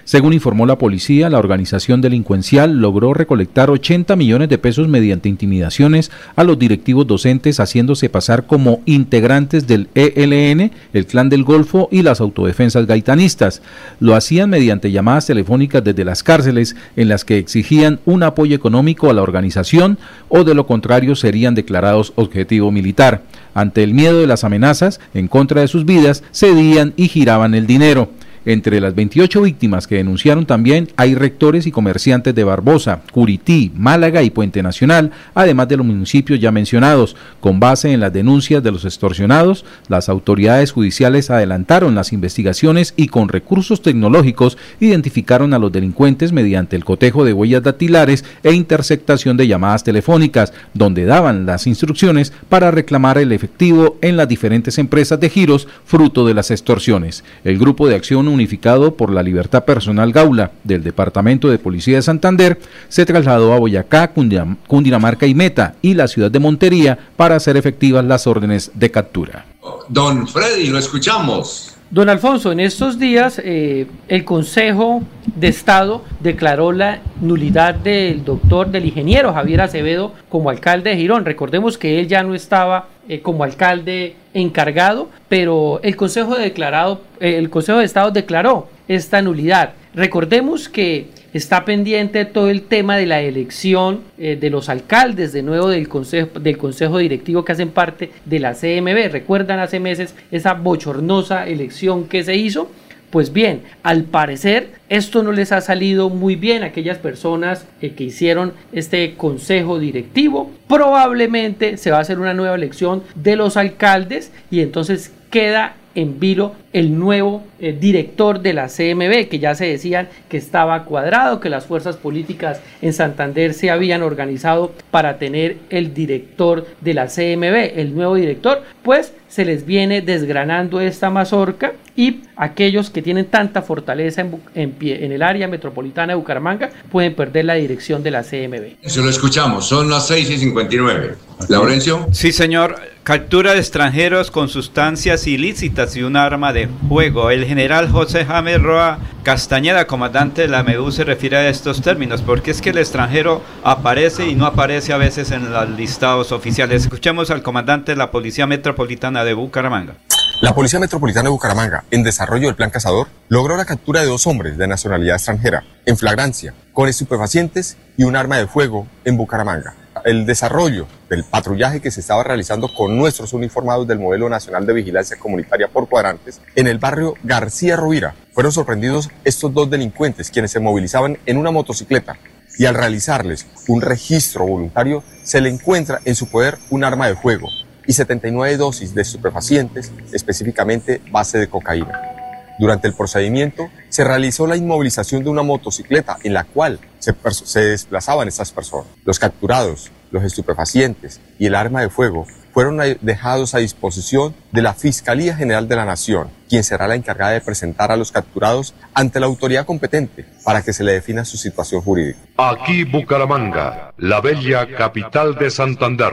Según 0.04 0.32
informó 0.32 0.66
la 0.66 0.78
policía, 0.78 1.30
la 1.30 1.38
organización 1.38 2.00
delincuencial 2.00 2.78
logró 2.78 3.14
recolectar 3.14 3.70
80 3.70 4.16
millones 4.16 4.48
de 4.48 4.58
pesos 4.58 4.88
mediante 4.88 5.28
intimidaciones 5.28 6.10
a 6.36 6.44
los 6.44 6.58
directivos 6.58 7.06
docentes 7.06 7.60
haciéndose 7.60 8.08
pasar 8.08 8.46
como 8.46 8.80
integrantes 8.86 9.66
del 9.66 9.88
ELN, 9.94 10.72
el 10.92 11.06
Clan 11.06 11.28
del 11.28 11.44
Golfo 11.44 11.88
y 11.92 12.02
las 12.02 12.20
autodefensas 12.20 12.86
gaitanistas. 12.86 13.62
Lo 14.00 14.14
hacían 14.14 14.50
mediante 14.50 14.90
llamadas 14.90 15.26
telefónicas 15.26 15.84
desde 15.84 16.04
las 16.04 16.22
cárceles 16.22 16.76
en 16.96 17.08
las 17.08 17.24
que 17.24 17.38
exigían 17.38 18.00
un 18.04 18.22
apoyo 18.22 18.56
económico 18.56 19.10
a 19.10 19.14
la 19.14 19.22
organización 19.22 19.98
o 20.28 20.44
de 20.44 20.54
lo 20.54 20.66
contrario 20.66 21.14
serían 21.14 21.54
declarados 21.54 22.12
objetivo 22.16 22.70
militar. 22.70 23.22
Ante 23.54 23.82
el 23.82 23.94
miedo 23.94 24.20
de 24.20 24.26
las 24.26 24.44
amenazas 24.44 25.00
en 25.14 25.28
contra 25.28 25.60
de 25.60 25.68
sus 25.68 25.84
vidas, 25.84 26.22
cedían 26.32 26.94
y 26.96 27.08
giraban 27.08 27.54
el 27.54 27.66
dinero. 27.66 28.10
Entre 28.46 28.80
las 28.80 28.94
28 28.94 29.42
víctimas 29.42 29.86
que 29.86 29.96
denunciaron 29.96 30.46
también 30.46 30.88
hay 30.96 31.14
rectores 31.14 31.66
y 31.66 31.70
comerciantes 31.70 32.34
de 32.34 32.42
Barbosa, 32.42 33.02
Curití, 33.12 33.70
Málaga 33.76 34.22
y 34.22 34.30
Puente 34.30 34.62
Nacional, 34.62 35.10
además 35.34 35.68
de 35.68 35.76
los 35.76 35.84
municipios 35.84 36.40
ya 36.40 36.50
mencionados. 36.50 37.16
Con 37.40 37.60
base 37.60 37.92
en 37.92 38.00
las 38.00 38.14
denuncias 38.14 38.62
de 38.62 38.72
los 38.72 38.86
extorsionados, 38.86 39.66
las 39.88 40.08
autoridades 40.08 40.72
judiciales 40.72 41.28
adelantaron 41.28 41.94
las 41.94 42.14
investigaciones 42.14 42.94
y 42.96 43.08
con 43.08 43.28
recursos 43.28 43.82
tecnológicos 43.82 44.56
identificaron 44.80 45.52
a 45.52 45.58
los 45.58 45.70
delincuentes 45.70 46.32
mediante 46.32 46.76
el 46.76 46.84
cotejo 46.86 47.26
de 47.26 47.34
huellas 47.34 47.62
dactilares 47.62 48.24
e 48.42 48.54
interceptación 48.54 49.36
de 49.36 49.48
llamadas 49.48 49.84
telefónicas, 49.84 50.54
donde 50.72 51.04
daban 51.04 51.44
las 51.44 51.66
instrucciones 51.66 52.32
para 52.48 52.70
reclamar 52.70 53.18
el 53.18 53.32
efectivo 53.32 53.98
en 54.00 54.16
las 54.16 54.28
diferentes 54.28 54.78
empresas 54.78 55.20
de 55.20 55.28
giros 55.28 55.68
fruto 55.84 56.26
de 56.26 56.32
las 56.32 56.50
extorsiones. 56.50 57.22
El 57.44 57.58
grupo 57.58 57.86
de 57.86 57.96
acción 57.96 58.29
unificado 58.30 58.94
por 58.94 59.12
la 59.12 59.22
Libertad 59.22 59.64
Personal 59.64 60.12
Gaula 60.12 60.52
del 60.64 60.82
Departamento 60.82 61.48
de 61.48 61.58
Policía 61.58 61.96
de 61.96 62.02
Santander 62.02 62.58
se 62.88 63.06
trasladó 63.06 63.52
a 63.52 63.58
Boyacá, 63.58 64.12
Cundinamarca 64.12 65.26
y 65.26 65.34
Meta 65.34 65.74
y 65.82 65.94
la 65.94 66.08
ciudad 66.08 66.30
de 66.30 66.38
Montería 66.38 66.98
para 67.16 67.36
hacer 67.36 67.56
efectivas 67.56 68.04
las 68.04 68.26
órdenes 68.26 68.70
de 68.74 68.90
captura. 68.90 69.46
Don 69.88 70.26
Freddy, 70.26 70.68
lo 70.68 70.78
escuchamos. 70.78 71.76
Don 71.90 72.08
Alfonso, 72.08 72.52
en 72.52 72.60
estos 72.60 73.00
días 73.00 73.40
eh, 73.42 73.86
el 74.06 74.24
Consejo 74.24 75.02
de 75.34 75.48
Estado 75.48 76.04
declaró 76.20 76.70
la 76.70 77.00
nulidad 77.20 77.74
del 77.74 78.24
doctor, 78.24 78.70
del 78.70 78.84
ingeniero 78.84 79.34
Javier 79.34 79.62
Acevedo 79.62 80.14
como 80.28 80.50
alcalde 80.50 80.90
de 80.90 80.96
Girón. 80.96 81.24
Recordemos 81.24 81.76
que 81.76 81.98
él 81.98 82.06
ya 82.06 82.22
no 82.22 82.36
estaba 82.36 82.86
eh, 83.08 83.22
como 83.22 83.42
alcalde 83.42 84.14
encargado, 84.34 85.08
pero 85.28 85.80
el 85.82 85.96
Consejo, 85.96 86.36
declarado, 86.36 87.02
eh, 87.20 87.36
el 87.38 87.50
Consejo 87.50 87.78
de 87.78 87.84
Estado 87.84 88.10
declaró 88.10 88.68
esta 88.88 89.22
nulidad. 89.22 89.74
Recordemos 89.94 90.68
que 90.68 91.08
está 91.32 91.64
pendiente 91.64 92.24
todo 92.24 92.50
el 92.50 92.62
tema 92.62 92.96
de 92.96 93.06
la 93.06 93.20
elección 93.20 94.00
eh, 94.18 94.36
de 94.40 94.50
los 94.50 94.68
alcaldes 94.68 95.32
de 95.32 95.42
nuevo 95.42 95.68
del 95.68 95.88
consejo, 95.88 96.38
del 96.40 96.58
consejo 96.58 96.98
directivo 96.98 97.44
que 97.44 97.52
hacen 97.52 97.70
parte 97.70 98.10
de 98.24 98.38
la 98.40 98.54
CMB. 98.54 99.12
Recuerdan 99.12 99.58
hace 99.60 99.80
meses 99.80 100.14
esa 100.30 100.54
bochornosa 100.54 101.46
elección 101.46 102.04
que 102.04 102.24
se 102.24 102.36
hizo. 102.36 102.70
Pues 103.10 103.32
bien, 103.32 103.62
al 103.82 104.04
parecer 104.04 104.70
esto 104.88 105.22
no 105.22 105.32
les 105.32 105.50
ha 105.52 105.60
salido 105.60 106.10
muy 106.10 106.36
bien 106.36 106.62
a 106.62 106.66
aquellas 106.66 106.98
personas 106.98 107.66
eh, 107.82 107.92
que 107.94 108.04
hicieron 108.04 108.52
este 108.72 109.14
consejo 109.14 109.78
directivo. 109.78 110.50
Probablemente 110.68 111.76
se 111.76 111.90
va 111.90 111.98
a 111.98 112.02
hacer 112.02 112.20
una 112.20 112.34
nueva 112.34 112.54
elección 112.54 113.02
de 113.16 113.36
los 113.36 113.56
alcaldes 113.56 114.32
y 114.50 114.60
entonces 114.60 115.12
queda 115.30 115.74
en 115.94 116.20
vilo 116.20 116.54
el 116.72 116.98
nuevo 116.98 117.42
eh, 117.58 117.76
director 117.78 118.40
de 118.40 118.52
la 118.52 118.68
CMB, 118.68 119.28
que 119.28 119.38
ya 119.38 119.54
se 119.54 119.66
decían 119.66 120.08
que 120.28 120.36
estaba 120.36 120.84
cuadrado, 120.84 121.40
que 121.40 121.50
las 121.50 121.66
fuerzas 121.66 121.96
políticas 121.96 122.60
en 122.80 122.92
Santander 122.92 123.54
se 123.54 123.70
habían 123.70 124.02
organizado 124.02 124.72
para 124.90 125.18
tener 125.18 125.58
el 125.70 125.92
director 125.92 126.66
de 126.80 126.94
la 126.94 127.06
CMB, 127.06 127.78
el 127.78 127.94
nuevo 127.94 128.14
director, 128.14 128.62
pues 128.82 129.12
se 129.28 129.44
les 129.44 129.64
viene 129.64 130.00
desgranando 130.00 130.80
esta 130.80 131.10
mazorca 131.10 131.72
y 131.96 132.20
aquellos 132.36 132.90
que 132.90 133.02
tienen 133.02 133.26
tanta 133.26 133.62
fortaleza 133.62 134.22
en, 134.22 134.40
en, 134.54 134.72
pie, 134.72 135.04
en 135.04 135.12
el 135.12 135.22
área 135.22 135.48
metropolitana 135.48 136.12
de 136.12 136.16
Bucaramanga 136.16 136.70
pueden 136.90 137.14
perder 137.14 137.44
la 137.44 137.54
dirección 137.54 138.02
de 138.02 138.10
la 138.10 138.22
CMB. 138.22 138.78
Eso 138.82 139.02
lo 139.02 139.10
escuchamos, 139.10 139.66
son 139.66 139.90
las 139.90 140.06
6 140.06 140.30
y 140.30 140.38
59. 140.38 141.16
Laurencio. 141.48 142.08
Sí, 142.12 142.32
señor. 142.32 142.76
Captura 143.10 143.54
de 143.54 143.58
extranjeros 143.58 144.30
con 144.30 144.48
sustancias 144.48 145.26
ilícitas 145.26 145.96
y 145.96 146.04
un 146.04 146.14
arma 146.14 146.52
de 146.52 146.68
fuego. 146.88 147.32
El 147.32 147.44
general 147.44 147.90
José 147.90 148.24
James 148.24 148.62
Roa 148.62 149.00
Castañeda, 149.24 149.88
comandante 149.88 150.42
de 150.42 150.46
la 150.46 150.62
MEU, 150.62 150.92
se 150.92 151.02
refiere 151.02 151.36
a 151.36 151.48
estos 151.48 151.82
términos, 151.82 152.22
porque 152.22 152.52
es 152.52 152.62
que 152.62 152.70
el 152.70 152.78
extranjero 152.78 153.42
aparece 153.64 154.28
y 154.28 154.36
no 154.36 154.46
aparece 154.46 154.92
a 154.92 154.96
veces 154.96 155.32
en 155.32 155.52
los 155.52 155.70
listados 155.70 156.30
oficiales. 156.30 156.84
Escuchemos 156.84 157.32
al 157.32 157.42
comandante 157.42 157.90
de 157.90 157.98
la 157.98 158.12
Policía 158.12 158.46
Metropolitana 158.46 159.24
de 159.24 159.34
Bucaramanga. 159.34 159.94
La 160.40 160.54
Policía 160.54 160.78
Metropolitana 160.78 161.24
de 161.24 161.30
Bucaramanga, 161.30 161.82
en 161.90 162.04
desarrollo 162.04 162.46
del 162.46 162.54
Plan 162.54 162.70
Cazador, 162.70 163.08
logró 163.28 163.56
la 163.56 163.64
captura 163.64 164.02
de 164.02 164.06
dos 164.06 164.28
hombres 164.28 164.56
de 164.56 164.68
nacionalidad 164.68 165.16
extranjera, 165.16 165.64
en 165.84 165.96
flagrancia, 165.96 166.54
con 166.72 166.88
estupefacientes 166.88 167.76
y 167.96 168.04
un 168.04 168.14
arma 168.14 168.36
de 168.36 168.46
fuego 168.46 168.86
en 169.04 169.16
Bucaramanga 169.16 169.79
el 170.04 170.26
desarrollo 170.26 170.86
del 171.08 171.24
patrullaje 171.24 171.80
que 171.80 171.90
se 171.90 172.00
estaba 172.00 172.22
realizando 172.22 172.72
con 172.72 172.96
nuestros 172.96 173.32
uniformados 173.32 173.86
del 173.86 173.98
Modelo 173.98 174.28
Nacional 174.28 174.66
de 174.66 174.72
Vigilancia 174.72 175.18
Comunitaria 175.18 175.68
por 175.68 175.88
cuadrantes 175.88 176.40
en 176.54 176.66
el 176.66 176.78
barrio 176.78 177.14
García 177.22 177.76
Rovira. 177.76 178.14
Fueron 178.32 178.52
sorprendidos 178.52 179.10
estos 179.24 179.52
dos 179.52 179.70
delincuentes 179.70 180.30
quienes 180.30 180.50
se 180.50 180.60
movilizaban 180.60 181.18
en 181.26 181.36
una 181.36 181.50
motocicleta 181.50 182.16
y 182.58 182.66
al 182.66 182.74
realizarles 182.74 183.46
un 183.68 183.80
registro 183.80 184.46
voluntario 184.46 185.02
se 185.22 185.40
le 185.40 185.48
encuentra 185.48 186.00
en 186.04 186.14
su 186.14 186.30
poder 186.30 186.58
un 186.70 186.84
arma 186.84 187.08
de 187.08 187.16
fuego 187.16 187.48
y 187.86 187.92
79 187.92 188.56
dosis 188.56 188.94
de 188.94 189.02
estupefacientes, 189.02 189.92
específicamente 190.12 191.00
base 191.10 191.38
de 191.38 191.48
cocaína. 191.48 192.19
Durante 192.60 192.86
el 192.86 192.92
procedimiento 192.92 193.70
se 193.88 194.04
realizó 194.04 194.46
la 194.46 194.54
inmovilización 194.54 195.24
de 195.24 195.30
una 195.30 195.42
motocicleta 195.42 196.18
en 196.24 196.34
la 196.34 196.44
cual 196.44 196.78
se, 196.98 197.14
desplazaban 197.58 198.28
estas 198.28 198.52
personas. 198.52 198.88
Los 199.06 199.18
capturados, 199.18 199.90
los 200.10 200.22
estupefacientes 200.24 201.22
y 201.38 201.46
el 201.46 201.54
arma 201.54 201.80
de 201.80 201.88
fuego 201.88 202.26
fueron 202.52 202.78
dejados 203.00 203.54
a 203.54 203.58
disposición 203.60 204.34
de 204.52 204.60
la 204.60 204.74
Fiscalía 204.74 205.34
General 205.34 205.68
de 205.68 205.76
la 205.76 205.86
Nación, 205.86 206.28
quien 206.50 206.62
será 206.62 206.86
la 206.86 206.96
encargada 206.96 207.32
de 207.32 207.40
presentar 207.40 207.92
a 207.92 207.96
los 207.96 208.12
capturados 208.12 208.74
ante 208.92 209.20
la 209.20 209.26
autoridad 209.26 209.64
competente 209.64 210.26
para 210.44 210.60
que 210.60 210.74
se 210.74 210.84
le 210.84 210.92
defina 210.92 211.24
su 211.24 211.38
situación 211.38 211.80
jurídica. 211.80 212.18
Aquí 212.36 212.84
Bucaramanga, 212.84 213.94
la 213.96 214.20
bella 214.20 214.66
capital 214.76 215.34
de 215.36 215.50
Santander. 215.50 216.12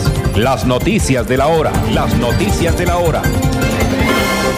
Las 0.35 0.65
noticias 0.65 1.27
de 1.27 1.35
la 1.35 1.47
hora, 1.47 1.73
las 1.93 2.17
noticias 2.17 2.77
de 2.77 2.85
la 2.85 2.97
hora. 2.97 3.21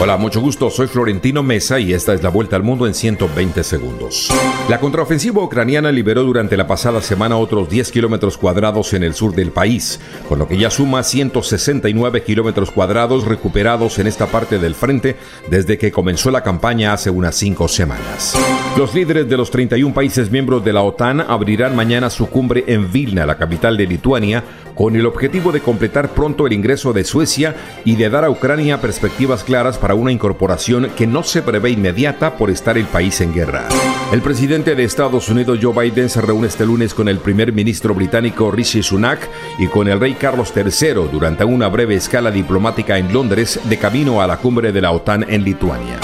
Hola, 0.00 0.16
mucho 0.16 0.40
gusto. 0.40 0.70
Soy 0.70 0.86
Florentino 0.86 1.42
Mesa 1.42 1.78
y 1.80 1.92
esta 1.92 2.14
es 2.14 2.22
la 2.22 2.28
vuelta 2.28 2.56
al 2.56 2.62
mundo 2.62 2.86
en 2.86 2.94
120 2.94 3.62
segundos. 3.64 4.30
La 4.68 4.80
contraofensiva 4.80 5.42
ucraniana 5.42 5.92
liberó 5.92 6.22
durante 6.24 6.56
la 6.56 6.66
pasada 6.66 7.00
semana 7.00 7.36
otros 7.36 7.68
10 7.68 7.90
kilómetros 7.90 8.36
cuadrados 8.36 8.92
en 8.92 9.02
el 9.02 9.14
sur 9.14 9.34
del 9.34 9.50
país, 9.50 10.00
con 10.28 10.38
lo 10.38 10.48
que 10.48 10.58
ya 10.58 10.70
suma 10.70 11.02
169 11.02 12.22
kilómetros 12.22 12.70
cuadrados 12.70 13.24
recuperados 13.24 13.98
en 13.98 14.06
esta 14.06 14.26
parte 14.26 14.58
del 14.58 14.74
frente 14.74 15.16
desde 15.48 15.78
que 15.78 15.92
comenzó 15.92 16.30
la 16.30 16.42
campaña 16.42 16.92
hace 16.92 17.10
unas 17.10 17.36
cinco 17.36 17.68
semanas. 17.68 18.36
Los 18.76 18.94
líderes 18.94 19.28
de 19.28 19.36
los 19.36 19.50
31 19.50 19.94
países 19.94 20.30
miembros 20.30 20.64
de 20.64 20.72
la 20.72 20.82
OTAN 20.82 21.20
abrirán 21.20 21.76
mañana 21.76 22.10
su 22.10 22.28
cumbre 22.28 22.64
en 22.66 22.90
Vilna, 22.92 23.26
la 23.26 23.38
capital 23.38 23.76
de 23.76 23.86
Lituania, 23.86 24.42
con 24.74 24.96
el 24.96 25.06
objetivo 25.06 25.52
de 25.52 25.60
completar 25.60 26.10
pronto 26.10 26.46
el 26.46 26.52
ingreso 26.52 26.92
de 26.92 27.04
Suecia 27.04 27.54
y 27.84 27.96
de 27.96 28.10
dar 28.10 28.24
a 28.24 28.30
Ucrania 28.30 28.80
perspectivas 28.80 29.44
claras 29.44 29.78
para 29.78 29.94
una 29.94 30.12
incorporación 30.12 30.90
que 30.96 31.06
no 31.06 31.22
se 31.22 31.42
prevé 31.42 31.70
inmediata 31.70 32.36
por 32.36 32.50
estar 32.50 32.76
el 32.76 32.86
país 32.86 33.20
en 33.20 33.32
guerra. 33.32 33.68
El 34.12 34.20
presidente 34.22 34.74
de 34.74 34.84
Estados 34.84 35.28
Unidos 35.28 35.58
Joe 35.62 35.90
Biden 35.90 36.08
se 36.08 36.20
reúne 36.20 36.48
este 36.48 36.66
lunes 36.66 36.94
con 36.94 37.08
el 37.08 37.18
primer 37.18 37.52
ministro 37.52 37.94
británico 37.94 38.50
Rishi 38.50 38.82
Sunak 38.82 39.28
y 39.58 39.66
con 39.66 39.88
el 39.88 40.00
rey 40.00 40.14
Carlos 40.14 40.52
III 40.54 41.08
durante 41.10 41.44
una 41.44 41.68
breve 41.68 41.94
escala 41.94 42.30
diplomática 42.30 42.98
en 42.98 43.12
Londres 43.12 43.60
de 43.64 43.78
camino 43.78 44.20
a 44.20 44.26
la 44.26 44.36
cumbre 44.38 44.72
de 44.72 44.80
la 44.80 44.92
OTAN 44.92 45.24
en 45.28 45.44
Lituania. 45.44 45.98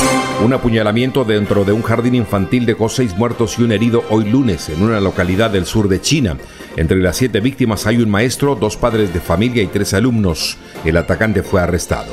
Un 0.45 0.55
apuñalamiento 0.55 1.25
dentro 1.25 1.67
de 1.67 1.73
un 1.73 1.83
jardín 1.83 2.15
infantil 2.15 2.65
dejó 2.65 2.89
seis 2.89 3.15
muertos 3.15 3.59
y 3.59 3.63
un 3.63 3.73
herido 3.73 4.05
hoy 4.09 4.25
lunes 4.25 4.71
en 4.71 4.83
una 4.83 4.99
localidad 4.99 5.51
del 5.51 5.67
sur 5.67 5.87
de 5.87 6.01
China. 6.01 6.39
Entre 6.81 6.97
las 6.97 7.19
siete 7.19 7.41
víctimas 7.41 7.87
hay 7.87 7.99
un 7.99 8.09
maestro, 8.09 8.55
dos 8.55 8.79
padres 8.79 9.13
de 9.13 9.21
familia 9.21 9.63
y 9.63 9.67
tres 9.67 9.93
alumnos. 9.93 10.57
El 10.83 10.97
atacante 10.97 11.43
fue 11.43 11.61
arrestado. 11.61 12.11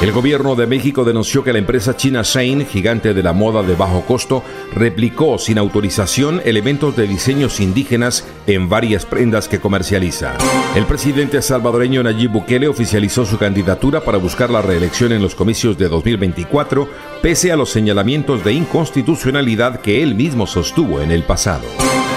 El 0.00 0.12
gobierno 0.12 0.54
de 0.54 0.68
México 0.68 1.04
denunció 1.04 1.42
que 1.42 1.52
la 1.52 1.58
empresa 1.58 1.96
china 1.96 2.22
Shane, 2.22 2.64
gigante 2.64 3.12
de 3.12 3.22
la 3.24 3.32
moda 3.32 3.64
de 3.64 3.74
bajo 3.74 4.02
costo, 4.02 4.44
replicó 4.72 5.36
sin 5.38 5.58
autorización 5.58 6.40
elementos 6.44 6.94
de 6.94 7.08
diseños 7.08 7.58
indígenas 7.58 8.24
en 8.46 8.68
varias 8.68 9.04
prendas 9.04 9.48
que 9.48 9.58
comercializa. 9.58 10.34
El 10.76 10.86
presidente 10.86 11.42
salvadoreño 11.42 12.04
Nayib 12.04 12.30
Bukele 12.30 12.68
oficializó 12.68 13.26
su 13.26 13.36
candidatura 13.36 14.04
para 14.04 14.18
buscar 14.18 14.48
la 14.48 14.62
reelección 14.62 15.10
en 15.10 15.22
los 15.22 15.34
comicios 15.34 15.76
de 15.76 15.88
2024, 15.88 16.88
pese 17.20 17.50
a 17.50 17.56
los 17.56 17.70
señalamientos 17.70 18.44
de 18.44 18.52
inconstitucionalidad 18.52 19.80
que 19.80 20.04
él 20.04 20.14
mismo 20.14 20.46
sostuvo 20.46 21.00
en 21.00 21.10
el 21.10 21.24
pasado. 21.24 21.64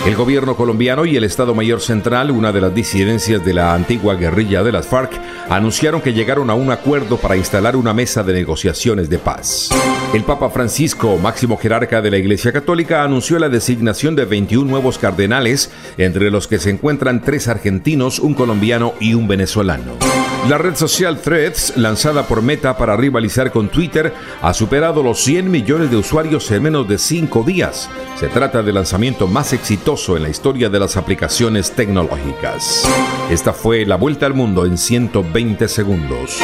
El 0.07 0.15
gobierno 0.15 0.55
colombiano 0.55 1.05
y 1.05 1.17
el 1.17 1.25
Estado 1.25 1.53
Mayor 1.53 1.81
Central, 1.87 2.31
una 2.31 2.51
de 2.51 2.59
las 2.59 2.75
disidencias 2.75 3.45
de 3.45 3.53
la 3.53 3.73
antigua 3.73 4.15
guerrilla 4.15 4.61
de 4.61 4.73
las 4.73 4.87
FARC, 4.87 5.11
anunciaron 5.49 6.01
que 6.01 6.11
llegaron 6.11 6.49
a 6.49 6.53
un 6.53 6.69
acuerdo 6.69 7.15
para 7.15 7.37
instalar 7.37 7.77
una 7.77 7.93
mesa 7.93 8.23
de 8.23 8.33
negociaciones 8.33 9.09
de 9.09 9.17
paz. 9.17 9.69
El 10.13 10.25
Papa 10.25 10.49
Francisco, 10.49 11.17
máximo 11.17 11.55
jerarca 11.57 12.01
de 12.01 12.11
la 12.11 12.17
Iglesia 12.17 12.51
Católica, 12.51 13.03
anunció 13.03 13.39
la 13.39 13.47
designación 13.47 14.17
de 14.17 14.25
21 14.25 14.69
nuevos 14.69 14.97
cardenales, 14.97 15.71
entre 15.97 16.29
los 16.29 16.47
que 16.47 16.59
se 16.59 16.71
encuentran 16.71 17.21
tres 17.21 17.47
argentinos, 17.47 18.19
un 18.19 18.33
colombiano 18.33 18.93
y 18.99 19.13
un 19.13 19.29
venezolano. 19.29 20.06
La 20.47 20.57
red 20.57 20.75
social 20.75 21.19
Threads, 21.19 21.75
lanzada 21.75 22.23
por 22.23 22.41
Meta 22.41 22.77
para 22.77 22.95
rivalizar 22.95 23.51
con 23.51 23.67
Twitter, 23.67 24.13
ha 24.41 24.53
superado 24.53 25.03
los 25.03 25.19
100 25.19 25.51
millones 25.51 25.91
de 25.91 25.97
usuarios 25.97 26.49
en 26.51 26.63
menos 26.63 26.87
de 26.87 26.97
5 26.97 27.43
días. 27.43 27.89
Se 28.15 28.29
trata 28.29 28.63
del 28.63 28.75
lanzamiento 28.75 29.27
más 29.27 29.51
exitoso 29.51 30.15
en 30.15 30.23
la 30.23 30.29
historia 30.29 30.69
de 30.69 30.79
las 30.79 30.95
aplicaciones 30.95 31.71
tecnológicas. 31.71 32.87
Esta 33.29 33.51
fue 33.51 33.85
la 33.85 33.97
vuelta 33.97 34.25
al 34.25 34.35
mundo 34.35 34.65
en 34.65 34.77
120 34.77 35.67
segundos. 35.67 36.39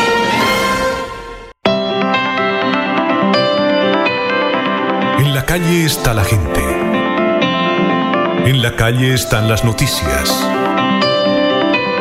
En 5.17 5.33
la 5.33 5.45
calle 5.45 5.85
está 5.85 6.13
la 6.13 6.25
gente. 6.25 6.61
En 8.49 8.61
la 8.61 8.75
calle 8.75 9.13
están 9.13 9.47
las 9.47 9.63
noticias. 9.63 10.45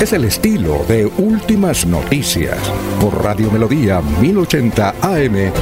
Es 0.00 0.12
el 0.12 0.24
estilo 0.26 0.84
de 0.86 1.06
Últimas 1.06 1.84
Noticias 1.84 2.56
por 3.00 3.20
Radio 3.20 3.50
Melodía 3.50 4.00
1080 4.00 4.94
AM. 5.02 5.52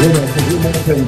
Bueno, 0.00 0.18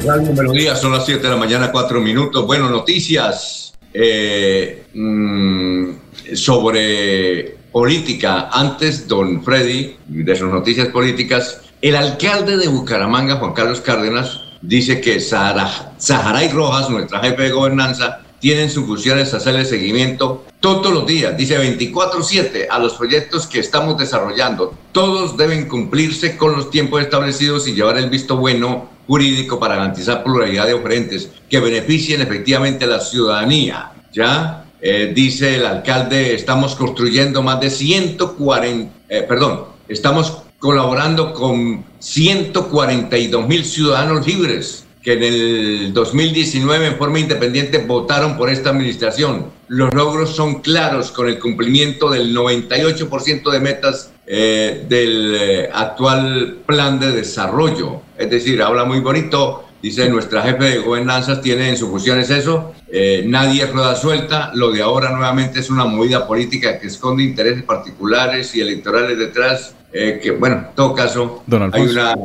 Radio 0.05 0.33
Melodía, 0.35 0.77
son 0.77 0.93
las 0.93 1.05
7 1.05 1.21
de 1.21 1.29
la 1.29 1.37
mañana, 1.37 1.73
4 1.73 2.01
minutos. 2.01 2.47
Bueno, 2.47 2.71
noticias 2.71 3.75
eh, 3.93 4.85
mm, 4.95 6.04
sobre 6.35 7.57
política. 7.71 8.49
Antes, 8.53 9.07
don 9.07 9.43
Freddy, 9.45 9.97
de 10.07 10.37
sus 10.37 10.51
noticias 10.51 10.89
políticas, 10.89 11.61
el 11.83 11.97
alcalde 11.97 12.57
de 12.57 12.69
Bucaramanga, 12.69 13.37
Juan 13.37 13.53
Carlos 13.53 13.81
Cárdenas, 13.81 14.41
dice 14.63 15.01
que 15.01 15.21
Saharay 15.21 16.49
Rojas, 16.51 16.89
nuestra 16.89 17.21
jefe 17.21 17.43
de 17.43 17.51
gobernanza, 17.51 18.21
tienen 18.41 18.71
sus 18.71 18.87
funciones 18.87 19.33
hacerle 19.33 19.65
seguimiento 19.65 20.45
todos 20.61 20.93
los 20.93 21.07
días, 21.07 21.37
dice 21.37 21.59
24/7, 21.59 22.67
a 22.71 22.79
los 22.79 22.95
proyectos 22.95 23.47
que 23.47 23.59
estamos 23.61 23.97
desarrollando. 23.99 24.75
Todos 24.93 25.37
deben 25.37 25.69
cumplirse 25.69 26.37
con 26.37 26.53
los 26.53 26.71
tiempos 26.71 27.03
establecidos 27.03 27.67
y 27.69 27.75
llevar 27.75 27.99
el 27.99 28.11
visto 28.11 28.37
bueno 28.37 28.91
jurídico 29.07 29.59
para 29.59 29.77
garantizar 29.77 30.23
pluralidad 30.25 30.67
de 30.67 30.75
oferentes 30.75 31.31
que 31.51 31.61
beneficien 31.61 32.21
efectivamente 32.21 32.85
a 32.85 32.89
la 32.89 33.01
ciudadanía. 33.01 33.91
¿Ya? 34.13 34.64
Eh, 34.87 35.13
dice 35.15 35.57
el 35.57 35.65
alcalde, 35.65 36.35
estamos 36.35 36.75
construyendo 36.75 37.43
más 37.43 37.59
de 37.59 37.71
140, 37.71 38.93
eh, 39.09 39.25
perdón, 39.27 39.65
estamos 39.89 40.43
colaborando 40.59 41.33
con 41.33 41.83
142 42.01 43.49
mil 43.49 43.65
ciudadanos 43.65 44.27
libres 44.27 44.85
que 45.03 45.15
en 45.15 45.23
el 45.23 45.95
2019 45.95 46.89
en 46.89 46.97
forma 46.97 47.19
independiente 47.19 47.79
votaron 47.79 48.37
por 48.37 48.51
esta 48.51 48.71
administración. 48.71 49.47
Los 49.69 49.95
logros 49.95 50.37
son 50.37 50.61
claros 50.61 51.11
con 51.13 51.29
el 51.29 51.39
cumplimiento 51.39 52.11
del 52.11 52.37
98% 52.37 53.51
de 53.51 53.61
metas 53.61 54.13
eh, 54.27 54.85
del 54.87 55.71
actual 55.73 56.59
plan 56.67 57.01
de 57.01 57.11
desarrollo. 57.13 58.03
Es 58.19 58.29
decir, 58.29 58.61
habla 58.61 58.85
muy 58.85 59.01
bonito, 59.01 59.65
dice 59.85 60.09
nuestra 60.09 60.43
jefe 60.43 60.65
de 60.65 60.79
gobernanzas 60.79 61.41
tiene 61.41 61.69
en 61.69 61.77
sus 61.77 61.91
funciones 61.91 62.31
eso, 62.31 62.73
eh, 62.91 63.23
nadie 63.27 63.67
rueda 63.67 63.95
suelta, 63.95 64.51
lo 64.55 64.73
de 64.73 64.83
ahora 64.83 65.11
nuevamente 65.11 65.61
es 65.61 65.71
una 65.71 65.85
movida 65.85 66.27
política 66.27 66.79
que 66.79 66.87
esconde 66.87 67.23
intereses 67.23 67.63
particulares 67.63 68.55
y 68.55 68.61
electorales 68.61 69.19
detrás, 69.19 69.75
que 69.93 70.37
bueno, 70.41 70.57
en 70.57 70.75
todo 70.75 70.93
caso 70.93 71.45
hay 71.73 71.83
una, 71.83 72.17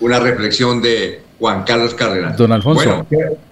una 0.00 0.18
reflexión 0.18 0.80
de 0.80 1.20
Juan 1.38 1.64
Carlos 1.64 1.94
Cárdenas. 1.94 2.36
Don 2.36 2.52
Alfonso. 2.52 3.06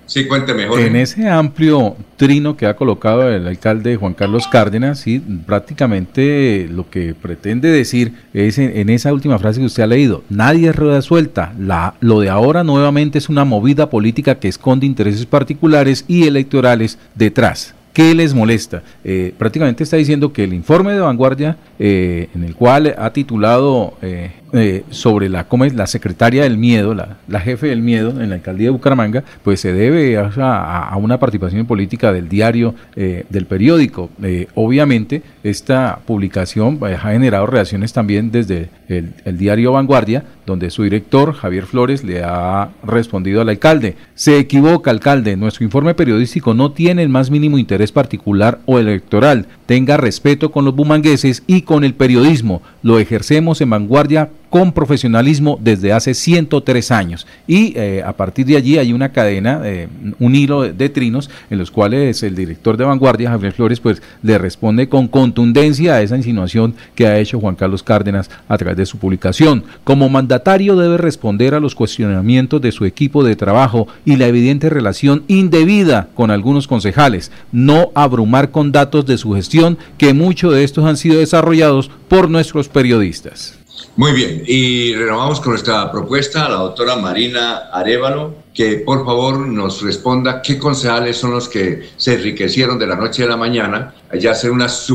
Sí, 0.06 0.26
cuente 0.26 0.54
mejor. 0.54 0.80
En 0.80 0.96
ese 0.96 1.28
amplio 1.28 1.96
trino 2.16 2.56
que 2.56 2.66
ha 2.66 2.76
colocado 2.76 3.28
el 3.28 3.46
alcalde 3.46 3.96
Juan 3.96 4.14
Carlos 4.14 4.48
Cárdenas, 4.48 5.04
prácticamente 5.44 6.68
lo 6.70 6.88
que 6.88 7.14
pretende 7.14 7.68
decir 7.68 8.12
es 8.32 8.58
en, 8.58 8.88
esa 8.88 9.12
última 9.12 9.38
frase 9.38 9.60
que 9.60 9.66
usted 9.66 9.82
ha 9.82 9.86
leído, 9.86 10.22
nadie 10.28 10.70
es 10.70 10.76
rueda 10.76 11.02
suelta. 11.02 11.54
Lo 12.00 12.20
de 12.20 12.30
ahora 12.30 12.64
nuevamente 12.64 13.18
es 13.18 13.28
una 13.28 13.44
movida 13.44 13.90
política 13.90 14.36
que 14.36 14.48
esconde 14.48 14.86
intereses 14.86 15.26
particulares 15.26 16.04
y 16.08 16.26
electorales 16.26 16.98
detrás. 17.14 17.74
¿Qué 17.96 18.14
les 18.14 18.34
molesta? 18.34 18.82
Eh, 19.04 19.32
prácticamente 19.38 19.82
está 19.82 19.96
diciendo 19.96 20.30
que 20.30 20.44
el 20.44 20.52
informe 20.52 20.92
de 20.92 21.00
vanguardia, 21.00 21.56
eh, 21.78 22.28
en 22.34 22.44
el 22.44 22.54
cual 22.54 22.94
ha 22.98 23.10
titulado 23.14 23.94
eh, 24.02 24.32
eh, 24.56 24.84
sobre 24.90 25.28
la, 25.28 25.44
¿cómo 25.44 25.64
es? 25.64 25.74
la 25.74 25.86
secretaria 25.86 26.44
del 26.44 26.56
miedo, 26.56 26.94
la, 26.94 27.18
la, 27.28 27.40
jefe 27.40 27.68
del 27.68 27.82
miedo 27.82 28.20
en 28.20 28.30
la 28.30 28.36
alcaldía 28.36 28.66
de 28.66 28.70
Bucaramanga, 28.70 29.24
pues 29.42 29.60
se 29.60 29.72
debe 29.72 30.16
a, 30.16 30.88
a 30.88 30.96
una 30.96 31.18
participación 31.18 31.66
política 31.66 32.12
del 32.12 32.28
diario, 32.28 32.74
eh, 32.94 33.24
del 33.28 33.46
periódico. 33.46 34.10
Eh, 34.22 34.48
obviamente, 34.54 35.22
esta 35.42 35.98
publicación 36.06 36.78
ha 36.82 37.10
generado 37.10 37.46
reacciones 37.46 37.92
también 37.92 38.30
desde 38.30 38.68
el, 38.88 39.14
el, 39.24 39.38
diario 39.38 39.72
Vanguardia, 39.72 40.24
donde 40.46 40.70
su 40.70 40.82
director, 40.84 41.34
Javier 41.34 41.66
Flores, 41.66 42.04
le 42.04 42.22
ha 42.22 42.70
respondido 42.84 43.40
al 43.40 43.48
alcalde. 43.48 43.96
Se 44.14 44.38
equivoca, 44.38 44.90
alcalde, 44.90 45.36
nuestro 45.36 45.64
informe 45.64 45.94
periodístico 45.94 46.54
no 46.54 46.72
tiene 46.72 47.02
el 47.02 47.08
más 47.08 47.30
mínimo 47.30 47.58
interés 47.58 47.92
particular 47.92 48.60
o 48.66 48.78
electoral. 48.78 49.46
Tenga 49.66 49.96
respeto 49.96 50.52
con 50.52 50.64
los 50.64 50.74
bumangueses 50.74 51.42
y 51.46 51.62
con 51.62 51.84
el 51.84 51.94
periodismo. 51.94 52.62
Lo 52.82 52.98
ejercemos 52.98 53.60
en 53.60 53.70
Vanguardia 53.70 54.30
con 54.50 54.72
profesionalismo 54.72 55.58
desde 55.60 55.92
hace 55.92 56.14
103 56.14 56.90
años. 56.90 57.26
Y 57.46 57.76
eh, 57.76 58.02
a 58.04 58.12
partir 58.12 58.46
de 58.46 58.56
allí 58.56 58.78
hay 58.78 58.92
una 58.92 59.10
cadena, 59.10 59.60
eh, 59.64 59.88
un 60.18 60.34
hilo 60.34 60.62
de, 60.62 60.88
trinos 60.88 61.30
en 61.50 61.58
los 61.58 61.70
cuales 61.70 62.22
el 62.22 62.34
director 62.34 62.76
de 62.76 62.84
vanguardia, 62.84 63.30
Javier 63.30 63.52
Flores, 63.52 63.80
pues 63.80 64.00
le 64.22 64.38
responde 64.38 64.88
con 64.88 65.08
contundencia 65.08 65.94
a 65.94 66.02
esa 66.02 66.16
insinuación 66.16 66.74
que 66.94 67.06
ha 67.06 67.18
hecho 67.18 67.40
Juan 67.40 67.56
Carlos 67.56 67.82
Cárdenas 67.82 68.30
a 68.48 68.56
través 68.56 68.76
de 68.76 68.86
su 68.86 68.98
publicación. 68.98 69.64
Como 69.84 70.08
mandatario 70.08 70.76
debe 70.76 70.96
responder 70.96 71.54
a 71.54 71.60
los 71.60 71.74
cuestionamientos 71.74 72.60
de 72.60 72.72
su 72.72 72.84
equipo 72.84 73.24
de 73.24 73.36
trabajo 73.36 73.88
y 74.04 74.16
la 74.16 74.26
evidente 74.26 74.70
relación 74.70 75.24
indebida 75.28 76.08
con 76.14 76.30
algunos 76.30 76.66
concejales, 76.66 77.30
no 77.52 77.90
abrumar 77.94 78.50
con 78.50 78.72
datos 78.72 79.06
de 79.06 79.18
su 79.18 79.32
gestión, 79.32 79.78
que 79.98 80.14
muchos 80.14 80.54
de 80.54 80.64
estos 80.64 80.84
han 80.84 80.96
sido 80.96 81.18
desarrollados 81.18 81.90
por 82.08 82.30
nuestros 82.30 82.68
periodistas. 82.68 83.65
Muy 83.96 84.12
bien, 84.12 84.42
y 84.46 84.94
renovamos 84.94 85.40
con 85.40 85.52
nuestra 85.52 85.90
propuesta 85.90 86.44
a 86.44 86.50
la 86.50 86.56
doctora 86.56 86.96
Marina 86.96 87.70
Arevalo, 87.72 88.34
que 88.52 88.76
por 88.78 89.06
favor 89.06 89.38
nos 89.38 89.80
responda 89.82 90.42
qué 90.42 90.58
concejales 90.58 91.16
son 91.16 91.30
los 91.30 91.48
que 91.48 91.90
se 91.96 92.14
enriquecieron 92.14 92.78
de 92.78 92.86
la 92.86 92.96
noche 92.96 93.24
a 93.24 93.26
la 93.26 93.38
mañana, 93.38 93.94
allá 94.12 94.32
hacer 94.32 94.50
unas, 94.50 94.86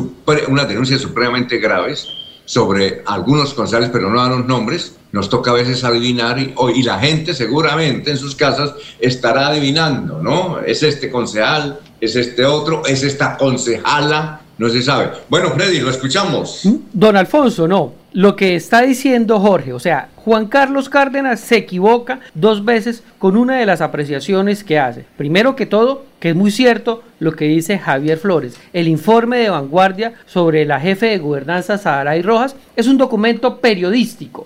unas 0.47 0.67
denuncias 0.67 1.01
supremamente 1.01 1.57
graves 1.57 2.07
sobre 2.45 3.01
algunos 3.05 3.53
concejales, 3.53 3.89
pero 3.91 4.09
no 4.09 4.19
dan 4.19 4.31
los 4.31 4.45
nombres. 4.45 4.95
Nos 5.11 5.29
toca 5.29 5.51
a 5.51 5.55
veces 5.55 5.83
adivinar 5.83 6.39
y, 6.39 6.53
y 6.75 6.83
la 6.83 6.99
gente 6.99 7.33
seguramente 7.33 8.11
en 8.11 8.17
sus 8.17 8.35
casas 8.35 8.73
estará 8.99 9.47
adivinando, 9.47 10.21
¿no? 10.21 10.59
Es 10.59 10.83
este 10.83 11.09
concejal, 11.09 11.79
es 11.99 12.15
este 12.15 12.45
otro, 12.45 12.83
es 12.85 13.03
esta 13.03 13.37
concejala, 13.37 14.40
no 14.61 14.69
se 14.69 14.83
sabe. 14.83 15.09
Bueno, 15.27 15.49
Freddy, 15.49 15.79
lo 15.79 15.89
escuchamos. 15.89 16.61
Don 16.93 17.17
Alfonso, 17.17 17.67
no. 17.67 17.93
Lo 18.13 18.35
que 18.35 18.55
está 18.55 18.83
diciendo 18.83 19.39
Jorge, 19.39 19.73
o 19.73 19.79
sea, 19.79 20.09
Juan 20.17 20.45
Carlos 20.45 20.87
Cárdenas 20.87 21.39
se 21.39 21.57
equivoca 21.57 22.19
dos 22.35 22.63
veces 22.63 23.03
con 23.17 23.37
una 23.37 23.57
de 23.57 23.65
las 23.65 23.81
apreciaciones 23.81 24.63
que 24.63 24.77
hace. 24.77 25.03
Primero 25.17 25.55
que 25.55 25.65
todo, 25.65 26.05
que 26.19 26.29
es 26.29 26.35
muy 26.35 26.51
cierto 26.51 27.01
lo 27.17 27.31
que 27.31 27.45
dice 27.45 27.79
Javier 27.79 28.19
Flores. 28.19 28.55
El 28.71 28.87
informe 28.87 29.39
de 29.39 29.49
vanguardia 29.49 30.13
sobre 30.27 30.63
la 30.65 30.79
jefe 30.79 31.07
de 31.07 31.17
gobernanza 31.17 31.79
Saharay 31.79 32.21
Rojas 32.21 32.55
es 32.75 32.87
un 32.87 32.99
documento 32.99 33.61
periodístico. 33.61 34.45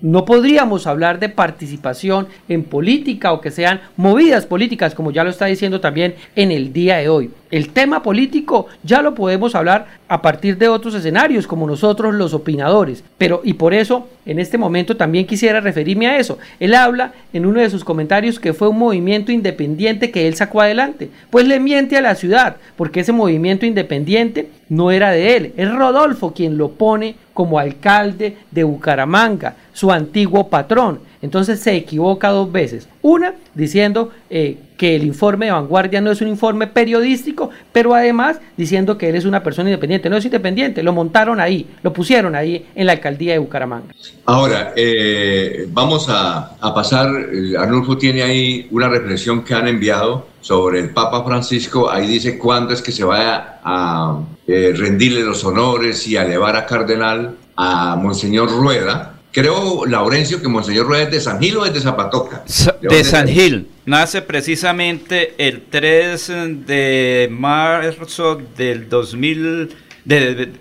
No 0.00 0.24
podríamos 0.24 0.86
hablar 0.86 1.18
de 1.18 1.28
participación 1.28 2.28
en 2.48 2.64
política 2.64 3.32
o 3.32 3.40
que 3.42 3.50
sean 3.50 3.80
movidas 3.96 4.46
políticas, 4.46 4.94
como 4.94 5.10
ya 5.10 5.24
lo 5.24 5.30
está 5.30 5.46
diciendo 5.46 5.80
también 5.80 6.14
en 6.36 6.52
el 6.52 6.72
día 6.72 6.98
de 6.98 7.08
hoy. 7.08 7.30
El 7.52 7.68
tema 7.68 8.02
político 8.02 8.66
ya 8.82 9.02
lo 9.02 9.14
podemos 9.14 9.54
hablar 9.54 9.86
a 10.08 10.22
partir 10.22 10.56
de 10.56 10.68
otros 10.68 10.94
escenarios, 10.94 11.46
como 11.46 11.66
nosotros 11.66 12.14
los 12.14 12.32
opinadores. 12.32 13.04
Pero, 13.18 13.42
y 13.44 13.52
por 13.52 13.74
eso, 13.74 14.08
en 14.24 14.38
este 14.38 14.56
momento 14.56 14.96
también 14.96 15.26
quisiera 15.26 15.60
referirme 15.60 16.06
a 16.06 16.16
eso. 16.16 16.38
Él 16.58 16.72
habla 16.72 17.12
en 17.34 17.44
uno 17.44 17.60
de 17.60 17.68
sus 17.68 17.84
comentarios 17.84 18.40
que 18.40 18.54
fue 18.54 18.68
un 18.68 18.78
movimiento 18.78 19.32
independiente 19.32 20.10
que 20.10 20.26
él 20.26 20.34
sacó 20.34 20.62
adelante. 20.62 21.10
Pues 21.28 21.46
le 21.46 21.60
miente 21.60 21.98
a 21.98 22.00
la 22.00 22.14
ciudad, 22.14 22.56
porque 22.74 23.00
ese 23.00 23.12
movimiento 23.12 23.66
independiente 23.66 24.48
no 24.70 24.90
era 24.90 25.10
de 25.10 25.36
él. 25.36 25.52
Es 25.58 25.70
Rodolfo 25.70 26.32
quien 26.32 26.56
lo 26.56 26.70
pone 26.70 27.16
como 27.34 27.58
alcalde 27.58 28.38
de 28.50 28.64
Bucaramanga, 28.64 29.56
su 29.74 29.92
antiguo 29.92 30.48
patrón. 30.48 31.00
Entonces 31.22 31.60
se 31.60 31.76
equivoca 31.76 32.30
dos 32.30 32.50
veces. 32.50 32.88
Una, 33.00 33.34
diciendo 33.54 34.10
eh, 34.28 34.58
que 34.76 34.96
el 34.96 35.04
informe 35.04 35.46
de 35.46 35.52
vanguardia 35.52 36.00
no 36.00 36.10
es 36.10 36.20
un 36.20 36.26
informe 36.26 36.66
periodístico, 36.66 37.50
pero 37.72 37.94
además 37.94 38.40
diciendo 38.56 38.98
que 38.98 39.08
él 39.08 39.14
es 39.14 39.24
una 39.24 39.42
persona 39.42 39.70
independiente. 39.70 40.10
No 40.10 40.16
es 40.16 40.24
independiente, 40.24 40.82
lo 40.82 40.92
montaron 40.92 41.40
ahí, 41.40 41.68
lo 41.84 41.92
pusieron 41.92 42.34
ahí 42.34 42.66
en 42.74 42.86
la 42.86 42.92
alcaldía 42.92 43.34
de 43.34 43.38
Bucaramanga. 43.38 43.94
Ahora, 44.26 44.72
eh, 44.74 45.68
vamos 45.70 46.06
a, 46.08 46.56
pasar, 46.74 47.08
eh, 47.32 47.54
Arnulfo 47.56 47.96
tiene 47.96 48.24
ahí 48.24 48.66
una 48.72 48.88
reflexión 48.88 49.44
que 49.44 49.54
han 49.54 49.68
enviado 49.68 50.26
sobre 50.40 50.80
el 50.80 50.90
Papa 50.90 51.22
Francisco, 51.24 51.88
ahí 51.88 52.08
dice 52.08 52.36
cuándo 52.36 52.74
es 52.74 52.82
que 52.82 52.90
se 52.90 53.04
va 53.04 53.60
a, 53.62 54.20
rendirle 54.46 55.22
los 55.22 55.44
honores 55.44 56.06
y 56.08 56.16
a 56.16 56.24
elevar 56.24 56.56
a 56.56 56.66
cardenal 56.66 57.36
a 57.56 57.96
Monseñor 57.96 58.50
Rueda, 58.50 59.11
Creo, 59.32 59.86
Laurencio, 59.86 60.42
que 60.42 60.48
Monseñor 60.48 60.86
Rueda 60.86 61.04
es 61.04 61.10
de 61.10 61.20
San 61.20 61.40
Gil 61.40 61.56
o 61.56 61.64
es 61.64 61.72
de 61.72 61.80
Zapatoca. 61.80 62.44
De, 62.82 63.02
San 63.02 63.26
Gil. 63.26 63.66
Nace 63.86 64.20
precisamente 64.20 65.34
el 65.38 65.62
3 65.62 66.32
de 66.66 67.28
marzo 67.30 68.38
del 68.56 68.90
2000, 68.90 69.74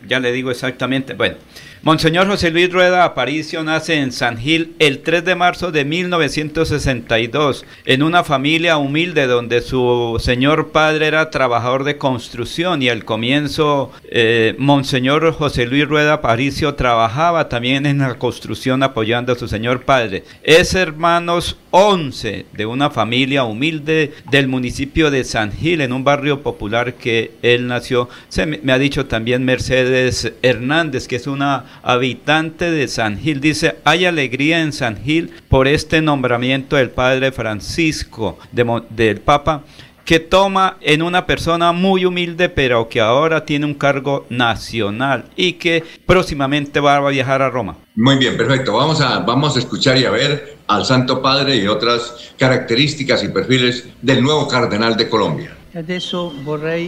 ya 0.07 0.19
le 0.21 0.31
digo 0.31 0.51
exactamente, 0.51 1.15
bueno, 1.15 1.35
Monseñor 1.83 2.27
José 2.27 2.51
Luis 2.51 2.71
Rueda 2.71 3.05
Aparicio 3.05 3.63
nace 3.63 3.95
en 3.95 4.11
San 4.11 4.37
Gil 4.37 4.75
el 4.77 4.99
3 4.99 5.25
de 5.25 5.33
marzo 5.33 5.71
de 5.71 5.83
1962 5.83 7.65
en 7.85 8.03
una 8.03 8.23
familia 8.23 8.77
humilde 8.77 9.25
donde 9.25 9.61
su 9.61 10.21
señor 10.23 10.69
padre 10.69 11.07
era 11.07 11.31
trabajador 11.31 11.83
de 11.83 11.97
construcción 11.97 12.83
y 12.83 12.89
al 12.89 13.03
comienzo 13.03 13.91
eh, 14.03 14.53
Monseñor 14.59 15.33
José 15.33 15.65
Luis 15.65 15.87
Rueda 15.87 16.13
Aparicio 16.13 16.75
trabajaba 16.75 17.49
también 17.49 17.87
en 17.87 17.97
la 17.97 18.13
construcción 18.19 18.83
apoyando 18.83 19.33
a 19.33 19.39
su 19.39 19.47
señor 19.47 19.81
padre. 19.81 20.23
Es 20.43 20.75
hermanos 20.75 21.57
11 21.71 22.45
de 22.53 22.65
una 22.67 22.91
familia 22.91 23.43
humilde 23.43 24.13
del 24.29 24.47
municipio 24.47 25.09
de 25.09 25.23
San 25.23 25.51
Gil 25.51 25.81
en 25.81 25.93
un 25.93 26.03
barrio 26.03 26.43
popular 26.43 26.93
que 26.93 27.31
él 27.41 27.65
nació. 27.65 28.07
Se 28.29 28.45
me 28.45 28.71
ha 28.71 28.77
dicho 28.77 29.07
también 29.07 29.45
Mercedes 29.45 30.31
Hernández 30.43 31.07
que 31.07 31.15
es 31.15 31.25
una 31.25 31.70
habitante 31.83 32.71
de 32.71 32.87
San 32.87 33.17
Gil. 33.19 33.41
Dice, 33.41 33.77
hay 33.83 34.05
alegría 34.05 34.61
en 34.61 34.73
San 34.73 35.01
Gil 35.03 35.31
por 35.49 35.67
este 35.67 36.01
nombramiento 36.01 36.75
del 36.75 36.89
Padre 36.89 37.31
Francisco, 37.31 38.37
del 38.51 39.19
Papa, 39.19 39.63
que 40.05 40.19
toma 40.19 40.77
en 40.81 41.01
una 41.01 41.25
persona 41.25 41.71
muy 41.71 42.05
humilde, 42.05 42.49
pero 42.49 42.89
que 42.89 42.99
ahora 42.99 43.45
tiene 43.45 43.65
un 43.65 43.73
cargo 43.73 44.25
nacional 44.29 45.25
y 45.35 45.53
que 45.53 45.83
próximamente 46.05 46.79
va 46.79 46.97
a 46.97 47.09
viajar 47.09 47.41
a 47.41 47.49
Roma. 47.49 47.77
Muy 47.95 48.17
bien, 48.17 48.35
perfecto. 48.35 48.73
Vamos 48.73 48.99
a, 49.01 49.19
vamos 49.19 49.55
a 49.55 49.59
escuchar 49.59 49.97
y 49.97 50.05
a 50.05 50.11
ver 50.11 50.57
al 50.67 50.85
Santo 50.85 51.21
Padre 51.21 51.57
y 51.57 51.67
otras 51.67 52.33
características 52.37 53.23
y 53.23 53.29
perfiles 53.29 53.87
del 54.01 54.21
nuevo 54.21 54.47
cardenal 54.47 54.97
de 54.97 55.07
Colombia. 55.07 55.55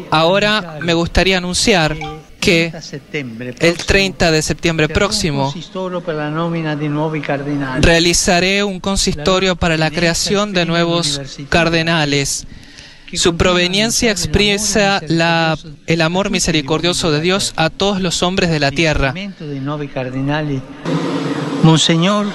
Ahora 0.10 0.80
me 0.82 0.94
gustaría 0.94 1.38
anunciar 1.38 1.96
que 2.44 2.74
el 3.60 3.78
30 3.78 4.32
de 4.32 4.42
septiembre 4.42 4.90
próximo 4.90 5.54
realizaré 7.82 8.64
un 8.64 8.80
consistorio 8.80 9.56
para 9.56 9.78
la 9.78 9.90
creación 9.90 10.54
de 10.54 10.66
nuevos 10.66 11.22
cardenales. 11.50 12.46
Su 13.14 13.38
proveniencia 13.38 14.12
expresa 14.12 15.00
la, 15.08 15.58
el 15.86 16.02
amor 16.02 16.32
misericordioso 16.32 17.12
de 17.12 17.22
Dios 17.22 17.54
a 17.56 17.70
todos 17.70 18.02
los 18.02 18.24
hombres 18.24 18.50
de 18.50 18.60
la 18.60 18.72
tierra. 18.72 19.14
Monseñor 21.62 22.26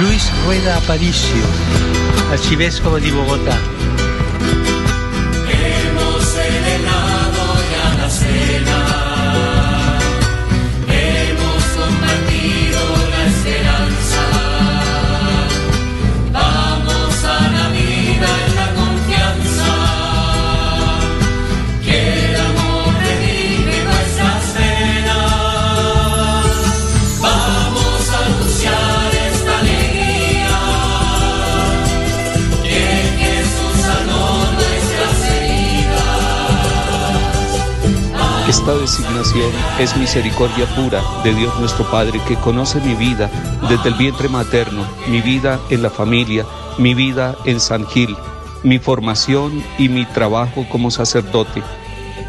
Luis 0.00 0.30
Rueda 0.44 0.76
Aparicio, 0.76 1.42
arcivescovo 2.30 2.98
de 3.00 3.12
Bogotá. 3.12 3.77
Esta 38.68 38.80
designación 38.80 39.50
es 39.80 39.96
misericordia 39.96 40.66
pura 40.76 41.02
de 41.24 41.32
Dios 41.32 41.58
nuestro 41.58 41.90
Padre 41.90 42.20
que 42.28 42.34
conoce 42.34 42.78
mi 42.82 42.94
vida 42.94 43.30
desde 43.66 43.88
el 43.88 43.94
vientre 43.94 44.28
materno, 44.28 44.86
mi 45.08 45.22
vida 45.22 45.58
en 45.70 45.80
la 45.80 45.88
familia, 45.88 46.44
mi 46.76 46.92
vida 46.92 47.34
en 47.46 47.60
San 47.60 47.86
Gil, 47.86 48.14
mi 48.62 48.78
formación 48.78 49.64
y 49.78 49.88
mi 49.88 50.04
trabajo 50.04 50.66
como 50.68 50.90
sacerdote 50.90 51.62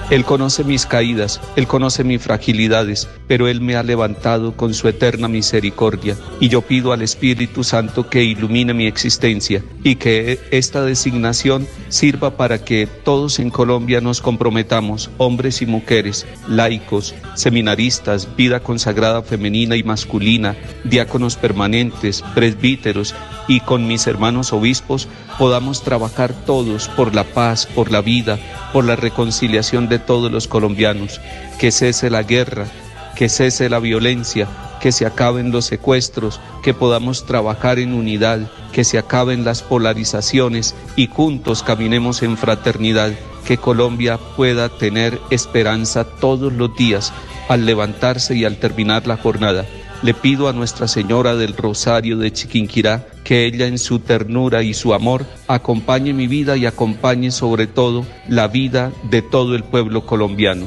él 0.10 0.26
conoce 0.26 0.64
mis 0.64 0.88
caídas, 0.88 1.40
Él 1.56 1.68
conoce 1.68 2.04
mis 2.04 2.20
fragilidades, 2.20 3.08
pero 3.28 3.48
Él 3.48 3.62
me 3.62 3.76
ha 3.76 3.84
levantado 3.84 4.58
con 4.58 4.74
su 4.74 4.88
eterna 4.88 5.28
misericordia. 5.28 6.18
Y 6.40 6.50
yo 6.50 6.64
pido 6.64 6.94
al 6.94 7.04
Espíritu 7.04 7.64
Santo 7.64 8.10
que 8.10 8.24
ilumine 8.24 8.74
mi 8.74 8.88
existencia 8.88 9.64
y 9.84 9.98
que 9.98 10.40
esta 10.50 10.82
designación 10.82 11.68
sirva 11.90 12.38
para 12.38 12.66
que 12.66 12.88
todos 12.88 13.38
en 13.38 13.52
Colombia 13.52 14.02
nos 14.02 14.20
comprometamos, 14.20 15.12
hombres 15.18 15.62
y 15.62 15.68
mujeres, 15.68 16.26
laicos, 16.48 17.14
seminaristas, 17.36 18.36
vida 18.36 18.62
consagrada 18.62 19.22
femenina 19.22 19.76
y 19.76 19.84
masculina, 19.84 20.56
diáconos 20.86 21.36
permanentes, 21.36 22.24
presbíteros 22.34 23.14
y 23.48 23.60
con 23.60 23.88
mis 23.88 24.08
hermanos 24.08 24.54
obispos 24.54 25.08
podamos 25.38 25.84
trabajar 25.84 26.34
todos 26.34 26.88
por 26.90 27.14
la 27.14 27.24
paz, 27.24 27.68
por 27.68 27.92
la 27.92 28.02
vida, 28.02 28.40
por 28.74 28.86
la 28.86 28.96
reconciliación 28.96 29.88
de 29.88 29.99
todos 30.00 30.32
los 30.32 30.48
colombianos, 30.48 31.22
que 31.60 31.72
cese 31.72 32.10
la 32.10 32.24
guerra, 32.24 32.68
que 33.16 33.30
cese 33.30 33.70
la 33.70 33.80
violencia, 33.80 34.48
que 34.80 34.92
se 34.92 35.06
acaben 35.06 35.52
los 35.52 35.66
secuestros, 35.66 36.40
que 36.64 36.74
podamos 36.74 37.26
trabajar 37.26 37.80
en 37.80 37.94
unidad, 37.94 38.50
que 38.72 38.84
se 38.84 38.98
acaben 38.98 39.44
las 39.44 39.62
polarizaciones 39.62 40.76
y 40.96 41.08
juntos 41.08 41.64
caminemos 41.64 42.24
en 42.24 42.38
fraternidad, 42.38 43.12
que 43.46 43.58
Colombia 43.58 44.18
pueda 44.38 44.70
tener 44.70 45.20
esperanza 45.32 46.06
todos 46.06 46.54
los 46.54 46.76
días 46.76 47.12
al 47.50 47.66
levantarse 47.66 48.36
y 48.36 48.46
al 48.46 48.58
terminar 48.58 49.08
la 49.08 49.18
jornada. 49.18 49.66
Le 50.02 50.14
pido 50.14 50.48
a 50.48 50.54
Nuestra 50.54 50.88
Señora 50.88 51.36
del 51.36 51.58
Rosario 51.58 52.18
de 52.18 52.32
Chiquinquirá 52.32 53.06
que 53.30 53.46
ella 53.46 53.68
en 53.68 53.78
su 53.78 54.00
ternura 54.00 54.64
y 54.64 54.74
su 54.74 54.92
amor 54.92 55.24
acompañe 55.48 56.14
mi 56.14 56.26
vida 56.26 56.58
y 56.58 56.66
acompañe 56.66 57.30
sobre 57.30 57.68
todo 57.68 58.04
la 58.28 58.48
vida 58.48 58.92
de 59.04 59.22
todo 59.22 59.56
el 59.56 59.64
pueblo 59.64 60.04
colombiano. 60.04 60.66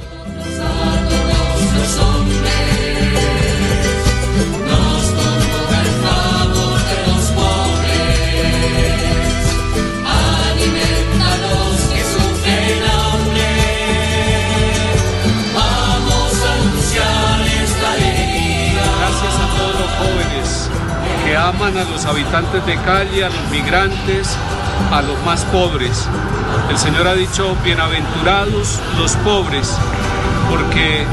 A 21.63 21.85
los 21.85 22.05
habitantes 22.07 22.67
de 22.67 22.75
Cali, 22.79 23.23
a 23.23 23.29
los 23.29 23.51
migrantes, 23.53 24.37
a 24.91 25.01
los 25.01 25.17
más 25.25 25.45
pobres. 25.45 26.09
El 26.69 26.77
Señor 26.77 27.07
ha 27.07 27.15
dicho, 27.15 27.57
bienaventurados 27.63 28.81
los 28.99 29.13
pobres, 29.19 29.79
porque 30.51 31.07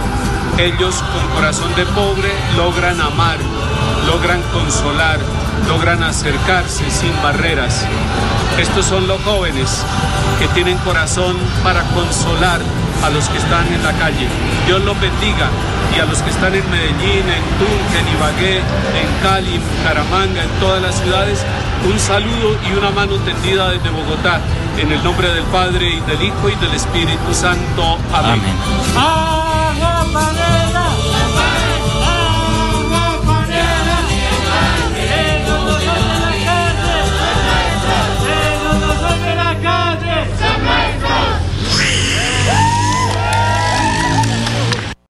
ellos 0.58 1.04
con 1.14 1.36
corazón 1.36 1.74
de 1.76 1.86
pobre 1.86 2.30
logran 2.58 3.00
amar, 3.00 3.38
logran 4.08 4.42
consolar, 4.52 5.20
logran 5.68 6.02
acercarse 6.02 6.90
sin 6.90 7.14
barreras. 7.22 7.86
Estos 8.58 8.88
son 8.88 9.08
los 9.08 9.22
jóvenes 9.22 9.86
que 10.40 10.48
tienen 10.48 10.80
corazón 10.80 11.38
para 11.64 11.84
consolar, 11.94 12.60
a 13.04 13.10
los 13.10 13.30
que 13.30 13.38
están 13.38 13.66
en 13.74 13.84
la 13.84 13.94
calle. 13.94 14.28
Dios 14.66 14.84
los 14.84 15.00
bendiga 15.00 15.50
y 15.96 16.00
a 16.00 16.06
los 16.06 16.22
que 16.22 16.30
están 16.30 16.54
en 16.54 16.70
Medellín, 16.70 17.26
en 17.28 17.44
Tunja, 17.58 18.00
en 18.00 18.08
Ibagué, 18.16 18.58
en 18.58 19.10
Cali, 19.24 19.56
en 19.56 19.62
Bucaramanga, 19.62 20.44
en 20.44 20.50
todas 20.60 20.82
las 20.82 20.96
ciudades, 20.96 21.44
un 21.90 22.00
saludo 22.00 22.58
y 22.70 22.78
una 22.78 22.92
mano 22.92 23.16
tendida 23.18 23.70
desde 23.70 23.90
Bogotá. 23.90 24.40
En 24.78 24.92
el 24.92 25.04
nombre 25.04 25.28
del 25.34 25.44
Padre 25.46 25.90
y 25.90 26.00
del 26.02 26.22
Hijo 26.22 26.50
y 26.50 26.56
del 26.56 26.74
Espíritu 26.74 27.34
Santo. 27.34 27.98
Amén. 28.14 28.42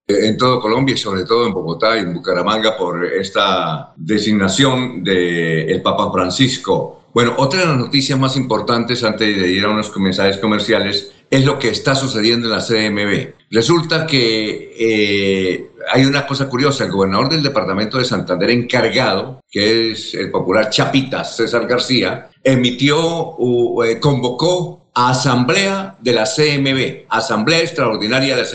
En 0.10 0.38
todo 0.38 0.60
Colombia 0.60 0.95
y 0.95 0.98
sobre 0.98 1.23
todo 1.23 1.45
en 1.45 1.53
Bogotá 1.53 1.95
y 1.95 1.99
en 1.99 2.14
Bucaramanga 2.14 2.76
por 2.76 3.06
esta 3.06 3.94
designación 3.95 5.03
del 5.03 5.81
Papa 5.84 6.11
Francisco. 6.11 7.03
Bueno, 7.14 7.36
otra 7.38 7.61
de 7.61 7.68
las 7.68 7.77
noticias 7.77 8.19
más 8.19 8.36
importantes 8.36 9.03
antes 9.03 9.40
de 9.40 9.52
ir 9.52 9.64
a 9.65 9.69
unos 9.69 9.95
mensajes 9.98 10.38
comerciales 10.38 11.11
es 11.30 11.45
lo 11.45 11.60
que 11.60 11.69
está 11.69 11.94
sucediendo 11.94 12.48
en 12.48 12.53
la 12.53 12.65
CMB. 12.65 13.34
Resulta 13.52 14.07
que 14.07 14.73
eh, 14.80 15.72
hay 15.91 16.06
una 16.06 16.26
cosa 16.26 16.49
curiosa, 16.49 16.86
el 16.86 16.91
gobernador 16.91 17.30
del 17.30 17.44
departamento 17.44 17.99
de 17.99 18.06
Santander 18.06 18.49
encargado, 18.49 19.41
que 19.49 19.91
es 19.91 20.14
el 20.15 20.31
popular 20.31 20.72
Chapitas, 20.72 21.36
César 21.36 21.68
García, 21.68 22.30
emitió, 22.44 23.36
eh, 23.84 23.99
convocó 23.99 24.88
a 24.94 25.11
asamblea 25.11 25.98
de 25.99 26.14
la 26.14 26.26
CMB, 26.26 27.06
asamblea 27.10 27.60
extraordinaria 27.60 28.36
de 28.36 28.44
la 28.44 28.48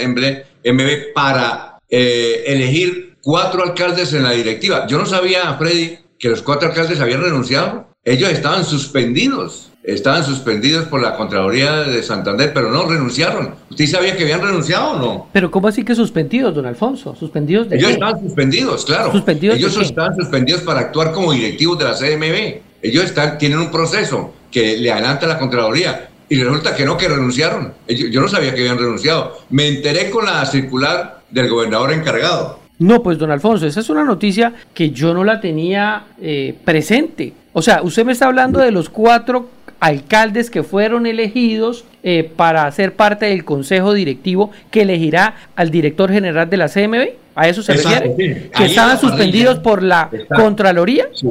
CMB 0.64 1.12
para 1.14 1.78
eh, 1.88 2.44
elegir 2.46 3.16
cuatro 3.20 3.62
alcaldes 3.62 4.12
en 4.14 4.22
la 4.22 4.32
directiva. 4.32 4.86
Yo 4.86 4.98
no 4.98 5.06
sabía, 5.06 5.54
Freddy, 5.54 5.98
que 6.18 6.30
los 6.30 6.42
cuatro 6.42 6.68
alcaldes 6.68 7.00
habían 7.00 7.22
renunciado. 7.22 7.88
Ellos 8.04 8.30
estaban 8.30 8.64
suspendidos 8.64 9.70
estaban 9.84 10.24
suspendidos 10.24 10.86
por 10.86 11.02
la 11.02 11.14
Contraloría 11.14 11.82
de 11.82 12.02
Santander, 12.02 12.52
pero 12.54 12.70
no 12.70 12.86
renunciaron. 12.86 13.54
¿Usted 13.70 13.86
sabía 13.86 14.16
que 14.16 14.24
habían 14.24 14.40
renunciado 14.40 14.92
o 14.92 14.98
no? 14.98 15.28
Pero 15.32 15.50
¿cómo 15.50 15.68
así 15.68 15.84
que 15.84 15.94
suspendidos, 15.94 16.54
don 16.54 16.66
Alfonso? 16.66 17.14
¿Suspendidos 17.14 17.68
de 17.68 17.76
Ellos 17.76 17.90
estaban 17.90 18.20
suspendidos, 18.20 18.84
claro. 18.86 19.12
¿Suspendidos 19.12 19.58
Ellos 19.58 19.76
estaban 19.78 20.16
suspendidos 20.16 20.62
para 20.62 20.80
actuar 20.80 21.12
como 21.12 21.32
directivos 21.32 21.78
de 21.78 21.84
la 21.84 21.94
CMB. 21.94 22.62
Ellos 22.82 23.04
están, 23.04 23.38
tienen 23.38 23.58
un 23.58 23.70
proceso 23.70 24.32
que 24.50 24.78
le 24.78 24.90
adelanta 24.90 25.26
la 25.26 25.38
Contraloría. 25.38 26.08
Y 26.34 26.42
resulta 26.42 26.74
que 26.74 26.84
no, 26.84 26.96
que 26.96 27.06
renunciaron. 27.06 27.74
Yo 27.86 28.20
no 28.20 28.26
sabía 28.26 28.52
que 28.52 28.62
habían 28.62 28.76
renunciado. 28.76 29.38
Me 29.50 29.68
enteré 29.68 30.10
con 30.10 30.24
la 30.24 30.44
circular 30.46 31.20
del 31.30 31.48
gobernador 31.48 31.92
encargado. 31.92 32.58
No, 32.80 33.04
pues 33.04 33.18
don 33.18 33.30
Alfonso, 33.30 33.68
esa 33.68 33.78
es 33.78 33.88
una 33.88 34.02
noticia 34.02 34.52
que 34.74 34.90
yo 34.90 35.14
no 35.14 35.22
la 35.22 35.40
tenía 35.40 36.06
eh, 36.20 36.52
presente. 36.64 37.32
O 37.52 37.62
sea, 37.62 37.82
usted 37.82 38.04
me 38.04 38.10
está 38.10 38.26
hablando 38.26 38.58
de 38.58 38.72
los 38.72 38.88
cuatro 38.88 39.48
alcaldes 39.78 40.50
que 40.50 40.64
fueron 40.64 41.06
elegidos 41.06 41.84
eh, 42.02 42.28
para 42.34 42.68
ser 42.72 42.94
parte 42.94 43.26
del 43.26 43.44
consejo 43.44 43.92
directivo 43.92 44.50
que 44.72 44.82
elegirá 44.82 45.36
al 45.54 45.70
director 45.70 46.10
general 46.10 46.50
de 46.50 46.56
la 46.56 46.68
CMB. 46.68 47.10
¿A 47.36 47.46
eso 47.46 47.62
se 47.62 47.74
refiere? 47.74 48.50
¿Que 48.50 48.64
estaban 48.64 48.98
suspendidos 48.98 49.60
por 49.60 49.84
la 49.84 50.10
Contraloría? 50.34 51.06
Sí. 51.14 51.28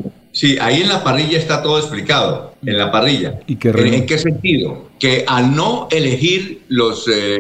Ahí 0.60 0.82
en 0.82 0.90
la 0.90 1.04
parrilla 1.04 1.38
está 1.38 1.62
todo 1.62 1.78
explicado, 1.78 2.54
en 2.66 2.78
la 2.78 2.92
parrilla. 2.92 3.40
¿Y 3.48 3.58
¿En, 3.62 4.06
qué 4.06 4.18
sentido? 4.18 4.90
Que 5.00 5.26
al 5.28 5.56
no 5.56 5.88
elegir 5.92 6.64
los, 6.70 7.08
eh, 7.08 7.40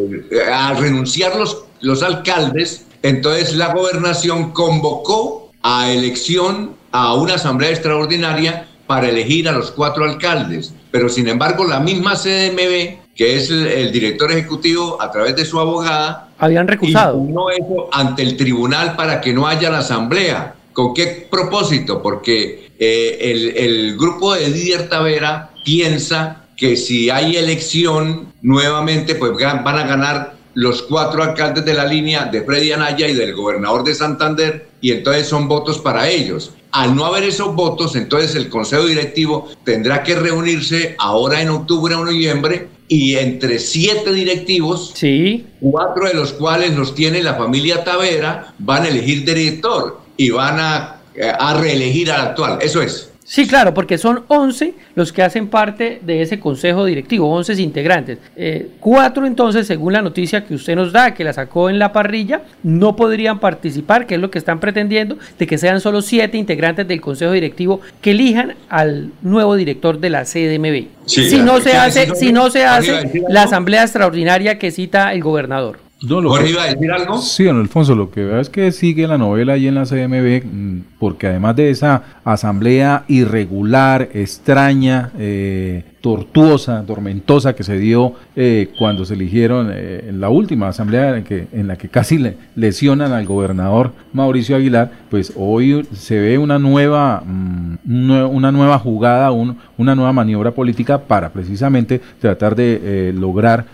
al 0.53 0.77
renunciar 0.77 1.35
los, 1.35 1.63
los 1.81 2.03
alcaldes, 2.03 2.85
entonces 3.01 3.55
la 3.55 3.73
gobernación 3.73 4.51
convocó 4.51 5.51
a 5.63 5.91
elección 5.91 6.75
a 6.91 7.15
una 7.15 7.35
asamblea 7.35 7.71
extraordinaria 7.71 8.67
para 8.85 9.09
elegir 9.09 9.49
a 9.49 9.51
los 9.51 9.71
cuatro 9.71 10.05
alcaldes. 10.05 10.73
Pero 10.91 11.09
sin 11.09 11.27
embargo, 11.27 11.65
la 11.65 11.79
misma 11.79 12.15
CDMB, 12.15 13.15
que 13.15 13.37
es 13.37 13.49
el, 13.49 13.91
director 13.91 14.31
ejecutivo 14.31 15.01
a 15.01 15.09
través 15.11 15.35
de 15.35 15.45
su 15.45 15.59
abogada, 15.59 16.29
habían 16.37 16.67
recusado. 16.67 17.23
no 17.27 17.49
eso 17.49 17.89
ante 17.91 18.21
el 18.21 18.37
tribunal 18.37 18.95
para 18.95 19.19
que 19.21 19.33
no 19.33 19.47
haya 19.47 19.69
la 19.69 19.79
asamblea. 19.79 20.55
¿Con 20.73 20.93
qué 20.93 21.27
propósito? 21.29 22.01
Porque 22.01 22.62
eh, 22.83 23.31
el, 23.31 23.57
el 23.57 23.97
grupo 23.97 24.33
de 24.33 24.51
Didier 24.51 24.89
Tavera 24.89 25.51
piensa 25.63 26.43
que 26.57 26.75
si 26.75 27.09
hay 27.09 27.35
elección 27.35 28.33
nuevamente, 28.41 29.15
pues 29.15 29.31
van 29.33 29.77
a 29.77 29.87
ganar 29.87 30.35
los 30.53 30.83
cuatro 30.83 31.23
alcaldes 31.23 31.65
de 31.65 31.73
la 31.73 31.85
línea 31.85 32.25
de 32.25 32.43
Freddy 32.43 32.71
Anaya 32.71 33.07
y 33.07 33.13
del 33.13 33.33
gobernador 33.33 33.83
de 33.83 33.95
Santander, 33.95 34.67
y 34.81 34.91
entonces 34.91 35.27
son 35.27 35.47
votos 35.47 35.79
para 35.79 36.09
ellos. 36.09 36.51
Al 36.71 36.95
no 36.95 37.05
haber 37.05 37.23
esos 37.23 37.55
votos, 37.55 37.95
entonces 37.95 38.35
el 38.35 38.49
Consejo 38.49 38.85
Directivo 38.85 39.49
tendrá 39.63 40.03
que 40.03 40.15
reunirse 40.15 40.95
ahora 40.99 41.41
en 41.41 41.49
octubre 41.49 41.95
o 41.95 42.05
noviembre 42.05 42.67
y 42.87 43.15
entre 43.15 43.59
siete 43.59 44.11
directivos, 44.11 44.91
sí. 44.93 45.45
cuatro 45.59 46.07
de 46.07 46.13
los 46.13 46.33
cuales 46.33 46.75
los 46.75 46.93
tiene 46.93 47.23
la 47.23 47.35
familia 47.35 47.83
Tavera, 47.83 48.53
van 48.59 48.83
a 48.83 48.89
elegir 48.89 49.25
director 49.25 50.01
y 50.17 50.29
van 50.29 50.59
a, 50.59 50.92
a 51.39 51.53
reelegir 51.55 52.11
al 52.11 52.27
actual. 52.27 52.59
Eso 52.61 52.81
es. 52.81 53.13
Sí, 53.25 53.47
claro, 53.47 53.73
porque 53.73 53.97
son 53.97 54.23
11 54.27 54.73
los 54.95 55.13
que 55.13 55.23
hacen 55.23 55.47
parte 55.47 55.99
de 56.01 56.21
ese 56.21 56.39
consejo 56.39 56.85
directivo, 56.85 57.29
11 57.33 57.61
integrantes. 57.61 58.17
Eh, 58.35 58.71
cuatro 58.79 59.25
entonces, 59.25 59.65
según 59.65 59.93
la 59.93 60.01
noticia 60.01 60.45
que 60.45 60.55
usted 60.55 60.75
nos 60.75 60.91
da, 60.91 61.13
que 61.13 61.23
la 61.23 61.33
sacó 61.33 61.69
en 61.69 61.79
la 61.79 61.93
parrilla, 61.93 62.41
no 62.63 62.95
podrían 62.95 63.39
participar, 63.39 64.05
que 64.05 64.15
es 64.15 64.21
lo 64.21 64.29
que 64.29 64.39
están 64.39 64.59
pretendiendo, 64.59 65.17
de 65.39 65.47
que 65.47 65.57
sean 65.57 65.79
solo 65.79 66.01
siete 66.01 66.37
integrantes 66.37 66.87
del 66.87 66.99
consejo 66.99 67.31
directivo 67.31 67.79
que 68.01 68.11
elijan 68.11 68.55
al 68.69 69.11
nuevo 69.21 69.55
director 69.55 69.99
de 69.99 70.09
la 70.09 70.25
CDMB. 70.25 70.87
si, 71.05 71.41
no 71.41 71.59
se 71.61 71.77
hace, 71.77 72.13
si 72.15 72.33
no 72.33 72.49
se 72.49 72.65
hace 72.65 73.23
la 73.29 73.43
asamblea 73.43 73.83
extraordinaria 73.83 74.59
que 74.59 74.71
cita 74.71 75.13
el 75.13 75.21
gobernador. 75.21 75.82
No, 76.03 76.19
lo 76.19 76.45
iba 76.45 76.63
a 76.63 76.67
decir 76.67 76.91
algo? 76.91 77.17
Sí, 77.17 77.45
don 77.45 77.59
Alfonso, 77.59 77.95
lo 77.95 78.11
que 78.11 78.23
veo 78.23 78.39
es 78.39 78.49
que 78.49 78.71
sigue 78.71 79.07
la 79.07 79.17
novela 79.17 79.53
ahí 79.53 79.67
en 79.67 79.75
la 79.75 79.85
CMB, 79.85 80.43
mm, 80.43 80.81
porque 80.99 81.27
además 81.27 81.55
de 81.55 81.69
esa 81.69 82.03
asamblea 82.25 83.05
irregular, 83.07 84.09
extraña, 84.13 85.11
eh, 85.17 85.83
tortuosa, 86.03 86.83
tormentosa 86.85 87.55
que 87.55 87.63
se 87.63 87.77
dio 87.77 88.15
eh, 88.35 88.73
cuando 88.77 89.05
se 89.05 89.13
eligieron 89.13 89.71
eh, 89.71 90.07
en 90.09 90.19
la 90.19 90.27
última 90.27 90.67
asamblea 90.67 91.15
en, 91.15 91.23
que, 91.23 91.47
en 91.53 91.65
la 91.65 91.77
que 91.77 91.87
casi 91.87 92.17
le 92.17 92.35
lesionan 92.57 93.13
al 93.13 93.25
gobernador 93.25 93.93
Mauricio 94.11 94.57
Aguilar, 94.57 94.91
pues 95.09 95.31
hoy 95.37 95.87
se 95.93 96.19
ve 96.19 96.37
una 96.37 96.59
nueva, 96.59 97.23
mm, 97.25 97.77
una 97.85 98.51
nueva 98.51 98.79
jugada, 98.79 99.31
una 99.31 99.95
nueva 99.95 100.11
maniobra 100.11 100.51
política 100.51 100.97
para 100.97 101.29
precisamente 101.29 102.01
tratar 102.19 102.57
de 102.57 102.81
eh, 102.83 103.13
lograr 103.13 103.65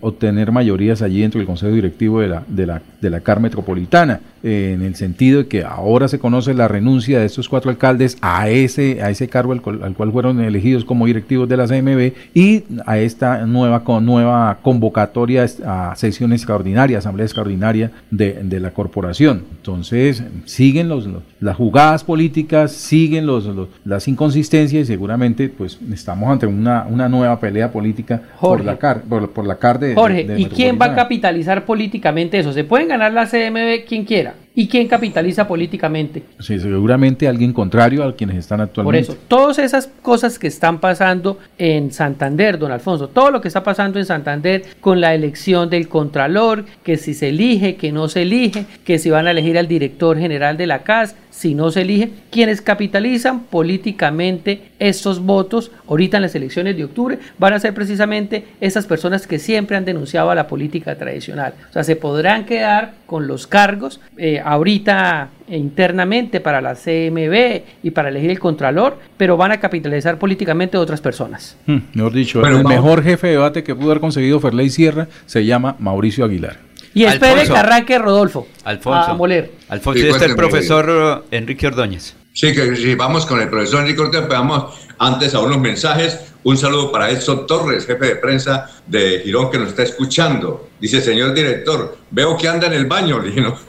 obtener 0.00 0.50
mayorías 0.50 1.00
allí 1.00 1.20
dentro 1.20 1.38
del 1.38 1.46
Consejo 1.46 1.72
Directivo 1.72 2.20
de 2.20 2.28
la, 2.28 2.42
de 2.46 2.66
la, 2.66 2.82
de 3.00 3.10
la 3.10 3.20
CAR 3.20 3.38
Metropolitana, 3.38 4.20
en 4.42 4.82
el 4.82 4.96
sentido 4.96 5.42
de 5.42 5.48
que 5.48 5.64
ahora 5.64 6.08
se 6.08 6.18
conoce 6.18 6.54
la 6.54 6.68
renuncia 6.68 7.20
de 7.20 7.26
estos 7.26 7.48
cuatro 7.48 7.70
alcaldes 7.70 8.18
a 8.20 8.48
ese, 8.48 9.02
a 9.02 9.10
ese 9.10 9.28
cargo 9.28 9.52
al 9.52 9.62
cual, 9.62 9.80
al 9.82 9.94
cual 9.94 10.12
fueron 10.12 10.40
elegidos 10.40 10.84
como 10.84 11.06
directivos 11.06 11.48
de 11.48 11.56
la 11.56 11.66
CMB 11.66 12.12
y 12.34 12.64
a 12.86 12.98
esta 12.98 13.46
nueva, 13.46 13.84
con, 13.84 14.04
nueva 14.04 14.58
convocatoria 14.62 15.46
a 15.64 15.94
sesión 15.96 16.32
extraordinaria, 16.32 16.98
asamblea 16.98 17.26
extraordinaria 17.26 17.90
de, 18.10 18.60
la 18.60 18.70
corporación. 18.70 19.44
Entonces, 19.56 20.22
siguen 20.44 20.88
los, 20.88 21.08
las 21.40 21.56
jugadas 21.56 22.04
políticas, 22.04 22.72
siguen 22.72 23.26
los, 23.26 23.48
las 23.84 24.06
inconsistencias 24.06 24.82
y 24.82 24.86
seguramente 24.86 25.48
pues 25.48 25.78
estamos 25.92 26.30
ante 26.30 26.46
una, 26.46 26.86
una 26.88 27.08
nueva 27.08 27.40
pelea 27.40 27.72
política 27.72 28.22
por 28.40 28.64
la 28.64 28.76
CAR, 28.76 29.02
por, 29.02 29.46
la 29.46 29.56
CAR 29.56 29.78
de... 29.78 29.94
Jorge, 29.94 30.26
¿y 30.36 30.46
quién 30.46 30.78
va 30.80 30.86
a 30.86 30.94
capitalizar 30.94 31.64
políticamente 31.64 32.38
eso? 32.38 32.52
Se 32.52 32.64
pueden 32.64 32.88
ganar 32.88 33.12
la 33.12 33.26
CMB 33.26 33.86
quien 33.86 34.04
quiera. 34.04 34.31
Yeah. 34.32 34.41
¿Y 34.54 34.68
quién 34.68 34.86
capitaliza 34.86 35.48
políticamente? 35.48 36.24
Sí, 36.38 36.58
seguramente 36.58 37.26
alguien 37.26 37.54
contrario 37.54 38.04
a 38.04 38.14
quienes 38.14 38.36
están 38.36 38.60
actualmente. 38.60 39.06
Por 39.06 39.14
eso, 39.14 39.22
todas 39.26 39.58
esas 39.58 39.88
cosas 40.02 40.38
que 40.38 40.46
están 40.46 40.78
pasando 40.78 41.38
en 41.56 41.90
Santander, 41.90 42.58
don 42.58 42.70
Alfonso, 42.70 43.08
todo 43.08 43.30
lo 43.30 43.40
que 43.40 43.48
está 43.48 43.62
pasando 43.62 43.98
en 43.98 44.04
Santander 44.04 44.64
con 44.80 45.00
la 45.00 45.14
elección 45.14 45.70
del 45.70 45.88
Contralor, 45.88 46.66
que 46.82 46.98
si 46.98 47.14
se 47.14 47.30
elige, 47.30 47.76
que 47.76 47.92
no 47.92 48.08
se 48.08 48.22
elige, 48.22 48.66
que 48.84 48.98
si 48.98 49.08
van 49.08 49.26
a 49.26 49.30
elegir 49.30 49.56
al 49.56 49.68
director 49.68 50.18
general 50.18 50.58
de 50.58 50.66
la 50.66 50.82
CAS, 50.82 51.16
si 51.30 51.54
no 51.54 51.70
se 51.70 51.80
elige, 51.80 52.10
quienes 52.30 52.60
capitalizan 52.60 53.44
políticamente 53.44 54.72
estos 54.78 55.20
votos 55.20 55.70
ahorita 55.88 56.18
en 56.18 56.24
las 56.24 56.34
elecciones 56.34 56.76
de 56.76 56.84
octubre 56.84 57.18
van 57.38 57.54
a 57.54 57.58
ser 57.58 57.72
precisamente 57.72 58.44
esas 58.60 58.86
personas 58.86 59.26
que 59.26 59.38
siempre 59.38 59.76
han 59.76 59.86
denunciado 59.86 60.30
a 60.30 60.34
la 60.34 60.46
política 60.46 60.96
tradicional. 60.96 61.54
O 61.70 61.72
sea, 61.72 61.84
se 61.84 61.96
podrán 61.96 62.44
quedar 62.44 62.94
con 63.06 63.26
los 63.26 63.46
cargos. 63.46 64.00
Eh, 64.18 64.41
ahorita 64.44 65.28
internamente 65.48 66.40
para 66.40 66.60
la 66.60 66.74
CMB 66.74 67.62
y 67.82 67.90
para 67.90 68.08
elegir 68.08 68.30
el 68.30 68.38
Contralor, 68.38 68.98
pero 69.16 69.36
van 69.36 69.52
a 69.52 69.60
capitalizar 69.60 70.18
políticamente 70.18 70.76
otras 70.76 71.00
personas. 71.00 71.56
Hmm, 71.66 71.78
mejor 71.94 72.12
dicho, 72.12 72.46
el 72.46 72.64
mejor 72.64 73.02
jefe 73.02 73.28
de 73.28 73.32
debate 73.34 73.62
que 73.62 73.74
pudo 73.74 73.90
haber 73.90 74.00
conseguido 74.00 74.40
Ferley 74.40 74.70
Sierra 74.70 75.08
se 75.26 75.44
llama 75.44 75.76
Mauricio 75.78 76.24
Aguilar. 76.24 76.58
Y 76.94 77.04
espere 77.04 77.46
que 77.46 77.56
arranque 77.56 77.98
Rodolfo. 77.98 78.46
Alfonso. 78.64 79.10
A 79.10 79.14
moler. 79.14 79.52
Alfonso, 79.68 79.98
y 79.98 80.08
este 80.08 80.26
el 80.26 80.36
profesor 80.36 81.24
Enrique 81.30 81.66
Ordóñez. 81.66 82.16
Sí, 82.32 82.54
que 82.54 82.76
sí, 82.76 82.94
vamos 82.94 83.26
con 83.26 83.40
el 83.40 83.48
profesor 83.48 83.80
Enrique 83.80 84.00
Ordóñez, 84.00 84.26
pero 84.28 84.40
vamos 84.40 84.74
antes 84.98 85.34
a 85.34 85.40
unos 85.40 85.58
mensajes. 85.58 86.18
Un 86.44 86.56
saludo 86.56 86.90
para 86.90 87.10
Edson 87.10 87.46
Torres, 87.46 87.86
jefe 87.86 88.06
de 88.06 88.16
prensa 88.16 88.68
de 88.86 89.20
Girón, 89.20 89.50
que 89.50 89.58
nos 89.58 89.68
está 89.68 89.82
escuchando. 89.82 90.68
Dice, 90.80 91.00
señor 91.00 91.34
director, 91.34 91.98
veo 92.10 92.36
que 92.36 92.48
anda 92.48 92.66
en 92.66 92.72
el 92.72 92.86
baño. 92.86 93.20
Le 93.20 93.28
dije, 93.28 93.42
no. 93.42 93.56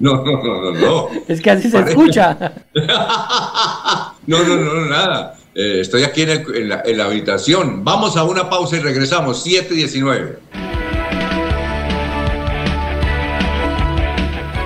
no, 0.00 0.24
no, 0.24 0.42
no, 0.42 0.72
no, 0.72 1.08
Es 1.26 1.40
que 1.40 1.50
así 1.50 1.68
se 1.68 1.80
escucha. 1.80 2.38
no, 4.26 4.42
no, 4.44 4.56
no, 4.56 4.86
nada. 4.86 5.36
Eh, 5.54 5.80
estoy 5.80 6.04
aquí 6.04 6.22
en, 6.22 6.30
el, 6.30 6.54
en, 6.54 6.68
la, 6.68 6.82
en, 6.84 6.96
la, 6.96 7.06
habitación. 7.06 7.84
Vamos 7.84 8.16
a 8.16 8.22
una 8.22 8.48
pausa 8.48 8.76
y 8.76 8.80
regresamos. 8.80 9.44
7.19. 9.44 10.69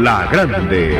La 0.00 0.26
Grande. 0.26 0.98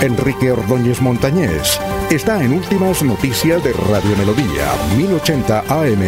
Enrique 0.00 0.52
Ordóñez 0.52 1.00
Montañés 1.00 1.80
está 2.08 2.42
en 2.44 2.52
Últimas 2.52 3.02
Noticias 3.02 3.64
de 3.64 3.72
Radio 3.72 4.16
Melodía, 4.16 4.72
1080 4.96 5.64
AM. 5.68 6.02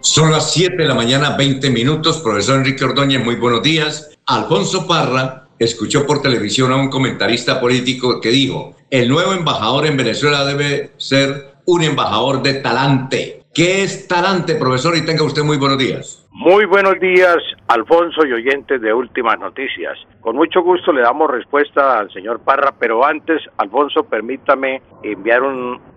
Son 0.00 0.30
las 0.30 0.52
7 0.52 0.76
de 0.76 0.86
la 0.86 0.94
mañana, 0.94 1.36
20 1.36 1.68
minutos. 1.70 2.18
Profesor 2.18 2.58
Enrique 2.58 2.84
Ordóñez, 2.84 3.24
muy 3.24 3.34
buenos 3.34 3.62
días. 3.62 4.10
Alfonso 4.26 4.86
Parra 4.86 5.48
escuchó 5.58 6.06
por 6.06 6.22
televisión 6.22 6.70
a 6.70 6.76
un 6.76 6.90
comentarista 6.90 7.60
político 7.60 8.20
que 8.20 8.30
dijo, 8.30 8.76
el 8.88 9.08
nuevo 9.08 9.32
embajador 9.32 9.86
en 9.86 9.96
Venezuela 9.96 10.44
debe 10.44 10.92
ser 10.96 11.51
un 11.66 11.82
embajador 11.82 12.42
de 12.42 12.54
talante. 12.54 13.42
¿Qué 13.54 13.82
es 13.82 14.08
talante, 14.08 14.54
profesor? 14.54 14.96
Y 14.96 15.04
tenga 15.04 15.24
usted 15.24 15.42
muy 15.42 15.58
buenos 15.58 15.78
días. 15.78 16.26
Muy 16.30 16.64
buenos 16.64 16.98
días, 16.98 17.36
Alfonso 17.68 18.24
y 18.24 18.32
oyentes 18.32 18.80
de 18.80 18.94
Últimas 18.94 19.38
Noticias. 19.38 19.98
Con 20.22 20.36
mucho 20.36 20.62
gusto 20.62 20.90
le 20.90 21.02
damos 21.02 21.30
respuesta 21.30 21.98
al 21.98 22.10
señor 22.10 22.40
Parra, 22.40 22.72
pero 22.78 23.04
antes, 23.04 23.42
Alfonso, 23.58 24.04
permítame 24.04 24.80
enviar 25.02 25.42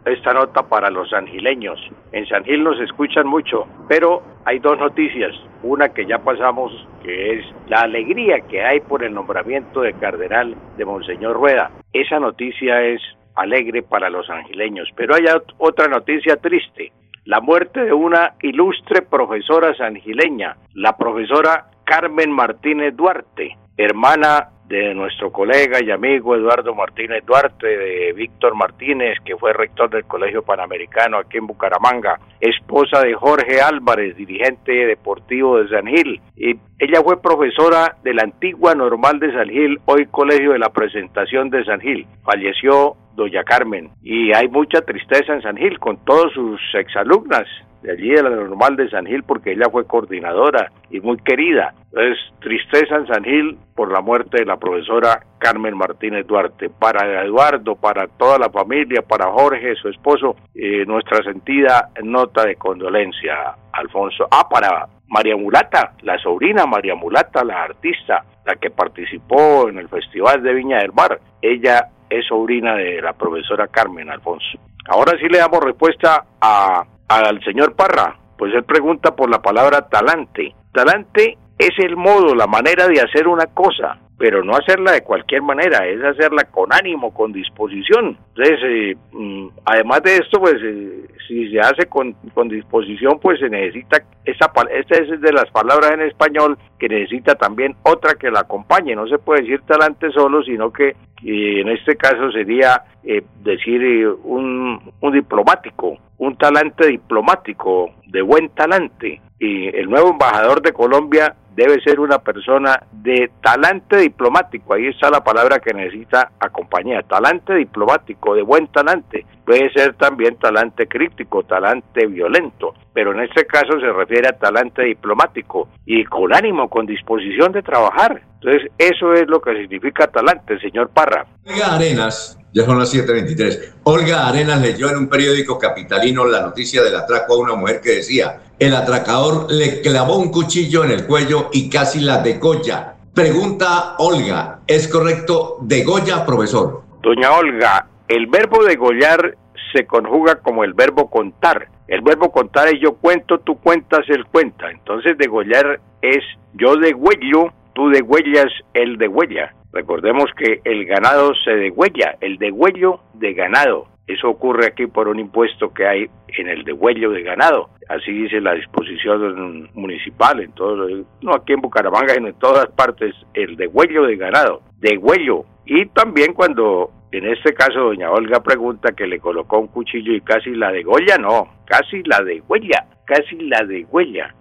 esta 0.03 0.33
nota 0.33 0.63
para 0.63 0.89
los 0.89 1.09
sangileños. 1.09 1.79
En 2.11 2.27
San 2.27 2.43
Gil 2.43 2.65
nos 2.65 2.79
escuchan 2.81 3.25
mucho, 3.25 3.65
pero 3.87 4.21
hay 4.43 4.59
dos 4.59 4.77
noticias. 4.77 5.33
Una 5.63 5.93
que 5.93 6.05
ya 6.05 6.19
pasamos, 6.19 6.73
que 7.01 7.39
es 7.39 7.45
la 7.67 7.81
alegría 7.83 8.41
que 8.41 8.61
hay 8.61 8.81
por 8.81 9.03
el 9.03 9.13
nombramiento 9.13 9.79
de 9.81 9.93
cardenal 9.93 10.53
de 10.75 10.83
Monseñor 10.83 11.37
Rueda. 11.37 11.71
Esa 11.93 12.19
noticia 12.19 12.83
es 12.83 13.01
alegre 13.35 13.83
para 13.83 14.09
los 14.09 14.29
angileños, 14.29 14.89
pero 14.95 15.15
hay 15.15 15.25
otra 15.57 15.87
noticia 15.87 16.37
triste. 16.37 16.91
La 17.25 17.41
muerte 17.41 17.85
de 17.85 17.93
una 17.93 18.35
ilustre 18.41 19.01
profesora 19.01 19.75
sangileña, 19.75 20.57
la 20.73 20.95
profesora 20.95 21.71
Carmen 21.83 22.31
Martínez 22.31 22.95
Duarte, 22.95 23.57
hermana 23.77 24.49
de 24.67 24.95
nuestro 24.95 25.31
colega 25.31 25.79
y 25.83 25.91
amigo 25.91 26.35
Eduardo 26.35 26.73
Martínez 26.73 27.23
Duarte, 27.25 27.67
de 27.67 28.13
Víctor 28.13 28.55
Martínez, 28.55 29.17
que 29.23 29.37
fue 29.37 29.53
rector 29.53 29.89
del 29.89 30.05
Colegio 30.05 30.43
Panamericano 30.43 31.17
aquí 31.17 31.37
en 31.37 31.47
Bucaramanga, 31.47 32.19
esposa 32.39 33.01
de 33.01 33.13
Jorge 33.13 33.61
Álvarez, 33.61 34.15
dirigente 34.15 34.71
deportivo 34.71 35.59
de 35.59 35.69
San 35.69 35.85
Gil. 35.85 36.19
Y 36.35 36.55
ella 36.79 37.01
fue 37.03 37.21
profesora 37.21 37.95
de 38.03 38.13
la 38.13 38.23
antigua 38.23 38.73
normal 38.73 39.19
de 39.19 39.31
San 39.33 39.49
Gil, 39.49 39.79
hoy 39.85 40.07
Colegio 40.07 40.53
de 40.53 40.59
la 40.59 40.69
Presentación 40.69 41.49
de 41.49 41.63
San 41.63 41.79
Gil. 41.79 42.07
Falleció 42.23 42.95
doña 43.15 43.43
Carmen 43.43 43.91
y 44.03 44.33
hay 44.33 44.47
mucha 44.49 44.81
tristeza 44.81 45.33
en 45.33 45.41
San 45.41 45.57
Gil 45.57 45.79
con 45.79 46.03
todos 46.03 46.33
sus 46.33 46.59
exalumnas 46.73 47.47
de 47.85 47.91
allí 47.91 48.09
de 48.09 48.23
la 48.23 48.29
normal 48.29 48.75
de 48.75 48.89
San 48.89 49.05
Gil 49.05 49.23
porque 49.23 49.51
ella 49.51 49.69
fue 49.71 49.85
coordinadora 49.85 50.71
y 50.89 50.99
muy 50.99 51.17
querida. 51.17 51.73
Entonces, 51.85 52.17
tristeza 52.39 52.95
en 52.95 53.07
San 53.07 53.23
Gil 53.23 53.57
por 53.75 53.91
la 53.91 54.01
muerte 54.01 54.39
de 54.39 54.45
la 54.45 54.57
profesora 54.57 55.21
Carmen 55.37 55.77
Martínez 55.77 56.25
Duarte. 56.25 56.69
Para 56.69 57.23
Eduardo, 57.23 57.75
para 57.75 58.07
toda 58.07 58.39
la 58.39 58.49
familia, 58.49 59.01
para 59.01 59.31
Jorge, 59.31 59.75
su 59.75 59.89
esposo, 59.89 60.35
eh, 60.53 60.85
nuestra 60.85 61.23
sentida 61.23 61.89
nota 62.03 62.45
de 62.45 62.55
condolencia, 62.55 63.55
Alfonso. 63.71 64.27
Ah, 64.31 64.47
para 64.49 64.87
María 65.07 65.35
Mulata, 65.35 65.93
la 66.01 66.17
sobrina 66.17 66.65
María 66.65 66.95
Mulata, 66.95 67.43
la 67.43 67.63
artista, 67.63 68.23
la 68.45 68.55
que 68.55 68.69
participó 68.69 69.69
en 69.69 69.77
el 69.77 69.89
Festival 69.89 70.41
de 70.41 70.53
Viña 70.53 70.79
del 70.79 70.93
Mar. 70.93 71.19
Ella 71.41 71.89
es 72.09 72.25
sobrina 72.27 72.75
de 72.75 73.01
la 73.01 73.13
profesora 73.13 73.67
Carmen 73.67 74.09
Alfonso. 74.09 74.57
Ahora 74.87 75.17
sí 75.19 75.27
le 75.27 75.39
damos 75.39 75.63
respuesta 75.63 76.25
a, 76.39 76.83
al 77.07 77.43
señor 77.43 77.75
Parra, 77.75 78.17
pues 78.37 78.53
él 78.53 78.63
pregunta 78.63 79.15
por 79.15 79.29
la 79.29 79.41
palabra 79.41 79.87
talante. 79.87 80.55
Talante 80.71 81.37
es 81.57 81.71
el 81.77 81.95
modo, 81.95 82.35
la 82.35 82.47
manera 82.47 82.87
de 82.87 83.01
hacer 83.01 83.27
una 83.27 83.47
cosa, 83.47 83.99
pero 84.17 84.43
no 84.43 84.53
hacerla 84.53 84.93
de 84.93 85.03
cualquier 85.03 85.41
manera, 85.41 85.85
es 85.85 86.01
hacerla 86.03 86.45
con 86.45 86.73
ánimo, 86.73 87.13
con 87.13 87.33
disposición. 87.33 88.17
Entonces, 88.35 88.59
eh, 88.63 88.95
mm, 89.11 89.47
además 89.65 90.03
de 90.03 90.15
esto, 90.17 90.39
pues 90.39 90.55
eh, 90.63 91.07
si 91.27 91.51
se 91.51 91.59
hace 91.59 91.87
con, 91.87 92.13
con, 92.33 92.47
disposición, 92.47 93.19
pues 93.19 93.39
se 93.39 93.49
necesita, 93.49 93.97
esa, 94.23 94.51
esta 94.71 94.95
es 94.95 95.21
de 95.21 95.33
las 95.33 95.49
palabras 95.51 95.91
en 95.91 96.01
español 96.01 96.57
que 96.79 96.87
necesita 96.87 97.35
también 97.35 97.75
otra 97.83 98.13
que 98.13 98.31
la 98.31 98.41
acompañe, 98.41 98.95
no 98.95 99.07
se 99.07 99.17
puede 99.17 99.41
decir 99.41 99.61
talante 99.61 100.09
solo, 100.11 100.43
sino 100.43 100.71
que 100.71 100.95
en 101.23 101.69
este 101.69 101.95
caso 101.95 102.31
sería 102.31 102.83
eh, 103.03 103.23
decir 103.43 104.07
un, 104.23 104.79
un 105.01 105.13
diplomático, 105.13 105.97
un 106.17 106.37
talante 106.37 106.87
diplomático, 106.87 107.91
de 108.07 108.21
buen 108.21 108.49
talante. 108.49 109.21
Y 109.39 109.67
el 109.75 109.89
nuevo 109.89 110.11
embajador 110.11 110.61
de 110.61 110.71
Colombia 110.71 111.35
debe 111.55 111.81
ser 111.81 111.99
una 111.99 112.19
persona 112.19 112.79
de 112.91 113.31
talante 113.41 113.97
diplomático, 113.97 114.73
ahí 114.73 114.87
está 114.87 115.09
la 115.09 115.23
palabra 115.23 115.59
que 115.59 115.73
necesita 115.73 116.31
acompañar, 116.39 117.05
talante 117.05 117.55
diplomático, 117.55 118.35
de 118.35 118.41
buen 118.41 118.67
talante, 118.67 119.25
puede 119.45 119.71
ser 119.71 119.93
también 119.95 120.37
talante 120.37 120.87
crítico, 120.87 121.43
talante 121.43 122.05
violento, 122.07 122.73
pero 122.93 123.13
en 123.13 123.21
este 123.21 123.45
caso 123.45 123.79
se 123.79 123.91
refiere 123.91 124.27
a 124.27 124.37
talante 124.37 124.83
diplomático 124.83 125.69
y 125.85 126.03
con 126.05 126.33
ánimo, 126.33 126.69
con 126.69 126.85
disposición 126.85 127.51
de 127.53 127.61
trabajar. 127.61 128.21
Entonces, 128.41 128.71
eso 128.77 129.13
es 129.13 129.27
lo 129.27 129.41
que 129.41 129.55
significa 129.55 130.07
talante, 130.07 130.59
señor 130.59 130.89
Parra. 130.89 131.25
Arenas, 131.63 132.37
ya 132.55 132.63
son 132.63 132.79
las 132.79 132.95
7.23, 132.95 133.73
Olga 133.83 134.29
Arenas 134.29 134.61
leyó 134.61 134.89
en 134.89 134.95
un 134.95 135.09
periódico 135.09 135.59
capitalino 135.59 136.25
la 136.25 136.41
noticia 136.41 136.81
del 136.81 136.95
atraco 136.95 137.33
a 137.33 137.37
una 137.39 137.53
mujer 137.53 137.81
que 137.81 137.97
decía, 137.97 138.43
el 138.57 138.73
atracador 138.73 139.51
le 139.51 139.81
clavó 139.81 140.17
un 140.17 140.31
cuchillo 140.31 140.85
en 140.85 140.91
el 140.91 141.05
cuello 141.05 141.49
y 141.51 141.69
casi 141.69 141.99
la 141.99 142.19
degolla. 142.19 142.95
Pregunta 143.13 143.95
Olga, 143.97 144.61
¿es 144.67 144.87
correcto 144.87 145.57
degolla, 145.63 146.25
profesor? 146.25 146.83
Doña 147.01 147.33
Olga, 147.33 147.87
el 148.07 148.27
verbo 148.27 148.63
degollar 148.63 149.35
se 149.73 149.85
conjuga 149.85 150.35
como 150.35 150.63
el 150.63 150.73
verbo 150.73 151.09
contar. 151.09 151.67
El 151.89 152.01
verbo 152.01 152.31
contar 152.31 152.69
es 152.69 152.79
yo 152.81 152.93
cuento, 152.93 153.39
tú 153.39 153.57
cuentas, 153.59 154.05
él 154.07 154.25
cuenta. 154.31 154.71
Entonces 154.71 155.17
degollar 155.17 155.81
es 156.01 156.23
yo 156.53 156.77
degüello, 156.77 157.51
tú 157.73 157.89
degüellas, 157.89 158.47
él 158.73 158.97
degüella. 158.97 159.53
Recordemos 159.75 160.31
que 160.37 160.61
el 160.63 160.85
ganado 160.85 161.33
se 161.43 161.51
degüella, 161.51 162.15
el 162.21 162.37
degüello 162.37 163.01
de 163.13 163.33
ganado. 163.33 163.87
Eso 164.07 164.29
ocurre 164.29 164.67
aquí 164.67 164.87
por 164.87 165.09
un 165.09 165.19
impuesto 165.19 165.73
que 165.73 165.85
hay 165.85 166.09
en 166.29 166.47
el 166.47 166.63
degüello 166.63 167.11
de 167.11 167.23
ganado. 167.23 167.71
Así 167.89 168.13
dice 168.13 168.39
la 168.39 168.53
disposición 168.53 169.69
municipal, 169.73 170.39
en 170.39 170.53
todo, 170.53 170.87
no 171.21 171.33
aquí 171.33 171.51
en 171.51 171.61
Bucaramanga, 171.61 172.13
sino 172.13 172.29
en 172.29 172.39
todas 172.39 172.67
partes, 172.67 173.13
el 173.33 173.57
degüello 173.57 174.03
de 174.03 174.15
ganado. 174.15 174.61
Degüello. 174.79 175.43
Y 175.65 175.87
también 175.87 176.33
cuando 176.33 176.91
En 177.11 177.25
este 177.25 177.53
caso, 177.53 177.79
doña 177.79 178.11
Olga 178.11 178.41
pregunta 178.41 178.91
que 178.91 179.07
le 179.07 179.19
colocó 179.19 179.59
un 179.59 179.67
cuchillo 179.67 180.13
y 180.13 180.19
casi 180.19 180.51
la 180.51 180.71
de 180.71 180.83
Goya, 180.83 181.17
no, 181.17 181.47
casi 181.65 182.03
la 182.03 182.21
de 182.21 182.41
huella, 182.47 182.87
casi 183.05 183.37
la 183.39 183.63
de 183.63 183.85
huella. 183.89 184.35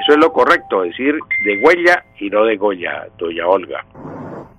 Eso 0.00 0.12
es 0.12 0.18
lo 0.18 0.32
correcto, 0.32 0.82
decir 0.82 1.16
de 1.44 1.60
huella 1.64 2.04
y 2.20 2.30
no 2.30 2.44
de 2.44 2.56
Goya, 2.56 3.08
doña 3.18 3.48
Olga. 3.48 3.84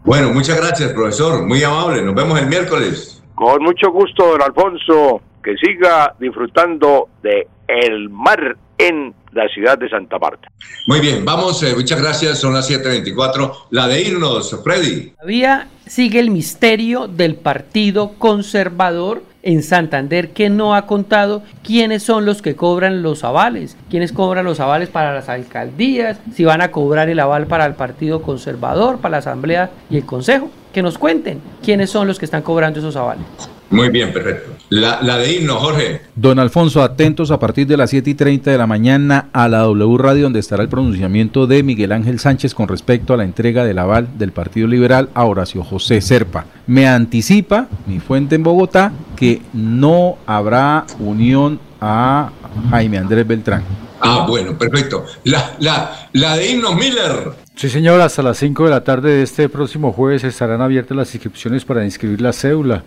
Bueno, 0.04 0.34
muchas 0.34 0.58
gracias, 0.58 0.94
profesor. 0.94 1.46
Muy 1.46 1.64
amable. 1.64 2.02
Nos 2.02 2.16
vemos 2.16 2.40
el 2.40 2.48
miércoles. 2.48 3.24
Con 3.36 3.64
mucho 3.64 3.92
gusto, 3.92 4.26
don 4.32 4.42
Alfonso. 4.42 5.22
Que 5.44 5.56
siga 5.58 6.16
disfrutando 6.20 7.10
de 7.24 7.48
el 7.68 8.10
mar 8.10 8.58
en 8.78 9.14
la 9.32 9.48
ciudad 9.48 9.78
de 9.78 9.90
Santa 9.90 10.20
Marta. 10.20 10.50
Muy 10.88 11.00
bien, 11.00 11.24
vamos, 11.24 11.64
eh, 11.64 11.74
muchas 11.76 12.02
gracias, 12.02 12.40
son 12.40 12.54
las 12.54 12.70
7.24. 12.70 13.68
La 13.70 13.88
de 13.88 14.02
irnos, 14.02 14.60
Freddy. 14.64 15.12
Todavía 15.12 15.68
sigue 15.86 16.20
el 16.20 16.32
misterio 16.32 17.08
del 17.08 17.36
Partido 17.36 18.14
Conservador 18.18 19.24
en 19.44 19.64
Santander 19.64 20.30
que 20.30 20.50
no 20.50 20.76
ha 20.76 20.86
contado 20.86 21.44
quiénes 21.64 22.04
son 22.04 22.26
los 22.26 22.42
que 22.42 22.56
cobran 22.56 23.02
los 23.02 23.24
avales, 23.24 23.78
quiénes 23.90 24.12
cobran 24.12 24.46
los 24.46 24.60
avales 24.60 24.90
para 24.90 25.14
las 25.14 25.30
alcaldías, 25.30 26.20
si 26.34 26.46
van 26.46 26.62
a 26.62 26.72
cobrar 26.72 27.10
el 27.10 27.20
aval 27.20 27.48
para 27.48 27.66
el 27.66 27.74
Partido 27.74 28.22
Conservador, 28.22 29.00
para 29.00 29.14
la 29.14 29.18
Asamblea 29.18 29.72
y 29.90 29.98
el 29.98 30.06
Consejo. 30.06 30.50
Que 30.74 30.82
nos 30.82 30.98
cuenten 30.98 31.42
quiénes 31.62 31.90
son 31.90 32.08
los 32.08 32.18
que 32.18 32.26
están 32.26 32.44
cobrando 32.44 32.80
esos 32.80 32.96
avales. 32.96 33.26
Muy 33.72 33.90
bien, 33.90 34.12
perfecto. 34.12 34.52
La, 34.70 35.02
la 35.02 35.18
de 35.18 35.34
himno, 35.34 35.56
Jorge. 35.56 36.02
Don 36.16 36.40
Alfonso, 36.40 36.84
atentos 36.84 37.32
a 37.32 37.40
partir 37.40 37.68
de 37.68 37.78
las 37.78 37.90
7 37.90 38.10
y 38.10 38.14
30 38.14 38.52
de 38.52 38.58
la 38.58 38.68
mañana 38.68 39.30
a 39.32 39.48
la 39.48 39.60
W 39.60 39.98
Radio, 39.98 40.24
donde 40.24 40.40
estará 40.40 40.62
el 40.62 40.70
pronunciamiento 40.70 41.48
de 41.48 41.64
Miguel 41.64 41.94
Ángel 41.94 42.20
Sánchez 42.20 42.54
con 42.54 42.68
respecto 42.68 43.14
a 43.14 43.18
la 43.18 43.24
entrega 43.24 43.64
del 43.64 43.80
aval 43.80 44.10
del 44.18 44.34
Partido 44.34 44.68
Liberal 44.68 45.10
a 45.14 45.24
Horacio 45.24 45.64
José 45.64 46.02
Serpa. 46.02 46.46
Me 46.68 46.88
anticipa 46.88 47.68
mi 47.88 48.00
fuente 48.00 48.36
en 48.36 48.44
Bogotá 48.44 48.92
que 49.16 49.42
no 49.54 50.18
habrá 50.26 50.86
unión 51.00 51.60
a 51.80 52.32
Jaime 52.70 52.98
Andrés 52.98 53.26
Beltrán. 53.26 53.64
Ah, 54.02 54.26
bueno, 54.28 54.58
perfecto. 54.58 55.06
La, 55.24 55.56
la, 55.60 56.10
la 56.14 56.36
de 56.36 56.52
himnos, 56.52 56.76
Miller. 56.76 57.32
Sí, 57.56 57.70
señor, 57.70 58.02
hasta 58.02 58.24
las 58.24 58.38
5 58.38 58.66
de 58.66 58.70
la 58.70 58.84
tarde 58.84 59.12
de 59.12 59.24
este 59.24 59.48
próximo 59.48 59.94
jueves 59.94 60.24
estarán 60.24 60.62
abiertas 60.62 60.98
las 60.98 61.14
inscripciones 61.14 61.64
para 61.64 61.86
inscribir 61.86 62.20
la 62.20 62.34
cédula. 62.34 62.84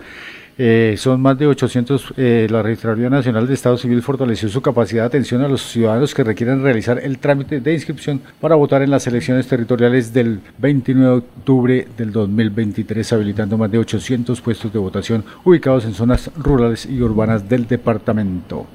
Eh, 0.57 0.95
son 0.99 1.21
más 1.21 1.39
de 1.39 1.47
800. 1.47 2.15
Eh, 2.17 2.47
la 2.51 2.63
Registraduría 2.63 3.11
Nacional 3.11 3.47
de 3.47 3.55
Estado 3.55 3.77
Civil 3.77 4.03
fortaleció 4.03 4.49
su 4.49 4.63
capacidad 4.63 5.03
de 5.03 5.07
atención 5.07 5.43
a 5.43 5.49
los 5.49 5.63
ciudadanos 5.63 6.15
que 6.15 6.23
requieren 6.23 6.63
realizar 6.63 7.01
el 7.03 7.19
trámite 7.19 7.61
de 7.61 7.75
inscripción 7.75 8.21
para 8.41 8.55
votar 8.55 8.83
en 8.83 8.91
las 8.91 9.07
elecciones 9.07 9.49
territoriales 9.49 10.13
del 10.13 10.41
29 10.59 11.11
de 11.11 11.17
octubre 11.17 11.89
del 11.97 12.13
2023, 12.13 13.13
habilitando 13.13 13.59
más 13.59 13.71
de 13.71 13.79
800 13.79 14.41
puestos 14.41 14.73
de 14.73 14.79
votación 14.79 15.25
ubicados 15.45 15.85
en 15.85 15.95
zonas 15.95 16.31
rurales 16.37 16.87
y 16.87 17.01
urbanas 17.01 17.49
del 17.49 17.67
departamento. 17.67 18.67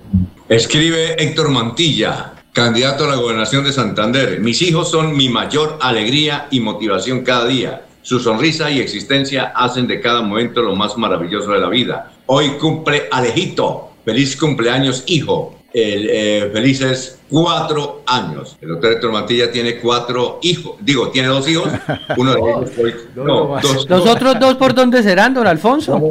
Escribe 0.49 1.15
Héctor 1.17 1.49
Mantilla, 1.49 2.33
candidato 2.51 3.05
a 3.05 3.07
la 3.07 3.15
gobernación 3.15 3.63
de 3.63 3.71
Santander. 3.71 4.39
Mis 4.41 4.61
hijos 4.61 4.91
son 4.91 5.15
mi 5.15 5.29
mayor 5.29 5.77
alegría 5.81 6.47
y 6.51 6.59
motivación 6.59 7.23
cada 7.23 7.47
día. 7.47 7.83
Su 8.09 8.19
sonrisa 8.19 8.71
y 8.71 8.79
existencia 8.79 9.51
hacen 9.55 9.85
de 9.85 10.01
cada 10.01 10.23
momento 10.23 10.63
lo 10.63 10.75
más 10.75 10.97
maravilloso 10.97 11.51
de 11.51 11.59
la 11.59 11.69
vida. 11.69 12.11
Hoy 12.25 12.57
cumple 12.59 13.03
Alejito. 13.11 13.91
Feliz 14.03 14.35
cumpleaños, 14.35 15.03
hijo. 15.05 15.53
El, 15.71 16.09
eh, 16.09 16.49
felices 16.51 17.19
cuatro 17.29 18.01
años. 18.07 18.57
El 18.61 18.69
doctor 18.69 18.93
Héctor 18.93 19.11
Mantilla 19.11 19.51
tiene 19.51 19.77
cuatro 19.77 20.39
hijos. 20.41 20.77
Digo, 20.79 21.09
tiene 21.09 21.27
dos 21.27 21.47
hijos. 21.47 21.69
Uno 22.17 22.33
de 22.33 22.39
ellos 22.39 22.71
fue. 22.75 22.95
No, 23.15 23.59
dos. 23.61 23.87
¿Los 23.87 24.07
otros 24.07 24.39
dos 24.39 24.55
por 24.55 24.73
dónde 24.73 25.03
serán, 25.03 25.35
don 25.35 25.45
Alfonso? 25.45 26.01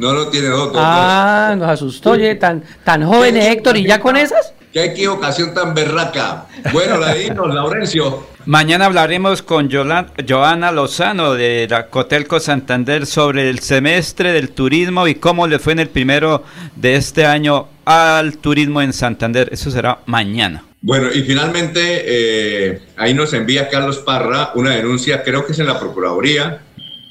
No, 0.00 0.12
no 0.12 0.26
tiene 0.30 0.48
dos. 0.48 0.72
dos, 0.72 0.82
Ah, 0.84 1.54
nos 1.56 1.68
asustó, 1.68 2.10
oye, 2.10 2.34
tan, 2.34 2.64
tan 2.82 3.06
joven 3.06 3.36
Héctor, 3.36 3.76
¿y 3.76 3.86
ya 3.86 4.00
con 4.00 4.16
esas? 4.16 4.52
Qué 4.72 4.84
equivocación 4.84 5.52
tan 5.52 5.74
berraca. 5.74 6.46
Bueno, 6.72 6.96
la 6.96 7.12
de 7.12 7.26
irnos, 7.26 7.52
Laurencio. 7.52 8.26
Mañana 8.46 8.86
hablaremos 8.86 9.42
con 9.42 9.68
Joana 9.68 10.70
Lozano 10.72 11.34
de 11.34 11.66
la 11.68 11.88
Cotelco 11.88 12.38
Santander 12.38 13.04
sobre 13.04 13.50
el 13.50 13.58
semestre 13.58 14.32
del 14.32 14.50
turismo 14.50 15.08
y 15.08 15.16
cómo 15.16 15.48
le 15.48 15.58
fue 15.58 15.72
en 15.72 15.80
el 15.80 15.88
primero 15.88 16.44
de 16.76 16.94
este 16.94 17.26
año 17.26 17.66
al 17.84 18.38
turismo 18.38 18.80
en 18.80 18.92
Santander. 18.92 19.48
Eso 19.50 19.72
será 19.72 20.02
mañana. 20.06 20.62
Bueno, 20.82 21.08
y 21.12 21.22
finalmente 21.22 22.04
eh, 22.06 22.82
ahí 22.96 23.12
nos 23.12 23.34
envía 23.34 23.68
Carlos 23.68 23.98
Parra 23.98 24.52
una 24.54 24.70
denuncia, 24.70 25.24
creo 25.24 25.44
que 25.44 25.52
es 25.52 25.58
en 25.58 25.66
la 25.66 25.80
Procuraduría, 25.80 26.62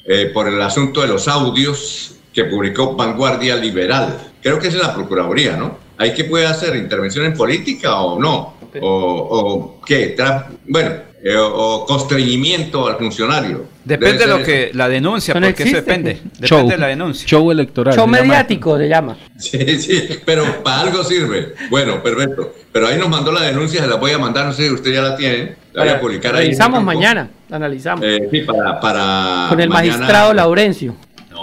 eh, 0.06 0.30
por 0.32 0.48
el 0.48 0.60
asunto 0.62 1.02
de 1.02 1.08
los 1.08 1.28
audios 1.28 2.16
que 2.32 2.44
publicó 2.44 2.96
Vanguardia 2.96 3.54
Liberal. 3.56 4.18
Creo 4.42 4.58
que 4.58 4.68
es 4.68 4.74
en 4.74 4.80
la 4.80 4.94
Procuraduría, 4.94 5.56
¿no? 5.56 5.78
¿Hay 6.00 6.14
que 6.14 6.24
puede 6.24 6.46
hacer 6.46 6.74
intervención 6.76 7.26
en 7.26 7.34
política 7.34 8.00
o 8.00 8.18
no? 8.18 8.54
¿O, 8.80 8.88
o 9.78 9.80
qué? 9.84 10.16
Bueno, 10.66 10.90
eh, 11.22 11.36
o, 11.36 11.46
o 11.82 11.86
constreñimiento 11.86 12.86
al 12.88 12.96
funcionario. 12.96 13.66
Depende 13.84 14.18
de 14.24 14.26
lo 14.26 14.42
que 14.42 14.70
la 14.72 14.88
denuncia, 14.88 15.32
Eso 15.32 15.40
porque 15.40 15.62
eso 15.62 15.76
existe. 15.78 15.80
depende. 15.90 16.10
Depende 16.14 16.46
Show. 16.46 16.68
de 16.68 16.78
la 16.78 16.86
denuncia. 16.86 17.26
Show 17.28 17.50
electoral. 17.50 17.94
Show 17.94 18.06
mediático 18.06 18.78
se 18.78 18.88
llama. 18.88 19.16
Sí, 19.38 19.78
sí, 19.78 20.08
pero 20.24 20.62
para 20.62 20.80
algo 20.82 21.02
sirve. 21.04 21.54
Bueno, 21.70 22.02
perfecto. 22.02 22.54
Pero 22.72 22.86
ahí 22.86 22.98
nos 22.98 23.08
mandó 23.08 23.32
la 23.32 23.42
denuncia, 23.42 23.80
se 23.82 23.86
la 23.88 23.96
voy 23.96 24.12
a 24.12 24.18
mandar, 24.18 24.46
no 24.46 24.52
sé 24.52 24.68
si 24.68 24.72
usted 24.72 24.92
ya 24.92 25.02
la 25.02 25.16
tiene. 25.16 25.56
La 25.72 25.84
voy 25.84 25.92
a 25.92 26.00
publicar 26.00 26.34
ahí. 26.34 26.40
Analizamos 26.42 26.82
mañana, 26.82 27.28
analizamos. 27.50 28.04
Eh, 28.06 28.28
sí, 28.30 28.40
para, 28.40 28.80
para 28.80 29.46
con 29.48 29.60
el 29.60 29.68
mañana. 29.68 29.96
magistrado 29.98 30.32
Laurencio. 30.34 30.94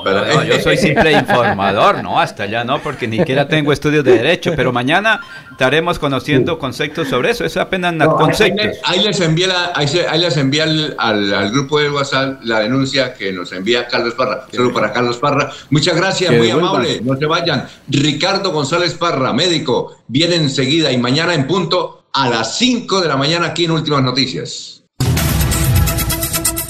Para- 0.03 0.34
No, 0.34 0.44
yo 0.44 0.60
soy 0.60 0.78
simple 0.78 1.11
informador, 1.19 2.03
no, 2.03 2.19
hasta 2.19 2.44
allá 2.44 2.64
no, 2.64 2.82
porque 2.82 3.07
ni 3.07 3.18
siquiera 3.18 3.48
tengo 3.48 3.72
estudios 3.74 4.03
de 4.03 4.14
derecho, 4.14 4.53
pero 4.56 4.72
mañana 4.72 5.19
estaremos 5.52 5.99
conociendo 5.99 6.57
conceptos 6.60 7.07
sobre 7.10 7.32
eso, 7.32 7.44
eso 7.45 7.61
apenas 7.61 7.94
No, 7.94 8.15
conceptos. 8.15 8.65
les- 8.65 8.80
ahí 8.84 9.03
les 9.03 9.19
envía, 9.22 9.48
la- 9.48 9.72
ahí, 9.76 9.88
se- 9.88 10.07
ahí 10.07 10.19
les 10.19 10.38
envía 10.38 10.64
al, 10.64 10.95
al- 10.98 11.34
al 11.34 11.52
grupo 11.52 11.80
de 11.80 11.90
WhatsApp 11.90 12.41
la 12.44 12.60
denuncia 12.60 13.14
que 13.14 13.32
nos 13.34 13.52
envía 13.53 13.88
Carlos 13.88 14.14
Parra. 14.14 14.45
Solo 14.53 14.74
para 14.74 14.91
Carlos 14.94 15.18
Parra. 15.18 15.52
Muchas 15.69 15.95
gracias, 15.95 16.30
Que 16.32 16.38
muy 16.38 16.48
devuelvan. 16.48 16.69
amable. 16.76 17.02
No 17.03 17.15
se 17.18 17.26
vayan. 17.26 17.68
Ricardo 17.88 18.52
González 18.52 18.94
Parra, 18.94 19.34
médico, 19.34 19.98
viene 20.07 20.36
enseguida 20.36 20.91
y 20.91 20.98
mañana 20.98 21.34
en 21.34 21.48
punto 21.48 22.03
a 22.14 22.30
las 22.30 22.57
5 22.57 23.02
de 23.02 23.07
la 23.07 23.18
mañana 23.18 23.48
aquí 23.48 23.65
en 23.65 23.72
Últimas 23.72 24.02
Noticias. 24.03 24.77